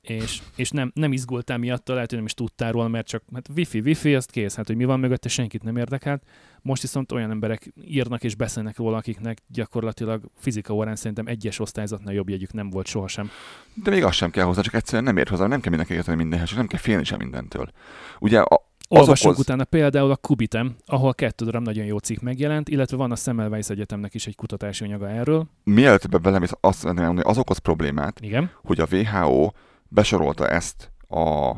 És, 0.00 0.42
és 0.56 0.70
nem, 0.70 0.90
nem 0.94 1.12
izgultál 1.12 1.58
miatta, 1.58 1.92
lehet, 1.92 2.08
hogy 2.08 2.18
nem 2.18 2.26
is 2.26 2.34
tudtál 2.34 2.72
róla, 2.72 2.88
mert 2.88 3.06
csak 3.06 3.22
hát 3.34 3.48
wifi, 3.56 3.80
wifi, 3.80 4.14
azt 4.14 4.30
kész, 4.30 4.54
hát 4.54 4.66
hogy 4.66 4.76
mi 4.76 4.84
van 4.84 5.00
mögötte, 5.00 5.28
senkit 5.28 5.62
nem 5.62 5.76
érdekelt. 5.76 6.22
Most 6.62 6.82
viszont 6.82 7.12
olyan 7.12 7.30
emberek 7.30 7.72
írnak 7.84 8.24
és 8.24 8.34
beszélnek 8.34 8.76
róla, 8.76 8.96
akiknek 8.96 9.38
gyakorlatilag 9.46 10.22
fizika 10.38 10.72
órán 10.74 10.96
szerintem 10.96 11.26
egyes 11.26 11.58
osztályzatnál 11.58 12.14
jobb 12.14 12.28
jegyük 12.28 12.52
nem 12.52 12.70
volt 12.70 12.86
sohasem. 12.86 13.30
De 13.74 13.90
még 13.90 14.04
az 14.04 14.14
sem 14.14 14.30
kell 14.30 14.44
hozzá, 14.44 14.60
csak 14.60 14.74
egyszerűen 14.74 15.04
nem 15.04 15.16
ért 15.16 15.28
hozzá, 15.28 15.46
nem 15.46 15.60
kell 15.60 15.68
mindenki 15.70 15.94
érteni 15.94 16.16
mindenhez, 16.16 16.48
csak 16.48 16.58
nem 16.58 16.66
kell 16.66 16.78
félni 16.80 17.04
sem 17.04 17.18
mindentől. 17.18 17.70
Ugye 18.18 18.40
a, 18.40 18.68
Olvassunk 18.88 19.32
okoz- 19.32 19.46
utána 19.46 19.64
például 19.64 20.10
a 20.10 20.16
Kubitem, 20.16 20.76
ahol 20.86 21.14
kettő 21.14 21.44
darab 21.44 21.62
nagyon 21.64 21.84
jó 21.84 21.98
cikk 21.98 22.20
megjelent, 22.20 22.68
illetve 22.68 22.96
van 22.96 23.10
a 23.10 23.16
Semmelweis 23.16 23.68
Egyetemnek 23.68 24.14
is 24.14 24.26
egy 24.26 24.34
kutatási 24.36 24.84
anyaga 24.84 25.08
erről. 25.08 25.46
mielőtt 25.64 26.20
belemész, 26.20 26.52
azt 26.60 26.84
mondani, 26.84 27.20
az 27.20 27.38
okoz 27.38 27.58
problémát, 27.58 28.20
Igen. 28.20 28.50
hogy 28.62 28.80
a 28.80 28.86
WHO 28.90 29.50
besorolta 29.90 30.48
ezt 30.48 30.90
a 31.08 31.52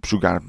sugár, 0.00 0.40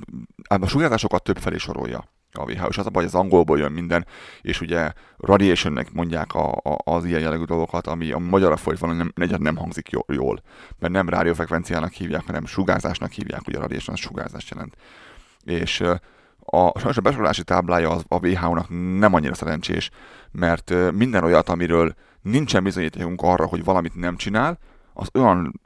a 0.47 0.67
sugárzásokat 0.67 1.23
több 1.23 1.37
felé 1.37 1.57
sorolja 1.57 2.11
a 2.33 2.51
WHO, 2.51 2.67
és 2.67 2.77
az 2.77 2.85
a 2.85 2.89
baj, 2.89 3.03
az 3.03 3.15
angolból 3.15 3.57
jön 3.57 3.71
minden, 3.71 4.05
és 4.41 4.61
ugye 4.61 4.91
radiationnek 5.17 5.91
mondják 5.91 6.33
a, 6.33 6.51
a, 6.51 6.77
az 6.83 7.05
ilyen 7.05 7.19
jellegű 7.19 7.43
dolgokat, 7.43 7.87
ami 7.87 8.11
a 8.11 8.17
magyarra 8.17 8.57
folytva 8.57 8.93
nem, 8.93 9.11
negyed 9.15 9.41
nem 9.41 9.55
hangzik 9.55 9.89
jó- 9.89 10.05
jól, 10.07 10.41
mert 10.79 10.93
nem 10.93 11.09
rádiófrekvenciának 11.09 11.91
hívják, 11.91 12.25
hanem 12.25 12.45
sugárzásnak 12.45 13.11
hívják, 13.11 13.47
ugye 13.47 13.57
a 13.57 13.61
radiation 13.61 13.95
az 13.95 14.01
sugárzást 14.01 14.49
jelent. 14.49 14.75
És 15.43 15.81
a, 16.39 16.79
sajnos 16.79 16.97
a 16.97 17.01
besorolási 17.01 17.43
táblája 17.43 17.89
az, 17.89 18.03
a 18.07 18.27
WHO-nak 18.27 18.65
nem 18.97 19.13
annyira 19.13 19.33
szerencsés, 19.33 19.89
mert 20.31 20.73
minden 20.91 21.23
olyat, 21.23 21.49
amiről 21.49 21.95
nincsen 22.21 22.63
bizonyítékunk 22.63 23.21
arra, 23.21 23.45
hogy 23.45 23.63
valamit 23.63 23.95
nem 23.95 24.15
csinál, 24.15 24.59
az 24.93 25.09
olyan 25.13 25.61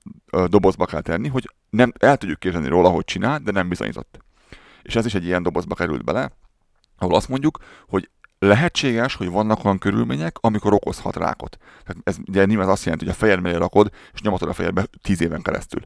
dobozba 0.48 0.86
kell 0.86 1.02
tenni, 1.02 1.28
hogy 1.28 1.50
nem, 1.70 1.94
el 2.00 2.18
tudjuk 2.18 2.40
képzelni 2.40 2.68
róla, 2.68 2.90
hogy 2.90 3.06
csinál, 3.06 3.40
de 3.40 3.52
nem 3.52 3.70
bizonyított. 3.70 4.20
És 4.82 4.96
ez 4.96 5.06
is 5.06 5.14
egy 5.14 5.26
ilyen 5.26 5.44
dobozba 5.44 5.76
került 5.76 6.04
bele, 6.04 6.32
ahol 6.98 7.16
azt 7.16 7.30
mondjuk, 7.30 7.58
hogy 7.88 8.10
lehetséges, 8.40 9.16
hogy 9.16 9.30
vannak 9.30 9.66
olyan 9.66 9.78
körülmények, 9.78 10.38
amikor 10.40 10.74
okozhat 10.74 11.16
rákot. 11.16 11.58
Tehát 11.84 12.02
ez 12.04 12.18
ugye 12.28 12.46
nyilván 12.46 12.70
azt 12.70 12.84
jelenti, 12.84 13.06
hogy 13.06 13.14
a 13.14 13.18
fejed 13.18 13.42
mellé 13.42 13.56
rakod, 13.56 13.92
és 14.14 14.22
nyomatod 14.22 14.50
a 14.50 14.54
fejedbe 14.54 14.86
10 15.02 15.22
éven 15.22 15.42
keresztül. 15.42 15.82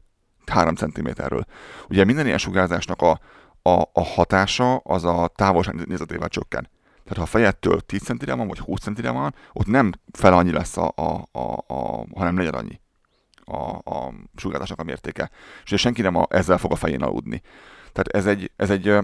3 0.46 0.74
cm-ről. 0.74 1.44
Ugye 1.88 2.04
minden 2.04 2.26
ilyen 2.26 2.38
sugárzásnak 2.38 3.02
a, 3.02 3.20
a, 3.62 3.80
a 3.92 4.02
hatása 4.04 4.76
az 4.76 5.04
a 5.04 5.30
távolság 5.34 5.86
nézetével 5.86 6.28
csökken. 6.28 6.70
Tehát 7.04 7.16
ha 7.16 7.22
a 7.22 7.26
fejedtől 7.26 7.80
10 7.80 8.02
centire 8.02 8.34
van, 8.34 8.48
vagy 8.48 8.58
20 8.58 8.80
centire 8.80 9.10
van, 9.10 9.34
ott 9.52 9.66
nem 9.66 9.92
fel 10.12 10.32
annyi 10.32 10.52
lesz, 10.52 10.76
a, 10.76 10.92
a, 10.96 11.28
a, 11.32 11.64
a, 11.66 12.06
hanem 12.14 12.34
negyed 12.34 12.54
annyi 12.54 12.80
a, 13.52 13.80
a 13.84 14.12
sugárzásnak 14.36 14.80
a 14.80 14.84
mértéke. 14.84 15.30
És 15.64 15.80
senki 15.80 16.02
nem 16.02 16.16
a, 16.16 16.26
ezzel 16.28 16.58
fog 16.58 16.72
a 16.72 16.76
fején 16.76 17.02
aludni. 17.02 17.42
Tehát 17.92 18.08
ez 18.08 18.26
egy, 18.26 18.50
ez 18.56 18.70
egy 18.70 18.98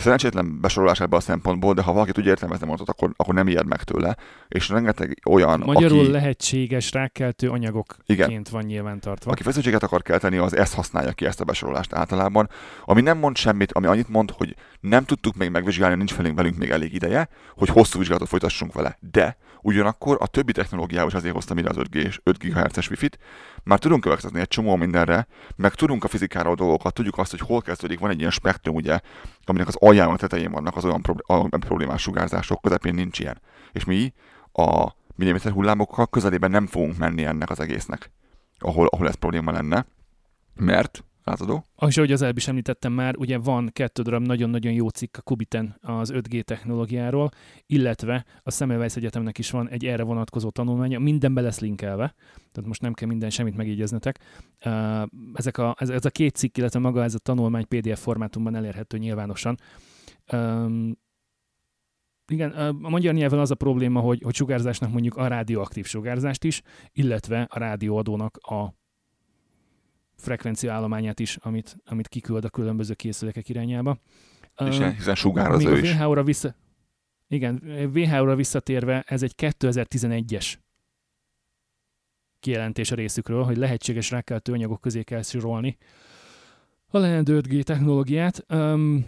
szerencsétlen 0.00 0.60
besorolás 0.60 1.00
ebből 1.00 1.18
a 1.18 1.22
szempontból, 1.22 1.74
de 1.74 1.82
ha 1.82 1.92
valaki 1.92 2.12
tudja 2.12 2.30
értelmezni 2.30 2.66
mondatot, 2.66 2.94
akkor, 2.94 3.12
akkor 3.16 3.34
nem 3.34 3.48
ijed 3.48 3.66
meg 3.66 3.82
tőle. 3.82 4.16
És 4.48 4.68
rengeteg 4.68 5.18
olyan, 5.30 5.62
Magyarul 5.66 5.98
aki, 5.98 6.10
lehetséges 6.10 6.92
rákkeltő 6.92 7.48
anyagokként 7.48 8.48
van 8.48 8.64
nyilván 8.64 9.00
tartva. 9.00 9.30
aki 9.30 9.42
feszültséget 9.42 9.82
akar 9.82 10.02
kelteni, 10.02 10.36
az 10.36 10.56
ezt 10.56 10.74
használja 10.74 11.12
ki, 11.12 11.26
ezt 11.26 11.40
a 11.40 11.44
besorolást 11.44 11.94
általában. 11.94 12.48
Ami 12.84 13.00
nem 13.00 13.18
mond 13.18 13.36
semmit, 13.36 13.72
ami 13.72 13.86
annyit 13.86 14.08
mond, 14.08 14.30
hogy 14.30 14.54
nem 14.80 15.04
tudtuk 15.04 15.36
még 15.36 15.50
megvizsgálni, 15.50 15.96
nincs 15.96 16.14
velünk, 16.14 16.36
velünk 16.36 16.56
még 16.56 16.70
elég 16.70 16.94
ideje, 16.94 17.28
hogy 17.56 17.68
hosszú 17.68 17.98
vizsgálatot 17.98 18.28
folytassunk 18.28 18.72
vele. 18.72 18.98
De 19.10 19.36
ugyanakkor 19.62 20.16
a 20.20 20.26
többi 20.26 20.52
technológiával 20.52 21.08
is 21.08 21.14
azért 21.14 21.34
hoztam 21.34 21.58
ide 21.58 21.68
az 21.68 21.76
5G 21.78 21.94
és 21.94 22.20
5 22.22 22.38
GHz-es 22.38 22.90
Wi-Fi-t, 22.90 23.18
már 23.62 23.78
tudunk 23.78 24.00
következni 24.00 24.40
egy 24.40 24.48
csomó 24.48 24.76
mindenre, 24.76 25.26
meg 25.56 25.74
tudunk 25.74 26.04
a 26.04 26.08
fizikáról 26.08 26.54
dolgokat, 26.54 26.94
tudjuk 26.94 27.18
azt, 27.18 27.30
hogy 27.30 27.40
hol 27.40 27.60
kezdődik, 27.60 27.98
van 27.98 28.10
egy 28.10 28.18
ilyen 28.18 28.30
spektrum, 28.30 28.74
ugye, 28.74 29.00
aminek 29.48 29.68
az 29.68 29.76
alján, 29.76 30.08
a 30.08 30.16
tetején 30.16 30.50
vannak 30.50 30.76
az 30.76 30.84
olyan 30.84 31.50
problémás 31.50 32.02
sugárzások, 32.02 32.62
közepén 32.62 32.94
nincs 32.94 33.18
ilyen. 33.18 33.40
És 33.72 33.84
mi 33.84 34.12
a 34.52 34.92
milliméter 35.14 35.52
hullámokkal 35.52 36.06
közelében 36.06 36.50
nem 36.50 36.66
fogunk 36.66 36.98
menni 36.98 37.24
ennek 37.24 37.50
az 37.50 37.60
egésznek, 37.60 38.10
ahol, 38.58 38.86
ahol 38.86 39.08
ez 39.08 39.14
probléma 39.14 39.50
lenne, 39.50 39.86
mert 40.54 41.04
Lázadó? 41.28 41.64
És 41.86 41.96
ahogy 41.96 42.12
az 42.12 42.22
előbb 42.22 42.36
is 42.36 42.48
említettem 42.48 42.92
már, 42.92 43.16
ugye 43.16 43.38
van 43.38 43.70
kettő 43.72 44.02
darab 44.02 44.26
nagyon-nagyon 44.26 44.72
jó 44.72 44.88
cikk 44.88 45.16
a 45.16 45.22
Kubiten 45.22 45.76
az 45.80 46.12
5G 46.14 46.42
technológiáról, 46.42 47.30
illetve 47.66 48.24
a 48.42 48.50
Semmelweis 48.50 48.96
Egyetemnek 48.96 49.38
is 49.38 49.50
van 49.50 49.68
egy 49.68 49.84
erre 49.84 50.02
vonatkozó 50.02 50.50
tanulmánya, 50.50 50.98
mindenbe 50.98 51.40
lesz 51.40 51.60
linkelve, 51.60 52.14
tehát 52.52 52.68
most 52.68 52.80
nem 52.80 52.92
kell 52.92 53.08
minden 53.08 53.30
semmit 53.30 53.56
megjegyeznetek. 53.56 54.18
Ezek 55.32 55.58
a, 55.58 55.76
ez, 55.78 55.88
ez 55.88 56.04
a 56.04 56.10
két 56.10 56.34
cikk, 56.34 56.56
illetve 56.56 56.78
maga 56.78 57.02
ez 57.02 57.14
a 57.14 57.18
tanulmány 57.18 57.66
PDF 57.68 58.00
formátumban 58.00 58.54
elérhető 58.54 58.98
nyilvánosan. 58.98 59.58
Igen, 62.32 62.50
a 62.82 62.88
magyar 62.88 63.14
nyelven 63.14 63.38
az 63.38 63.50
a 63.50 63.54
probléma, 63.54 64.00
hogy, 64.00 64.22
hogy 64.22 64.34
sugárzásnak 64.34 64.92
mondjuk 64.92 65.16
a 65.16 65.26
rádióaktív 65.26 65.86
sugárzást 65.86 66.44
is, 66.44 66.62
illetve 66.92 67.46
a 67.50 67.58
rádióadónak 67.58 68.36
a 68.36 68.77
frekvencia 70.18 70.72
állományát 70.72 71.20
is, 71.20 71.36
amit, 71.36 71.76
amit 71.84 72.08
kiküld 72.08 72.44
a 72.44 72.48
különböző 72.50 72.94
készülékek 72.94 73.48
irányába. 73.48 73.98
És 74.68 74.78
uh, 74.78 74.94
hiszen 74.94 75.14
sugároz 75.14 75.64
ő 75.64 75.78
is. 75.78 75.92
WHO-ra 75.92 76.22
vissza, 76.22 76.54
igen, 77.28 77.62
WHO-ra 77.94 78.34
visszatérve, 78.34 79.04
ez 79.06 79.22
egy 79.22 79.34
2011-es 79.36 80.54
kijelentés 82.40 82.90
a 82.90 82.94
részükről, 82.94 83.42
hogy 83.42 83.56
lehetséges 83.56 84.10
rákeltő 84.10 84.52
anyagok 84.52 84.80
közé 84.80 85.02
kell 85.02 85.22
sorolni 85.22 85.78
a 86.90 86.98
leendő 86.98 87.40
5G 87.42 87.62
technológiát. 87.62 88.44
Um, 88.48 89.06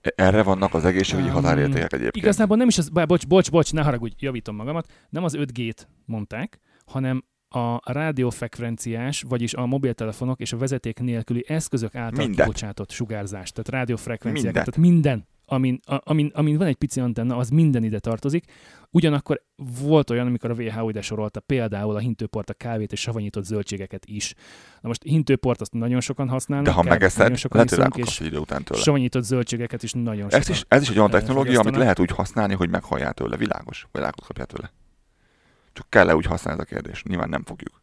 erre 0.00 0.42
vannak 0.42 0.74
az 0.74 0.84
egészségügyi 0.84 1.28
um, 1.28 1.34
határértékek 1.34 1.92
egyébként. 1.92 2.16
Igazából 2.16 2.56
nem 2.56 2.68
is 2.68 2.78
az, 2.78 2.88
bocs, 2.88 3.26
bocs, 3.26 3.50
bocs, 3.50 3.72
ne 3.72 3.82
haragudj, 3.82 4.14
javítom 4.18 4.56
magamat, 4.56 4.92
nem 5.08 5.24
az 5.24 5.36
5G-t 5.38 5.82
mondták, 6.04 6.60
hanem 6.84 7.24
a 7.56 7.80
rádiófrekvenciás, 7.84 9.24
vagyis 9.28 9.54
a 9.54 9.66
mobiltelefonok 9.66 10.40
és 10.40 10.52
a 10.52 10.56
vezeték 10.56 10.98
nélküli 10.98 11.44
eszközök 11.48 11.94
által 11.94 12.26
Mindet. 12.26 12.44
kibocsátott 12.44 12.90
sugárzást, 12.90 13.54
tehát 13.54 13.68
rádiófrekvenciák, 13.68 14.52
tehát 14.52 14.76
minden, 14.76 15.26
amin, 15.46 15.80
a, 15.84 16.00
amin, 16.04 16.30
amin 16.34 16.56
van 16.56 16.66
egy 16.66 16.76
pici 16.76 17.00
antenna, 17.00 17.36
az 17.36 17.48
minden 17.48 17.84
ide 17.84 17.98
tartozik. 17.98 18.44
Ugyanakkor 18.90 19.42
volt 19.80 20.10
olyan, 20.10 20.26
amikor 20.26 20.50
a 20.50 20.54
WHO 20.54 20.88
ide 20.88 21.00
sorolta 21.00 21.40
például 21.40 21.94
a 21.94 21.98
hintőport, 21.98 22.50
a 22.50 22.54
kávét 22.54 22.92
és 22.92 23.00
savanyított 23.00 23.44
zöldségeket 23.44 24.06
is. 24.06 24.34
Na 24.80 24.88
most 24.88 25.02
hintőport 25.02 25.60
azt 25.60 25.72
nagyon 25.72 26.00
sokan 26.00 26.28
használnak. 26.28 26.66
De 26.66 26.72
ha 26.72 26.82
megeszed, 26.82 27.38
lehet, 27.50 27.74
hogy 27.74 27.98
és 27.98 28.20
idő 28.20 28.38
után 28.38 28.64
tőle. 28.64 28.80
Savanyított 28.80 29.24
zöldségeket 29.24 29.82
is 29.82 29.92
nagyon 29.92 30.26
ez 30.26 30.32
sokan. 30.32 30.52
Is, 30.52 30.64
ez 30.68 30.82
is 30.82 30.88
egy 30.88 30.98
olyan 30.98 31.10
technológia, 31.10 31.60
amit 31.60 31.76
lehet 31.76 31.98
úgy 31.98 32.10
használni, 32.10 32.54
hogy 32.54 32.68
meghallják 32.68 33.12
tőle, 33.12 33.36
világos, 33.36 33.86
vagy 33.92 34.02
rákot 34.02 34.46
tőle. 34.46 34.72
Csak 35.76 35.90
kell-e 35.90 36.16
úgy 36.16 36.26
használni 36.26 36.60
ez 36.60 36.66
a 36.66 36.74
kérdés? 36.74 37.02
Nyilván 37.02 37.28
nem 37.28 37.44
fogjuk. 37.44 37.82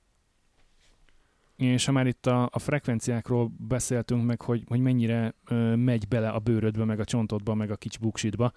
És 1.55 1.85
ha 1.85 1.91
már 1.91 2.07
itt 2.07 2.25
a, 2.25 2.49
a 2.51 2.59
frekvenciákról 2.59 3.51
beszéltünk 3.57 4.25
meg, 4.25 4.41
hogy, 4.41 4.63
hogy 4.67 4.79
mennyire 4.79 5.35
ö, 5.45 5.75
megy 5.75 6.07
bele 6.07 6.29
a 6.29 6.39
bőrödbe, 6.39 6.85
meg 6.85 6.99
a 6.99 7.03
csontodba, 7.03 7.53
meg 7.53 7.71
a 7.71 7.75
kicsi 7.75 7.97
buksitba, 8.01 8.51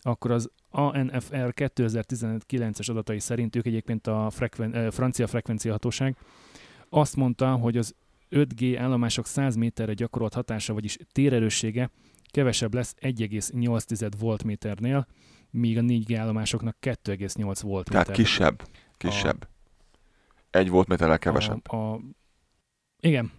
akkor 0.00 0.30
az 0.30 0.50
ANFR 0.70 1.52
2019-es 1.56 2.90
adatai 2.90 3.18
szerint 3.18 3.56
ők 3.56 3.66
egyébként 3.66 4.06
a 4.06 4.30
frekven, 4.30 4.74
ö, 4.74 4.90
francia 4.90 5.26
frekvenciahatóság 5.26 6.16
azt 6.88 7.16
mondta, 7.16 7.54
hogy 7.54 7.76
az 7.76 7.94
5G 8.30 8.76
állomások 8.78 9.26
100 9.26 9.56
méterre 9.56 9.94
gyakorolt 9.94 10.34
hatása, 10.34 10.72
vagyis 10.72 10.98
térerőssége 11.12 11.90
kevesebb 12.30 12.74
lesz 12.74 12.94
1,8 13.00 14.10
voltméternél, 14.18 15.06
míg 15.52 15.78
a 15.78 15.80
4G 15.80 16.16
állomásoknak 16.18 16.76
2,8 16.80 17.58
volt. 17.62 17.88
Tehát 17.88 18.10
kisebb. 18.10 18.68
Kisebb. 18.96 19.42
A, 19.42 19.46
Egy 20.50 20.70
volt 20.70 20.88
méterrel 20.88 21.18
kevesebb. 21.18 21.68
A, 21.68 21.92
a, 21.92 22.00
igen. 23.00 23.32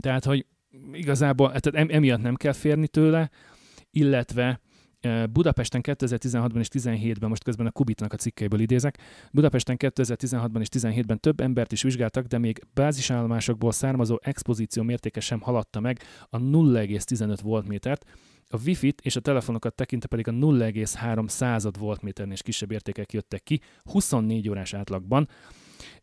Tehát, 0.00 0.24
hogy 0.24 0.46
igazából 0.92 1.52
tehát 1.60 1.90
emiatt 1.90 2.22
nem 2.22 2.34
kell 2.34 2.52
férni 2.52 2.88
tőle, 2.88 3.30
illetve 3.90 4.60
e, 5.00 5.26
Budapesten 5.26 5.80
2016-ban 5.84 6.58
és 6.58 6.68
17-ben, 6.72 7.28
most 7.28 7.44
közben 7.44 7.66
a 7.66 7.70
Kubitnak 7.70 8.12
a 8.12 8.16
cikkeiből 8.16 8.60
idézek, 8.60 8.98
Budapesten 9.32 9.76
2016-ban 9.78 10.60
és 10.60 10.68
17-ben 10.70 11.20
több 11.20 11.40
embert 11.40 11.72
is 11.72 11.82
vizsgáltak, 11.82 12.26
de 12.26 12.38
még 12.38 12.60
bázisállomásokból 12.74 13.72
származó 13.72 14.18
expozíció 14.22 14.82
mértéke 14.82 15.20
sem 15.20 15.40
haladta 15.40 15.80
meg 15.80 16.02
a 16.28 16.38
0,15 16.38 17.38
voltmétert, 17.42 18.04
a 18.48 18.58
Wi-Fi-t 18.64 19.00
és 19.00 19.16
a 19.16 19.20
telefonokat 19.20 19.74
tekintve 19.74 20.08
pedig 20.08 20.28
a 20.28 20.32
0,3 20.32 21.28
század 21.28 21.78
voltméternél 21.78 22.34
és 22.34 22.42
kisebb 22.42 22.70
értékek 22.70 23.12
jöttek 23.12 23.42
ki 23.42 23.60
24 23.82 24.48
órás 24.48 24.74
átlagban, 24.74 25.28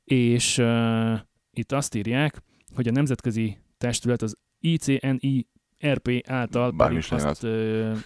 és 0.04 0.58
uh, 0.58 1.20
itt 1.52 1.72
azt 1.72 1.96
írják, 1.96 2.42
hogy 2.76 2.88
a 2.88 2.92
nemzetközi 2.92 3.58
testület 3.78 4.22
az 4.22 4.38
ICNI 4.60 5.48
RP 5.88 6.22
által 6.28 6.72
Bármi 6.72 6.98
is 6.98 7.12
azt, 7.12 7.44
uh, 7.44 7.98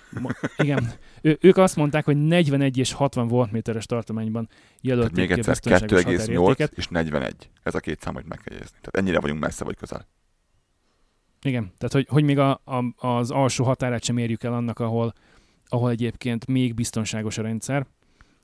igen, 0.58 0.92
ő, 1.22 1.38
ők 1.42 1.58
azt 1.58 1.76
mondták, 1.76 2.06
hogy 2.06 2.18
41 2.18 2.78
és 2.78 2.92
60 2.92 3.28
voltméteres 3.28 3.86
tartományban 3.86 4.50
jelölték 4.82 5.16
még 5.16 5.32
egyszer, 5.32 5.56
2,8 5.56 6.70
és 6.76 6.88
41. 6.88 7.50
Ez 7.64 7.76
a 7.76 7.80
két 7.80 8.02
számot 8.02 8.28
meg 8.28 8.38
kell 8.38 8.54
jegyezni. 8.54 8.78
Tehát 8.82 8.96
ennyire 8.96 9.20
vagyunk 9.20 9.40
messze 9.40 9.64
vagy 9.64 9.76
közel. 9.76 10.08
Igen, 11.42 11.72
tehát 11.78 11.94
hogy, 11.94 12.08
hogy 12.10 12.24
még 12.24 12.40
a, 12.40 12.62
a, 12.66 13.08
az 13.08 13.32
alsó 13.32 13.64
határát 13.64 14.04
sem 14.04 14.18
érjük 14.18 14.44
el 14.44 14.54
annak, 14.54 14.80
ahol, 14.80 15.14
ahol 15.66 15.90
egyébként 15.90 16.48
még 16.48 16.74
biztonságos 16.74 17.38
a 17.38 17.42
rendszer, 17.42 17.86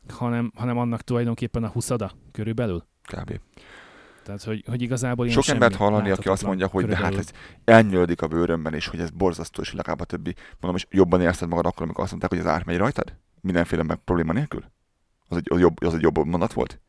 hanem, 0.09 0.51
hanem 0.55 0.77
annak 0.77 1.01
tulajdonképpen 1.01 1.63
a 1.63 1.67
huszada 1.67 2.11
körülbelül. 2.31 2.85
Kb. 3.01 3.39
Tehát, 4.23 4.43
hogy, 4.43 4.63
hogy 4.67 4.81
igazából 4.81 5.29
Sok 5.29 5.47
embert 5.47 5.75
hallani, 5.75 6.09
aki 6.09 6.27
azt 6.27 6.43
mondja, 6.43 6.67
hogy 6.67 6.85
de 6.85 6.95
hát 6.95 7.15
ez 7.15 7.31
elnyődik 7.63 8.21
a 8.21 8.27
bőrömben, 8.27 8.73
és 8.73 8.87
hogy 8.87 8.99
ez 8.99 9.09
borzasztó, 9.09 9.61
és 9.61 9.73
legalább 9.73 9.99
a 9.99 10.05
többi. 10.05 10.35
Mondom, 10.59 10.75
és 10.75 10.87
jobban 10.89 11.21
érzed 11.21 11.49
magad 11.49 11.65
akkor, 11.65 11.81
amikor 11.81 12.03
azt 12.03 12.11
mondták, 12.11 12.31
hogy 12.31 12.39
ez 12.39 12.53
átmegy 12.53 12.77
rajtad? 12.77 13.15
Mindenféle 13.41 13.83
meg 13.83 13.97
probléma 13.97 14.33
nélkül? 14.33 14.63
Az 15.27 15.37
egy, 15.37 15.47
az 15.51 15.59
jobb, 15.59 15.83
az 15.83 15.93
egy 15.93 16.01
jobb 16.01 16.25
mondat 16.25 16.53
volt? 16.53 16.79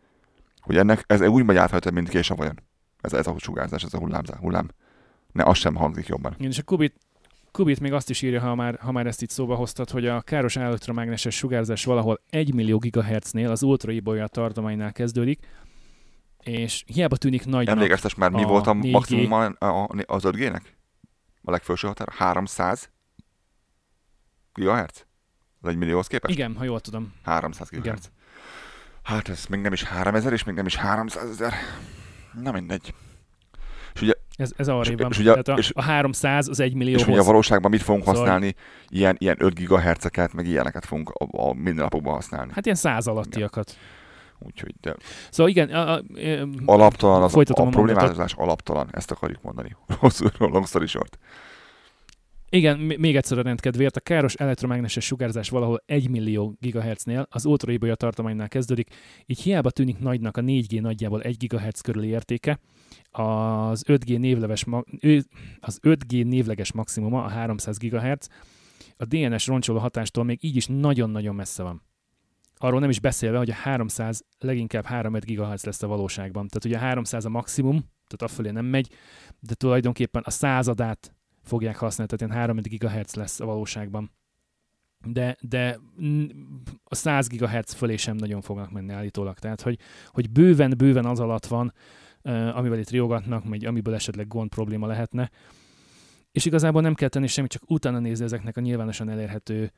Hogy 0.60 0.76
ennek, 0.76 1.04
ez 1.06 1.20
úgy 1.20 1.44
megy 1.44 1.56
át 1.56 1.70
rajtad, 1.70 1.92
mint 1.92 2.08
kés 2.08 2.30
a 2.30 2.34
vajon. 2.34 2.60
Ez, 3.00 3.12
ez 3.12 3.26
a 3.26 3.34
sugárzás, 3.38 3.82
ez 3.82 3.94
a 3.94 3.98
hullám, 3.98 4.22
hullám 4.40 4.70
ne, 5.36 5.42
az 5.44 5.58
sem 5.58 5.74
hangzik 5.74 6.06
jobban. 6.06 6.34
Igen, 6.38 6.50
és 6.50 6.58
a 6.58 6.62
Kubit, 6.62 6.94
Kubit 7.50 7.80
még 7.80 7.92
azt 7.92 8.10
is 8.10 8.22
írja, 8.22 8.40
ha 8.40 8.54
már, 8.54 8.78
ha 8.80 8.92
már 8.92 9.06
ezt 9.06 9.22
itt 9.22 9.30
szóba 9.30 9.54
hoztad, 9.54 9.90
hogy 9.90 10.06
a 10.06 10.20
káros 10.20 10.56
elektromágneses 10.56 11.36
sugárzás 11.36 11.84
valahol 11.84 12.20
1 12.30 12.54
millió 12.54 12.78
gigahertznél, 12.78 13.50
az 13.50 13.62
ultraibolya 13.62 14.26
tartománynál 14.26 14.92
kezdődik, 14.92 15.46
és 16.42 16.84
hiába 16.86 17.16
tűnik 17.16 17.44
nagy. 17.46 17.68
Emlékeztes 17.68 18.14
már, 18.14 18.30
mi 18.30 18.42
volt 18.42 18.66
a 18.66 18.72
4G. 18.72 18.90
maximum 18.90 19.32
az 20.06 20.22
5G-nek? 20.26 20.62
A 21.42 21.50
legfelső 21.50 21.86
határ? 21.86 22.08
300 22.10 22.90
gigahertz? 24.54 25.06
Az 25.60 25.68
egy 25.68 25.76
millióhoz 25.76 26.06
képest? 26.06 26.34
Igen, 26.34 26.56
ha 26.56 26.64
jól 26.64 26.80
tudom. 26.80 27.12
300 27.22 27.68
gigahertz. 27.68 28.10
Hát 29.02 29.28
ez 29.28 29.46
még 29.46 29.60
nem 29.60 29.72
is 29.72 29.82
3000, 29.82 30.32
és 30.32 30.44
még 30.44 30.54
nem 30.54 30.66
is 30.66 30.76
300 30.76 31.30
ezer. 31.30 31.52
Na 32.42 32.52
mindegy. 32.52 32.94
És 33.96 34.02
ugye, 34.02 34.12
Ez, 34.36 34.52
ez 34.56 34.68
arrébb 34.68 35.00
van. 35.00 35.10
és 35.10 35.18
ugye- 35.18 35.30
Tehát 35.30 35.48
a, 35.48 35.54
és- 35.54 35.72
a 35.74 35.82
300 35.82 36.48
az 36.48 36.60
1 36.60 36.66
és 36.70 36.74
millióhoz. 36.76 37.08
ugye 37.08 37.20
a 37.20 37.24
valóságban 37.24 37.70
mit 37.70 37.82
fogunk 37.82 38.04
Szóval- 38.04 38.20
használni? 38.20 38.54
Ilyen, 38.88 39.16
ilyen 39.18 39.36
5 39.38 39.54
GHz-eket, 39.54 40.32
meg 40.32 40.46
ilyeneket 40.46 40.84
fogunk 40.84 41.10
a, 41.10 41.48
a 41.48 41.54
mindennapokban 41.54 42.14
használni. 42.14 42.50
Hát 42.54 42.64
ilyen 42.64 42.76
száz 42.76 43.06
alattiakat. 43.06 43.76
Úgyhogy 44.38 44.74
de 44.80 44.94
Szóval 45.30 45.50
igen, 45.50 45.68
a, 45.68 45.92
a, 45.94 45.96
a, 45.96 46.48
alaptalan, 46.64 47.22
az, 47.22 47.34
a 47.34 47.38
a 47.38 47.42
mondatot. 47.46 47.70
problémázás 47.70 48.32
alaptalan, 48.34 48.88
ezt 48.92 49.10
akarjuk 49.10 49.42
mondani. 49.42 49.76
Hosszú, 49.98 50.26
long 50.38 50.66
story 50.66 50.86
short. 50.86 51.18
Igen, 52.48 52.78
még 52.78 53.16
egyszer 53.16 53.38
a 53.38 53.42
rendkedvéért. 53.42 53.96
A 53.96 54.00
káros 54.00 54.34
elektromágneses 54.34 55.04
sugárzás 55.04 55.48
valahol 55.48 55.82
1 55.86 56.08
millió 56.08 56.56
GHz-nél, 56.60 57.26
az 57.30 57.44
ultraibolya 57.44 57.94
tartománynál 57.94 58.48
kezdődik, 58.48 58.94
így 59.26 59.40
hiába 59.40 59.70
tűnik 59.70 59.98
nagynak 59.98 60.36
a 60.36 60.40
4G 60.40 60.80
nagyjából 60.80 61.22
1 61.22 61.46
GHz 61.46 61.80
körüli 61.80 62.08
értéke, 62.08 62.58
az 63.10 63.84
5G 63.88 64.18
névleves, 64.18 64.64
az 65.60 65.78
5G 65.82 66.26
névleges 66.26 66.72
maximuma 66.72 67.24
a 67.24 67.28
300 67.28 67.78
GHz, 67.78 68.28
a 68.96 69.04
DNS 69.04 69.46
roncsoló 69.46 69.78
hatástól 69.78 70.24
még 70.24 70.44
így 70.44 70.56
is 70.56 70.66
nagyon-nagyon 70.66 71.34
messze 71.34 71.62
van. 71.62 71.82
Arról 72.56 72.80
nem 72.80 72.90
is 72.90 73.00
beszélve, 73.00 73.38
hogy 73.38 73.50
a 73.50 73.54
300 73.54 74.24
leginkább 74.38 74.86
3-5 74.88 75.22
GHz 75.24 75.64
lesz 75.64 75.82
a 75.82 75.86
valóságban. 75.86 76.48
Tehát 76.48 76.64
ugye 76.64 76.76
a 76.76 76.88
300 76.88 77.24
a 77.24 77.28
maximum, 77.28 77.78
tehát 78.06 78.32
afölé 78.32 78.50
nem 78.50 78.64
megy, 78.64 78.90
de 79.40 79.54
tulajdonképpen 79.54 80.22
a 80.26 80.30
századát 80.30 81.15
fogják 81.46 81.76
használni, 81.76 82.12
tehát 82.16 82.34
ilyen 82.34 82.46
3 82.46 82.58
GHz 82.62 83.14
lesz 83.14 83.40
a 83.40 83.44
valóságban. 83.44 84.10
De, 85.04 85.36
de 85.40 85.78
a 86.84 86.94
100 86.94 87.28
GHz 87.28 87.72
fölé 87.72 87.96
sem 87.96 88.16
nagyon 88.16 88.40
fognak 88.40 88.70
menni 88.70 88.92
állítólag. 88.92 89.38
Tehát, 89.38 89.60
hogy, 89.60 89.78
hogy 90.06 90.30
bőven-bőven 90.30 91.04
az 91.04 91.20
alatt 91.20 91.46
van, 91.46 91.72
amivel 92.22 92.78
itt 92.78 92.90
riogatnak, 92.90 93.48
vagy 93.48 93.64
amiből 93.64 93.94
esetleg 93.94 94.26
gond 94.26 94.48
probléma 94.48 94.86
lehetne. 94.86 95.30
És 96.32 96.44
igazából 96.44 96.82
nem 96.82 96.94
kell 96.94 97.08
tenni 97.08 97.26
semmit, 97.26 97.50
csak 97.50 97.70
utána 97.70 97.98
nézni 97.98 98.24
ezeknek 98.24 98.56
a 98.56 98.60
nyilvánosan 98.60 99.08
elérhető 99.08 99.72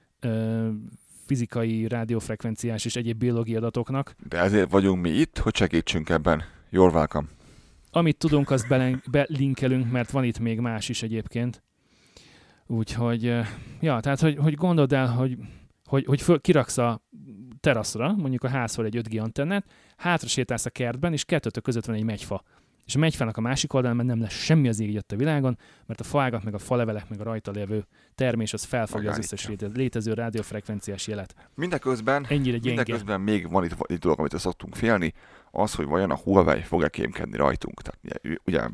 fizikai, 1.27 1.89
rádiófrekvenciás 1.89 2.85
és 2.85 2.97
egyéb 2.97 3.19
biológiai 3.19 3.57
adatoknak. 3.57 4.15
De 4.29 4.39
ezért 4.39 4.71
vagyunk 4.71 5.03
mi 5.03 5.11
itt, 5.11 5.39
hogy 5.39 5.57
segítsünk 5.57 6.09
ebben. 6.09 6.43
You're 6.73 6.95
welcome. 6.95 7.38
Amit 7.91 8.17
tudunk, 8.17 8.51
azt 8.51 8.69
belinkelünk, 9.11 9.91
mert 9.91 10.11
van 10.11 10.25
itt 10.25 10.39
még 10.39 10.61
más 10.61 10.89
is 10.89 11.03
egyébként. 11.03 11.63
Úgyhogy, 12.67 13.23
ja, 13.81 14.01
tehát, 14.01 14.21
hogy, 14.21 14.37
hogy 14.37 14.55
gondold 14.55 14.93
el, 14.93 15.07
hogy, 15.07 15.39
hogy, 15.85 16.05
hogy 16.05 16.21
föl, 16.21 16.41
kiraksz 16.41 16.79
a 16.79 17.03
teraszra, 17.61 18.13
mondjuk 18.13 18.45
a 18.45 18.49
házhoz 18.49 18.87
egy 18.87 18.97
5G 18.97 19.23
antennát, 19.23 19.65
hátra 19.97 20.29
sétálsz 20.29 20.67
a 20.67 20.71
kertben, 20.71 21.13
és 21.13 21.25
kettőtök 21.25 21.63
között 21.63 21.85
van 21.85 21.97
egy 21.97 22.03
megyfa. 22.03 22.43
És 22.89 22.95
a 22.95 22.99
megyfának 22.99 23.37
a 23.37 23.41
másik 23.41 23.73
oldalán 23.73 23.97
már 23.97 24.07
nem 24.07 24.21
lesz 24.21 24.33
semmi 24.33 24.69
az 24.69 24.81
ég 24.81 24.97
ott 24.97 25.13
a 25.13 25.17
világon, 25.17 25.59
mert 25.87 26.01
a 26.01 26.05
fágak, 26.05 26.43
meg 26.43 26.55
a 26.55 26.59
falevelek, 26.59 27.09
meg 27.09 27.21
a 27.21 27.23
rajta 27.23 27.51
lévő 27.51 27.87
termés, 28.15 28.53
az 28.53 28.65
felfogja 28.65 29.11
az 29.11 29.19
összes 29.19 29.47
léte- 29.47 29.77
létező 29.77 30.13
rádiófrekvenciás 30.13 31.07
jelet. 31.07 31.35
Mindeközben, 31.55 32.27
Ennyire 32.29 32.57
gyenge. 32.57 32.67
mindeközben 32.67 33.21
még 33.21 33.51
van 33.51 33.65
itt 33.65 33.77
egy 33.87 33.99
dolog, 33.99 34.19
amit 34.19 34.39
szoktunk 34.39 34.75
félni, 34.75 35.13
az, 35.51 35.75
hogy 35.75 35.87
vajon 35.87 36.11
a 36.11 36.17
Huawei 36.17 36.63
fog-e 36.63 36.89
kémkedni 36.89 37.37
rajtunk. 37.37 37.83
Tehát 37.83 38.21
ugye, 38.25 38.37
ugye 38.45 38.69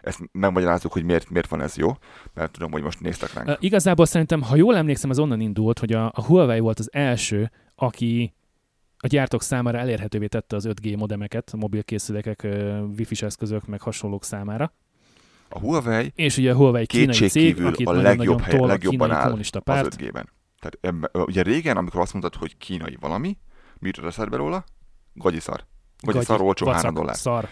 ezt 0.00 0.20
megmagyarázzuk, 0.32 0.92
hogy 0.92 1.04
miért, 1.04 1.30
miért 1.30 1.48
van 1.48 1.60
ez 1.60 1.76
jó, 1.76 1.90
mert 2.34 2.52
tudom, 2.52 2.70
hogy 2.72 2.82
most 2.82 3.00
néztek 3.00 3.32
ránk. 3.32 3.48
Uh, 3.48 3.54
igazából 3.58 4.06
szerintem, 4.06 4.42
ha 4.42 4.56
jól 4.56 4.76
emlékszem, 4.76 5.10
az 5.10 5.18
onnan 5.18 5.40
indult, 5.40 5.78
hogy 5.78 5.92
a, 5.92 6.06
a 6.14 6.22
Huawei 6.22 6.60
volt 6.60 6.78
az 6.78 6.88
első, 6.92 7.50
aki 7.74 8.34
a 9.02 9.06
gyártók 9.06 9.42
számára 9.42 9.78
elérhetővé 9.78 10.26
tette 10.26 10.56
az 10.56 10.68
5G 10.68 10.96
modemeket, 10.96 11.50
a 11.52 11.56
mobilkészülékek, 11.56 12.46
wifi-s 12.98 13.22
eszközök, 13.22 13.66
meg 13.66 13.80
hasonlók 13.80 14.24
számára. 14.24 14.72
A 15.48 15.58
Huawei 15.58 16.12
És 16.14 16.36
ugye 16.36 16.52
a 16.52 16.54
Huawei 16.54 16.86
kínai 16.86 17.28
cég, 17.28 17.64
akit 17.64 17.86
a 17.86 17.92
legjobb 17.92 18.40
hely, 18.40 18.58
a 18.58 18.66
legjobban 18.66 19.10
áll 19.10 19.22
kommunista 19.22 19.58
az 19.58 19.64
párt. 19.64 19.94
5G-ben. 19.94 20.28
Tehát 20.58 20.78
ebbe, 20.80 21.24
ugye 21.24 21.42
régen, 21.42 21.76
amikor 21.76 22.00
azt 22.00 22.12
mondtad, 22.12 22.40
hogy 22.40 22.56
kínai 22.56 22.96
valami, 23.00 23.38
mit 23.78 23.96
jutott 23.96 24.10
eszedbe 24.10 24.36
róla? 24.36 24.64
Gagyiszar. 25.14 25.64
Gagyiszar 26.00 26.40
olcsó 26.40 26.64
vacak, 26.66 26.80
3 26.80 26.94
dollár. 26.94 27.16
Szar. 27.16 27.48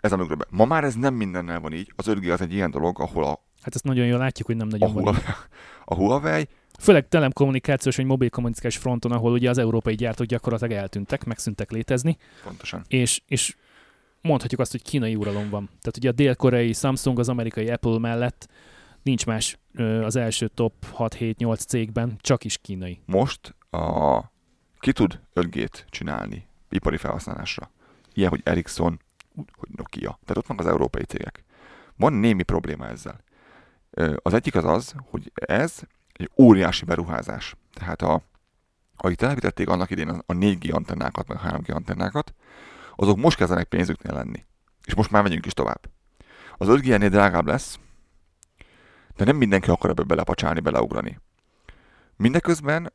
Ez 0.00 0.12
amikor 0.12 0.36
be. 0.36 0.46
Ma 0.50 0.64
már 0.64 0.84
ez 0.84 0.94
nem 0.94 1.14
mindennel 1.14 1.60
van 1.60 1.72
így. 1.72 1.92
Az 1.96 2.06
5G 2.08 2.32
az 2.32 2.40
egy 2.40 2.52
ilyen 2.52 2.70
dolog, 2.70 3.00
ahol 3.00 3.24
a, 3.24 3.44
Hát 3.62 3.74
ezt 3.74 3.84
nagyon 3.84 4.06
jól 4.06 4.18
látjuk, 4.18 4.46
hogy 4.46 4.56
nem 4.56 4.68
a, 4.70 4.70
nagyon 4.70 4.92
van. 4.92 5.02
Huawei, 5.02 5.22
a 5.84 5.94
Huawei 5.94 6.48
Főleg 6.80 7.08
telekommunikációs 7.08 7.96
vagy 7.96 8.04
mobilkommunikációs 8.04 8.76
fronton, 8.76 9.12
ahol 9.12 9.32
ugye 9.32 9.50
az 9.50 9.58
európai 9.58 9.94
gyártók 9.94 10.26
gyakorlatilag 10.26 10.72
eltűntek, 10.72 11.24
megszűntek 11.24 11.70
létezni, 11.70 12.16
pontosan. 12.44 12.84
és, 12.88 13.22
és 13.26 13.56
mondhatjuk 14.20 14.60
azt, 14.60 14.70
hogy 14.70 14.82
kínai 14.82 15.14
uralom 15.14 15.50
van. 15.50 15.64
Tehát 15.64 15.96
ugye 15.96 16.08
a 16.08 16.12
dél-koreai 16.12 16.72
Samsung, 16.72 17.18
az 17.18 17.28
amerikai 17.28 17.70
Apple 17.70 17.98
mellett 17.98 18.48
nincs 19.02 19.26
más 19.26 19.58
az 20.02 20.16
első 20.16 20.48
top 20.48 20.72
6-7-8 20.98 21.66
cégben, 21.66 22.16
csak 22.20 22.44
is 22.44 22.58
kínai. 22.58 23.00
Most 23.06 23.54
a, 23.70 24.20
ki 24.78 24.92
tud 24.92 25.20
5G-t 25.34 25.84
csinálni 25.88 26.46
ipari 26.68 26.96
felhasználásra. 26.96 27.70
Ilyen, 28.12 28.30
hogy 28.30 28.40
Ericsson, 28.44 29.00
hogy 29.34 29.68
Nokia. 29.76 30.18
Tehát 30.22 30.36
ott 30.36 30.46
vannak 30.46 30.64
az 30.64 30.70
európai 30.70 31.04
cégek. 31.04 31.44
Van 31.96 32.12
némi 32.12 32.42
probléma 32.42 32.86
ezzel. 32.86 33.20
Az 34.16 34.34
egyik 34.34 34.54
az 34.54 34.64
az, 34.64 34.94
hogy 35.10 35.32
ez 35.34 35.82
egy 36.20 36.30
óriási 36.36 36.84
beruházás. 36.84 37.56
Tehát 37.72 38.02
a, 38.02 38.22
ahogy 38.96 39.14
telepítették 39.14 39.68
annak 39.68 39.90
idén 39.90 40.08
a 40.08 40.32
4G 40.32 40.74
antennákat, 40.74 41.28
meg 41.28 41.36
a 41.36 41.58
3G 41.58 41.74
antennákat, 41.74 42.34
azok 42.96 43.16
most 43.16 43.36
kezdenek 43.36 43.68
pénzüknél 43.68 44.14
lenni. 44.14 44.44
És 44.84 44.94
most 44.94 45.10
már 45.10 45.22
megyünk 45.22 45.46
is 45.46 45.52
tovább. 45.52 45.90
Az 46.56 46.68
5G 46.70 46.92
ennél 46.92 47.08
drágább 47.08 47.46
lesz, 47.46 47.78
de 49.16 49.24
nem 49.24 49.36
mindenki 49.36 49.70
akar 49.70 49.90
ebbe 49.90 50.02
belepacsálni, 50.02 50.60
beleugrani. 50.60 51.18
Mindeközben 52.16 52.92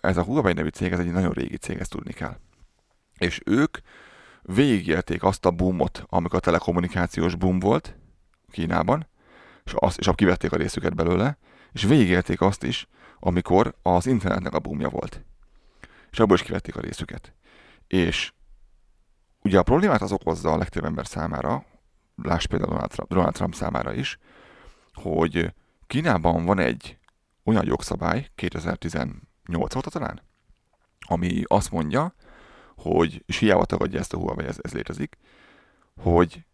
ez 0.00 0.16
a 0.16 0.22
Huawei 0.22 0.52
nevű 0.52 0.68
cég, 0.68 0.92
ez 0.92 0.98
egy 0.98 1.12
nagyon 1.12 1.32
régi 1.32 1.56
cég, 1.56 1.78
ezt 1.78 1.90
tudni 1.90 2.12
kell. 2.12 2.36
És 3.18 3.40
ők 3.44 3.78
végigélték 4.42 5.22
azt 5.22 5.46
a 5.46 5.50
boomot, 5.50 6.04
amikor 6.06 6.36
a 6.36 6.40
telekommunikációs 6.40 7.34
boom 7.34 7.58
volt 7.58 7.96
Kínában, 8.50 9.06
és, 9.64 9.72
azt, 9.74 9.98
és 9.98 10.10
kivették 10.14 10.52
a 10.52 10.56
részüket 10.56 10.94
belőle, 10.94 11.38
és 11.76 11.82
végigélték 11.82 12.40
azt 12.40 12.62
is, 12.62 12.88
amikor 13.18 13.74
az 13.82 14.06
internetnek 14.06 14.54
a 14.54 14.58
boomja 14.58 14.88
volt. 14.88 15.24
És 16.10 16.18
abból 16.18 16.36
is 16.36 16.42
kivették 16.42 16.76
a 16.76 16.80
részüket. 16.80 17.34
És 17.86 18.32
ugye 19.42 19.58
a 19.58 19.62
problémát 19.62 20.02
az 20.02 20.12
okozza 20.12 20.52
a 20.52 20.56
legtöbb 20.56 20.84
ember 20.84 21.06
számára, 21.06 21.64
láss 22.22 22.46
például 22.46 22.86
Donald 23.08 23.34
Trump, 23.34 23.54
számára 23.54 23.92
is, 23.92 24.18
hogy 24.92 25.54
Kínában 25.86 26.44
van 26.44 26.58
egy 26.58 26.98
olyan 27.44 27.66
jogszabály, 27.66 28.28
2018 28.34 29.74
óta 29.76 29.90
talán, 29.90 30.20
ami 31.00 31.42
azt 31.46 31.70
mondja, 31.70 32.14
hogy, 32.76 33.22
és 33.26 33.38
hiába 33.38 33.64
tagadja 33.64 33.98
ezt 33.98 34.12
a 34.12 34.18
Huawei, 34.18 34.46
ez, 34.46 34.56
ez 34.60 34.72
létezik, 34.72 35.16
hogy, 35.96 36.44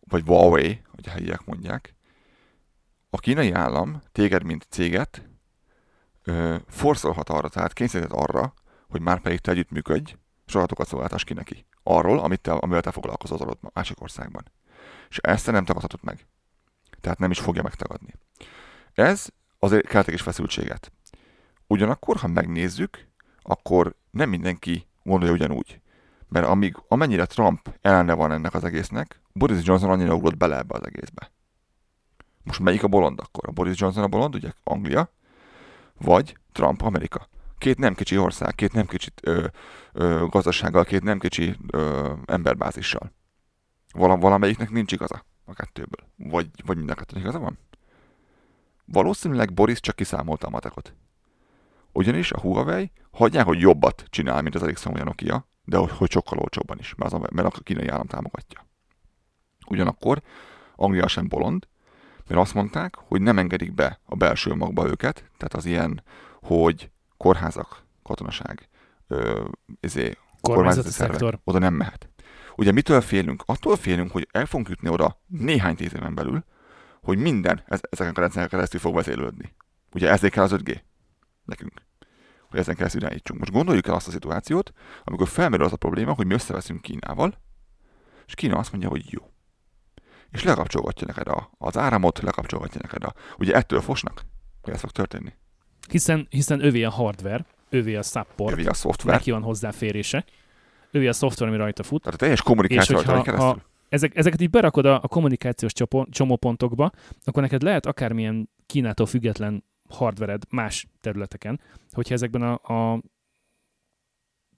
vagy 0.00 0.22
Huawei, 0.26 0.82
hogy 0.86 1.06
helyiek 1.06 1.44
mondják, 1.44 1.94
a 3.14 3.18
kínai 3.18 3.52
állam 3.52 4.02
téged, 4.12 4.42
mint 4.42 4.66
céget 4.68 5.28
ö, 6.24 6.56
forszolhat 6.68 7.28
arra, 7.28 7.48
tehát 7.48 7.72
kényszerített 7.72 8.18
arra, 8.18 8.54
hogy 8.88 9.00
már 9.00 9.20
pedig 9.20 9.38
te 9.38 9.50
együttműködj, 9.50 10.14
és 10.46 10.54
adatokat 10.54 10.86
szolgáltass 10.86 11.24
ki 11.24 11.34
neki. 11.34 11.66
Arról, 11.82 12.18
amit 12.18 12.40
te, 12.40 12.52
amivel 12.52 12.80
te 12.80 12.90
foglalkozol 12.90 13.36
az 13.36 13.42
adott 13.42 13.74
másik 13.74 14.00
országban. 14.00 14.44
És 15.08 15.18
ezt 15.18 15.44
te 15.44 15.50
nem 15.50 15.64
tagadhatod 15.64 16.00
meg. 16.02 16.26
Tehát 17.00 17.18
nem 17.18 17.30
is 17.30 17.40
fogja 17.40 17.62
megtagadni. 17.62 18.14
Ez 18.92 19.28
azért 19.58 19.86
keltek 19.86 20.14
is 20.14 20.22
feszültséget. 20.22 20.92
Ugyanakkor, 21.66 22.16
ha 22.16 22.28
megnézzük, 22.28 23.08
akkor 23.42 23.96
nem 24.10 24.28
mindenki 24.28 24.86
gondolja 25.02 25.34
ugyanúgy. 25.34 25.80
Mert 26.28 26.46
amíg, 26.46 26.76
amennyire 26.88 27.26
Trump 27.26 27.78
ellene 27.80 28.14
van 28.14 28.32
ennek 28.32 28.54
az 28.54 28.64
egésznek, 28.64 29.20
Boris 29.32 29.66
Johnson 29.66 29.90
annyira 29.90 30.14
ugrott 30.14 30.36
bele 30.36 30.56
ebbe 30.56 30.74
az 30.74 30.86
egészbe. 30.86 31.30
Most 32.42 32.60
melyik 32.60 32.82
a 32.82 32.88
bolond 32.88 33.20
akkor? 33.20 33.48
A 33.48 33.52
Boris 33.52 33.80
Johnson 33.80 34.02
a 34.02 34.08
bolond, 34.08 34.34
ugye 34.34 34.52
Anglia, 34.64 35.10
vagy 35.98 36.36
Trump 36.52 36.82
Amerika. 36.82 37.28
Két 37.58 37.78
nem 37.78 37.94
kicsi 37.94 38.18
ország, 38.18 38.54
két 38.54 38.72
nem 38.72 38.86
kicsi 38.86 39.10
ö, 39.22 39.46
ö, 39.92 40.26
gazdasággal, 40.28 40.84
két 40.84 41.02
nem 41.02 41.18
kicsi 41.18 41.56
ö, 41.70 42.12
emberbázissal. 42.26 43.12
Val- 43.92 44.20
valamelyiknek 44.20 44.70
nincs 44.70 44.92
igaza 44.92 45.24
a 45.44 45.52
kettőből. 45.52 46.06
Vagy, 46.16 46.48
vagy 46.64 46.76
mind 46.76 46.90
a 46.90 46.94
kettőnek 46.94 47.24
igaza 47.24 47.38
van? 47.38 47.58
Valószínűleg 48.84 49.52
Boris 49.52 49.80
csak 49.80 49.96
kiszámolta 49.96 50.46
a 50.46 50.50
matekot. 50.50 50.94
Ugyanis 51.92 52.32
a 52.32 52.40
Huawei 52.40 52.92
hagyják, 53.10 53.44
hogy 53.44 53.60
jobbat 53.60 54.04
csinál, 54.10 54.42
mint 54.42 54.54
az 54.54 54.62
Ericsson 54.62 54.92
vagy 54.92 55.00
a 55.00 55.04
Nokia, 55.04 55.46
de 55.64 55.76
hogy, 55.76 55.90
hogy 55.90 56.10
sokkal 56.10 56.38
olcsóbban 56.38 56.78
is, 56.78 56.94
mert, 56.94 57.12
az, 57.12 57.20
mert 57.32 57.56
a 57.56 57.60
kínai 57.60 57.88
állam 57.88 58.06
támogatja. 58.06 58.66
Ugyanakkor 59.66 60.22
Anglia 60.76 61.08
sem 61.08 61.28
bolond, 61.28 61.68
mert 62.32 62.44
azt 62.44 62.54
mondták, 62.54 62.94
hogy 62.96 63.22
nem 63.22 63.38
engedik 63.38 63.74
be 63.74 64.00
a 64.04 64.16
belső 64.16 64.54
magba 64.54 64.86
őket, 64.86 65.14
tehát 65.36 65.54
az 65.54 65.64
ilyen, 65.64 66.02
hogy 66.40 66.90
kórházak, 67.16 67.84
katonaság, 68.02 68.68
ö, 69.06 69.44
izé, 69.80 70.16
Kormányzati 70.40 70.90
szektor. 70.90 71.38
oda 71.44 71.58
nem 71.58 71.74
mehet. 71.74 72.08
Ugye 72.56 72.72
mitől 72.72 73.00
félünk? 73.00 73.42
Attól 73.46 73.76
félünk, 73.76 74.10
hogy 74.10 74.28
el 74.30 74.46
fogunk 74.46 74.68
jutni 74.68 74.88
oda 74.88 75.20
néhány 75.26 75.76
tíz 75.76 75.94
éven 75.94 76.14
belül, 76.14 76.44
hogy 77.02 77.18
minden 77.18 77.62
ezeken 77.66 78.14
a 78.14 78.20
rendszereken 78.20 78.48
keresztül 78.48 78.80
fog 78.80 78.94
vezérlődni. 78.94 79.54
Ugye 79.94 80.10
ezért 80.10 80.32
kell 80.32 80.44
az 80.44 80.52
5G. 80.54 80.80
Nekünk. 81.44 81.72
Hogy 82.50 82.58
ezen 82.58 82.74
keresztül 82.74 83.00
irányítsunk. 83.00 83.38
Most 83.38 83.52
gondoljuk 83.52 83.86
el 83.86 83.94
azt 83.94 84.08
a 84.08 84.10
szituációt, 84.10 84.72
amikor 85.04 85.28
felmerül 85.28 85.66
az 85.66 85.72
a 85.72 85.76
probléma, 85.76 86.12
hogy 86.12 86.26
mi 86.26 86.34
összeveszünk 86.34 86.82
Kínával, 86.82 87.34
és 88.26 88.34
Kína 88.34 88.58
azt 88.58 88.70
mondja, 88.70 88.88
hogy 88.88 89.12
jó. 89.12 89.31
És 90.32 90.42
lekapcsolgatja 90.42 91.06
neked 91.06 91.28
a, 91.28 91.50
az 91.58 91.78
áramot, 91.78 92.18
lekapcsolgatja 92.18 92.80
neked 92.82 93.04
a... 93.04 93.14
Ugye 93.38 93.54
ettől 93.54 93.80
fosnak, 93.80 94.22
hogy 94.62 94.72
ez 94.72 94.80
fog 94.80 94.90
történni. 94.90 95.32
Hiszen, 95.90 96.26
hiszen 96.30 96.64
övé 96.64 96.82
a 96.82 96.90
hardware, 96.90 97.44
övé 97.68 97.94
a 97.94 98.02
support, 98.02 98.52
övé 98.52 98.64
a 98.64 98.74
szoftver. 98.74 99.14
neki 99.14 99.30
van 99.30 99.42
hozzáférése, 99.42 100.24
övé 100.90 101.06
a 101.06 101.12
szoftver, 101.12 101.48
ami 101.48 101.56
rajta 101.56 101.82
fut. 101.82 102.02
Tehát 102.02 102.14
a 102.14 102.20
teljes 102.20 102.42
kommunikáció 102.42 102.98
és 102.98 103.04
hogyha, 103.04 103.36
ha 103.36 103.58
ezek, 103.88 104.16
ezeket 104.16 104.40
így 104.40 104.50
berakod 104.50 104.86
a, 104.86 104.94
a 105.02 105.08
kommunikációs 105.08 105.72
csopo, 105.72 106.04
csomópontokba, 106.10 106.90
akkor 107.24 107.42
neked 107.42 107.62
lehet 107.62 107.86
akármilyen 107.86 108.50
Kínától 108.66 109.06
független 109.06 109.64
hardvered 109.88 110.42
más 110.50 110.86
területeken, 111.00 111.60
hogyha 111.90 112.14
ezekben 112.14 112.42
a, 112.42 112.52
a 112.52 113.02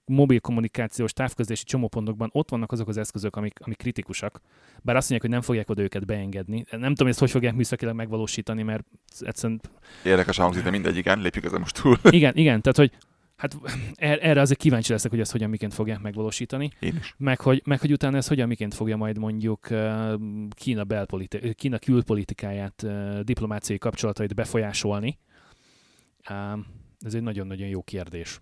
mobil 0.05 0.39
kommunikációs 0.39 1.13
távközlési 1.13 1.63
csomópontokban 1.63 2.29
ott 2.31 2.49
vannak 2.49 2.71
azok 2.71 2.87
az 2.87 2.97
eszközök, 2.97 3.35
amik, 3.35 3.59
amik 3.61 3.77
kritikusak. 3.77 4.41
Bár 4.81 4.95
azt 4.95 5.09
mondják, 5.09 5.21
hogy 5.21 5.29
nem 5.29 5.41
fogják 5.41 5.69
oda 5.69 5.81
őket 5.81 6.05
beengedni. 6.05 6.65
Nem 6.71 6.79
tudom, 6.79 6.95
hogy 6.97 7.07
ezt 7.09 7.19
hogy 7.19 7.31
fogják 7.31 7.55
műszakilag 7.55 7.95
megvalósítani, 7.95 8.63
mert 8.63 8.85
egyszerűen... 9.19 9.61
Érdekes 10.03 10.37
hangzik, 10.37 10.63
de 10.63 10.69
mindegy, 10.69 10.97
igen, 10.97 11.19
lépjük 11.21 11.45
ezen 11.45 11.59
most 11.59 11.81
túl. 11.81 11.97
igen, 12.09 12.35
igen, 12.35 12.61
tehát 12.61 12.77
hogy 12.77 12.91
Hát 13.35 13.57
er-, 13.93 14.19
erre 14.21 14.41
azért 14.41 14.59
kíváncsi 14.59 14.91
leszek, 14.91 15.11
hogy 15.11 15.19
ezt 15.19 15.31
hogyan 15.31 15.49
miként 15.49 15.73
fogják 15.73 15.99
megvalósítani. 15.99 16.69
Én 16.79 16.95
is. 16.99 17.13
Meg 17.17 17.39
hogy, 17.39 17.61
meg 17.65 17.79
hogy 17.79 17.91
utána 17.91 18.17
ez 18.17 18.27
hogyan 18.27 18.47
miként 18.47 18.73
fogja 18.73 18.97
majd 18.97 19.17
mondjuk 19.17 19.67
Kína, 20.49 20.83
belpoliti- 20.83 21.53
Kína 21.53 21.79
külpolitikáját, 21.79 22.85
diplomáciai 23.23 23.77
kapcsolatait 23.77 24.35
befolyásolni. 24.35 25.19
Ez 26.99 27.13
egy 27.13 27.21
nagyon-nagyon 27.21 27.67
jó 27.67 27.81
kérdés. 27.81 28.39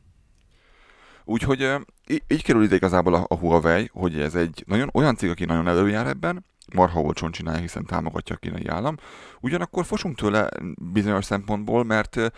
Úgyhogy 1.26 1.76
így, 2.08 2.24
így 2.28 2.44
kerül 2.44 2.64
ide 2.64 2.76
igazából 2.76 3.14
a, 3.14 3.26
a 3.28 3.36
Huawei, 3.36 3.90
hogy 3.94 4.20
ez 4.20 4.36
egy 4.36 4.64
nagyon 4.68 4.90
olyan 4.94 5.16
cég, 5.16 5.30
aki 5.30 5.46
nagyon 5.46 5.68
előjár 5.68 6.08
ebben, 6.08 6.46
marha 6.74 7.02
olcsón 7.02 7.32
csinálja, 7.32 7.62
hiszen 7.62 7.86
támogatja 7.86 8.36
a 8.36 8.40
kínai 8.40 8.68
állam. 8.68 8.96
Ugyanakkor 9.40 9.86
fosunk 9.86 10.16
tőle 10.18 10.50
bizonyos 10.92 11.26
szempontból, 11.26 11.84
mert 11.84 12.32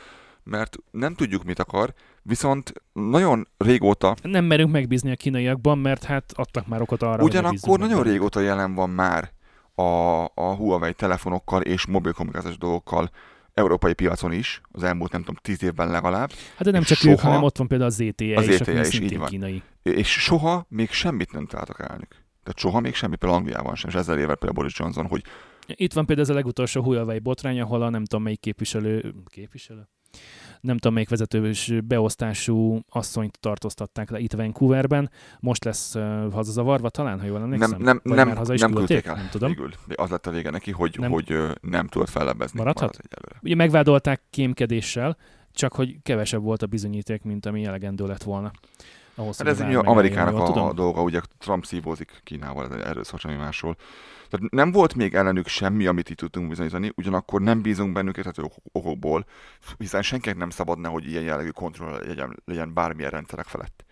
mert 0.45 0.78
nem 0.91 1.14
tudjuk, 1.14 1.44
mit 1.44 1.60
akar, 1.60 1.94
viszont 2.22 2.74
nagyon 2.94 3.48
régóta... 3.57 4.16
Nem 4.22 4.45
merünk 4.45 4.72
megbízni 4.72 5.12
a 5.12 5.16
kínaiakban, 5.16 5.78
mert 5.78 6.03
hát 6.03 6.32
adtak 6.36 6.68
már 6.68 6.82
okot 6.82 7.02
arra, 7.02 7.24
Ugyanakkor 7.24 7.80
nagyon 7.80 8.02
meg. 8.02 8.12
régóta 8.12 8.40
jelen 8.40 8.74
van 8.74 8.90
már 8.90 9.32
a, 9.76 10.24
a 10.24 10.56
Huawei 10.56 10.94
telefonokkal 10.94 11.62
és 11.62 11.86
mobil 11.86 12.14
kommunikációs 12.14 12.57
dolgokkal 12.57 13.10
európai 13.56 13.94
piacon 13.94 14.32
is, 14.32 14.61
az 14.72 14.84
elmúlt 14.84 15.11
nem 15.11 15.22
tudom, 15.22 15.36
tíz 15.41 15.64
évben 15.64 15.90
legalább. 15.90 16.32
Hát 16.32 16.64
de 16.64 16.72
nem 16.72 16.84
csak 16.84 16.98
soha, 16.98 17.14
ők, 17.14 17.19
hanem 17.19 17.44
ott 17.44 17.57
van 17.57 17.68
például 17.68 17.90
az 17.90 17.95
ZTE, 17.95 18.38
az 18.38 18.48
is, 18.48 18.56
ZTE 18.56 18.80
is, 18.80 18.99
így 18.99 19.18
van. 19.18 19.27
kínai. 19.27 19.64
És 19.84 20.11
soha 20.11 20.65
még 20.69 20.91
semmit 20.91 21.32
nem 21.32 21.45
találtak 21.45 21.80
elnök. 21.80 22.07
Tehát 22.44 22.60
soha 22.60 22.80
még 22.80 22.95
semmi, 22.95 23.15
például 23.15 23.40
Angliában 23.41 23.76
sem, 23.76 23.90
és 23.90 23.95
ezzel 23.95 24.18
éve 24.18 24.26
például 24.26 24.52
Boris 24.52 24.80
Johnson, 24.80 25.07
hogy 25.07 25.23
itt 25.68 25.94
van 25.94 26.06
például 26.06 26.27
ez 26.27 26.34
a 26.34 26.38
legutolsó 26.38 26.82
Huawei 26.82 27.19
botrány, 27.19 27.60
ahol 27.60 27.82
a 27.82 27.90
nem 27.90 28.06
tudom 28.06 28.23
melyik 28.23 28.40
képviselő, 28.40 29.14
képviselő? 29.26 29.90
Nem 30.66 30.78
tudom 30.78 30.94
melyik 30.94 31.10
vezetős 31.10 31.74
beosztású 31.84 32.80
asszonyt 32.90 33.40
tartóztatták 33.40 34.10
le 34.10 34.20
itt 34.20 34.34
Vancouverben. 34.34 35.10
Most 35.40 35.64
lesz 35.64 35.96
uh, 35.96 36.34
hazazavarva 36.34 36.90
talán, 36.90 37.20
ha 37.20 37.26
jól 37.26 37.42
emlékszem? 37.42 37.70
Nem, 37.70 37.82
nem, 37.82 38.00
Vagy 38.04 38.16
nem, 38.16 38.28
már 38.28 38.38
haza 38.38 38.54
is 38.54 38.62
nem 38.62 38.74
küldték 38.74 39.06
el. 39.06 39.16
Nem 39.16 39.28
tudom. 39.32 39.50
Végül. 39.50 39.72
Az 39.96 40.10
lett 40.10 40.28
a 40.28 40.32
vége 40.32 40.50
neki, 40.50 40.72
hogy 40.72 40.96
nem, 41.00 41.12
hogy, 41.12 41.32
uh, 41.32 41.52
nem 41.62 41.88
tudott 41.88 42.10
fellebbezni. 42.10 42.60
Maradhat? 42.60 42.98
Ugye 43.42 43.56
megvádolták 43.56 44.22
kémkedéssel, 44.30 45.18
csak 45.54 45.74
hogy 45.74 45.98
kevesebb 46.04 46.42
volt 46.42 46.62
a 46.62 46.68
bizonyíték, 46.68 47.24
mint 47.24 47.46
ami 47.46 47.66
elegendő 47.66 48.06
lett 48.06 48.24
volna. 48.24 48.52
Ahhoz, 49.16 49.38
hát 49.38 49.48
ez 49.48 49.62
egy 49.62 49.76
Amerikának 49.76 50.36
a, 50.36 50.68
a 50.68 50.74
dolga, 50.74 51.02
ugye 51.02 51.22
Trump 51.40 51.66
szívózik 51.66 52.22
Kínával, 52.24 52.84
erről 52.84 53.04
szól 53.04 53.20
semmi 53.20 53.36
másról. 53.36 53.76
Tehát 54.30 54.52
nem 54.52 54.72
volt 54.72 54.95
még 54.95 55.14
ellenük 55.14 55.47
semmi, 55.47 55.85
amit 55.85 56.10
itt 56.10 56.18
tudtunk 56.18 56.49
bizonyítani, 56.49 56.91
ugyanakkor 56.95 57.41
nem 57.41 57.61
bízunk 57.61 57.93
bennük 57.93 58.18
érthető 58.18 58.43
okokból, 58.72 59.26
hiszen 59.77 60.02
senkinek 60.02 60.38
nem 60.38 60.49
szabadna, 60.49 60.89
hogy 60.89 61.10
ilyen 61.10 61.23
jellegű 61.23 61.49
kontroll 61.49 62.06
legyen, 62.07 62.35
legyen 62.45 62.73
bármilyen 62.73 63.11
rendszerek 63.11 63.45
felett. 63.45 63.85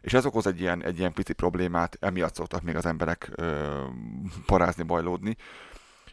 És 0.00 0.12
ez 0.12 0.26
okoz 0.26 0.46
egy 0.46 0.60
ilyen, 0.60 0.84
egy 0.84 0.98
ilyen 0.98 1.12
pici 1.12 1.32
problémát, 1.32 1.96
emiatt 2.00 2.34
szoktak 2.34 2.62
még 2.62 2.76
az 2.76 2.86
emberek 2.86 3.30
ö, 3.34 3.78
parázni, 4.46 4.82
bajlódni. 4.82 5.36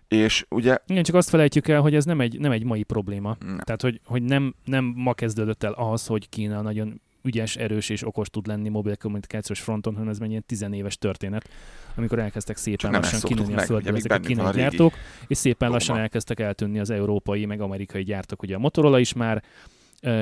És 0.08 0.46
ugye... 0.50 0.78
Igen, 0.86 1.04
csak 1.04 1.16
azt 1.16 1.30
felejtjük 1.30 1.68
el, 1.68 1.82
hogy 1.82 1.96
ez 1.96 2.06
nem 2.06 2.22
egy, 2.22 2.40
nem 2.40 2.52
egy 2.52 2.64
mai 2.64 2.84
probléma. 2.84 3.38
Nem. 3.40 3.58
Tehát, 3.58 3.82
hogy, 3.82 4.02
hogy 4.06 4.24
nem, 4.24 4.56
nem 4.64 4.94
ma 4.96 5.14
kezdődött 5.14 5.64
el 5.64 5.74
az, 5.74 6.08
hogy 6.08 6.30
Kína 6.30 6.62
nagyon 6.62 7.02
ügyes, 7.28 7.56
erős 7.56 7.90
és 7.90 8.06
okos 8.06 8.30
tud 8.30 8.48
lenni 8.48 8.70
mobil 8.70 8.98
kommunikációs 8.98 9.60
fronton, 9.60 9.94
hanem 9.94 10.10
ez 10.10 10.18
egy 10.20 10.44
tizenéves 10.46 10.98
történet, 10.98 11.50
amikor 11.96 12.20
elkezdtek 12.20 12.58
szépen 12.58 12.92
lassan 12.92 13.20
kinőni 13.20 13.54
a 13.54 13.60
földbe 13.60 13.94
ezek 13.94 14.12
a 14.12 14.20
kínai 14.20 14.52
gyártók, 14.52 14.94
és 15.28 15.38
szépen 15.38 15.70
lassan 15.70 15.90
Roma. 15.90 16.02
elkezdtek 16.02 16.40
eltűnni 16.40 16.80
az 16.80 16.90
európai, 16.90 17.46
meg 17.46 17.62
amerikai 17.62 18.04
gyártók. 18.04 18.42
Ugye 18.42 18.56
a 18.56 18.60
Motorola 18.60 19.00
is 19.00 19.14
már 19.14 19.44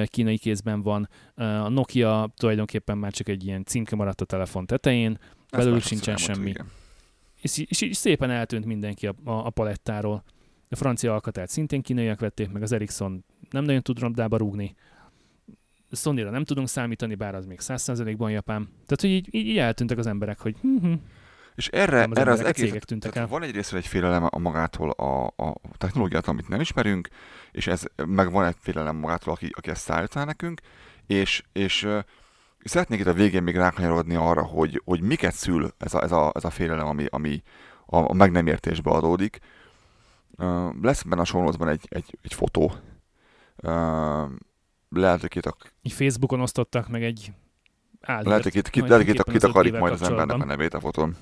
kínai 0.05 0.37
kézben 0.37 0.81
van, 0.81 1.09
a 1.35 1.69
Nokia 1.69 2.29
tulajdonképpen 2.37 2.97
már 2.97 3.11
csak 3.11 3.29
egy 3.29 3.45
ilyen 3.45 3.63
címke 3.65 3.95
maradt 3.95 4.21
a 4.21 4.25
telefon 4.25 4.65
tetején, 4.65 5.19
belőlük 5.51 5.81
sincsen 5.81 6.17
semmi. 6.17 6.53
És, 7.41 7.57
és, 7.57 7.81
és 7.81 7.97
szépen 7.97 8.29
eltűnt 8.29 8.65
mindenki 8.65 9.07
a, 9.07 9.15
a, 9.23 9.31
a 9.31 9.49
palettáról. 9.49 10.23
A 10.69 10.75
francia 10.75 11.13
alkatát 11.13 11.49
szintén 11.49 11.81
kínaiak 11.81 12.19
vették, 12.19 12.51
meg 12.51 12.61
az 12.61 12.71
Ericsson 12.71 13.25
nem 13.49 13.63
nagyon 13.63 13.81
tud 13.81 13.99
rondába 13.99 14.37
rúgni 14.37 14.75
sony 15.95 16.29
nem 16.29 16.43
tudunk 16.43 16.67
számítani, 16.67 17.15
bár 17.15 17.35
az 17.35 17.45
még 17.45 17.59
100%-ban 17.61 18.31
Japán. 18.31 18.63
Tehát, 18.63 19.01
hogy 19.01 19.09
így, 19.09 19.27
így, 19.31 19.57
eltűntek 19.57 19.97
az 19.97 20.07
emberek, 20.07 20.39
hogy 20.39 20.55
hm, 20.61 20.77
hm. 20.77 20.93
És 21.55 21.67
erre, 21.67 22.03
az, 22.03 22.17
erre 22.17 22.31
az 22.31 22.43
egész, 22.43 22.73
tűntek 22.79 23.15
el. 23.15 23.27
van 23.27 23.43
egy 23.43 23.51
részre 23.51 23.77
egy 23.77 23.87
félelem 23.87 24.27
a 24.29 24.39
magától 24.39 24.89
a, 24.89 25.25
a 25.25 25.55
technológiát, 25.77 26.27
amit 26.27 26.47
nem 26.47 26.59
ismerünk, 26.59 27.07
és 27.51 27.67
ez 27.67 27.83
meg 28.05 28.31
van 28.31 28.45
egy 28.45 28.55
félelem 28.59 28.95
magától, 28.95 29.33
aki, 29.33 29.49
aki 29.57 29.69
ezt 29.69 29.81
szállítá 29.81 30.23
nekünk, 30.23 30.61
és, 31.07 31.43
és 31.53 31.87
szeretnék 32.63 32.99
itt 32.99 33.07
a 33.07 33.13
végén 33.13 33.43
még 33.43 33.55
rákanyarodni 33.55 34.15
arra, 34.15 34.43
hogy, 34.43 34.81
hogy 34.85 35.01
miket 35.01 35.33
szül 35.33 35.73
ez 35.77 35.93
a, 35.93 36.03
ez 36.03 36.11
a, 36.11 36.31
ez 36.35 36.43
a 36.43 36.49
félelem, 36.49 36.87
ami, 36.87 37.05
ami 37.09 37.43
a, 37.85 37.97
a 37.97 38.13
meg 38.13 38.31
nem 38.31 38.47
értésbe 38.47 38.91
adódik. 38.91 39.39
Uh, 40.37 40.81
lesz 40.81 41.01
benne 41.01 41.21
a 41.21 41.25
sonozban 41.25 41.67
egy, 41.67 41.85
egy, 41.89 42.17
egy 42.21 42.33
fotó, 42.33 42.73
uh, 43.55 44.29
lehet, 44.89 45.19
hogy 45.19 45.29
kitak... 45.29 45.73
Így 45.81 45.91
Facebookon 45.91 46.41
osztottak 46.41 46.87
meg 46.87 47.03
egy 47.03 47.31
álhírt. 48.01 48.27
Lehet, 48.27 48.43
hogy 48.43 48.51
kit, 48.51 48.69
kit, 48.69 48.87
lehet, 48.87 49.05
kit, 49.05 49.23
kitakarik 49.23 49.77
majd 49.77 49.93
az 49.93 50.01
embernek 50.01 50.41
a 50.41 50.45
nevét 50.45 50.73
a 50.73 50.79
fotón. 50.79 51.15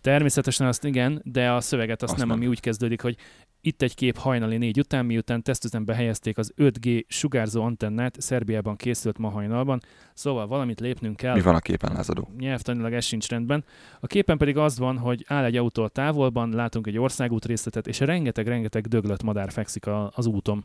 Természetesen 0.00 0.66
azt 0.66 0.84
igen, 0.84 1.20
de 1.24 1.50
a 1.50 1.60
szöveget 1.60 2.02
azt, 2.02 2.12
azt 2.12 2.20
nem, 2.20 2.28
nem, 2.28 2.36
ami 2.36 2.46
úgy 2.46 2.60
kezdődik, 2.60 3.00
hogy 3.02 3.16
itt 3.60 3.82
egy 3.82 3.94
kép 3.94 4.16
hajnali 4.16 4.56
négy 4.56 4.78
után, 4.78 5.06
miután 5.06 5.42
tesztüzembe 5.42 5.94
helyezték 5.94 6.38
az 6.38 6.52
5G 6.56 7.06
sugárzó 7.06 7.62
antennát, 7.62 8.20
Szerbiában 8.20 8.76
készült 8.76 9.18
ma 9.18 9.28
hajnalban, 9.28 9.80
szóval 10.14 10.46
valamit 10.46 10.80
lépnünk 10.80 11.16
kell. 11.16 11.34
Mi 11.34 11.40
van 11.40 11.54
a 11.54 11.58
képen, 11.58 11.92
lázadó? 11.92 12.28
Nyelvtanilag 12.38 12.92
ez 12.92 13.04
sincs 13.04 13.28
rendben. 13.28 13.64
A 14.00 14.06
képen 14.06 14.38
pedig 14.38 14.56
az 14.56 14.78
van, 14.78 14.98
hogy 14.98 15.24
áll 15.28 15.44
egy 15.44 15.56
autó 15.56 15.82
a 15.82 15.88
távolban, 15.88 16.50
látunk 16.50 16.86
egy 16.86 16.98
országút 16.98 17.44
részletet, 17.44 17.86
és 17.86 18.00
rengeteg-rengeteg 18.00 18.86
döglött 18.86 19.22
madár 19.22 19.52
fekszik 19.52 19.86
a, 19.86 20.10
az 20.14 20.26
úton. 20.26 20.64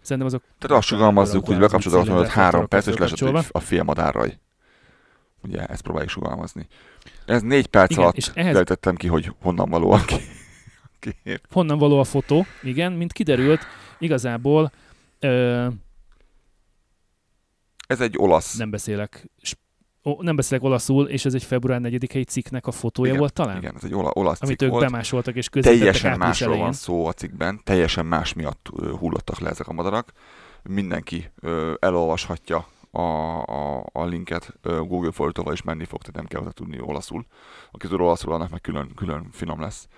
Szerintem 0.00 0.26
azok... 0.26 0.42
Tehát 0.58 0.76
azt 0.76 0.86
sugalmazzuk, 0.86 1.46
hogy 1.46 1.58
bekapcsolod 1.58 2.08
a 2.08 2.28
három 2.28 2.68
perc, 2.68 2.86
és 2.86 2.96
lesett 2.96 3.48
a 3.50 3.60
filmadárraj. 3.60 4.38
Ugye 5.42 5.64
ezt 5.64 5.82
próbáljuk 5.82 6.10
sugalmazni. 6.10 6.66
Ez 7.26 7.42
négy 7.42 7.66
perc 7.66 7.90
igen, 7.90 8.02
alatt 8.02 8.16
és 8.16 8.30
ehhez... 8.34 8.64
ki, 8.96 9.06
hogy 9.06 9.32
honnan 9.40 9.70
való 9.70 9.90
a 9.90 10.00
kép. 10.98 11.46
Honnan 11.50 11.78
való 11.78 11.98
a 11.98 12.04
fotó, 12.04 12.46
igen, 12.62 12.92
mint 12.92 13.12
kiderült, 13.12 13.60
igazából 13.98 14.72
ö... 15.18 15.66
ez 17.86 18.00
egy 18.00 18.14
olasz. 18.18 18.56
Nem 18.56 18.70
beszélek 18.70 19.30
Ó, 20.04 20.22
nem 20.22 20.36
beszélek 20.36 20.64
olaszul, 20.64 21.08
és 21.08 21.24
ez 21.24 21.34
egy 21.34 21.42
február 21.42 21.80
4-i 21.82 22.26
cikknek 22.26 22.66
a 22.66 22.70
fotója 22.70 23.08
igen, 23.08 23.20
volt 23.20 23.32
talán? 23.32 23.56
Igen, 23.56 23.74
ez 23.76 23.84
egy 23.84 23.94
ola, 23.94 24.10
olasz 24.12 24.42
Amit 24.42 24.58
cikk 24.58 24.68
ők 24.68 24.74
volt. 24.74 24.84
bemásoltak 24.84 25.34
és 25.34 25.48
közvetettek 25.48 25.84
Teljesen 25.84 26.18
másról 26.18 26.56
van 26.56 26.72
szó 26.72 27.06
a 27.06 27.12
cikkben, 27.12 27.60
teljesen 27.64 28.06
más 28.06 28.32
miatt 28.32 28.68
hullottak 28.98 29.38
le 29.38 29.48
ezek 29.50 29.68
a 29.68 29.72
madarak. 29.72 30.12
Mindenki 30.62 31.30
ö, 31.40 31.72
elolvashatja 31.80 32.66
a, 32.90 33.00
a, 33.00 33.86
a 33.92 34.04
linket 34.04 34.54
Google 34.62 35.10
fordítóval 35.10 35.52
is 35.52 35.62
menni 35.62 35.84
fog, 35.84 36.00
tehát 36.02 36.16
nem 36.16 36.42
kell 36.42 36.52
tudni 36.52 36.80
olaszul. 36.80 37.26
Aki 37.70 37.86
tud 37.88 38.00
olaszul, 38.00 38.32
annak 38.32 38.50
meg 38.50 38.60
külön, 38.60 38.94
külön 38.94 39.28
finom 39.32 39.60
lesz. 39.60 39.88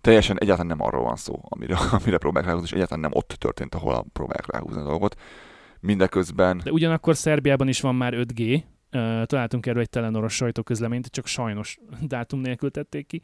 Teljesen 0.00 0.38
egyáltalán 0.38 0.76
nem 0.76 0.86
arról 0.86 1.02
van 1.02 1.16
szó, 1.16 1.40
amire, 1.42 1.76
amire 2.00 2.18
próbálják 2.18 2.50
ráhúzni, 2.50 2.68
és 2.68 2.74
egyáltalán 2.74 3.02
nem 3.10 3.14
ott 3.14 3.28
történt, 3.28 3.74
ahol 3.74 4.06
próbálják 4.12 4.52
ráhúzni 4.52 4.80
a 4.80 4.84
dolgot. 4.84 5.20
Mindeközben... 5.80 6.60
De 6.64 6.72
ugyanakkor 6.72 7.16
Szerbiában 7.16 7.68
is 7.68 7.80
van 7.80 7.94
már 7.94 8.14
5G, 8.16 8.38
Uh, 8.38 8.70
találtunk 9.24 9.66
erről 9.66 9.80
egy 9.80 9.90
telenoros 9.90 10.34
sajtóközleményt, 10.34 11.06
csak 11.06 11.26
sajnos 11.26 11.78
dátum 12.12 12.40
nélkül 12.40 12.70
tették 12.70 13.06
ki. 13.06 13.22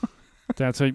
Tehát, 0.56 0.76
hogy 0.76 0.94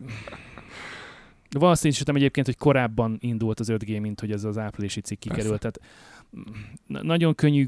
valószínűsítem 1.50 2.16
egyébként, 2.16 2.46
hogy 2.46 2.58
korábban 2.58 3.18
indult 3.20 3.60
az 3.60 3.72
5G, 3.72 4.02
mint 4.02 4.20
hogy 4.20 4.32
ez 4.32 4.44
az 4.44 4.58
áprilisi 4.58 5.02
cikk 5.02 5.20
kikerült. 5.20 5.60
Tehát 5.60 5.80
mm, 6.38 6.98
nagyon 7.02 7.36
könnyű 7.36 7.68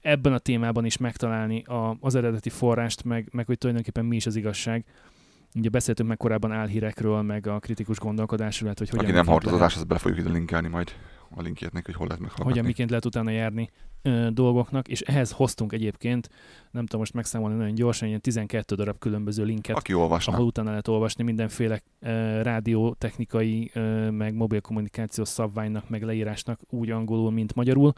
ebben 0.00 0.32
a 0.32 0.38
témában 0.38 0.84
is 0.84 0.96
megtalálni 0.96 1.62
a, 1.62 1.96
az 2.00 2.14
eredeti 2.14 2.50
forrást, 2.50 3.04
meg, 3.04 3.28
meg 3.32 3.46
hogy 3.46 3.58
tulajdonképpen 3.58 4.04
mi 4.04 4.16
is 4.16 4.26
az 4.26 4.36
igazság. 4.36 4.84
Ugye 5.54 5.68
beszéltünk 5.68 6.08
meg 6.08 6.16
korábban 6.16 6.52
álhírekről, 6.52 7.22
meg 7.22 7.46
a 7.46 7.58
kritikus 7.58 7.98
gondolkodásról, 7.98 8.72
hogy 8.76 8.88
hogyan... 8.88 9.04
Aki 9.04 9.14
nem 9.14 9.26
hallott 9.26 9.44
az 9.44 9.52
adást, 9.52 9.76
azt 9.76 9.86
bele 9.86 10.00
fogjuk 10.00 10.20
ide 10.20 10.30
linkelni 10.30 10.68
majd 10.68 10.92
a 11.36 11.42
linkjét 11.42 11.72
neki, 11.72 11.86
hogy 11.86 11.94
hol 11.94 12.06
lehet 12.06 12.22
meghallgatni. 12.22 12.52
Hogyan 12.52 12.64
miként 12.66 12.88
lehet 12.88 13.04
utána 13.04 13.30
járni 13.30 13.70
ö, 14.02 14.28
dolgoknak, 14.32 14.88
és 14.88 15.00
ehhez 15.00 15.30
hoztunk 15.30 15.72
egyébként, 15.72 16.28
nem 16.70 16.84
tudom 16.84 17.00
most 17.00 17.14
megszámolni 17.14 17.56
nagyon 17.56 17.74
gyorsan, 17.74 18.08
ilyen 18.08 18.20
12 18.20 18.74
darab 18.74 18.98
különböző 18.98 19.44
linket, 19.44 19.76
Aki 19.76 19.94
olvasna. 19.94 20.32
ahol 20.32 20.46
utána 20.46 20.68
lehet 20.68 20.88
olvasni 20.88 21.24
mindenféle 21.24 21.82
ö, 22.00 22.42
rádiótechnikai, 22.42 23.70
ö, 23.74 24.10
meg 24.10 24.34
mobil 24.34 24.60
kommunikációs 24.60 25.28
szabványnak, 25.28 25.88
meg 25.88 26.02
leírásnak 26.02 26.60
úgy 26.68 26.90
angolul, 26.90 27.30
mint 27.30 27.54
magyarul. 27.54 27.92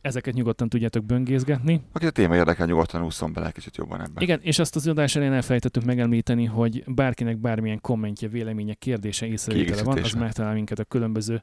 Ezeket 0.00 0.34
nyugodtan 0.34 0.68
tudjátok 0.68 1.04
böngészgetni. 1.04 1.82
Aki 1.92 2.06
a 2.06 2.10
téma 2.10 2.34
érdekel, 2.36 2.66
nyugodtan 2.66 3.04
ússzon 3.04 3.32
bele 3.32 3.50
kicsit 3.50 3.76
jobban 3.76 4.00
ebbe. 4.00 4.22
Igen, 4.22 4.40
és 4.42 4.58
azt 4.58 4.76
az 4.76 4.86
adás 4.86 5.16
elején 5.16 5.34
elfelejtettük 5.34 5.84
megemlíteni, 5.84 6.44
hogy 6.44 6.84
bárkinek 6.86 7.38
bármilyen 7.38 7.80
kommentje, 7.80 8.28
véleménye, 8.28 8.74
kérdése, 8.74 9.26
észrevétele 9.26 9.82
van, 9.82 9.98
az 9.98 10.12
megtalál 10.12 10.54
minket 10.54 10.78
a 10.78 10.84
különböző 10.84 11.42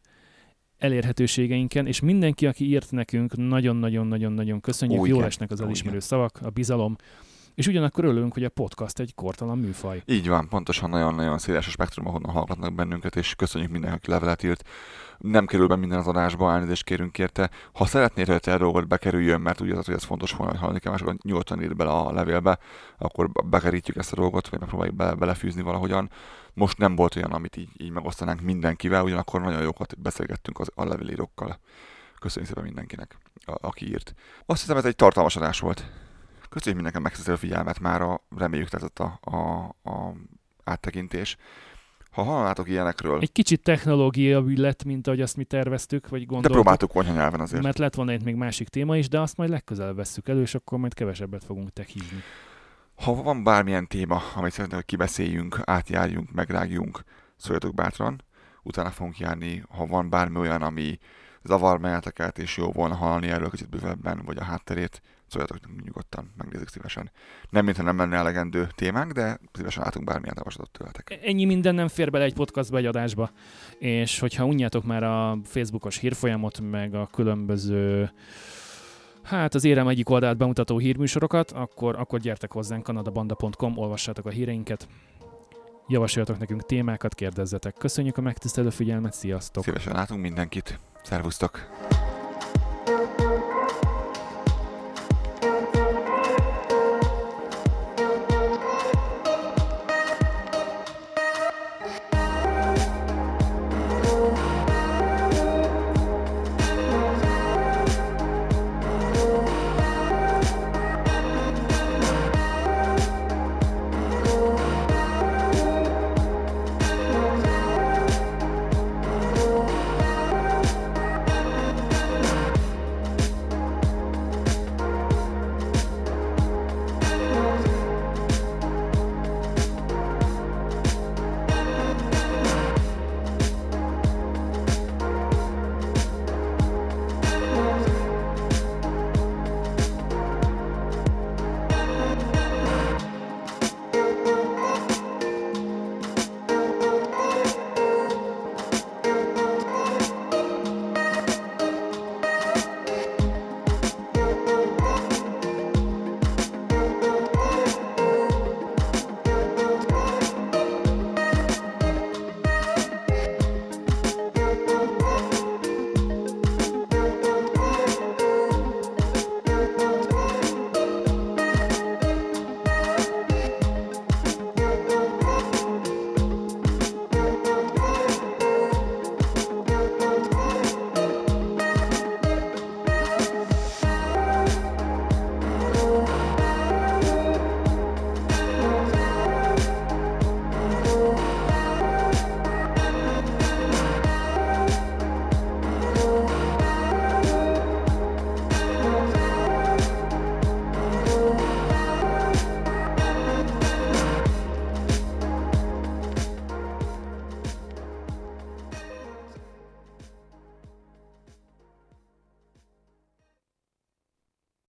elérhetőségeinken, 0.78 1.88
és 1.88 2.00
mindenki, 2.00 2.48
aki 2.48 2.66
írt 2.66 2.92
nekünk, 2.92 3.36
nagyon-nagyon-nagyon-nagyon 3.36 4.62
köszönjük, 4.62 5.00
Ó, 5.00 5.06
jól 5.06 5.24
esnek 5.26 5.52
az 5.52 5.62
elismerő 5.62 6.00
szavak, 6.00 6.40
a 6.44 6.50
bizalom, 6.50 6.96
és 7.56 7.68
ugyanakkor 7.68 8.06
örülünk, 8.06 8.34
hogy 8.34 8.44
a 8.44 8.50
podcast 8.50 9.00
egy 9.00 9.16
kortalan 9.16 9.58
műfaj. 9.58 10.02
Így 10.06 10.28
van, 10.28 10.48
pontosan 10.48 10.90
nagyon-nagyon 10.90 11.38
széles 11.38 11.68
a 11.68 11.70
spektrum, 11.70 12.08
ahonnan 12.08 12.32
hallgatnak 12.32 12.74
bennünket, 12.76 13.16
és 13.16 13.36
köszönjük 13.36 13.72
mindenki, 13.72 13.96
aki 13.96 14.12
levelet 14.12 14.44
írt. 14.44 14.70
Nem 15.18 15.46
kerül 15.46 15.68
be 15.68 15.76
minden 15.76 16.00
az 16.00 16.08
adásba, 16.08 16.52
elnézést 16.52 16.84
kérünk 16.84 17.18
érte. 17.18 17.50
Ha 17.74 17.86
szeretnéd, 17.86 18.28
hogy 18.28 18.54
a 18.54 18.58
dolgot 18.58 18.88
bekerüljön, 18.88 19.42
mert 19.42 19.62
úgy 19.62 19.68
érzed, 19.68 19.86
hogy 19.86 19.94
ez 19.94 20.04
fontos 20.04 20.32
volna, 20.32 20.58
hallani 20.58 20.80
kell 20.80 20.92
másokat, 20.92 21.24
nyugodtan 21.24 21.62
írd 21.62 21.76
bele 21.76 21.92
a 21.92 22.12
levélbe, 22.12 22.60
akkor 22.98 23.32
bekerítjük 23.46 23.98
ezt 23.98 24.12
a 24.12 24.16
dolgot, 24.16 24.48
vagy 24.48 24.60
megpróbáljuk 24.60 24.96
be, 24.96 25.14
belefűzni 25.14 25.62
valahogyan. 25.62 26.10
Most 26.54 26.78
nem 26.78 26.96
volt 26.96 27.16
olyan, 27.16 27.32
amit 27.32 27.58
így, 27.58 27.70
így 27.78 27.92
megosztanánk 27.92 28.42
mindenkivel, 28.42 29.04
ugyanakkor 29.04 29.42
nagyon 29.42 29.62
jókat 29.62 30.00
beszélgettünk 30.00 30.60
az, 30.60 30.72
a 30.76 30.86
levélírókkal. 30.86 31.60
Köszönjük 32.20 32.50
szépen 32.50 32.64
mindenkinek, 32.64 33.18
a, 33.46 33.58
aki 33.62 33.88
írt. 33.88 34.14
Azt 34.46 34.62
hiszem, 34.62 34.78
ez 34.78 34.86
egy 34.86 34.96
tartalmas 34.96 35.36
adás 35.36 35.60
volt. 35.60 35.80
Köszönjük 36.50 36.76
mindenkinek 36.76 37.02
megtisztelő 37.02 37.38
figyelmet, 37.38 37.80
már 37.80 38.20
reméljük 38.38 38.70
tetszett 38.70 39.00
a, 39.00 39.20
a, 39.22 39.38
a 39.90 40.14
áttekintés. 40.64 41.38
Ha 42.18 42.24
hallanátok 42.24 42.70
ilyenekről, 42.70 43.20
Egy 43.20 43.32
kicsit 43.32 43.62
technológiai 43.64 44.58
lett, 44.58 44.84
mint 44.84 45.08
ahogy 45.08 45.22
azt 45.22 45.36
mi 45.36 45.44
terveztük, 45.44 46.10
vagy 46.10 46.20
de 46.20 46.26
gondoltuk. 46.26 46.52
próbáltuk 46.52 46.92
konyha 46.92 47.14
nyelven 47.14 47.40
azért. 47.40 47.64
Mert 47.64 47.78
lett 47.78 47.96
volna 47.96 48.14
itt 48.14 48.24
még 48.24 48.36
másik 48.36 48.68
téma 48.68 48.98
is, 48.98 49.10
de 49.10 49.20
azt 49.20 49.38
majd 49.38 49.50
legközelebb 49.50 49.96
vesszük 49.96 50.28
elő, 50.28 50.42
és 50.42 50.56
akkor 50.56 50.80
majd 50.80 50.94
kevesebbet 50.94 51.44
fogunk 51.44 51.74
techízni. 51.74 52.24
Ha 52.96 53.24
van 53.24 53.44
bármilyen 53.44 53.88
téma, 53.88 54.22
amit 54.36 54.52
szeretnék, 54.52 54.76
hogy 54.76 54.86
kibeszéljünk, 54.86 55.60
átjárjunk, 55.64 56.32
megrágjunk, 56.32 57.04
szóljatok 57.36 57.74
bátran. 57.74 58.24
Utána 58.64 58.90
fogunk 58.90 59.18
járni, 59.18 59.64
ha 59.70 59.86
van 59.86 60.10
bármi 60.10 60.38
olyan, 60.38 60.62
ami 60.62 60.98
zavar 61.44 61.80
benneteket, 61.80 62.38
és 62.40 62.58
jó 62.58 62.72
volna 62.72 62.96
hallani 62.96 63.28
erről 63.28 63.50
kicsit 63.50 63.70
bővebben, 63.70 64.22
vagy 64.26 64.38
a 64.38 64.44
hátterét, 64.44 65.02
szóljatok 65.28 65.60
nyugodtan, 65.84 66.34
megnézzük 66.38 66.68
szívesen. 66.68 67.12
Nem, 67.50 67.66
mintha 67.66 67.84
nem 67.84 67.98
lenne 67.98 68.18
elegendő 68.18 68.68
témánk, 68.76 69.12
de 69.12 69.40
szívesen 69.54 69.84
látunk 69.84 70.06
bármilyen 70.06 70.36
javaslatot 70.38 70.72
tőletek. 70.72 71.20
Ennyi 71.24 71.46
minden 71.46 71.76
nem 71.76 71.88
fér 71.88 72.12
bele 72.12 72.24
egy 72.24 72.34
podcastba, 72.34 72.78
egy 72.78 72.86
adásba. 72.86 73.32
És 73.80 74.20
hogyha 74.20 74.46
unjátok 74.46 74.84
már 74.84 75.04
a 75.04 75.38
Facebookos 75.44 75.98
hírfolyamot, 75.98 76.60
meg 76.60 76.96
a 76.96 77.08
különböző 77.12 78.12
Hát 79.24 79.54
az 79.54 79.64
érem 79.64 79.88
egyik 79.88 80.10
oldalát 80.10 80.38
bemutató 80.38 80.78
hírműsorokat, 80.78 81.52
akkor, 81.52 81.96
akkor 81.96 82.20
gyertek 82.20 82.52
hozzánk 82.52 82.84
kanadabanda.com, 82.84 83.78
olvassátok 83.78 84.26
a 84.26 84.30
híreinket, 84.30 84.88
javasoljatok 85.88 86.40
nekünk 86.40 86.66
témákat, 86.66 87.16
kérdezzetek. 87.16 87.74
Köszönjük 87.74 88.18
a 88.18 88.22
megtisztelő 88.22 88.70
figyelmet, 88.70 89.14
sziasztok! 89.14 89.64
Szívesen 89.64 89.94
látunk 89.94 90.22
mindenkit. 90.22 90.80
Szervusztok! 91.04 91.68